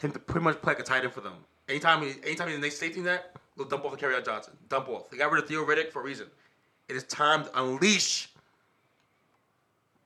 him 0.00 0.12
to 0.12 0.18
pretty 0.18 0.44
much 0.44 0.60
play 0.60 0.72
like 0.74 0.80
a 0.80 0.82
tight 0.82 1.04
end 1.04 1.14
for 1.14 1.22
them. 1.22 1.36
Anytime 1.66 2.02
he, 2.02 2.12
anytime 2.24 2.48
he's 2.48 2.56
in 2.56 2.60
the 2.60 2.66
next 2.66 2.78
safety 2.78 3.00
net, 3.00 3.34
they'll 3.56 3.66
dump 3.66 3.86
off 3.86 3.92
to 3.92 3.96
Carry 3.96 4.22
Johnson. 4.22 4.52
Dump 4.68 4.90
off. 4.90 5.08
They 5.08 5.16
got 5.16 5.32
rid 5.32 5.42
of 5.42 5.48
Theo 5.48 5.64
Riddick 5.64 5.90
for 5.92 6.02
a 6.02 6.04
reason. 6.04 6.26
It 6.88 6.94
is 6.94 7.04
time 7.04 7.44
to 7.44 7.60
unleash 7.60 8.28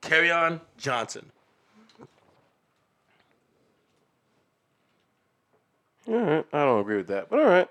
Kerryon 0.01 0.61
Johnson. 0.78 1.31
All 6.09 6.15
right, 6.15 6.47
I 6.52 6.65
don't 6.65 6.81
agree 6.81 6.97
with 6.97 7.09
that, 7.09 7.28
but 7.28 7.39
all 7.39 7.47
right. 7.47 7.69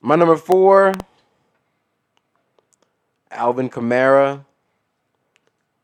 My 0.00 0.16
number 0.16 0.36
four, 0.36 0.94
Alvin 3.30 3.68
Kamara, 3.68 4.44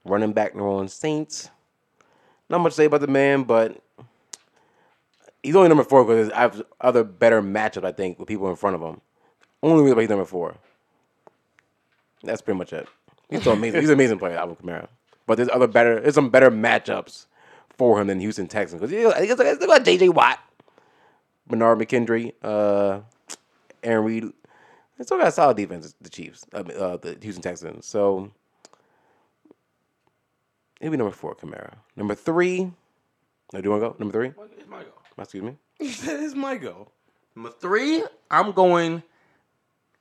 running 0.05 0.33
back 0.33 0.55
New 0.55 0.63
Orleans 0.63 0.93
Saints. 0.93 1.51
Not 2.49 2.61
much 2.61 2.73
to 2.73 2.77
say 2.77 2.85
about 2.87 3.01
the 3.01 3.09
man, 3.09 3.43
but 3.43 3.83
he's 5.43 5.57
only 5.57 5.69
number 5.69 5.85
four 5.85 6.05
because 6.05 6.33
have 6.33 6.63
other 6.81 7.05
better 7.05 7.43
matchups. 7.43 7.85
I 7.85 7.93
think 7.93 8.19
with 8.19 8.29
people 8.29 8.49
in 8.49 8.57
front 8.57 8.77
of 8.77 8.83
him. 8.83 9.01
Only 9.63 9.83
reason 9.83 9.97
why 9.97 10.03
he's 10.03 10.11
number 10.11 10.25
four. 10.25 10.57
That's 12.23 12.43
pretty 12.43 12.59
much 12.59 12.73
it. 12.73 12.89
He's 13.31 13.41
still 13.41 13.53
amazing. 13.53 13.81
He's 13.81 13.91
an 13.91 13.95
amazing 13.95 14.19
player, 14.19 14.37
Alvin 14.37 14.57
Kamara. 14.57 14.89
But 15.27 15.37
there's 15.37 15.51
other 15.51 15.67
better. 15.67 16.01
There's 16.01 16.15
some 16.15 16.31
better 16.31 16.51
matchups 16.51 17.27
for 17.77 18.01
him 18.01 18.07
than 18.07 18.21
Houston 18.21 18.47
Texans 18.47 18.81
because 18.81 19.15
like 19.15 19.59
got 19.61 19.85
J.J. 19.85 20.09
Watt. 20.09 20.41
Bernard 21.49 21.79
McKendry, 21.79 22.35
uh, 22.43 23.01
Aaron 23.83 24.05
Reed. 24.05 24.25
They 24.97 25.05
still 25.05 25.19
got 25.19 25.29
a 25.29 25.33
solid 25.33 25.57
defense, 25.57 25.95
the 26.01 26.11
Chiefs, 26.11 26.45
uh, 26.53 26.59
uh, 26.59 26.97
the 26.99 27.17
Houston 27.23 27.43
Texans. 27.43 27.87
So 27.87 28.31
he'll 30.81 30.91
be 30.91 30.97
number 30.97 31.13
four, 31.13 31.35
Kamara. 31.35 31.75
Number 31.97 32.15
three. 32.15 32.71
No, 33.53 33.61
do 33.61 33.65
you 33.65 33.71
want 33.71 33.83
to 33.83 33.89
go? 33.89 33.97
Number 33.99 34.13
three? 34.13 34.33
It's 34.59 34.69
my 34.69 34.83
go. 34.83 34.91
Excuse 35.17 35.43
me. 35.43 35.57
is 35.81 36.35
my 36.35 36.57
go. 36.57 36.89
Number 37.35 37.51
three, 37.51 38.05
I'm 38.31 38.53
going. 38.53 39.03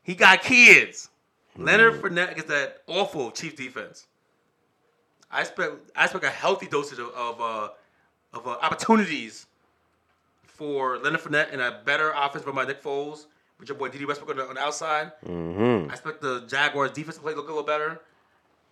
He 0.04 0.16
got 0.16 0.42
kids. 0.42 1.10
Leonard 1.58 2.02
Fournette 2.02 2.32
against 2.32 2.48
that 2.48 2.82
awful 2.88 3.32
Chief 3.32 3.56
defense. 3.56 4.08
I 5.32 5.42
expect 5.42 5.74
I 5.96 6.06
expect 6.06 6.24
a 6.24 6.30
healthy 6.30 6.68
dosage 6.68 7.00
of 7.00 7.10
of, 7.10 7.42
uh, 7.42 7.70
of 8.34 8.48
uh, 8.48 8.58
opportunities 8.62 9.48
for 10.46 10.98
Leonard 10.98 11.22
Fournette 11.22 11.52
and 11.52 11.62
a 11.62 11.82
better 11.86 12.12
offense 12.16 12.46
run 12.46 12.56
my 12.56 12.66
Nick 12.66 12.82
Foles 12.82 13.26
with 13.60 13.70
your 13.70 13.78
boy 13.78 13.90
Dede 13.90 14.06
Westbrook 14.06 14.32
on 14.32 14.38
the, 14.38 14.48
on 14.48 14.56
the 14.56 14.62
outside. 14.62 15.12
Mm-hmm. 15.26 15.90
I 15.90 15.94
expect 15.94 16.22
the 16.22 16.46
Jaguars 16.48 16.92
defense 16.92 17.18
to 17.18 17.22
play 17.22 17.34
look 17.34 17.46
a 17.46 17.50
little 17.50 17.64
better. 17.64 18.02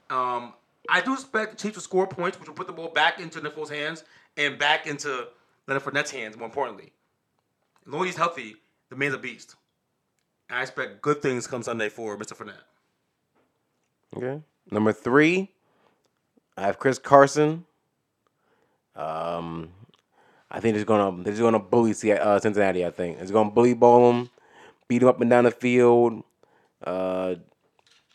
Um, 0.09 0.53
I 0.89 1.01
do 1.01 1.13
expect 1.13 1.51
the 1.51 1.57
Chiefs 1.57 1.75
to 1.75 1.81
score 1.81 2.07
points, 2.07 2.39
which 2.39 2.47
will 2.47 2.55
put 2.55 2.67
the 2.67 2.73
ball 2.73 2.89
back 2.89 3.19
into 3.19 3.41
Nick 3.41 3.55
Foles' 3.55 3.69
hands 3.69 4.03
and 4.37 4.57
back 4.59 4.87
into 4.87 5.27
Leonard 5.67 5.83
Fournette's 5.83 6.11
hands. 6.11 6.37
More 6.37 6.45
importantly, 6.45 6.91
as 7.85 7.91
long 7.91 8.01
as 8.03 8.09
he's 8.09 8.17
healthy, 8.17 8.55
the 8.89 8.95
man's 8.95 9.13
a 9.13 9.17
beast. 9.17 9.55
And 10.49 10.59
I 10.59 10.61
expect 10.61 11.01
good 11.01 11.21
things 11.21 11.47
come 11.47 11.63
Sunday 11.63 11.89
for 11.89 12.17
Mr. 12.17 12.35
Fournette. 12.35 12.61
Okay. 14.15 14.41
Number 14.71 14.93
three, 14.93 15.51
I 16.57 16.61
have 16.63 16.79
Chris 16.79 16.97
Carson. 16.97 17.65
Um, 18.95 19.69
I 20.49 20.59
think 20.59 20.75
they're 20.75 20.85
gonna 20.85 21.23
they're 21.23 21.33
just 21.33 21.41
gonna 21.41 21.59
bully 21.59 21.91
uh, 21.91 22.39
Cincinnati. 22.39 22.85
I 22.85 22.91
think 22.91 23.19
it's 23.19 23.31
gonna 23.31 23.51
bully 23.51 23.73
ball 23.73 24.11
them, 24.11 24.29
beat 24.87 24.99
them 24.99 25.09
up 25.09 25.19
and 25.19 25.29
down 25.29 25.43
the 25.43 25.51
field. 25.51 26.23
Uh, 26.83 27.35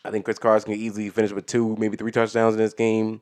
I 0.03 0.09
think 0.09 0.25
Chris 0.25 0.39
Carson 0.39 0.71
can 0.71 0.81
easily 0.81 1.09
finish 1.09 1.31
with 1.31 1.45
two, 1.45 1.75
maybe 1.77 1.97
three 1.97 2.11
touchdowns 2.11 2.55
in 2.55 2.59
this 2.59 2.73
game. 2.73 3.21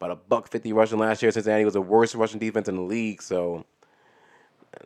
About 0.00 0.10
a 0.10 0.16
buck 0.16 0.48
fifty 0.48 0.72
rushing 0.72 0.98
last 0.98 1.22
year. 1.22 1.32
Cincinnati 1.32 1.64
was 1.64 1.74
the 1.74 1.80
worst 1.80 2.14
rushing 2.14 2.38
defense 2.38 2.68
in 2.68 2.76
the 2.76 2.82
league. 2.82 3.22
So, 3.22 3.64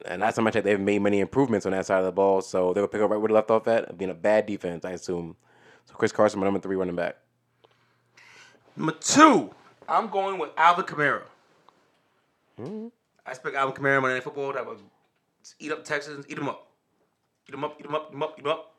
and 0.06 0.23
last 0.23 0.36
time 0.36 0.47
I 0.47 0.51
checked, 0.51 0.64
they've 0.64 0.81
made 0.81 1.02
many 1.02 1.20
improvements 1.20 1.66
on 1.66 1.73
that 1.73 1.85
side 1.85 1.98
of 1.98 2.05
the 2.05 2.12
ball. 2.12 2.40
So 2.40 2.73
they'll 2.73 2.89
pick 2.89 3.02
up 3.02 3.10
right 3.10 3.19
where 3.19 3.28
they 3.28 3.35
left 3.35 3.51
off 3.51 3.66
at, 3.69 3.98
being 3.98 4.10
a 4.10 4.14
bad 4.14 4.47
defense, 4.47 4.85
I 4.85 4.93
assume. 4.93 5.36
So 5.85 5.94
Chris 5.94 6.12
Carson, 6.12 6.40
my 6.40 6.47
number 6.47 6.60
three 6.60 6.77
running 6.77 6.97
back. 6.97 7.16
Number 8.77 8.93
two, 8.93 9.51
I'm 9.89 10.09
going 10.09 10.39
with 10.39 10.51
Alvin 10.57 10.85
Kamara. 10.85 11.23
Hmm? 12.57 12.89
I 13.27 13.31
expect 13.31 13.55
Alvin 13.57 13.74
Kamara 13.74 14.01
Monday 14.01 14.15
Night 14.15 14.24
Football 14.24 14.53
to 14.53 14.59
have 14.59 14.69
a 14.69 14.77
eat 15.59 15.73
up 15.73 15.85
Texans, 15.85 16.24
eat 16.28 16.36
them 16.36 16.49
up, 16.49 16.69
eat 17.49 17.53
them 17.53 17.65
up, 17.65 17.77
eat 17.78 17.85
them 17.85 17.94
up, 17.94 18.09
eat 18.09 18.12
them 18.12 18.23
up, 18.23 18.35
eat 18.39 18.44
them 18.44 18.53
up. 18.53 18.74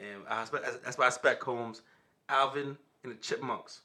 And 0.00 0.22
I 0.28 0.42
expect 0.42 0.84
that's 0.84 0.98
why 0.98 1.04
I 1.04 1.08
expect 1.08 1.40
Combs, 1.40 1.82
Alvin, 2.28 2.76
and 3.02 3.12
the 3.12 3.16
Chipmunks. 3.16 3.80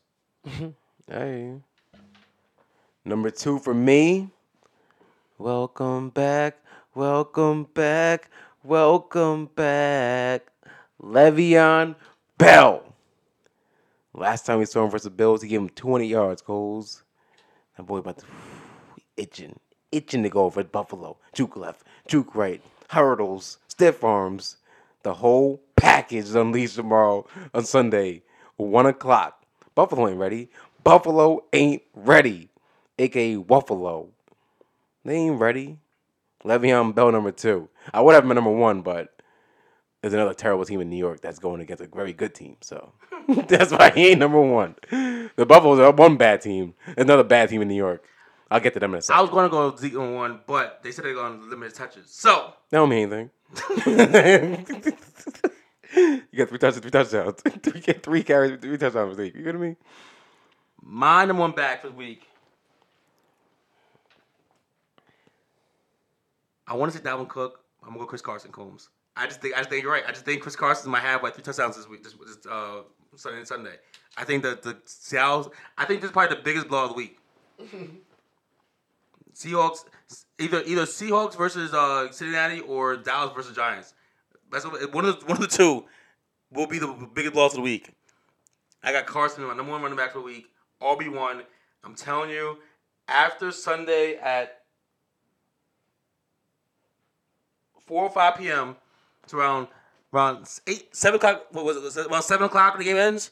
Hey. 1.12 1.56
Number 3.04 3.30
two 3.30 3.60
for 3.60 3.74
me. 3.74 4.30
Welcome 5.38 6.12
back. 6.12 6.56
Welcome 6.96 7.66
back. 7.74 8.30
Welcome 8.64 9.48
back. 9.48 10.48
Le'Veon 11.02 11.96
Bell. 12.38 12.93
Last 14.16 14.46
time 14.46 14.60
we 14.60 14.66
saw 14.66 14.84
him 14.84 14.92
versus 14.92 15.06
the 15.06 15.10
Bills, 15.10 15.42
he 15.42 15.50
gave 15.50 15.62
him 15.62 15.70
20 15.70 16.06
yards, 16.06 16.42
Coles. 16.42 17.04
That 17.76 17.84
boy 17.84 17.98
about 17.98 18.20
to 18.20 18.26
itching, 19.18 19.60
itching 19.92 20.22
to 20.22 20.30
go 20.30 20.52
for 20.52 20.64
Buffalo. 20.64 21.18
Juke 21.34 21.58
left, 21.58 21.86
juke 22.08 22.36
right, 22.36 22.62
hurdles, 22.90 23.58
stiff 23.68 24.04
arms. 24.04 24.58
The 25.02 25.16
whole 25.16 25.62
package 25.76 26.26
is 26.26 26.36
unleashed 26.36 26.76
tomorrow 26.76 27.26
on 27.56 27.66
Sunday, 27.66 28.22
one 28.58 28.86
o'clock. 28.86 29.44
Buffalo 29.74 30.08
ain't 30.08 30.20
ready. 30.20 30.50
Buffalo 30.84 31.44
ain't 31.52 31.82
ready, 31.96 32.50
aka 33.00 33.36
Buffalo. 33.38 34.10
They 35.04 35.16
ain't 35.16 35.40
ready. 35.40 35.80
Le'Veon 36.46 36.94
Bell 36.94 37.12
number 37.12 37.32
two. 37.32 37.70
I 37.94 38.02
would 38.02 38.14
have 38.14 38.26
him 38.26 38.36
number 38.36 38.52
one, 38.52 38.82
but 38.82 39.13
there's 40.04 40.14
another 40.14 40.34
terrible 40.34 40.66
team 40.66 40.82
in 40.82 40.90
New 40.90 40.98
York 40.98 41.22
that's 41.22 41.40
going 41.40 41.62
against 41.62 41.82
a 41.82 41.88
very 41.88 42.12
good 42.12 42.36
team. 42.36 42.58
So 42.60 42.92
that's 43.48 43.72
why 43.72 43.90
he 43.90 44.10
ain't 44.10 44.20
number 44.20 44.42
one. 44.42 44.76
The 44.92 45.46
Buffaloes 45.48 45.80
are 45.80 45.94
one 45.94 46.18
bad 46.18 46.42
team, 46.42 46.74
another 46.98 47.24
bad 47.24 47.48
team 47.48 47.62
in 47.62 47.70
New 47.70 47.76
York. 47.76 48.04
I'll 48.52 48.60
get 48.60 48.74
to 48.74 48.82
them 48.82 48.94
in 48.94 48.98
a 48.98 49.02
second. 49.02 49.18
I 49.18 49.22
was 49.22 49.30
going 49.30 49.46
to 49.46 49.50
go 49.50 49.74
Zeke 49.78 49.96
on 49.96 50.14
one, 50.14 50.42
but 50.46 50.82
they 50.84 50.92
said 50.92 51.06
they're 51.06 51.14
going 51.14 51.40
to 51.40 51.46
limit 51.46 51.70
his 51.70 51.78
touches. 51.78 52.10
So 52.12 52.54
That 52.70 52.80
don't 52.80 52.90
mean 52.90 53.14
anything. 53.14 53.30
you 56.34 56.38
got 56.38 56.50
three 56.50 56.60
touches, 56.60 56.80
three 56.80 56.92
touchdowns, 56.92 57.42
three, 57.42 57.82
three 57.94 58.24
carries, 58.24 58.60
three 58.60 58.78
touchdowns. 58.78 59.18
You 59.18 59.32
get 59.32 59.56
me? 59.56 59.78
my 60.82 61.24
number 61.24 61.40
one 61.40 61.54
back 61.54 61.82
for 61.82 61.88
the 61.88 61.96
week. 61.96 62.28
I 66.68 66.74
want 66.74 66.92
to 66.92 66.98
say 66.98 67.04
Dalvin 67.06 67.30
Cook. 67.30 67.62
I'm 67.82 67.90
gonna 67.90 68.00
go 68.00 68.06
Chris 68.06 68.22
Carson 68.22 68.52
Combs. 68.52 68.90
I 69.16 69.28
just 69.28 69.42
think 69.42 69.56
I 69.56 69.60
just 69.60 69.70
think 69.70 69.84
you're 69.84 69.92
right. 69.92 70.04
I 70.08 70.12
just 70.12 70.26
think 70.26 70.42
Chris 70.42 70.56
Carson 70.56 70.92
might 70.92 71.02
have 71.02 71.22
like 71.24 71.36
three 71.36 71.44
touchdowns 71.44 71.78
this 71.78 71.88
week, 71.88 72.04
this, 72.04 72.14
this 72.14 72.46
uh, 72.50 72.82
Sunday 73.16 73.40
and 73.40 73.48
Sunday. 73.48 73.76
I 74.18 74.24
think 74.24 74.44
that 74.44 74.64
the 74.64 74.78
Seattle. 74.86 75.54
I 75.78 75.86
think 75.86 76.02
this 76.02 76.10
is 76.10 76.14
probably 76.14 76.36
the 76.36 76.42
biggest 76.42 76.68
blow 76.68 76.86
of 76.86 76.90
the 76.90 76.96
week. 76.96 77.20
Seahawks, 79.36 79.86
either 80.40 80.64
either 80.66 80.84
Seahawks 80.84 81.38
versus 81.38 81.74
uh, 81.74 82.12
Cincinnati 82.12 82.62
or 82.62 82.98
Dallas 82.98 83.34
versus 83.36 83.56
Giants. 83.56 83.94
That's 84.52 84.66
what, 84.66 84.94
one 84.94 85.06
of 85.06 85.20
the, 85.20 85.26
one 85.26 85.38
of 85.38 85.42
the 85.42 85.48
two 85.48 85.86
will 86.52 86.68
be 86.68 86.80
the 86.80 87.10
biggest 87.14 87.36
loss 87.36 87.54
of 87.54 87.58
the 87.58 87.62
week. 87.64 87.92
I 88.84 88.92
got 88.92 89.06
Carson, 89.06 89.44
my 89.44 89.56
number 89.56 89.72
one 89.72 89.82
running 89.82 89.98
back 89.98 90.12
for 90.12 90.20
the 90.20 90.26
week. 90.26 90.48
RB 90.82 91.12
one. 91.12 91.44
I'm 91.84 91.96
telling 91.96 92.30
you, 92.30 92.60
after 93.08 93.52
Sunday 93.52 94.16
at 94.18 94.62
four 97.86 98.04
or 98.04 98.10
five 98.10 98.38
p.m. 98.38 98.76
to 99.28 99.38
around 99.38 99.68
around 100.14 100.48
eight 100.68 100.96
seven 100.96 101.18
o'clock. 101.18 101.48
What 101.52 101.66
was 101.66 101.98
it? 101.98 102.08
Around 102.08 102.24
seven 102.24 102.46
o'clock 102.46 102.74
when 102.74 102.80
the 102.80 102.92
game 102.92 102.98
ends. 102.98 103.32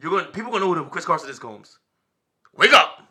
You're 0.00 0.10
going. 0.10 0.26
People 0.26 0.50
gonna 0.50 0.64
know 0.64 0.74
who 0.74 0.84
Chris 0.86 1.04
Carson 1.04 1.28
is. 1.30 1.38
Combs, 1.38 1.78
wake 2.56 2.72
up. 2.72 3.06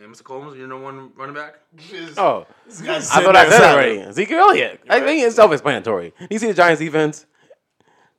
And 0.00 0.14
Mr. 0.14 0.24
Combs, 0.24 0.56
you're 0.56 0.68
number 0.68 0.84
one 0.84 1.12
running 1.16 1.34
back. 1.34 1.54
Oh, 2.18 2.46
I 2.68 3.00
thought 3.22 3.36
I 3.36 3.48
said 3.48 3.60
it 3.60 3.74
already. 3.74 4.12
Zeke 4.12 4.32
Elliott. 4.32 4.80
I 4.90 5.00
think 5.00 5.22
it's 5.22 5.36
self-explanatory. 5.36 6.12
You 6.30 6.38
see 6.38 6.48
the 6.48 6.54
Giants 6.54 6.80
defense? 6.80 7.26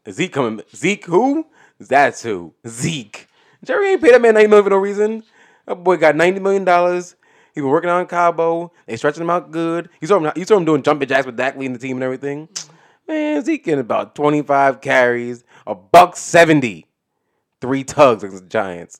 Zeke 0.09 0.33
coming. 0.33 0.61
Zeke 0.75 1.05
who? 1.05 1.45
That's 1.79 2.23
who. 2.23 2.53
Zeke. 2.67 3.27
Jerry 3.63 3.89
ain't 3.89 4.01
paid 4.01 4.13
that 4.13 4.21
man 4.21 4.33
ninety 4.33 4.47
million 4.47 4.63
for 4.63 4.69
no 4.71 4.77
reason. 4.77 5.23
That 5.65 5.75
boy 5.75 5.97
got 5.97 6.15
ninety 6.15 6.39
million 6.39 6.63
dollars. 6.63 7.15
He 7.55 7.61
been 7.61 7.69
working 7.69 7.89
on 7.89 8.05
Cabo. 8.05 8.73
They 8.85 8.97
stretching 8.97 9.23
him 9.23 9.29
out 9.29 9.49
good. 9.49 9.89
You 10.01 10.07
saw 10.07 10.19
him. 10.19 10.31
You 10.35 10.45
saw 10.45 10.57
him 10.57 10.65
doing 10.65 10.83
jumping 10.83 11.07
jacks 11.07 11.25
with 11.25 11.37
Dak 11.37 11.55
leading 11.55 11.73
the 11.73 11.79
team 11.79 11.97
and 11.97 12.03
everything. 12.03 12.49
Man, 13.07 13.43
Zeke 13.43 13.63
getting 13.63 13.79
about 13.79 14.13
twenty 14.13 14.41
five 14.41 14.81
carries, 14.81 15.45
a 15.65 15.73
buck 15.73 16.17
seventy, 16.17 16.85
three 17.61 17.85
tugs 17.85 18.23
against 18.23 18.43
the 18.43 18.49
Giants. 18.49 18.99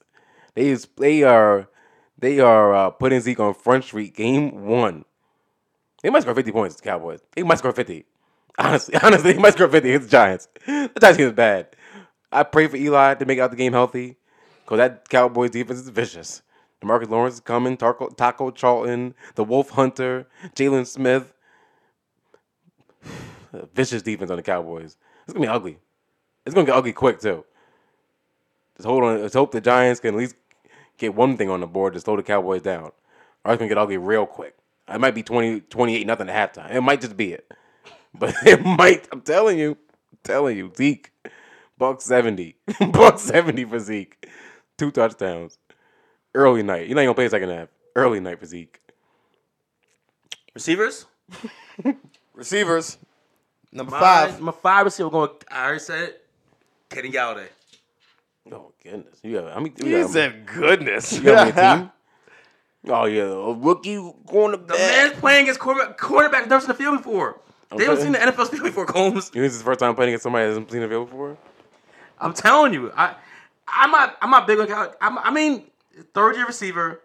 They 0.53 0.68
is, 0.69 0.88
they 0.98 1.23
are 1.23 1.68
they 2.18 2.40
are 2.40 2.73
uh, 2.73 2.90
putting 2.91 3.19
Zeke 3.19 3.41
on 3.41 3.53
Front 3.53 3.84
Street 3.84 4.15
game 4.15 4.65
one. 4.65 5.03
They 6.02 6.11
might 6.11 6.22
score 6.22 6.36
50 6.36 6.52
points, 6.52 6.80
Cowboys. 6.80 7.19
They 7.36 7.41
might 7.41 7.57
score 7.57 7.72
50. 7.72 8.06
Honestly, 8.60 8.95
honestly, 9.03 9.34
they 9.34 9.40
might 9.40 9.53
score 9.53 9.68
50 9.68 9.90
against 9.90 10.07
the 10.07 10.11
Giants. 10.11 10.48
The 10.65 10.91
Giants 11.02 11.19
is 11.19 11.34
bad. 11.34 11.76
I 12.32 12.44
pray 12.44 12.68
for 12.68 12.77
Eli 12.77 13.15
to 13.15 13.26
make 13.26 13.40
out 13.40 13.49
the 13.49 13.57
game 13.57 13.73
healthy 13.73 14.18
because 14.64 14.77
that 14.77 15.10
Cowboys 15.10 15.49
defense 15.49 15.80
is 15.80 15.90
vicious. 15.90 16.44
Demarcus 16.86 17.10
Lawrence 17.10 17.36
is 17.36 17.40
coming, 17.40 17.78
Taco, 17.78 18.10
Taco 18.10 18.52
Charlton, 18.52 19.16
the 19.36 19.44
Wolf 19.44 19.72
Hunter, 19.72 20.28
Jaylon 20.56 20.86
Smith. 20.86 21.34
vicious 23.74 24.02
defense 24.02 24.30
on 24.30 24.38
the 24.38 24.44
Cowboys. 24.44 24.98
It's 25.26 25.34
to 25.34 25.40
be 25.40 25.48
ugly. 25.48 25.80
It's 26.45 26.53
to 26.53 26.64
get 26.64 26.76
ugly 26.76 26.94
quick, 26.94 27.20
too. 27.20 27.45
Just 28.78 28.88
hold 28.88 29.03
on. 29.03 29.22
Let's 29.22 29.34
hope 29.34 29.52
the 29.52 29.62
Giants 29.62 29.99
can 29.99 30.14
at 30.14 30.20
least 30.20 30.36
get 30.98 31.16
one 31.16 31.38
thing 31.38 31.49
on 31.49 31.62
the 31.62 31.68
board 31.68 31.94
to 31.94 31.99
slow 31.99 32.16
the 32.16 32.24
Cowboys 32.24 32.62
down. 32.62 32.91
Or 33.44 33.53
it's 33.53 33.60
to 33.62 33.68
get 33.68 33.78
ugly 33.78 33.98
real 33.98 34.26
quick. 34.26 34.56
It 34.88 34.99
might 34.99 35.16
be 35.16 35.24
20, 35.24 35.62
28 35.62 36.06
nothing 36.06 36.30
at 36.30 36.53
halftime. 36.53 36.72
It 36.72 36.82
might 36.82 37.02
just 37.02 37.18
be 37.18 37.34
it. 37.34 37.52
But 38.18 38.34
it 38.45 38.64
might. 38.64 39.10
I'm 39.12 39.20
telling 39.20 39.60
you. 39.60 39.72
I'm 39.72 40.20
telling 40.24 40.56
you. 40.57 40.72
Zeke. 40.78 41.12
Buck 41.78 41.99
70. 41.99 42.56
Buck 42.91 43.20
70 43.20 43.66
for 43.66 43.78
Zeke. 43.78 44.30
Two 44.78 44.90
touchdowns. 44.90 45.57
Early 46.36 46.64
night. 46.64 46.88
You're 46.88 46.95
not 46.95 47.02
going 47.03 47.07
to 47.10 47.14
play 47.16 47.26
a 47.26 47.30
second 47.30 47.49
half. 47.49 47.70
Early 47.95 48.20
night 48.20 48.40
for 48.40 48.45
Zeke. 48.45 48.80
Receivers. 50.53 51.06
Receivers. 52.34 52.98
Number 53.72 53.91
My, 53.91 53.99
five. 53.99 54.41
My 54.41 54.52
five 54.52 54.86
receiver 54.86 55.10
going. 55.10 55.30
I 55.49 55.64
already 55.66 55.80
said 55.80 56.03
it. 56.10 56.26
Kenny 56.90 57.10
Golladay. 57.12 57.48
Oh, 58.52 58.72
goodness. 58.84 59.20
You 59.24 59.40
got, 59.41 59.56
I 59.57 59.60
mean, 59.60 59.74
you 59.78 59.98
He 59.98 60.03
said 60.07 60.45
goodness. 60.45 61.14
you 61.14 61.24
got 61.24 61.48
a 61.48 61.52
team? 61.80 61.91
Oh, 62.88 63.06
yeah. 63.06 63.24
A 63.24 63.53
rookie 63.53 63.95
going 64.28 64.52
to 64.52 64.57
The 64.57 64.74
bed. 64.74 65.07
man's 65.10 65.20
playing 65.20 65.44
against 65.44 65.60
quarterback, 65.60 65.98
quarterback 65.98 66.48
never 66.48 66.60
seen 66.62 66.68
the 66.68 66.74
field 66.76 66.98
before. 66.98 67.40
They 67.76 67.86
haven't 67.86 68.02
seen 68.03 68.12
the 68.12 68.20
NFL 68.20 68.49
field 68.52 68.64
before, 68.64 68.86
Combs. 68.86 69.32
You 69.34 69.41
think 69.41 69.45
this 69.45 69.53
is 69.53 69.60
the 69.60 69.66
first 69.66 69.80
time 69.80 69.95
playing 69.95 70.10
against 70.10 70.24
somebody 70.24 70.44
that 70.45 70.49
hasn't 70.49 70.72
seen 70.72 70.82
the 70.82 70.88
field 70.88 71.10
before? 71.10 71.38
I'm 72.20 72.34
telling 72.34 72.74
you, 72.74 72.91
I, 72.95 73.16
I'm 73.68 73.91
not, 73.91 74.16
I'm 74.22 74.30
not 74.30 74.45
big 74.48 74.60
on. 74.60 74.68
Cal- 74.68 74.95
I'm, 75.02 75.18
I 75.18 75.32
mean, 75.32 75.64
third 76.14 76.36
year 76.36 76.46
receiver. 76.46 77.02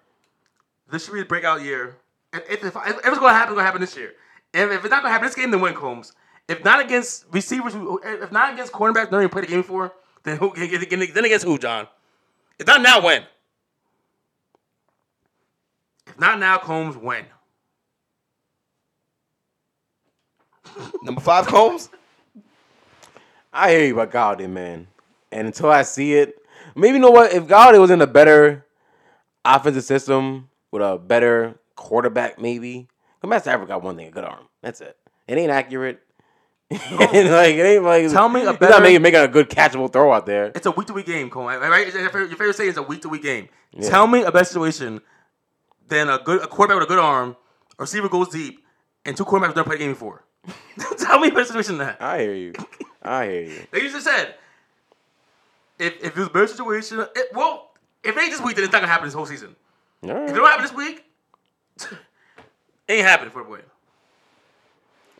This 0.90 1.04
should 1.04 1.14
be 1.14 1.20
the 1.20 1.26
breakout 1.26 1.62
year. 1.62 1.96
If, 2.32 2.64
if, 2.64 2.64
if, 2.64 2.76
if 2.76 2.96
it's 2.96 3.18
going 3.18 3.32
to 3.32 3.34
happen, 3.34 3.52
it's 3.52 3.54
going 3.54 3.56
to 3.56 3.62
happen 3.62 3.80
this 3.80 3.96
year. 3.96 4.12
And 4.54 4.70
if 4.70 4.84
it's 4.84 4.90
not 4.90 5.02
going 5.02 5.10
to 5.10 5.12
happen 5.12 5.26
this 5.26 5.34
game, 5.34 5.50
then 5.50 5.60
win 5.60 5.74
Combs. 5.74 6.12
If 6.48 6.64
not 6.64 6.80
against 6.80 7.26
receivers, 7.30 7.74
who, 7.74 8.00
if 8.02 8.32
not 8.32 8.52
against 8.52 8.72
cornerbacks, 8.72 9.12
never 9.12 9.22
even 9.22 9.28
played 9.28 9.44
the 9.44 9.48
game 9.48 9.60
before, 9.60 9.92
then 10.24 10.36
who? 10.36 10.52
Then 10.54 11.24
against 11.24 11.44
who, 11.44 11.58
John? 11.58 11.86
If 12.58 12.66
not 12.66 12.82
now, 12.82 13.00
when? 13.00 13.22
If 16.06 16.18
not 16.18 16.40
now, 16.40 16.58
Combs, 16.58 16.96
when? 16.96 17.24
Number 21.02 21.20
five, 21.20 21.46
Combs. 21.46 21.88
I 23.52 23.70
hear 23.70 23.86
you 23.86 23.98
about 23.98 24.10
Golladay, 24.12 24.50
man. 24.50 24.88
And 25.32 25.46
until 25.46 25.70
I 25.70 25.82
see 25.82 26.14
it, 26.14 26.36
maybe 26.74 26.94
you 26.94 27.00
know 27.00 27.10
what? 27.10 27.32
If 27.32 27.46
Golladay 27.46 27.80
was 27.80 27.90
in 27.90 28.00
a 28.02 28.06
better 28.06 28.66
offensive 29.44 29.84
system 29.84 30.48
with 30.70 30.82
a 30.82 30.98
better 30.98 31.58
quarterback, 31.76 32.38
maybe. 32.40 32.88
But 33.20 33.28
Matt 33.28 33.42
Stafford 33.42 33.68
got 33.68 33.82
one 33.82 33.96
thing: 33.96 34.08
a 34.08 34.10
good 34.10 34.24
arm. 34.24 34.46
That's 34.62 34.80
it. 34.80 34.96
It 35.26 35.36
ain't 35.38 35.50
accurate. 35.50 36.00
Like 36.70 37.12
it 37.14 37.66
ain't 37.66 37.82
like 37.84 38.08
Tell 38.10 38.28
me 38.28 38.42
a 38.44 38.50
he's 38.50 38.58
better- 38.58 38.74
not 38.74 38.82
making, 38.82 39.02
making 39.02 39.20
a 39.20 39.26
good 39.28 39.50
catchable 39.50 39.92
throw 39.92 40.12
out 40.12 40.24
there. 40.26 40.52
It's 40.54 40.66
a 40.66 40.70
week 40.70 40.86
to 40.86 40.92
week 40.92 41.06
game, 41.06 41.28
Cole. 41.28 41.46
Right? 41.46 41.92
Your 41.92 42.10
favorite, 42.10 42.54
saying 42.54 42.70
is 42.70 42.76
a 42.76 42.82
week 42.82 43.02
to 43.02 43.08
week 43.08 43.22
game. 43.24 43.48
Tell 43.82 44.06
me 44.06 44.22
a 44.22 44.30
better 44.30 44.44
situation 44.44 45.00
than 45.88 46.08
a 46.08 46.18
good 46.18 46.42
a 46.42 46.46
quarterback 46.46 46.82
with 46.82 46.88
a 46.88 46.94
good 46.94 47.02
arm, 47.02 47.36
a 47.76 47.82
receiver 47.82 48.08
goes 48.08 48.28
deep, 48.28 48.64
and 49.04 49.16
two 49.16 49.24
quarterbacks 49.24 49.56
never 49.56 49.64
played 49.64 49.76
a 49.76 49.78
game 49.80 49.92
before. 49.92 50.24
Tell 50.98 51.18
me 51.18 51.28
a 51.28 51.30
better 51.32 51.44
situation 51.46 51.78
than 51.78 51.88
that. 51.88 52.00
I 52.00 52.20
hear 52.20 52.34
you. 52.34 52.52
I 53.02 53.24
hear 53.26 53.42
you. 53.42 53.66
Like 53.72 53.82
you 53.82 53.90
just 53.90 54.06
said, 54.06 54.36
if 55.78 55.94
if 56.04 56.16
it 56.16 56.16
was 56.16 56.28
a 56.28 56.30
better 56.30 56.46
situation, 56.46 57.00
it, 57.00 57.28
well, 57.34 57.69
if 58.04 58.16
it 58.16 58.20
ain't 58.20 58.30
this 58.32 58.40
week, 58.40 58.56
then 58.56 58.64
it's 58.64 58.72
not 58.72 58.80
gonna 58.80 58.92
happen 58.92 59.06
this 59.06 59.14
whole 59.14 59.26
season. 59.26 59.54
All 60.02 60.10
If 60.10 60.16
it 60.16 60.20
right. 60.20 60.34
don't 60.34 60.46
happen 60.48 60.62
this 60.62 60.74
week, 60.74 61.04
ain't 62.88 63.06
happening 63.06 63.30
for 63.30 63.42
the 63.42 63.48
boy. 63.48 63.60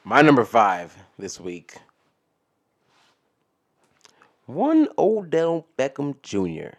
My 0.04 0.22
number 0.22 0.44
five 0.44 0.96
this 1.18 1.38
week. 1.38 1.76
One 4.46 4.88
Odell 4.98 5.66
Beckham 5.78 6.20
Jr. 6.22 6.76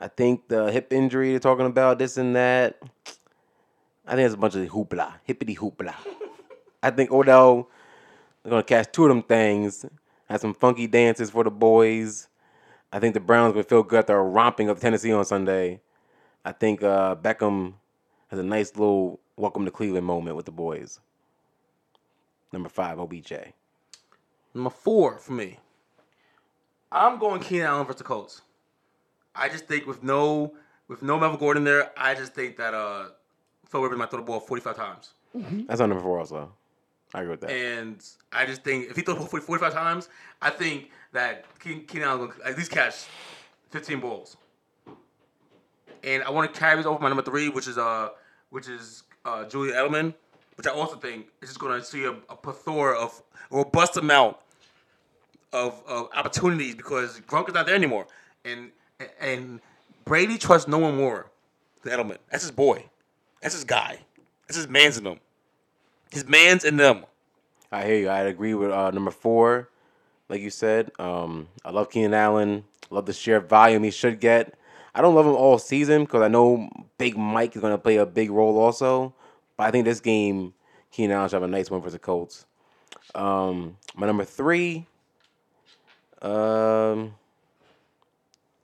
I 0.00 0.08
think 0.08 0.48
the 0.48 0.70
hip 0.70 0.92
injury 0.92 1.30
they're 1.30 1.40
talking 1.40 1.66
about, 1.66 1.98
this 1.98 2.16
and 2.16 2.34
that. 2.36 2.78
I 4.06 4.14
think 4.14 4.24
it's 4.24 4.34
a 4.34 4.38
bunch 4.38 4.54
of 4.54 4.66
hoopla, 4.68 5.14
hippity 5.24 5.56
hoopla. 5.56 5.94
I 6.82 6.90
think 6.90 7.10
Odell 7.10 7.68
is 8.44 8.50
gonna 8.50 8.62
catch 8.62 8.90
two 8.92 9.04
of 9.04 9.08
them 9.10 9.22
things, 9.22 9.84
have 10.28 10.40
some 10.40 10.54
funky 10.54 10.86
dances 10.86 11.30
for 11.30 11.44
the 11.44 11.50
boys. 11.50 12.28
I 12.92 12.98
think 12.98 13.14
the 13.14 13.20
Browns 13.20 13.52
gonna 13.52 13.64
feel 13.64 13.82
good 13.82 13.98
after 14.00 14.22
romping 14.22 14.70
up 14.70 14.78
Tennessee 14.78 15.12
on 15.12 15.24
Sunday. 15.24 15.80
I 16.44 16.52
think 16.52 16.82
uh, 16.82 17.16
Beckham 17.16 17.74
has 18.28 18.38
a 18.38 18.42
nice 18.42 18.74
little 18.76 19.20
welcome 19.36 19.64
to 19.64 19.70
Cleveland 19.70 20.06
moment 20.06 20.36
with 20.36 20.46
the 20.46 20.52
boys. 20.52 21.00
Number 22.52 22.68
five, 22.68 22.98
OBJ. 22.98 23.32
Number 24.54 24.70
four 24.70 25.18
for 25.18 25.32
me. 25.32 25.58
I'm 26.90 27.18
going 27.18 27.40
Keenan 27.42 27.66
Allen 27.66 27.86
versus 27.86 27.98
the 27.98 28.04
Colts. 28.04 28.40
I 29.34 29.48
just 29.48 29.66
think 29.66 29.86
with 29.86 30.02
no 30.02 30.54
with 30.88 31.02
no 31.02 31.18
Melvin 31.18 31.38
Gordon 31.38 31.64
there, 31.64 31.90
I 31.96 32.14
just 32.14 32.34
think 32.34 32.56
that 32.56 32.72
uh 32.72 33.08
Phil 33.66 33.82
Rivers 33.82 33.98
might 33.98 34.10
throw 34.10 34.20
the 34.20 34.24
ball 34.24 34.40
45 34.40 34.76
times. 34.76 35.12
That's 35.34 35.80
on 35.82 35.90
number 35.90 36.02
four 36.02 36.18
also. 36.18 36.50
I 37.12 37.20
agree 37.20 37.32
with 37.32 37.42
that. 37.42 37.50
And 37.50 38.02
I 38.32 38.46
just 38.46 38.64
think 38.64 38.90
if 38.90 38.96
he 38.96 39.02
throws 39.02 39.18
the 39.18 39.24
ball 39.24 39.40
45 39.40 39.72
times, 39.74 40.08
I 40.40 40.48
think 40.48 40.90
that 41.12 41.44
Keen- 41.60 41.84
Keenan 41.86 42.08
Allen 42.08 42.30
at 42.44 42.56
least 42.56 42.70
catch 42.70 43.06
15 43.70 44.00
balls. 44.00 44.36
And 46.04 46.22
I 46.22 46.30
want 46.30 46.52
to 46.52 46.58
carry 46.58 46.76
this 46.76 46.86
over 46.86 47.00
my 47.00 47.08
number 47.08 47.22
three, 47.22 47.48
which 47.48 47.66
is 47.66 47.76
uh 47.78 48.10
which 48.50 48.68
is 48.68 49.02
uh 49.24 49.44
Julian 49.44 49.74
Edelman, 49.74 50.14
which 50.56 50.66
I 50.66 50.70
also 50.70 50.96
think 50.96 51.26
is 51.42 51.48
just 51.50 51.58
going 51.60 51.78
to 51.78 51.84
see 51.84 52.04
a, 52.04 52.12
a 52.12 52.36
plethora 52.36 52.98
of 52.98 53.20
a 53.50 53.56
robust 53.56 53.96
amount 53.96 54.36
of, 55.52 55.82
of 55.86 56.08
opportunities 56.14 56.74
because 56.74 57.20
Gronk 57.20 57.48
is 57.48 57.54
not 57.54 57.66
there 57.66 57.74
anymore, 57.74 58.06
and 58.44 58.70
and 59.20 59.60
Brady 60.04 60.38
trusts 60.38 60.68
no 60.68 60.78
one 60.78 60.96
more 60.96 61.30
than 61.82 61.98
Edelman. 61.98 62.18
That's 62.30 62.44
his 62.44 62.52
boy. 62.52 62.84
That's 63.42 63.54
his 63.54 63.64
guy. 63.64 63.98
That's 64.46 64.56
his 64.56 64.68
man's 64.68 64.98
in 64.98 65.04
them. 65.04 65.18
His 66.10 66.26
man's 66.26 66.64
in 66.64 66.76
them. 66.76 67.04
I 67.70 67.84
hear 67.84 67.96
you. 67.96 68.08
I 68.08 68.20
agree 68.20 68.54
with 68.54 68.70
uh, 68.70 68.90
number 68.90 69.10
four, 69.10 69.68
like 70.28 70.40
you 70.40 70.50
said. 70.50 70.90
Um, 70.98 71.48
I 71.64 71.70
love 71.70 71.90
Keenan 71.90 72.14
Allen. 72.14 72.64
Love 72.90 73.06
the 73.06 73.12
sheer 73.12 73.40
volume 73.40 73.82
he 73.82 73.90
should 73.90 74.20
get. 74.20 74.54
I 74.94 75.00
don't 75.00 75.14
love 75.14 75.26
him 75.26 75.36
all 75.36 75.58
season 75.58 76.04
because 76.04 76.22
I 76.22 76.28
know 76.28 76.68
Big 76.96 77.16
Mike 77.16 77.54
is 77.54 77.60
going 77.60 77.74
to 77.74 77.78
play 77.78 77.96
a 77.96 78.06
big 78.06 78.30
role 78.30 78.58
also. 78.58 79.14
But 79.56 79.64
I 79.64 79.70
think 79.70 79.84
this 79.84 80.00
game, 80.00 80.54
Keenan 80.90 81.16
Allen 81.16 81.28
should 81.28 81.36
have 81.36 81.42
a 81.42 81.48
nice 81.48 81.70
one 81.70 81.82
for 81.82 81.90
the 81.90 81.98
Colts. 81.98 82.46
Um, 83.14 83.76
my 83.94 84.06
number 84.06 84.24
three. 84.24 84.86
Um, 86.22 87.14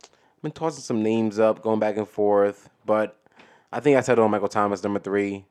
I've 0.02 0.42
been 0.42 0.52
tossing 0.52 0.82
some 0.82 1.02
names 1.02 1.38
up, 1.38 1.62
going 1.62 1.78
back 1.78 1.96
and 1.96 2.08
forth, 2.08 2.68
but 2.84 3.16
I 3.72 3.80
think 3.80 3.96
I 3.96 4.00
settled 4.00 4.24
on 4.24 4.30
Michael 4.30 4.48
Thomas, 4.48 4.82
number 4.82 4.98
three. 4.98 5.44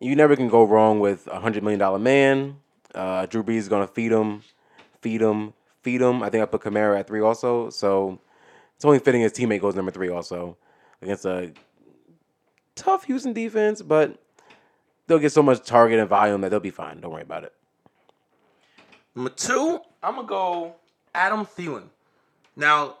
You 0.00 0.16
never 0.16 0.36
can 0.36 0.48
go 0.48 0.64
wrong 0.64 1.00
with 1.00 1.26
a 1.28 1.40
hundred 1.40 1.62
million 1.62 1.80
dollar 1.80 1.98
man. 1.98 2.56
Uh, 2.94 3.26
Drew 3.26 3.42
Brees 3.42 3.58
is 3.58 3.68
gonna 3.68 3.86
feed 3.86 4.12
him, 4.12 4.42
feed 5.02 5.20
him, 5.20 5.52
feed 5.82 6.00
him. 6.00 6.22
I 6.22 6.30
think 6.30 6.42
I 6.42 6.46
put 6.46 6.62
Kamara 6.62 6.98
at 6.98 7.06
three 7.06 7.20
also, 7.20 7.68
so 7.70 8.18
it's 8.74 8.84
only 8.84 8.98
fitting 8.98 9.20
his 9.20 9.32
teammate 9.32 9.60
goes 9.60 9.74
number 9.74 9.90
three 9.90 10.08
also 10.08 10.56
against 11.02 11.24
a 11.26 11.52
tough 12.74 13.04
Houston 13.04 13.32
defense, 13.32 13.82
but 13.82 14.18
they'll 15.06 15.18
get 15.18 15.32
so 15.32 15.42
much 15.42 15.64
target 15.66 15.98
and 15.98 16.08
volume 16.08 16.40
that 16.40 16.50
they'll 16.50 16.60
be 16.60 16.70
fine. 16.70 17.00
Don't 17.00 17.12
worry 17.12 17.22
about 17.22 17.44
it. 17.44 17.52
Number 19.14 19.30
two, 19.30 19.80
I'm 20.02 20.16
gonna 20.16 20.26
go 20.26 20.74
Adam 21.14 21.44
Thielen. 21.44 21.88
Now, 22.56 22.96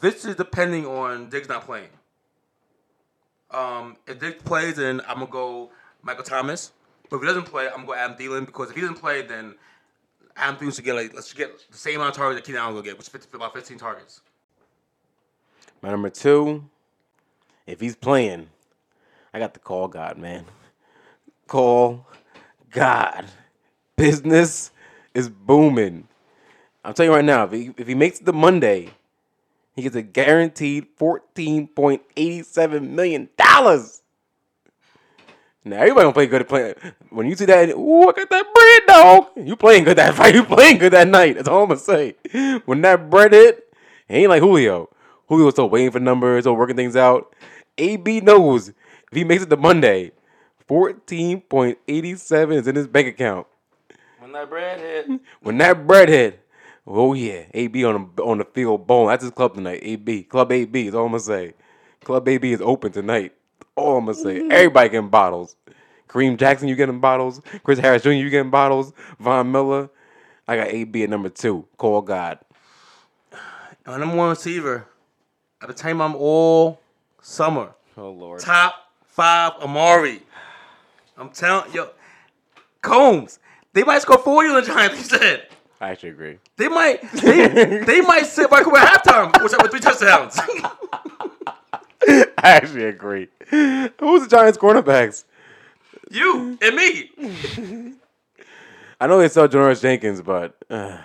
this 0.00 0.24
is 0.24 0.36
depending 0.36 0.86
on 0.86 1.28
Diggs 1.28 1.48
not 1.48 1.64
playing. 1.64 1.88
Um, 3.50 3.96
if 4.06 4.18
Diggs 4.18 4.42
plays, 4.42 4.76
then 4.76 5.00
I'm 5.06 5.20
gonna 5.20 5.26
go 5.26 5.70
Michael 6.02 6.24
Thomas. 6.24 6.72
But 7.08 7.16
if 7.16 7.22
he 7.22 7.28
doesn't 7.28 7.44
play, 7.44 7.66
I'm 7.66 7.84
gonna 7.84 7.86
go 7.86 7.94
Adam 7.94 8.16
Thielen 8.16 8.46
because 8.46 8.70
if 8.70 8.74
he 8.74 8.80
doesn't 8.80 8.98
play, 8.98 9.22
then 9.22 9.54
Adam 10.36 10.56
Thielen 10.56 10.74
should 10.74 10.84
get 10.84 10.94
like 10.94 11.14
let's 11.14 11.32
get 11.32 11.50
the 11.70 11.76
same 11.76 11.96
amount 11.96 12.10
of 12.10 12.16
targets 12.16 12.40
that 12.40 12.46
Keenan 12.46 12.62
Allen 12.62 12.74
will 12.74 12.82
get, 12.82 12.98
which 12.98 13.08
is 13.08 13.26
about 13.32 13.54
15 13.54 13.78
targets. 13.78 14.20
My 15.82 15.90
number 15.90 16.10
two, 16.10 16.64
if 17.66 17.80
he's 17.80 17.96
playing, 17.96 18.48
I 19.34 19.38
got 19.38 19.54
the 19.54 19.60
call 19.60 19.88
God, 19.88 20.16
man. 20.18 20.44
Call 21.46 22.06
God. 22.70 23.26
Business 23.96 24.70
is 25.14 25.28
booming. 25.28 26.08
I'm 26.84 26.94
telling 26.94 27.10
you 27.10 27.16
right 27.16 27.24
now, 27.24 27.44
if 27.44 27.52
he, 27.52 27.72
if 27.76 27.86
he 27.86 27.94
makes 27.94 28.20
it 28.20 28.26
to 28.26 28.32
Monday, 28.32 28.90
he 29.74 29.82
gets 29.82 29.96
a 29.96 30.02
guaranteed 30.02 30.96
$14.87 30.98 32.88
million. 32.90 33.28
Now 35.64 35.76
everybody 35.78 36.02
gonna 36.04 36.12
play 36.12 36.26
good 36.26 36.40
at 36.42 36.48
playing. 36.48 36.74
When 37.10 37.28
you 37.28 37.36
see 37.36 37.44
that, 37.44 37.70
ooh, 37.70 38.08
I 38.08 38.12
got 38.12 38.30
that 38.30 38.46
bread, 38.54 38.82
dog. 38.88 39.26
You 39.46 39.54
playing 39.56 39.84
good 39.84 39.98
that 39.98 40.14
fight. 40.16 40.34
You 40.34 40.44
playing 40.44 40.78
good 40.78 40.92
that 40.92 41.06
night. 41.08 41.36
That's 41.36 41.48
all 41.48 41.62
I'm 41.62 41.68
gonna 41.68 41.80
say. 41.80 42.16
When 42.64 42.80
that 42.82 43.10
bread 43.10 43.32
hit, 43.32 43.72
he 44.08 44.16
ain't 44.16 44.30
like 44.30 44.42
Julio. 44.42 44.88
Julio's 45.28 45.54
still 45.54 45.70
waiting 45.70 45.92
for 45.92 46.00
numbers, 46.00 46.42
still 46.44 46.56
working 46.56 46.76
things 46.76 46.96
out. 46.96 47.34
AB 47.78 48.20
knows 48.22 48.68
if 48.70 48.74
he 49.12 49.24
makes 49.24 49.44
it 49.44 49.50
to 49.50 49.56
Monday, 49.56 50.10
fourteen 50.66 51.40
point 51.42 51.78
eighty 51.86 52.16
seven 52.16 52.56
is 52.58 52.66
in 52.66 52.74
his 52.74 52.88
bank 52.88 53.06
account. 53.06 53.46
When 54.18 54.32
that 54.32 54.50
bread 54.50 54.80
hit, 54.80 55.20
When 55.42 55.58
that 55.58 55.86
bread 55.86 56.08
hit, 56.08 56.44
oh 56.86 57.14
yeah, 57.14 57.44
AB 57.54 57.84
on 57.84 58.10
the 58.16 58.22
on 58.22 58.38
the 58.38 58.44
field 58.46 58.86
bowling. 58.88 59.08
That's 59.10 59.22
his 59.22 59.32
club 59.32 59.54
tonight. 59.54 59.80
AB, 59.82 60.24
Club 60.24 60.50
AB 60.50 60.88
is 60.88 60.94
all 60.94 61.06
I'm 61.06 61.12
gonna 61.12 61.20
say. 61.20 61.54
Club 62.02 62.28
AB 62.28 62.52
is 62.52 62.60
open 62.60 62.90
tonight. 62.90 63.32
All 63.76 63.96
I'm 63.98 64.04
gonna 64.04 64.14
say. 64.14 64.40
Mm-hmm. 64.40 64.52
Everybody 64.52 64.88
getting 64.90 65.08
bottles. 65.08 65.56
Kareem 66.08 66.36
Jackson, 66.36 66.68
you 66.68 66.76
getting 66.76 67.00
bottles. 67.00 67.40
Chris 67.62 67.78
Harris 67.78 68.02
Jr., 68.02 68.10
you 68.10 68.28
getting 68.28 68.50
bottles. 68.50 68.92
Von 69.18 69.50
Miller. 69.50 69.88
I 70.46 70.56
got 70.56 70.68
AB 70.68 71.04
at 71.04 71.10
number 71.10 71.30
two. 71.30 71.66
Call 71.78 72.02
God. 72.02 72.38
my 73.86 73.96
number 73.98 74.16
one 74.16 74.30
receiver. 74.30 74.86
I've 75.60 75.68
been 75.68 75.76
telling 75.76 76.00
him 76.00 76.16
all 76.16 76.80
summer. 77.20 77.70
Oh 77.96 78.10
lord. 78.10 78.40
top 78.40 78.74
five 79.06 79.52
Amari. 79.62 80.22
I'm 81.16 81.30
telling 81.30 81.72
yo, 81.72 81.90
Combs. 82.82 83.38
They 83.74 83.84
might 83.84 84.02
score 84.02 84.18
40 84.18 84.48
on 84.48 84.54
the 84.56 84.62
Giants. 84.66 84.98
He 84.98 85.04
said 85.04 85.46
I 85.80 85.90
actually 85.90 86.10
agree. 86.10 86.38
they 86.56 86.68
might 86.68 87.00
they, 87.12 87.82
they 87.86 88.00
might 88.00 88.26
sit 88.26 88.50
Michael 88.50 88.72
Cooper 88.72 88.78
at 88.78 89.02
halftime 89.02 89.42
with, 89.42 89.54
with 89.62 89.70
three 89.70 89.80
touchdowns. 89.80 90.38
I 92.44 92.50
actually 92.50 92.84
agree. 92.84 93.28
Who's 93.50 94.22
the 94.22 94.26
Giants 94.28 94.58
cornerbacks? 94.58 95.24
you 96.10 96.58
and 96.60 96.76
me. 96.76 97.94
I 99.00 99.06
know 99.06 99.18
they 99.18 99.28
sell 99.28 99.48
Janoris 99.48 99.80
Jenkins, 99.80 100.20
but 100.22 100.56
uh, 100.68 100.98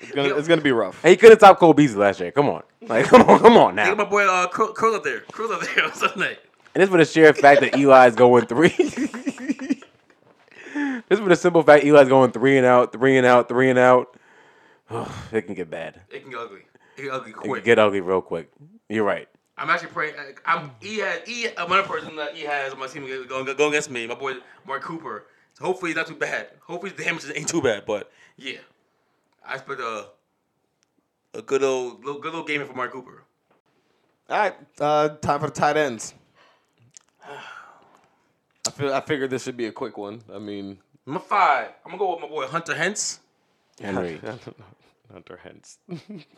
It's 0.00 0.12
gonna, 0.12 0.36
it's 0.36 0.48
gonna 0.48 0.62
be 0.62 0.72
rough. 0.72 1.04
And 1.04 1.10
he 1.10 1.16
could 1.16 1.30
have 1.30 1.38
topped 1.38 1.60
Cole 1.60 1.74
Beasley 1.74 1.98
last 1.98 2.20
year. 2.20 2.30
Come 2.30 2.48
on, 2.48 2.62
like 2.82 3.06
come 3.06 3.22
on, 3.22 3.38
come 3.40 3.56
on 3.56 3.74
now. 3.74 3.90
Look 3.90 3.92
at 3.92 3.98
my 3.98 4.04
boy 4.04 4.26
uh, 4.26 4.46
Cruz 4.48 4.70
Cruz 4.74 4.94
up 4.94 5.04
there. 5.04 5.20
Cruz 5.32 5.50
up 5.50 5.60
there 5.60 5.84
on 5.86 5.92
Sunday. 5.94 6.38
And 6.74 6.82
this 6.82 6.88
for 6.90 6.98
the 6.98 7.04
sheer 7.04 7.32
fact 7.34 7.60
that 7.60 7.74
Eli's 7.74 8.14
going 8.14 8.46
three. 8.46 8.68
this 11.08 11.18
for 11.18 11.28
the 11.28 11.36
simple 11.36 11.62
fact 11.62 11.84
Eli's 11.84 12.08
going 12.08 12.30
three 12.32 12.56
and 12.56 12.66
out, 12.66 12.92
three 12.92 13.18
and 13.18 13.26
out, 13.26 13.48
three 13.48 13.70
and 13.70 13.78
out. 13.78 14.16
it 15.32 15.42
can 15.42 15.54
get 15.54 15.68
bad. 15.68 16.00
It 16.10 16.22
can 16.22 16.30
get 16.30 16.40
ugly. 16.40 16.60
It 16.98 17.02
can 17.02 17.04
get 17.04 17.14
ugly 17.14 17.30
It 17.32 17.54
can 17.54 17.64
get 17.64 17.78
ugly 17.78 18.00
real 18.00 18.20
quick. 18.20 18.50
You're 18.88 19.04
right. 19.04 19.28
I'm 19.56 19.70
actually 19.70 19.88
praying. 19.88 20.14
I'm 20.44 20.70
he 20.80 20.98
had 20.98 21.26
he 21.26 21.46
another 21.46 21.82
person 21.82 22.16
that 22.16 22.34
he 22.34 22.44
has 22.44 22.72
on 22.72 22.78
my 22.78 22.86
team 22.86 23.06
going 23.28 23.44
go 23.56 23.68
against 23.68 23.90
me. 23.90 24.06
My 24.06 24.14
boy 24.14 24.34
Mark 24.66 24.82
Cooper. 24.82 25.26
So 25.54 25.64
hopefully 25.64 25.90
he's 25.90 25.96
not 25.96 26.06
too 26.06 26.14
bad. 26.14 26.48
Hopefully 26.62 26.92
the 26.92 27.02
damage 27.02 27.24
ain't 27.34 27.48
too 27.48 27.62
bad. 27.62 27.84
But 27.86 28.10
yeah, 28.36 28.58
I 29.44 29.54
expect 29.54 29.80
a 29.80 30.06
a 31.34 31.42
good 31.42 31.62
old 31.62 32.04
little 32.04 32.20
good 32.20 32.32
little 32.32 32.46
game 32.46 32.64
for 32.64 32.72
Mark 32.74 32.92
Cooper. 32.92 33.24
All 34.30 34.38
right, 34.38 34.54
uh, 34.80 35.08
time 35.08 35.40
for 35.40 35.46
the 35.46 35.52
tight 35.52 35.76
ends. 35.76 36.14
I 38.66 38.70
feel 38.70 38.92
I 38.94 39.00
figured 39.00 39.30
this 39.30 39.42
should 39.44 39.56
be 39.56 39.66
a 39.66 39.72
quick 39.72 39.96
one. 39.96 40.22
I 40.32 40.38
mean, 40.38 40.78
Number 41.06 41.20
five, 41.20 41.68
I'm 41.84 41.92
gonna 41.92 41.98
go 41.98 42.12
with 42.12 42.20
my 42.20 42.28
boy 42.28 42.46
Hunter 42.46 42.74
Hence. 42.74 43.20
Henry. 43.80 44.20
Hunter 45.12 45.38
Hence. 45.42 45.78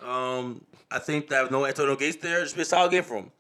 Um, 0.03 0.65
I 0.91 0.99
think 0.99 1.29
that 1.29 1.43
with 1.43 1.51
no 1.53 1.65
Antonio 1.67 1.95
Gates 1.97 2.17
there, 2.17 2.43
just 2.43 2.57
be 2.57 2.63
a 2.63 2.65
solid 2.65 2.91
game 2.91 3.03
for 3.03 3.17
him. 3.17 3.31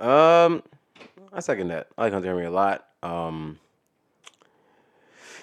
Um, 0.00 0.62
I 1.32 1.40
second 1.40 1.68
that. 1.68 1.88
I 1.96 2.02
like 2.04 2.12
Hunter 2.12 2.28
Henry 2.28 2.46
a 2.46 2.50
lot. 2.50 2.86
Um, 3.02 3.58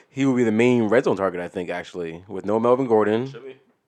he 0.10 0.26
will 0.26 0.36
be 0.36 0.44
the 0.44 0.52
main 0.52 0.84
red 0.84 1.04
zone 1.04 1.18
target, 1.18 1.42
I 1.42 1.48
think, 1.48 1.70
actually, 1.70 2.24
with 2.28 2.46
no 2.46 2.60
Melvin 2.60 2.88
Gordon. 2.88 3.34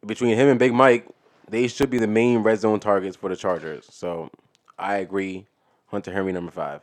Between 0.06 0.36
him 0.36 0.48
and 0.50 0.60
Big 0.60 0.74
Mike, 0.74 1.08
they 1.50 1.68
should 1.68 1.90
be 1.90 1.98
the 2.00 2.08
main 2.08 2.40
red 2.40 2.60
zone 2.60 2.80
targets 2.80 3.16
for 3.16 3.30
the 3.30 3.36
Chargers. 3.36 3.88
So 3.90 4.30
I 4.78 4.98
agree. 4.98 5.48
Hunter 5.88 6.12
Henry, 6.12 6.34
number 6.34 6.52
five. 6.52 6.82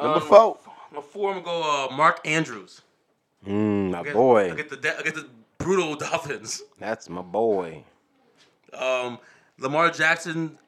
Number 0.00 0.20
four. 0.20 0.58
Number 0.90 1.06
four, 1.06 1.34
I'm 1.34 1.42
gonna 1.42 1.62
go 1.62 1.88
uh, 1.90 1.94
Mark 1.96 2.20
Andrews. 2.26 2.80
Mm, 3.46 3.90
my 3.90 4.00
Against- 4.00 4.14
boy. 4.16 4.54
get 4.54 4.68
the 4.70 4.76
de- 4.76 4.98
against 4.98 5.16
the 5.22 5.28
brutal 5.58 5.94
Dolphins. 6.10 6.62
That's 6.78 7.08
my 7.08 7.22
boy. 7.22 7.84
Um, 8.72 9.18
Lamar 9.58 9.90
Jackson, 9.90 10.58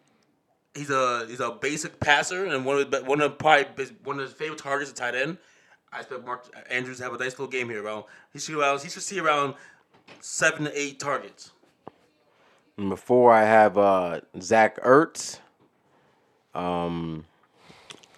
he's 0.75 0.91
a 0.91 1.27
he's 1.27 1.41
a 1.41 1.51
basic 1.53 2.01
passer 2.01 2.45
and 2.47 2.65
one 2.65 2.79
of 2.79 2.91
the, 2.91 3.03
one 3.05 3.21
of 3.21 3.39
probably 3.39 3.87
one 4.05 4.19
of 4.19 4.27
his 4.27 4.33
favorite 4.33 4.59
targets 4.59 4.91
at 4.91 4.97
tight 4.97 5.15
end. 5.15 5.39
I 5.93 6.01
expect 6.01 6.25
Mark 6.27 6.47
Andrews 6.71 6.99
to 6.99 7.05
have 7.05 7.15
a 7.15 7.19
nice 7.19 7.33
little 7.33 7.47
game 7.47 7.69
here. 7.69 7.83
Around 7.83 8.05
he 8.33 8.39
should 8.41 8.57
around 8.59 8.81
he 8.83 8.89
should 8.91 9.03
see 9.03 9.21
around 9.21 9.55
seven 10.21 10.65
to 10.65 10.79
eight 10.79 10.99
targets. 10.99 11.53
Four, 12.97 13.33
I 13.33 13.45
have 13.45 13.79
uh, 13.79 14.21
Zach 14.41 14.81
Ertz. 14.83 15.39
Um, 16.55 17.25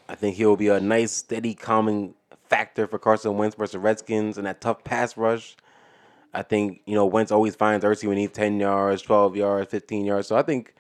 I 0.08 0.14
think 0.14 0.36
he'll 0.36 0.56
be 0.56 0.68
a 0.68 0.80
nice, 0.80 1.12
steady, 1.12 1.54
calming 1.54 2.14
factor 2.48 2.86
for 2.86 2.98
Carson 2.98 3.36
Wentz 3.36 3.56
versus 3.56 3.76
Redskins 3.76 4.38
and 4.38 4.46
that 4.46 4.60
tough 4.60 4.84
pass 4.84 5.16
rush. 5.16 5.56
I 6.34 6.42
think 6.42 6.82
you 6.86 6.94
know 6.94 7.06
Wentz 7.06 7.32
always 7.32 7.56
finds 7.56 7.84
Ertz 7.84 8.02
when 8.06 8.16
he 8.16 8.24
needs 8.24 8.32
ten 8.34 8.60
yards, 8.60 9.02
twelve 9.02 9.36
yards, 9.36 9.70
fifteen 9.70 10.04
yards. 10.04 10.28
So 10.28 10.36
I 10.36 10.42
think 10.42 10.74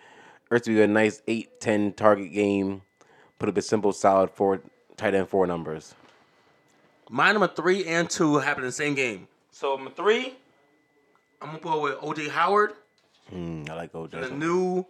Ertz 0.50 0.68
will 0.68 0.74
be 0.76 0.82
a 0.82 0.86
nice 0.86 1.22
8, 1.26 1.60
10 1.60 1.92
target 1.94 2.32
game. 2.32 2.82
Put 3.38 3.48
up 3.48 3.56
a 3.56 3.62
simple, 3.62 3.92
solid 3.92 4.30
four 4.30 4.60
tight 4.96 5.14
end 5.14 5.28
four 5.28 5.46
numbers. 5.46 5.94
My 7.10 7.32
number 7.32 7.48
three 7.48 7.84
and 7.86 8.08
two 8.10 8.36
happened 8.38 8.64
in 8.64 8.68
the 8.68 8.72
same 8.72 8.94
game. 8.94 9.28
So 9.50 9.76
number 9.76 9.90
three, 9.92 10.34
I'm 11.40 11.48
gonna 11.48 11.60
go 11.60 11.80
with 11.80 11.94
OJ 12.00 12.28
Howard, 12.30 12.72
Mm, 13.34 13.68
I 13.68 13.74
like 13.74 13.92
OJ. 13.92 14.10
the 14.28 14.30
new 14.30 14.86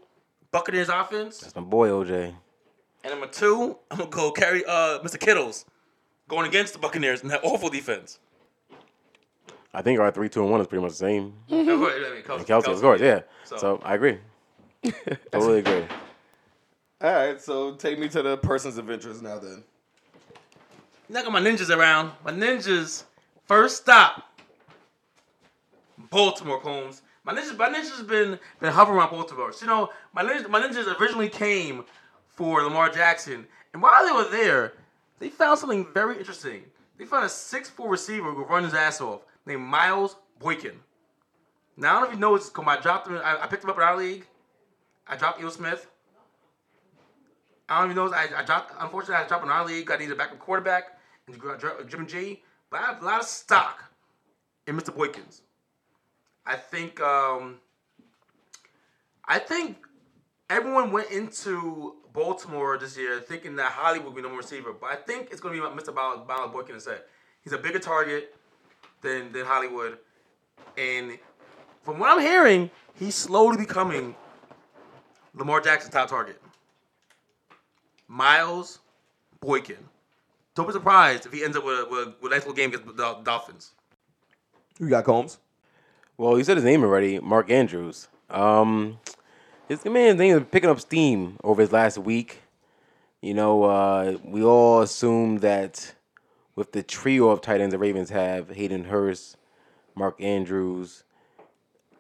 Buccaneers 0.52 0.88
offense. 0.88 1.38
That's 1.40 1.56
my 1.56 1.62
boy 1.62 1.88
OJ. 1.88 2.34
And 3.04 3.10
number 3.12 3.26
two, 3.28 3.76
I'm 3.90 3.98
gonna 3.98 4.10
go 4.10 4.30
carry 4.32 4.64
uh 4.64 4.98
Mr. 5.00 5.18
Kittles, 5.18 5.64
going 6.28 6.46
against 6.46 6.72
the 6.72 6.78
Buccaneers 6.78 7.22
and 7.22 7.30
that 7.30 7.40
awful 7.44 7.68
defense. 7.68 8.18
I 9.74 9.82
think 9.82 10.00
our 10.00 10.10
three, 10.10 10.28
two, 10.28 10.42
and 10.42 10.50
one 10.50 10.60
is 10.60 10.66
pretty 10.66 10.82
much 10.82 10.92
the 10.92 10.96
same. 10.96 11.34
Mm-hmm. 11.50 11.68
I 11.68 12.14
mean, 12.14 12.22
Kelce, 12.22 12.36
And 12.38 12.46
Kelce, 12.46 12.66
of 12.72 12.80
course, 12.80 13.00
yeah. 13.00 13.20
So- 13.44 13.56
So, 13.58 13.80
I 13.84 13.94
agree. 13.94 14.18
totally 15.32 15.58
agree. 15.58 15.84
All 17.02 17.12
right, 17.12 17.40
so 17.40 17.74
take 17.74 17.98
me 17.98 18.08
to 18.08 18.22
the 18.22 18.38
persons 18.38 18.78
of 18.78 18.90
interest 18.90 19.22
now. 19.22 19.38
Then 19.38 19.62
Now 21.10 21.20
I 21.20 21.22
got 21.24 21.32
my 21.32 21.40
ninjas 21.40 21.74
around. 21.74 22.12
My 22.24 22.32
ninjas, 22.32 23.04
first 23.44 23.76
stop, 23.82 24.22
Baltimore 26.10 26.60
Combs. 26.60 27.02
My 27.24 27.34
ninjas, 27.34 27.56
my 27.58 27.68
ninjas 27.68 28.06
been 28.06 28.38
been 28.60 28.72
hovering 28.72 28.98
around 28.98 29.10
Baltimore. 29.10 29.52
So, 29.52 29.66
you 29.66 29.70
know, 29.70 29.90
my 30.14 30.22
ninjas, 30.22 30.48
my 30.48 30.60
ninjas 30.60 30.98
originally 31.00 31.28
came 31.28 31.84
for 32.28 32.62
Lamar 32.62 32.88
Jackson, 32.88 33.46
and 33.74 33.82
while 33.82 34.04
they 34.06 34.12
were 34.12 34.30
there, 34.30 34.72
they 35.18 35.28
found 35.28 35.58
something 35.58 35.86
very 35.92 36.18
interesting. 36.18 36.64
They 36.98 37.04
found 37.04 37.24
a 37.24 37.28
6'4 37.28 37.90
receiver 37.90 38.30
who 38.30 38.44
could 38.44 38.50
run 38.50 38.64
his 38.64 38.74
ass 38.74 39.00
off 39.00 39.22
named 39.44 39.62
Miles 39.62 40.16
Boykin. 40.38 40.80
Now, 41.76 41.98
I 41.98 42.00
don't 42.00 42.02
know 42.02 42.06
if 42.08 42.14
you 42.14 42.20
know 42.20 42.36
this, 42.38 42.48
because 42.48 42.64
I 42.66 42.80
dropped 42.80 43.08
him. 43.08 43.20
I, 43.22 43.42
I 43.42 43.46
picked 43.46 43.64
him 43.64 43.70
up 43.70 43.76
in 43.76 43.82
our 43.82 43.96
league. 43.96 44.26
I 45.06 45.16
dropped 45.16 45.40
Eel 45.40 45.50
Smith. 45.50 45.86
I 47.68 47.80
don't 47.80 47.90
even 47.90 47.96
know. 47.96 48.12
I, 48.12 48.28
I 48.38 48.44
dropped. 48.44 48.72
Unfortunately, 48.78 49.22
I 49.22 49.28
dropped 49.28 49.44
in 49.44 49.50
our 49.50 49.64
league. 49.64 49.90
I 49.90 49.96
needed 49.96 50.12
a 50.12 50.16
backup 50.16 50.38
quarterback 50.38 50.98
and 51.26 51.90
Jim 51.90 52.06
G. 52.06 52.42
But 52.70 52.80
I 52.80 52.86
have 52.86 53.02
a 53.02 53.04
lot 53.04 53.20
of 53.20 53.26
stock 53.26 53.84
in 54.66 54.76
Mr. 54.76 54.90
Boykins. 54.90 55.42
I 56.46 56.56
think. 56.56 57.00
Um, 57.00 57.56
I 59.28 59.38
think 59.38 59.76
everyone 60.48 60.92
went 60.92 61.10
into 61.10 61.96
Baltimore 62.16 62.78
this 62.78 62.96
year 62.96 63.20
thinking 63.20 63.56
that 63.56 63.72
Hollywood 63.72 64.06
would 64.06 64.16
be 64.16 64.22
the 64.22 64.28
number 64.28 64.38
receiver, 64.38 64.72
but 64.72 64.90
I 64.90 64.96
think 64.96 65.28
it's 65.30 65.40
going 65.40 65.54
to 65.54 65.60
be 65.60 65.82
Mr. 65.82 65.94
Miles 65.94 66.50
Boykin 66.50 66.74
instead. 66.74 67.02
He's 67.42 67.52
a 67.52 67.58
bigger 67.58 67.78
target 67.78 68.34
than 69.02 69.30
than 69.32 69.44
Hollywood, 69.44 69.98
and 70.78 71.18
from 71.82 71.98
what 71.98 72.10
I'm 72.10 72.20
hearing, 72.20 72.70
he's 72.94 73.14
slowly 73.14 73.58
becoming 73.58 74.16
Lamar 75.34 75.60
Jackson's 75.60 75.92
top 75.92 76.08
target. 76.08 76.40
Miles 78.08 78.78
Boykin. 79.40 79.76
Don't 80.54 80.66
be 80.66 80.72
surprised 80.72 81.26
if 81.26 81.32
he 81.34 81.44
ends 81.44 81.54
up 81.54 81.64
with, 81.66 81.90
with, 81.90 82.14
with 82.22 82.32
a 82.32 82.34
nice 82.34 82.46
little 82.46 82.54
game 82.54 82.70
against 82.70 82.86
the 82.96 83.18
Dolphins. 83.24 83.72
Who 84.78 84.88
got 84.88 85.04
Combs? 85.04 85.38
Well, 86.16 86.38
you 86.38 86.44
said 86.44 86.56
his 86.56 86.64
name 86.64 86.82
already, 86.82 87.20
Mark 87.20 87.50
Andrews. 87.50 88.08
Um, 88.30 88.98
his 89.68 89.84
man's 89.84 90.18
name 90.18 90.36
is 90.36 90.44
picking 90.50 90.70
up 90.70 90.80
steam 90.80 91.36
over 91.42 91.62
his 91.62 91.72
last 91.72 91.98
week. 91.98 92.42
You 93.20 93.34
know, 93.34 93.64
uh, 93.64 94.18
we 94.24 94.42
all 94.42 94.82
assumed 94.82 95.40
that 95.40 95.94
with 96.54 96.72
the 96.72 96.82
trio 96.82 97.28
of 97.30 97.40
tight 97.40 97.60
ends 97.60 97.72
the 97.72 97.78
Ravens 97.78 98.10
have, 98.10 98.50
Hayden 98.50 98.84
Hurst, 98.84 99.36
Mark 99.94 100.20
Andrews, 100.20 101.02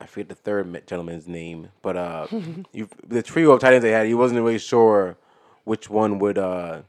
I 0.00 0.06
forget 0.06 0.28
the 0.28 0.34
third 0.34 0.86
gentleman's 0.86 1.26
name, 1.26 1.68
but 1.82 1.96
uh, 1.96 2.26
you, 2.72 2.88
the 3.06 3.22
trio 3.22 3.52
of 3.52 3.60
tight 3.60 3.72
ends 3.72 3.82
they 3.82 3.92
had, 3.92 4.06
he 4.06 4.14
wasn't 4.14 4.40
really 4.40 4.58
sure 4.58 5.16
which 5.64 5.90
one 5.90 6.18
would 6.18 6.38
uh, 6.38 6.82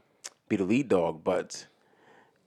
be 0.48 0.56
the 0.56 0.64
lead 0.64 0.88
dog. 0.88 1.24
But 1.24 1.66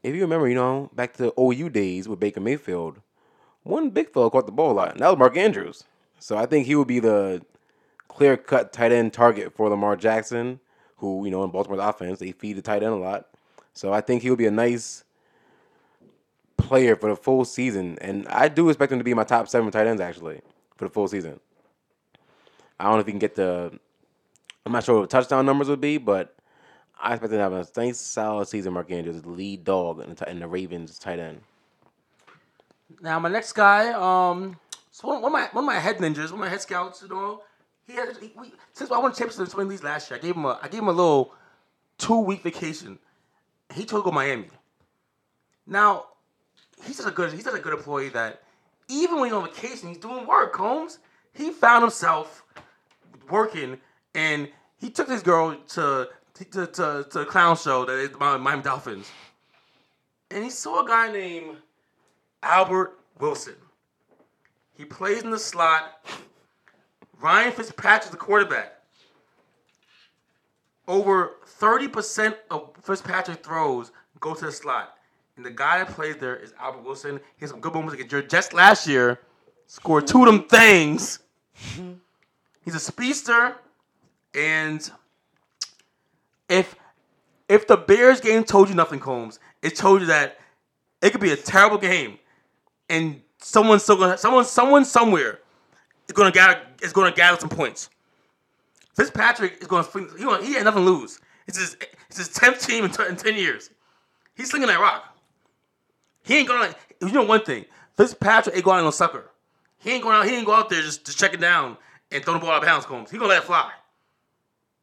if 0.04 0.16
you 0.16 0.22
remember, 0.22 0.48
you 0.48 0.56
know, 0.56 0.90
back 0.94 1.14
to 1.14 1.24
the 1.24 1.42
OU 1.42 1.70
days 1.70 2.08
with 2.08 2.20
Baker 2.20 2.40
Mayfield, 2.40 3.00
one 3.64 3.90
big 3.90 4.12
fella 4.12 4.30
caught 4.30 4.46
the 4.46 4.52
ball 4.52 4.72
a 4.72 4.74
lot, 4.74 4.92
and 4.92 5.00
that 5.02 5.10
was 5.10 5.18
Mark 5.18 5.36
Andrews. 5.36 5.84
So 6.20 6.38
I 6.38 6.46
think 6.46 6.68
he 6.68 6.76
would 6.76 6.88
be 6.88 7.00
the 7.00 7.44
clear 8.12 8.38
cut 8.38 8.74
tight 8.74 8.92
end 8.92 9.14
target 9.14 9.54
for 9.54 9.70
Lamar 9.70 9.96
Jackson, 9.96 10.60
who, 10.98 11.26
you 11.26 11.32
know, 11.32 11.44
in 11.44 11.52
Baltimore's 11.52 11.82
offense, 11.82 12.20
they 12.20 12.32
feed 12.32 12.54
the 12.54 12.62
tight 12.62 12.84
end 12.84 12.94
a 12.94 12.98
lot. 12.98 13.28
So 13.74 13.94
I 13.94 14.02
think 14.02 14.22
he'll 14.22 14.36
be 14.36 14.46
a 14.46 14.52
nice 14.52 15.04
player 16.58 16.96
for 16.96 17.10
the 17.10 17.16
full 17.16 17.46
season. 17.46 17.98
And 18.02 18.28
I 18.28 18.48
do 18.48 18.70
expect 18.70 18.92
him 18.92 19.00
to 19.00 19.04
be 19.04 19.14
my 19.14 19.24
top 19.24 19.48
seven 19.48 19.72
tight 19.72 19.88
ends, 19.88 20.02
actually 20.02 20.42
for 20.82 20.88
the 20.88 20.94
full 20.94 21.08
season. 21.08 21.40
I 22.80 22.86
don't 22.86 22.94
know 22.94 23.00
if 23.02 23.06
he 23.06 23.12
can 23.12 23.20
get 23.20 23.36
the. 23.36 23.72
I'm 24.66 24.72
not 24.72 24.84
sure 24.84 25.00
what 25.00 25.10
touchdown 25.12 25.46
numbers 25.46 25.70
would 25.70 25.80
be, 25.80 25.98
but 26.00 26.36
I 27.00 27.14
expect 27.14 27.32
him 27.32 27.38
to 27.38 27.44
have 27.44 27.54
a 27.54 27.68
nice, 27.78 28.00
solid 28.00 28.48
season. 28.48 28.74
Mark 28.74 28.92
Andrews, 28.92 29.22
the 29.22 29.30
lead 29.30 29.64
dog 29.64 30.02
in 30.02 30.16
the, 30.16 30.30
in 30.30 30.40
the 30.40 30.48
Ravens 30.48 30.98
tight 30.98 31.20
end. 31.20 31.42
Now 33.00 33.20
my 33.20 33.30
next 33.30 33.54
guy, 33.54 33.92
um, 33.94 34.58
so 34.90 35.08
one, 35.08 35.24
of 35.24 35.32
my 35.32 35.50
one 35.52 35.64
of 35.64 35.68
my 35.68 35.80
head 35.80 35.98
ninjas, 35.98 36.32
one 36.32 36.34
of 36.34 36.40
my 36.40 36.50
head 36.50 36.62
scouts, 36.62 37.04
you 37.04 37.10
know, 37.10 37.42
he 37.92 37.98
had 37.98 38.18
he, 38.18 38.32
we, 38.38 38.54
since 38.74 38.92
I 38.92 38.98
won 38.98 39.14
championships 39.14 39.54
in 39.54 39.68
leagues 39.68 39.84
last 39.84 40.10
year, 40.10 40.18
I 40.18 40.22
gave 40.22 40.36
him 40.36 40.46
a 40.46 40.60
I 40.62 40.68
gave 40.68 40.82
him 40.82 40.88
a 40.88 40.94
little 40.94 41.34
two 41.98 42.20
week 42.20 42.42
vacation. 42.42 42.98
He 43.74 43.86
told 43.86 44.04
to 44.04 44.10
go 44.10 44.14
Miami. 44.14 44.50
Now, 45.68 46.06
he's 46.86 46.98
such 46.98 47.08
a 47.08 47.12
good 47.12 47.34
he's 47.34 47.44
such 47.44 47.56
a 47.60 47.62
good 47.62 47.74
employee 47.74 48.10
that 48.10 48.44
even 48.88 49.20
when 49.20 49.26
he's 49.26 49.34
on 49.34 49.46
vacation, 49.46 49.90
he's 49.90 49.98
doing 49.98 50.26
work, 50.26 50.54
Combs. 50.54 51.00
He 51.34 51.52
found 51.52 51.84
himself 51.84 52.44
working, 53.30 53.78
and 54.16 54.50
he 54.78 54.90
took 54.90 55.08
this 55.08 55.22
girl 55.22 55.56
to 55.70 56.10
to, 56.34 56.68
to, 56.68 57.06
to 57.12 57.20
a 57.20 57.26
clown 57.26 57.56
show 57.56 57.86
that 57.86 57.98
is 57.98 58.10
Miami 58.20 58.64
Dolphins. 58.64 59.10
And 60.32 60.44
he 60.44 60.50
saw 60.50 60.84
a 60.84 60.88
guy 60.88 61.12
named 61.12 61.58
Albert 62.42 62.98
Wilson. 63.20 63.56
He 64.74 64.86
plays 64.86 65.24
in 65.24 65.30
the 65.30 65.38
slot. 65.38 66.04
Ryan 67.22 67.52
Fitzpatrick's 67.52 68.10
the 68.10 68.18
quarterback. 68.18 68.74
Over 70.88 71.34
30% 71.60 72.36
of 72.50 72.72
Fitzpatrick 72.82 73.44
throws 73.44 73.92
go 74.20 74.34
to 74.34 74.46
the 74.46 74.52
slot. 74.52 74.98
And 75.36 75.46
the 75.46 75.52
guy 75.52 75.80
that 75.80 75.90
plays 75.90 76.18
there 76.18 76.36
is 76.36 76.54
Albert 76.60 76.84
Wilson. 76.84 77.18
He 77.38 77.42
has 77.42 77.52
some 77.52 77.60
good 77.60 77.74
moments 77.74 78.00
against 78.00 78.54
last 78.54 78.88
year. 78.88 79.20
Scored 79.68 80.08
two 80.08 80.26
of 80.26 80.26
them 80.26 80.44
things. 80.48 81.20
He's 82.66 82.76
a 82.76 82.80
speedster. 82.80 83.56
And 84.36 84.90
if 86.50 86.76
if 87.48 87.68
the 87.68 87.78
Bears 87.78 88.22
game 88.22 88.44
told 88.44 88.70
you 88.70 88.76
nothing, 88.76 89.00
Combs, 89.00 89.40
it 89.62 89.76
told 89.76 90.02
you 90.02 90.08
that 90.08 90.40
it 91.02 91.12
could 91.12 91.20
be 91.20 91.32
a 91.32 91.38
terrible 91.38 91.78
game, 91.78 92.18
and 92.90 93.22
someone's 93.40 93.84
still 93.84 93.98
gonna 93.98 94.18
someone 94.18 94.46
someone 94.46 94.86
somewhere 94.86 95.40
is 96.12 96.18
gonna 96.18 96.32
gather 96.32 96.60
is 96.84 96.92
gonna 96.92 97.12
gather 97.12 97.40
some 97.40 97.50
points. 97.50 97.90
Fitzpatrick 98.96 99.58
is 99.62 99.68
gonna 99.68 99.88
he, 100.18 100.24
gonna, 100.24 100.44
he 100.44 100.54
had 100.54 100.66
nothing 100.66 100.84
to 100.84 100.92
lose. 100.92 101.20
It's 101.48 101.58
his 101.58 101.78
it's 102.10 102.18
his 102.18 102.30
tenth 102.30 102.66
team 102.66 102.84
in, 102.84 102.92
t- 102.92 103.08
in 103.08 103.16
ten 103.16 103.36
years. 103.36 103.70
He's 104.36 104.50
slinging 104.50 104.68
that 104.68 104.80
rock. 104.80 105.16
He 106.24 106.38
ain't 106.38 106.50
going. 106.50 106.70
To 106.70 107.08
You 107.08 107.14
know 107.14 107.24
one 107.24 107.46
thing, 107.46 107.66
Fitzpatrick 107.96 108.56
ain't 108.56 108.66
going 108.66 108.80
out 108.80 108.84
no 108.84 108.92
sucker. 108.92 109.32
He 109.80 109.92
ain't 109.92 110.04
going 110.04 110.16
out. 110.16 110.26
He 110.26 110.36
ain't 110.36 110.46
go 110.46 110.54
out 110.54 110.70
there 110.70 110.82
just, 110.82 111.06
just 111.06 111.18
checking 111.18 111.40
down 111.40 111.78
and 112.12 112.24
throwing 112.24 112.40
the 112.42 112.46
ball 112.46 112.56
out 112.56 112.62
of 112.62 112.68
bounds. 112.68 112.86
Combs. 112.86 113.10
He 113.10 113.18
gonna 113.18 113.30
let 113.30 113.44
it 113.44 113.46
fly. 113.46 113.72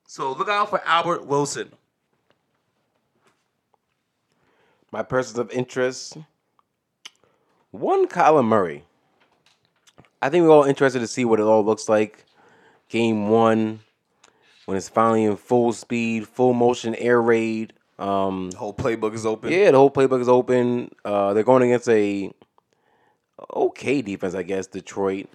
So 0.07 0.33
look 0.33 0.49
out 0.49 0.71
for 0.71 0.81
Albert 0.87 1.27
Wilson. 1.27 1.71
My 4.91 5.03
persons 5.03 5.39
of 5.39 5.51
interest. 5.51 6.17
One, 7.71 8.09
Kyler 8.09 8.43
Murray. 8.45 8.85
I 10.21 10.29
think 10.29 10.45
we're 10.45 10.51
all 10.51 10.65
interested 10.65 11.01
to 11.01 11.07
see 11.07 11.25
what 11.25 11.41
it 11.41 11.45
all 11.45 11.65
looks 11.65 11.89
like. 11.89 12.25
Game 12.89 13.29
one, 13.29 13.81
when 14.65 14.77
it's 14.77 14.89
finally 14.89 15.25
in 15.25 15.37
full 15.37 15.73
speed, 15.73 16.27
full 16.27 16.55
motion 16.55 16.95
air 16.95 17.21
raid. 17.21 17.73
Um, 17.99 18.51
the 18.51 18.59
whole 18.59 18.75
playbook 18.75 19.15
is 19.15 19.27
open. 19.27 19.53
Yeah, 19.53 19.71
the 19.71 19.79
whole 19.79 19.91
playbook 19.91 20.21
is 20.21 20.29
open. 20.29 20.91
Uh, 21.05 21.35
they're 21.35 21.43
going 21.43 21.63
against 21.63 21.89
a 21.89 22.33
okay 23.55 24.03
defense, 24.03 24.35
I 24.35 24.43
guess. 24.43 24.67
Detroit. 24.67 25.29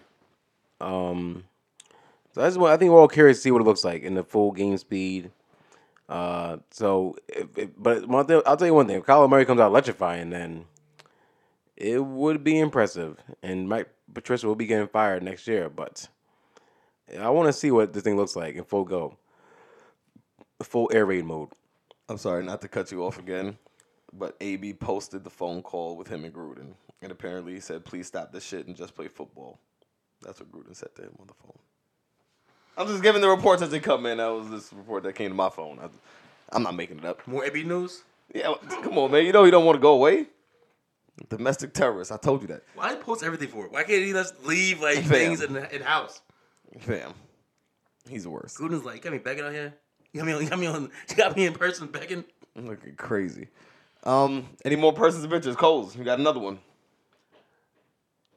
Um, 0.82 1.46
so 2.34 2.42
that's 2.42 2.58
what 2.58 2.72
I 2.72 2.78
think 2.78 2.92
we're 2.92 3.00
all 3.00 3.08
curious 3.08 3.38
to 3.38 3.42
see 3.42 3.52
what 3.52 3.62
it 3.62 3.66
looks 3.66 3.84
like 3.84 4.04
in 4.04 4.16
the 4.16 4.24
full 4.24 4.52
game 4.52 4.78
speed. 4.78 5.32
Uh, 6.10 6.58
so, 6.72 7.16
if, 7.28 7.58
if, 7.58 7.70
but 7.78 8.08
one 8.08 8.26
thing, 8.26 8.42
I'll 8.46 8.58
tell 8.58 8.68
you 8.68 8.74
one 8.74 8.88
thing: 8.88 8.98
if 8.98 9.06
Kyler 9.06 9.30
Murray 9.30 9.46
comes 9.46 9.62
out 9.62 9.68
electrifying, 9.68 10.32
then 10.32 10.66
it 11.76 12.04
would 12.04 12.44
be 12.44 12.60
impressive, 12.60 13.18
and 13.42 13.68
Mike 13.68 13.90
Patricia 14.14 14.48
will 14.48 14.56
be 14.56 14.66
getting 14.66 14.88
fired 14.88 15.24
next 15.24 15.48
year. 15.48 15.70
But 15.70 16.08
I 17.20 17.30
want 17.30 17.48
to 17.48 17.54
see 17.54 17.72
what 17.72 17.94
this 17.94 18.04
thing 18.04 18.18
looks 18.18 18.36
like 18.36 18.56
in 18.56 18.64
full 18.64 18.86
go, 18.86 19.18
full 20.62 20.90
air 20.94 21.06
raid 21.06 21.26
mode. 21.26 21.50
I'm 22.10 22.18
sorry 22.18 22.44
not 22.44 22.62
to 22.62 22.68
cut 22.68 22.92
you 22.92 23.04
off 23.04 23.18
again, 23.18 23.58
but 24.12 24.36
AB 24.42 24.74
posted 24.74 25.24
the 25.24 25.30
phone 25.30 25.62
call 25.62 25.96
with 25.96 26.08
him 26.08 26.26
and 26.26 26.34
Gruden, 26.34 26.74
and 27.02 27.12
apparently 27.12 27.54
he 27.54 27.60
said, 27.60 27.86
"Please 27.86 28.08
stop 28.08 28.32
this 28.32 28.44
shit 28.44 28.68
and 28.68 28.76
just 28.76 28.96
play 28.96 29.08
football." 29.08 29.60
That's 30.22 30.40
what 30.40 30.52
Gruden 30.52 30.76
said 30.76 30.96
to 30.96 31.04
him 31.04 31.16
on 31.20 31.28
the 31.28 31.34
phone. 31.34 31.60
I'm 32.78 32.88
just 32.88 33.04
giving 33.04 33.22
the 33.22 33.30
reports 33.30 33.62
as 33.62 33.70
they 33.70 33.80
come 33.80 34.06
in. 34.06 34.18
That 34.18 34.28
was 34.28 34.50
this 34.50 34.74
report 34.74 35.04
that 35.04 35.14
came 35.14 35.30
to 35.30 35.36
my 35.36 35.50
phone. 35.50 35.80
I, 35.80 36.56
am 36.56 36.64
not 36.64 36.76
making 36.76 37.00
it 37.00 37.06
up. 37.06 37.26
More 37.28 37.46
AB 37.46 37.64
news. 37.64 38.04
Yeah, 38.34 38.54
come 38.82 38.98
on, 38.98 39.12
man. 39.12 39.26
You 39.26 39.32
know 39.32 39.44
you 39.44 39.52
don't 39.52 39.66
want 39.66 39.76
to 39.76 39.82
go 39.82 39.94
away. 39.94 40.28
Domestic 41.30 41.74
terrorist. 41.74 42.12
I 42.12 42.18
told 42.18 42.42
you 42.42 42.48
that. 42.50 42.64
Why 42.76 42.96
post 42.96 43.24
everything 43.24 43.50
for 43.50 43.66
it? 43.66 43.72
Why 43.72 43.84
can't 43.84 44.04
he 44.04 44.12
just 44.12 44.46
leave 44.46 44.82
like 44.82 44.98
Fam. 44.98 45.08
things 45.08 45.42
in 45.42 45.54
the 45.54 45.74
in 45.74 45.82
house? 45.82 46.22
Fam, 46.80 47.14
he's 48.10 48.24
the 48.24 48.30
worst. 48.30 48.58
Gruden's 48.58 48.84
like, 48.84 49.02
got 49.04 49.14
me 49.14 49.20
begging 49.20 49.46
out 49.46 49.52
here. 49.52 49.74
You 50.12 50.20
got 50.22 50.28
me 50.28 50.34
on. 50.34 50.44
You 50.44 50.50
got 50.50 50.60
me 50.60 50.68
on. 50.68 50.92
You 51.10 51.16
got 51.16 51.36
me 51.36 51.46
in 51.46 51.54
person 51.54 51.88
begging. 51.88 52.24
I'm 52.56 52.68
looking 52.68 52.96
crazy. 52.96 53.48
Um, 54.04 54.50
any 54.66 54.76
more 54.76 54.94
persons 54.94 55.24
interest? 55.24 55.58
Coles, 55.58 55.96
you 55.96 56.04
got 56.04 56.20
another 56.20 56.40
one. 56.40 56.60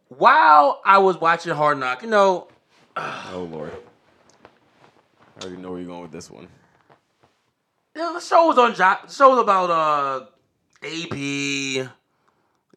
While 0.08 0.80
I 0.84 0.98
was 0.98 1.18
watching 1.20 1.52
Hard 1.54 1.78
Knock, 1.78 2.02
you 2.02 2.08
know. 2.08 2.48
oh 2.96 3.48
Lord. 3.50 3.72
I 5.38 5.44
already 5.44 5.60
know 5.60 5.70
where 5.70 5.80
you're 5.80 5.88
going 5.88 6.02
with 6.02 6.12
this 6.12 6.30
one. 6.30 6.48
You 7.94 8.02
know, 8.02 8.14
the 8.14 8.20
show 8.20 8.46
was 8.46 8.58
on 8.58 8.74
job. 8.74 9.08
The 9.08 9.12
show 9.12 9.30
was 9.30 9.38
about 9.38 9.70
uh 9.70 10.26
AP 10.82 11.90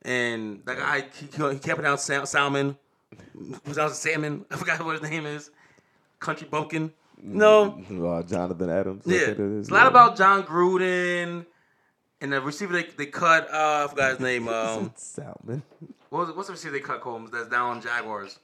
and 0.04 0.62
that 0.66 0.78
guy 0.78 1.06
he, 1.14 1.26
he 1.26 1.60
can't 1.60 1.76
pronounce 1.78 2.04
Sam, 2.04 2.26
Salmon. 2.26 2.78
Who's 3.66 3.78
out 3.78 3.96
Salmon? 3.96 4.46
I 4.52 4.56
forgot 4.56 4.84
what 4.84 5.00
his 5.02 5.10
name 5.10 5.26
is. 5.26 5.52
Country 6.20 6.48
Bumpkin. 6.50 6.92
No. 7.22 7.84
Uh, 7.90 8.24
Jonathan 8.24 8.70
Adams. 8.70 9.04
Yeah. 9.06 9.34
It's 9.38 9.70
a 9.70 9.74
lot 9.74 9.88
about 9.88 10.16
Jon 10.18 10.44
Gruden 10.44 11.46
And 12.22 12.32
the 12.34 12.42
receiver 12.42 12.74
they, 12.74 12.84
they 12.98 13.06
cut, 13.08 13.50
uh, 13.54 13.86
I 13.86 13.88
forgot 13.90 14.12
his 14.12 14.20
name. 14.20 14.48
Um, 14.50 14.92
Salmon. 14.96 15.64
what 16.10 16.28
was 16.28 16.36
what's 16.36 16.48
the 16.48 16.54
receiver 16.54 16.74
they 16.74 16.80
cut, 16.80 17.02
Combs? 17.02 17.32
That's 17.32 17.50
down 17.50 17.78
on 17.78 17.82
Jaguars. 17.82 18.40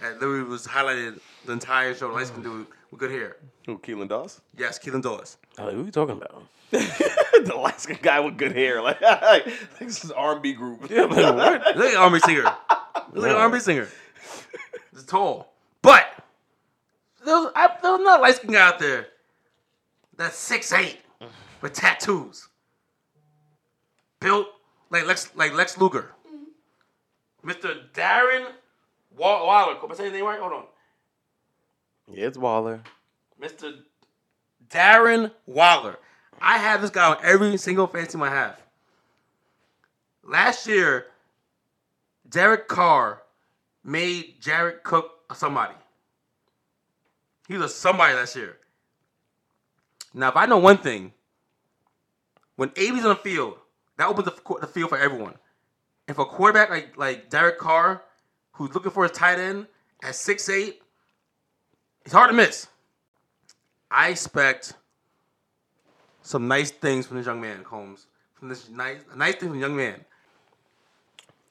That 0.00 0.20
literally 0.20 0.44
was 0.44 0.66
highlighted 0.66 1.20
the 1.44 1.52
entire 1.52 1.94
show. 1.94 2.12
Lights 2.12 2.30
can 2.30 2.42
do 2.42 2.66
with 2.90 3.00
good 3.00 3.10
hair. 3.10 3.36
Who? 3.66 3.78
Keelan 3.78 4.08
Doss? 4.08 4.40
Yes, 4.56 4.78
Keelan 4.78 5.02
Doss. 5.02 5.38
Oh, 5.58 5.70
who 5.70 5.82
are 5.82 5.84
you 5.84 5.90
talking 5.90 6.16
about? 6.16 6.42
the 6.70 7.52
Alaskan 7.54 7.98
guy 8.02 8.20
with 8.20 8.36
good 8.36 8.52
hair. 8.52 8.82
Like, 8.82 9.00
this 9.78 10.04
is 10.04 10.10
R&B 10.10 10.52
group. 10.54 10.90
Yeah, 10.90 11.06
but 11.06 11.34
what? 11.34 11.76
Look 11.76 11.92
at 11.92 11.96
R&B 11.96 12.18
singer. 12.20 12.42
Look 13.12 13.28
at 13.28 13.36
an 13.36 13.40
R&B 13.40 13.60
singer. 13.60 13.88
It's 14.92 15.04
tall, 15.04 15.52
but 15.82 16.06
there's 17.24 17.48
I, 17.54 17.68
there's 17.82 18.00
not 18.00 18.20
a 18.20 18.22
light 18.22 18.36
skin 18.36 18.52
guy 18.52 18.66
out 18.66 18.78
there 18.78 19.08
that's 20.16 20.36
six 20.36 20.72
eight 20.72 21.00
with 21.60 21.74
tattoos, 21.74 22.48
built 24.20 24.46
like 24.88 25.04
Lex 25.04 25.30
like 25.36 25.52
Lex 25.52 25.76
Luger. 25.76 26.12
Mm-hmm. 26.26 27.50
Mr. 27.50 27.76
Darren 27.92 28.46
Wa- 29.16 29.44
Waller. 29.46 29.76
Am 29.82 29.90
I 29.92 29.94
saying 29.94 30.12
his 30.12 30.18
name 30.18 30.26
right? 30.28 30.40
Hold 30.40 30.52
on. 30.52 30.64
Yeah, 32.12 32.26
it's 32.26 32.38
Waller. 32.38 32.82
Mr. 33.40 33.74
Darren 34.68 35.32
Waller. 35.46 35.96
I 36.40 36.58
have 36.58 36.82
this 36.82 36.90
guy 36.90 37.10
on 37.10 37.18
every 37.22 37.56
single 37.56 37.86
fantasy 37.86 38.12
team 38.12 38.22
I 38.22 38.30
have. 38.30 38.60
Last 40.22 40.66
year, 40.66 41.06
Derek 42.28 42.68
Carr 42.68 43.22
made 43.84 44.40
Jared 44.40 44.82
Cook 44.82 45.10
a 45.30 45.34
somebody. 45.34 45.74
He 47.48 47.54
was 47.54 47.70
a 47.70 47.74
somebody 47.74 48.14
last 48.14 48.36
year. 48.36 48.56
Now, 50.12 50.28
if 50.28 50.36
I 50.36 50.46
know 50.46 50.58
one 50.58 50.78
thing, 50.78 51.12
when 52.56 52.70
AB's 52.76 53.04
on 53.04 53.10
the 53.10 53.16
field, 53.16 53.56
that 53.98 54.08
opens 54.08 54.26
the, 54.26 54.54
the 54.60 54.66
field 54.66 54.90
for 54.90 54.98
everyone. 54.98 55.34
If 56.08 56.18
a 56.18 56.24
quarterback 56.24 56.70
like 56.70 56.96
like 56.96 57.30
Derek 57.30 57.58
Carr, 57.58 58.02
who's 58.56 58.74
looking 58.74 58.90
for 58.90 59.04
his 59.04 59.12
tight 59.12 59.38
end 59.38 59.66
at 60.02 60.14
6'8", 60.14 60.74
it's 62.04 62.12
hard 62.12 62.30
to 62.30 62.36
miss. 62.36 62.68
I 63.90 64.08
expect 64.08 64.74
some 66.22 66.48
nice 66.48 66.70
things 66.70 67.06
from 67.06 67.18
this 67.18 67.26
young 67.26 67.40
man, 67.40 67.62
Combs. 67.64 68.06
From 68.34 68.48
this 68.48 68.68
nice, 68.68 68.98
nice 69.14 69.36
things 69.36 69.50
from 69.50 69.60
young 69.60 69.76
man. 69.76 70.04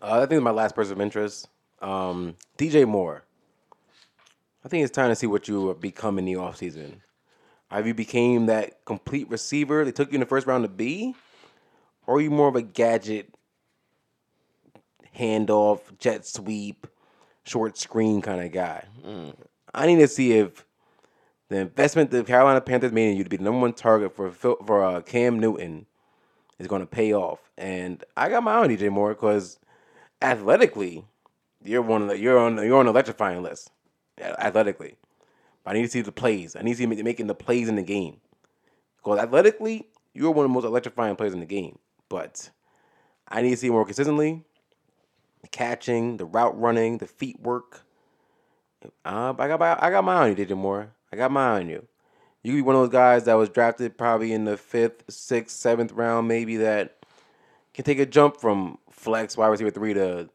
Uh, 0.01 0.21
I 0.21 0.25
think 0.25 0.43
my 0.43 0.51
last 0.51 0.75
person 0.75 0.93
of 0.93 1.01
interest, 1.01 1.47
um, 1.81 2.35
DJ 2.57 2.87
Moore. 2.87 3.23
I 4.63 4.67
think 4.67 4.83
it's 4.83 4.95
time 4.95 5.09
to 5.09 5.15
see 5.15 5.27
what 5.27 5.47
you 5.47 5.75
become 5.79 6.19
in 6.19 6.25
the 6.25 6.33
offseason. 6.33 6.95
Have 7.69 7.87
you 7.87 7.93
became 7.93 8.47
that 8.47 8.83
complete 8.85 9.29
receiver 9.29 9.85
they 9.85 9.91
took 9.91 10.11
you 10.11 10.15
in 10.15 10.19
the 10.19 10.25
first 10.25 10.47
round 10.47 10.63
to 10.63 10.69
be? 10.69 11.15
Or 12.07 12.17
are 12.17 12.21
you 12.21 12.31
more 12.31 12.47
of 12.47 12.55
a 12.55 12.61
gadget 12.61 13.33
handoff, 15.17 15.97
jet 15.97 16.25
sweep, 16.25 16.87
short 17.45 17.77
screen 17.77 18.21
kind 18.21 18.41
of 18.41 18.51
guy? 18.51 18.85
I 19.73 19.87
need 19.87 19.97
to 19.97 20.07
see 20.07 20.33
if 20.33 20.65
the 21.49 21.57
investment 21.57 22.11
the 22.11 22.23
Carolina 22.23 22.61
Panthers 22.61 22.91
made 22.91 23.11
in 23.11 23.17
you 23.17 23.23
to 23.23 23.29
be 23.29 23.37
the 23.37 23.43
number 23.43 23.59
one 23.59 23.73
target 23.73 24.15
for 24.15 24.31
for 24.31 24.83
uh, 24.83 25.01
Cam 25.01 25.39
Newton 25.39 25.85
is 26.59 26.67
going 26.67 26.81
to 26.81 26.87
pay 26.87 27.13
off. 27.13 27.39
And 27.57 28.03
I 28.17 28.29
got 28.29 28.43
my 28.43 28.57
own 28.57 28.69
DJ 28.69 28.91
Moore 28.91 29.13
because 29.13 29.59
athletically, 30.21 31.05
you're 31.63 31.81
one 31.81 32.03
of 32.03 32.07
the, 32.09 32.17
you're 32.17 32.37
on 32.37 32.57
you're 32.57 32.79
on 32.79 32.87
electrifying 32.87 33.43
list. 33.43 33.71
Athletically, 34.17 34.95
but 35.63 35.71
I 35.71 35.73
need 35.73 35.83
to 35.83 35.89
see 35.89 36.01
the 36.01 36.11
plays. 36.11 36.55
I 36.55 36.61
need 36.61 36.77
to 36.77 36.77
see 36.77 36.85
making 36.85 37.27
the 37.27 37.35
plays 37.35 37.67
in 37.67 37.75
the 37.75 37.83
game. 37.83 38.21
Because 38.97 39.19
athletically, 39.19 39.89
you're 40.13 40.31
one 40.31 40.45
of 40.45 40.49
the 40.49 40.53
most 40.53 40.63
electrifying 40.63 41.17
players 41.17 41.33
in 41.33 41.41
the 41.41 41.45
game. 41.45 41.77
But 42.07 42.49
I 43.27 43.41
need 43.41 43.49
to 43.51 43.57
see 43.57 43.69
more 43.69 43.83
consistently. 43.83 44.45
The 45.45 45.49
catching, 45.49 46.17
the 46.17 46.25
route 46.25 46.59
running, 46.59 46.97
the 46.97 47.05
feet 47.05 47.39
work. 47.39 47.85
Uh, 49.05 49.31
I 49.37 49.47
got 49.47 49.59
my 49.59 49.77
I 49.79 49.91
got 49.91 50.03
my 50.03 50.15
on 50.15 50.35
you, 50.35 50.35
DJ 50.35 50.57
Moore. 50.57 50.91
I 51.13 51.17
got 51.17 51.29
my 51.29 51.59
on 51.59 51.69
you. 51.69 51.85
You 52.41 52.51
could 52.51 52.57
be 52.57 52.61
one 52.63 52.75
of 52.75 52.81
those 52.81 52.89
guys 52.89 53.25
that 53.25 53.35
was 53.35 53.49
drafted 53.49 53.95
probably 53.95 54.33
in 54.33 54.45
the 54.45 54.57
fifth, 54.57 55.03
sixth, 55.07 55.55
seventh 55.55 55.91
round, 55.91 56.27
maybe 56.27 56.57
that 56.57 57.05
can 57.75 57.85
take 57.85 57.99
a 57.99 58.07
jump 58.07 58.37
from 58.41 58.79
flex 58.89 59.37
wide 59.37 59.49
receiver 59.49 59.69
three 59.69 59.93
to 59.93 60.31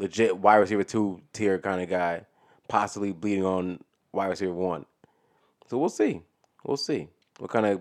legit 0.00 0.38
wide 0.38 0.56
receiver 0.56 0.82
two 0.82 1.20
tier 1.32 1.60
kind 1.60 1.80
of 1.80 1.88
guy, 1.88 2.26
possibly 2.66 3.12
bleeding 3.12 3.44
on 3.44 3.78
wide 4.10 4.26
receiver 4.26 4.52
one. 4.52 4.86
So 5.70 5.78
we'll 5.78 5.88
see. 5.88 6.22
We'll 6.64 6.76
see 6.76 7.06
what 7.38 7.50
kind 7.52 7.64
of 7.64 7.80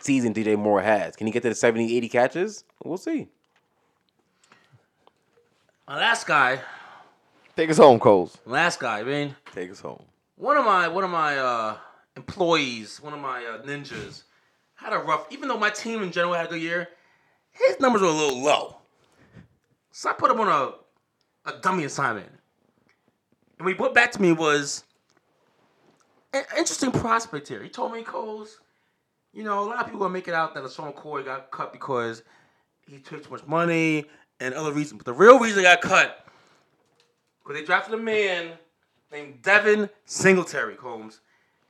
season 0.00 0.34
DJ 0.34 0.58
Moore 0.58 0.82
has. 0.82 1.14
Can 1.14 1.28
he 1.28 1.32
get 1.32 1.44
to 1.44 1.50
the 1.50 1.54
70, 1.54 1.96
80 1.96 2.08
catches? 2.08 2.64
We'll 2.84 2.98
see. 2.98 3.28
My 5.86 5.96
last 5.96 6.26
guy, 6.26 6.60
Take 7.56 7.70
us 7.70 7.76
home, 7.76 8.00
Coles. 8.00 8.36
last 8.46 8.80
guy, 8.80 9.00
I 9.00 9.04
mean, 9.04 9.36
Take 9.52 9.70
us 9.70 9.80
home. 9.80 10.02
one 10.36 10.56
of 10.56 10.64
my 10.64 10.88
one 10.88 11.04
of 11.04 11.10
my 11.10 11.36
uh, 11.38 11.76
employees, 12.16 13.00
one 13.00 13.12
of 13.12 13.20
my 13.20 13.44
uh, 13.44 13.62
ninjas, 13.62 14.24
had 14.74 14.92
a 14.92 14.98
rough. 14.98 15.26
Even 15.30 15.48
though 15.48 15.58
my 15.58 15.70
team 15.70 16.02
in 16.02 16.10
general 16.10 16.34
had 16.34 16.46
a 16.46 16.48
good 16.50 16.62
year, 16.62 16.88
his 17.52 17.78
numbers 17.80 18.02
were 18.02 18.08
a 18.08 18.12
little 18.12 18.42
low. 18.42 18.76
So 19.92 20.10
I 20.10 20.14
put 20.14 20.30
him 20.30 20.40
on 20.40 20.48
a 20.48 21.50
a 21.50 21.60
dummy 21.60 21.84
assignment. 21.84 22.28
And 23.58 23.66
what 23.66 23.68
he 23.68 23.74
put 23.74 23.94
back 23.94 24.10
to 24.12 24.22
me 24.22 24.32
was 24.32 24.84
an 26.32 26.42
interesting 26.56 26.90
prospect 26.90 27.46
here. 27.46 27.62
He 27.62 27.68
told 27.68 27.92
me, 27.92 28.02
Coles, 28.02 28.60
you 29.32 29.44
know, 29.44 29.60
a 29.60 29.66
lot 29.66 29.80
of 29.84 29.86
people 29.90 30.04
are 30.06 30.10
making 30.10 30.34
out 30.34 30.54
that 30.54 30.64
LaShawn 30.64 30.94
Corey 30.94 31.22
got 31.22 31.50
cut 31.50 31.72
because 31.72 32.22
he 32.88 32.98
took 32.98 33.22
too 33.24 33.30
much 33.30 33.46
money 33.46 34.06
and 34.40 34.54
other 34.54 34.72
reasons. 34.72 34.98
But 34.98 35.06
the 35.06 35.12
real 35.18 35.38
reason 35.38 35.58
they 35.58 35.62
got 35.62 35.80
cut 35.80 36.26
because 37.42 37.58
they 37.60 37.64
drafted 37.66 37.94
a 37.94 37.98
man 38.02 38.52
named 39.12 39.42
Devin 39.42 39.88
Singletary, 40.06 40.76
Combs. 40.76 41.20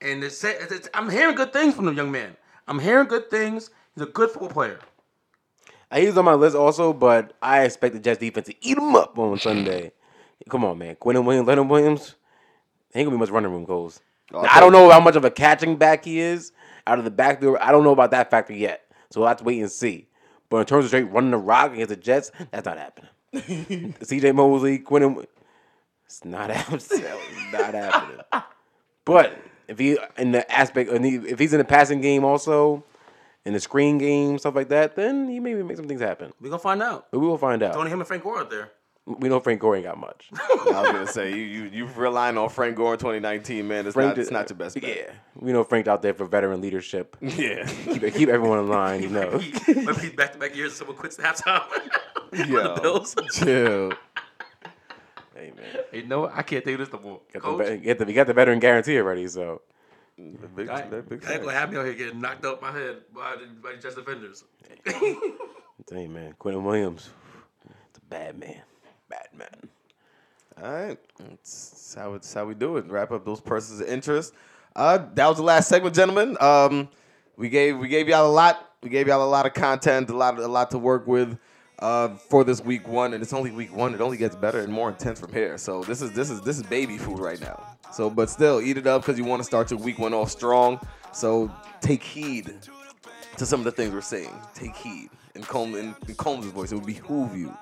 And 0.01 0.23
they 0.23 0.29
say, 0.29 0.53
it's, 0.55 0.73
it's- 0.73 0.89
I'm 0.95 1.09
hearing 1.11 1.35
good 1.35 1.53
things 1.53 1.75
from 1.75 1.87
the 1.87 1.95
young 1.95 2.11
man. 2.13 2.37
I'm 2.69 2.79
hearing 2.79 3.07
good 3.07 3.31
things. 3.31 3.71
He's 3.95 4.03
a 4.03 4.07
good 4.11 4.31
football 4.31 4.49
player. 4.51 4.79
Uh, 5.91 5.99
He's 5.99 6.17
on 6.17 6.25
my 6.25 6.35
list 6.35 6.57
also, 6.57 6.93
but 6.93 7.35
I 7.43 7.63
expect 7.63 7.95
the 7.95 8.01
Jets 8.01 8.19
defense 8.21 8.47
to 8.49 8.55
eat 8.67 8.77
him 8.79 8.97
up 8.97 9.19
on 9.19 9.39
Sunday. 9.39 9.93
Come 10.51 10.65
on, 10.65 10.79
man. 10.79 10.97
Quinnen 10.97 11.25
Williams, 11.25 11.47
Leonard 11.49 11.69
Williams, 11.69 12.15
ain't 12.95 13.07
gonna 13.07 13.17
be 13.17 13.21
much 13.21 13.31
running 13.31 13.51
room 13.51 13.65
goals. 13.65 14.01
I 14.35 14.59
don't 14.61 14.73
know 14.73 14.91
how 14.91 15.01
much 15.01 15.17
of 15.17 15.25
a 15.25 15.31
catching 15.31 15.77
back 15.77 16.05
he 16.05 16.19
is 16.19 16.53
out 16.87 16.99
of 16.99 17.05
the 17.05 17.11
backfield. 17.11 17.59
I 17.61 17.71
don't 17.71 17.85
know 17.85 17.93
about 17.93 18.11
that 18.11 18.31
factor 18.31 18.53
yet, 18.53 18.83
so 19.11 19.21
we'll 19.21 19.29
have 19.29 19.37
to 19.39 19.45
wait 19.45 19.61
and 19.61 19.71
see. 19.71 20.09
But 20.55 20.61
in 20.61 20.67
terms 20.67 20.85
of 20.85 20.91
straight 20.91 21.11
running 21.11 21.33
the 21.33 21.37
rock 21.37 21.73
against 21.73 21.89
the 21.89 21.97
Jets, 21.97 22.31
that's 22.53 22.65
not 22.65 22.79
happening. 22.79 23.97
C.J. 24.01 24.31
Mosley, 24.31 24.79
Quinnen, 24.79 25.27
it's 26.07 26.25
not 26.25 26.49
happening. 26.57 26.77
It's 26.77 27.53
not 27.53 27.75
happening. 27.75 28.21
But 29.05 29.37
if 29.67 29.81
he 29.81 29.99
in 30.17 30.31
the 30.31 30.49
aspect, 30.49 30.91
if 30.93 31.41
he's 31.41 31.53
in 31.53 31.59
the 31.59 31.65
passing 31.65 32.01
game 32.01 32.25
also, 32.25 32.85
in 33.45 33.53
the 33.53 33.59
screen 33.59 33.99
game, 33.99 34.39
stuff 34.39 34.55
like 34.55 34.69
that, 34.69 34.95
then 34.95 35.29
he 35.29 35.41
maybe 35.41 35.61
make 35.65 35.77
some 35.77 35.89
things 35.89 36.01
happen. 36.01 36.33
We're 36.41 36.51
going 36.51 36.61
to 36.61 36.63
find 36.63 36.85
out. 36.85 37.09
But 37.11 37.19
we 37.19 37.27
will 37.27 37.37
find 37.37 37.61
out. 37.61 37.73
Throwing 37.73 37.91
him 37.91 37.99
and 37.99 38.07
Frank 38.07 38.23
Gore 38.23 38.39
out 38.39 38.51
there. 38.51 38.71
We 39.07 39.29
know 39.29 39.39
Frank 39.39 39.61
Gore 39.61 39.77
ain't 39.77 39.85
got 39.85 39.99
much. 39.99 40.31
I 40.33 40.65
was 40.65 40.93
gonna 40.93 41.07
say 41.07 41.31
you 41.31 41.45
you 41.45 41.65
you 41.65 41.87
relying 41.87 42.39
on 42.39 42.49
Frank 42.49 42.77
Gore 42.77 42.95
in 42.95 42.99
2019, 42.99 43.69
man. 43.69 43.85
It's 43.87 43.93
Frank 43.95 44.09
not 44.09 44.15
did- 44.17 44.23
it's 44.23 44.31
not 44.31 44.49
your 44.49 44.57
best 44.57 44.81
bet. 44.81 44.97
Yeah, 44.97 45.13
we 45.37 45.53
know 45.53 45.63
Frank 45.63 45.87
out 45.89 46.01
there 46.01 46.15
for 46.15 46.25
veteran 46.25 46.61
leadership. 46.63 47.15
Yeah. 47.23 47.67
keep, 47.67 48.15
keep 48.15 48.29
everyone 48.31 48.61
in 48.61 48.69
line, 48.69 49.03
you 49.03 49.11
know. 49.11 49.39
Maybe 49.69 49.93
he's 50.01 50.13
back 50.13 50.33
to 50.33 50.39
back 50.39 50.57
years 50.57 50.75
someone 50.75 50.97
quits 50.97 51.19
at 51.19 51.37
halftime. 51.37 51.63
For 52.31 52.37
Yo, 52.47 52.75
Bills. 52.81 53.15
chill. 53.33 53.93
hey 55.37 55.53
man, 55.55 55.67
you 55.93 56.07
know 56.07 56.21
what? 56.21 56.33
I 56.35 56.43
can't 56.43 56.65
take 56.65 56.79
this 56.79 56.91
no 56.93 56.99
more. 56.99 57.21
got 57.33 57.43
the, 57.43 57.49
Coach, 57.49 57.59
vet- 57.67 57.83
get 57.83 57.99
the, 57.99 58.05
we 58.07 58.13
got 58.15 58.27
the 58.27 58.33
veteran 58.33 58.59
guarantee 58.59 58.97
already. 58.99 59.29
So 59.29 59.61
Big, 60.17 60.69
I, 60.69 60.83
big, 60.83 61.09
big 61.09 61.25
I 61.27 61.33
ain't 61.35 61.43
gonna 61.43 61.53
have 61.55 61.71
me 61.71 61.77
out 61.77 61.85
here 61.85 61.95
getting 61.95 62.21
knocked 62.21 62.45
up 62.45 62.63
my 62.63 62.71
head 62.73 63.03
by 63.15 63.37
the, 63.37 63.47
by 63.61 63.73
the 63.73 63.79
Jets 63.83 63.97
defenders. 63.97 64.45
hey 65.91 66.07
man, 66.09 66.35
Quinnen 66.41 66.63
Williams, 66.63 67.11
it's 67.89 67.99
a 67.99 68.03
bad 68.09 68.39
man, 68.39 68.63
bad 69.15 69.39
man. 69.39 69.71
All 70.63 70.73
right, 70.73 70.99
that's 71.19 71.95
how 71.99 72.15
it's 72.15 72.33
how 72.33 72.47
we 72.47 72.55
do 72.55 72.77
it. 72.77 72.87
Wrap 72.87 73.11
up 73.11 73.25
those 73.25 73.41
persons 73.41 73.81
of 73.81 73.89
interest. 73.89 74.33
Uh, 74.77 74.99
that 75.15 75.27
was 75.29 75.39
the 75.39 75.43
last 75.43 75.69
segment, 75.69 75.95
gentlemen. 75.95 76.37
Um, 76.41 76.89
we 77.37 77.49
gave 77.49 77.79
we 77.79 77.89
gave 77.89 78.09
y'all 78.09 78.27
a 78.27 78.33
lot. 78.33 78.71
We 78.83 78.89
gave 78.89 79.09
y'all 79.09 79.25
a 79.25 79.29
lot 79.29 79.47
of 79.47 79.55
content, 79.55 80.11
a 80.11 80.17
lot 80.17 80.39
a 80.39 80.47
lot 80.47 80.71
to 80.71 80.79
work 80.79 81.07
with 81.07 81.39
uh, 81.81 82.11
for 82.29 82.45
this 82.45 82.61
week 82.65 82.87
one, 82.87 83.15
and 83.15 83.23
it's 83.23 83.33
only 83.33 83.51
week 83.51 83.75
one. 83.75 83.95
It 83.95 84.01
only 84.01 84.17
gets 84.17 84.37
better 84.37 84.61
and 84.61 84.73
more 84.73 84.91
intense 84.91 85.21
from 85.21 85.33
here. 85.33 85.59
So 85.59 85.83
this 85.85 86.01
is 86.01 86.13
this 86.13 86.31
is 86.31 86.41
this 86.43 86.57
is 86.57 86.63
baby 86.65 86.99
food 86.99 87.19
right 87.19 87.41
now. 87.41 87.61
So, 87.93 88.09
but 88.11 88.31
still, 88.31 88.61
eat 88.61 88.77
it 88.77 88.87
up 88.87 89.03
because 89.03 89.19
you 89.19 89.25
want 89.25 89.41
to 89.41 89.45
start 89.45 89.71
your 89.71 89.81
week 89.81 89.99
one 89.99 90.15
off 90.15 90.31
strong. 90.31 90.81
So 91.13 91.53
take 91.81 92.03
heed 92.03 92.53
to 93.37 93.47
some 93.47 93.61
of 93.61 93.65
the 93.65 93.73
things 93.73 93.93
we're 93.93 94.01
saying. 94.01 94.35
Take 94.55 94.77
heed. 94.77 95.11
In, 95.35 95.43
Colm, 95.43 95.79
in, 95.79 95.95
in 96.09 96.15
Combs' 96.15 96.47
voice, 96.47 96.71
it 96.71 96.77
would 96.77 96.87
behoove 96.87 97.37
you 97.37 97.55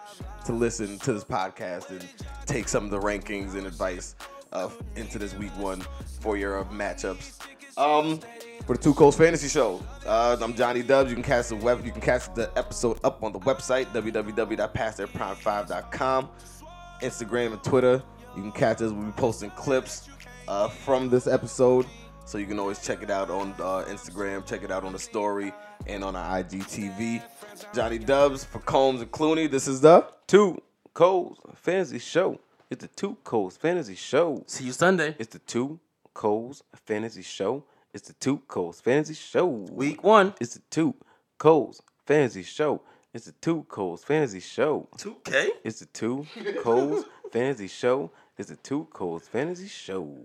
to 0.44 0.52
listen 0.52 0.98
to 0.98 1.14
this 1.14 1.24
podcast 1.24 1.88
and 1.90 2.06
take 2.44 2.68
some 2.68 2.84
of 2.84 2.90
the 2.90 3.00
rankings 3.00 3.54
and 3.54 3.66
advice 3.66 4.14
uh, 4.52 4.68
into 4.96 5.18
this 5.18 5.34
week 5.34 5.56
one 5.56 5.82
for 6.20 6.36
your 6.36 6.60
uh, 6.60 6.64
matchups. 6.64 7.38
Um, 7.78 8.20
for 8.66 8.76
the 8.76 8.82
Two 8.82 8.92
Coast 8.94 9.18
Fantasy 9.18 9.48
Show. 9.48 9.82
Uh, 10.06 10.36
I'm 10.40 10.54
Johnny 10.54 10.82
Dubs. 10.82 11.10
You 11.10 11.16
can 11.16 11.24
catch 11.24 11.48
the 11.48 11.56
web. 11.56 11.84
You 11.84 11.90
can 11.92 12.02
catch 12.02 12.32
the 12.34 12.50
episode 12.56 12.98
up 13.04 13.22
on 13.22 13.32
the 13.32 13.40
website 13.40 13.86
www.pastheirprime5.com, 13.86 16.28
Instagram 17.00 17.52
and 17.52 17.64
Twitter. 17.64 18.02
You 18.36 18.42
can 18.42 18.52
catch 18.52 18.82
us. 18.82 18.92
We'll 18.92 19.06
be 19.06 19.12
posting 19.12 19.50
clips 19.50 20.08
uh, 20.48 20.68
from 20.68 21.08
this 21.08 21.26
episode, 21.26 21.86
so 22.24 22.38
you 22.38 22.46
can 22.46 22.58
always 22.58 22.84
check 22.84 23.02
it 23.02 23.10
out 23.10 23.30
on 23.30 23.52
uh, 23.58 23.84
Instagram. 23.88 24.46
Check 24.46 24.62
it 24.62 24.70
out 24.70 24.84
on 24.84 24.92
the 24.92 24.98
story 24.98 25.52
and 25.86 26.04
on 26.04 26.14
our 26.14 26.42
IGTV. 26.42 27.22
Johnny 27.74 27.98
Dubs 27.98 28.44
for 28.44 28.58
Combs 28.60 29.00
and 29.00 29.10
Clooney. 29.10 29.50
This 29.50 29.66
is 29.68 29.80
the 29.80 30.06
Two 30.26 30.60
Coles 30.94 31.38
Fantasy 31.54 31.98
Show. 31.98 32.38
It's 32.70 32.82
the 32.82 32.88
Two 32.88 33.16
Coles 33.24 33.56
Fantasy 33.56 33.94
Show. 33.94 34.44
See 34.46 34.64
you 34.64 34.72
Sunday. 34.72 35.14
It's 35.18 35.32
the 35.32 35.38
Two 35.40 35.80
Coles 36.14 36.62
Fantasy 36.74 37.22
Show. 37.22 37.64
It's 37.92 38.08
the 38.08 38.14
Two 38.14 38.38
Coles 38.48 38.80
Fantasy 38.80 39.14
Show. 39.14 39.46
Week 39.46 40.02
one. 40.02 40.34
It's 40.40 40.54
the 40.54 40.62
Two 40.70 40.94
Coles 41.38 41.82
Fantasy 42.06 42.42
Show. 42.42 42.82
It's 43.12 43.26
the 43.26 43.32
Two 43.32 43.64
Coles 43.68 44.04
Fantasy 44.04 44.40
Show. 44.40 44.88
2K? 44.98 45.48
It's 45.64 45.80
the 45.80 45.86
Two 45.86 46.26
Coles 46.62 47.04
Fantasy 47.32 47.68
Show. 47.68 48.10
It's 48.38 48.48
the 48.50 48.56
Two 48.56 48.86
Coles 48.92 49.28
Fantasy 49.28 49.68
Show. 49.68 50.16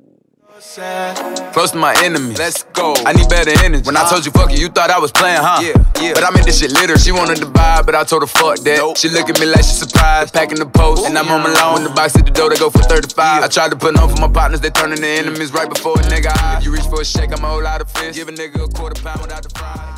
Close 1.53 1.71
to 1.71 1.77
my 1.77 1.93
enemies. 2.03 2.37
Let's 2.37 2.63
go. 2.73 2.95
I 3.05 3.13
need 3.13 3.27
better 3.29 3.51
energy. 3.63 3.85
When 3.85 3.97
I 3.97 4.09
told 4.09 4.25
you 4.25 4.31
fuck 4.31 4.49
you, 4.51 4.57
you 4.57 4.69
thought 4.69 4.89
I 4.89 4.97
was 4.97 5.11
playing, 5.11 5.41
huh? 5.41 5.61
Yeah, 5.61 6.01
yeah. 6.01 6.13
But 6.13 6.23
I 6.23 6.31
made 6.31 6.45
this 6.45 6.59
shit 6.59 6.71
litter. 6.71 6.97
She 6.97 7.11
wanted 7.11 7.37
to 7.37 7.47
buy, 7.47 7.81
but 7.81 7.95
I 7.95 8.03
told 8.03 8.23
her 8.23 8.27
fuck 8.27 8.57
that. 8.59 8.77
Nope. 8.77 8.97
She 8.97 9.09
look 9.09 9.29
at 9.29 9.39
me 9.39 9.45
like 9.45 9.63
she 9.63 9.75
surprised. 9.75 10.33
Packing 10.33 10.57
the 10.57 10.65
post, 10.65 11.05
and 11.05 11.17
I'm 11.17 11.27
on 11.27 11.43
my 11.43 11.53
loan. 11.53 11.73
When 11.75 11.83
the 11.83 11.89
box 11.89 12.15
at 12.15 12.25
the 12.25 12.31
door, 12.31 12.49
they 12.49 12.55
go 12.55 12.69
for 12.69 12.79
35. 12.79 13.43
I 13.43 13.47
tried 13.47 13.71
to 13.71 13.75
put 13.75 13.97
on 13.97 14.09
for 14.09 14.19
my 14.21 14.29
partners, 14.29 14.61
they 14.61 14.69
turning 14.69 14.97
to 14.97 15.07
enemies 15.07 15.51
right 15.53 15.69
before 15.69 15.93
a 15.99 16.03
nigga. 16.03 16.31
If 16.57 16.65
you 16.65 16.73
reach 16.73 16.85
for 16.85 17.01
a 17.01 17.05
shake, 17.05 17.33
I'ma 17.33 17.49
hold 17.49 17.65
out 17.65 17.81
a 17.81 17.85
fist. 17.85 18.17
Give 18.17 18.29
a 18.29 18.31
nigga 18.31 18.63
a 18.63 18.67
quarter 18.69 19.01
pound 19.01 19.21
without 19.21 19.43
the 19.43 19.49
fries. 19.49 19.96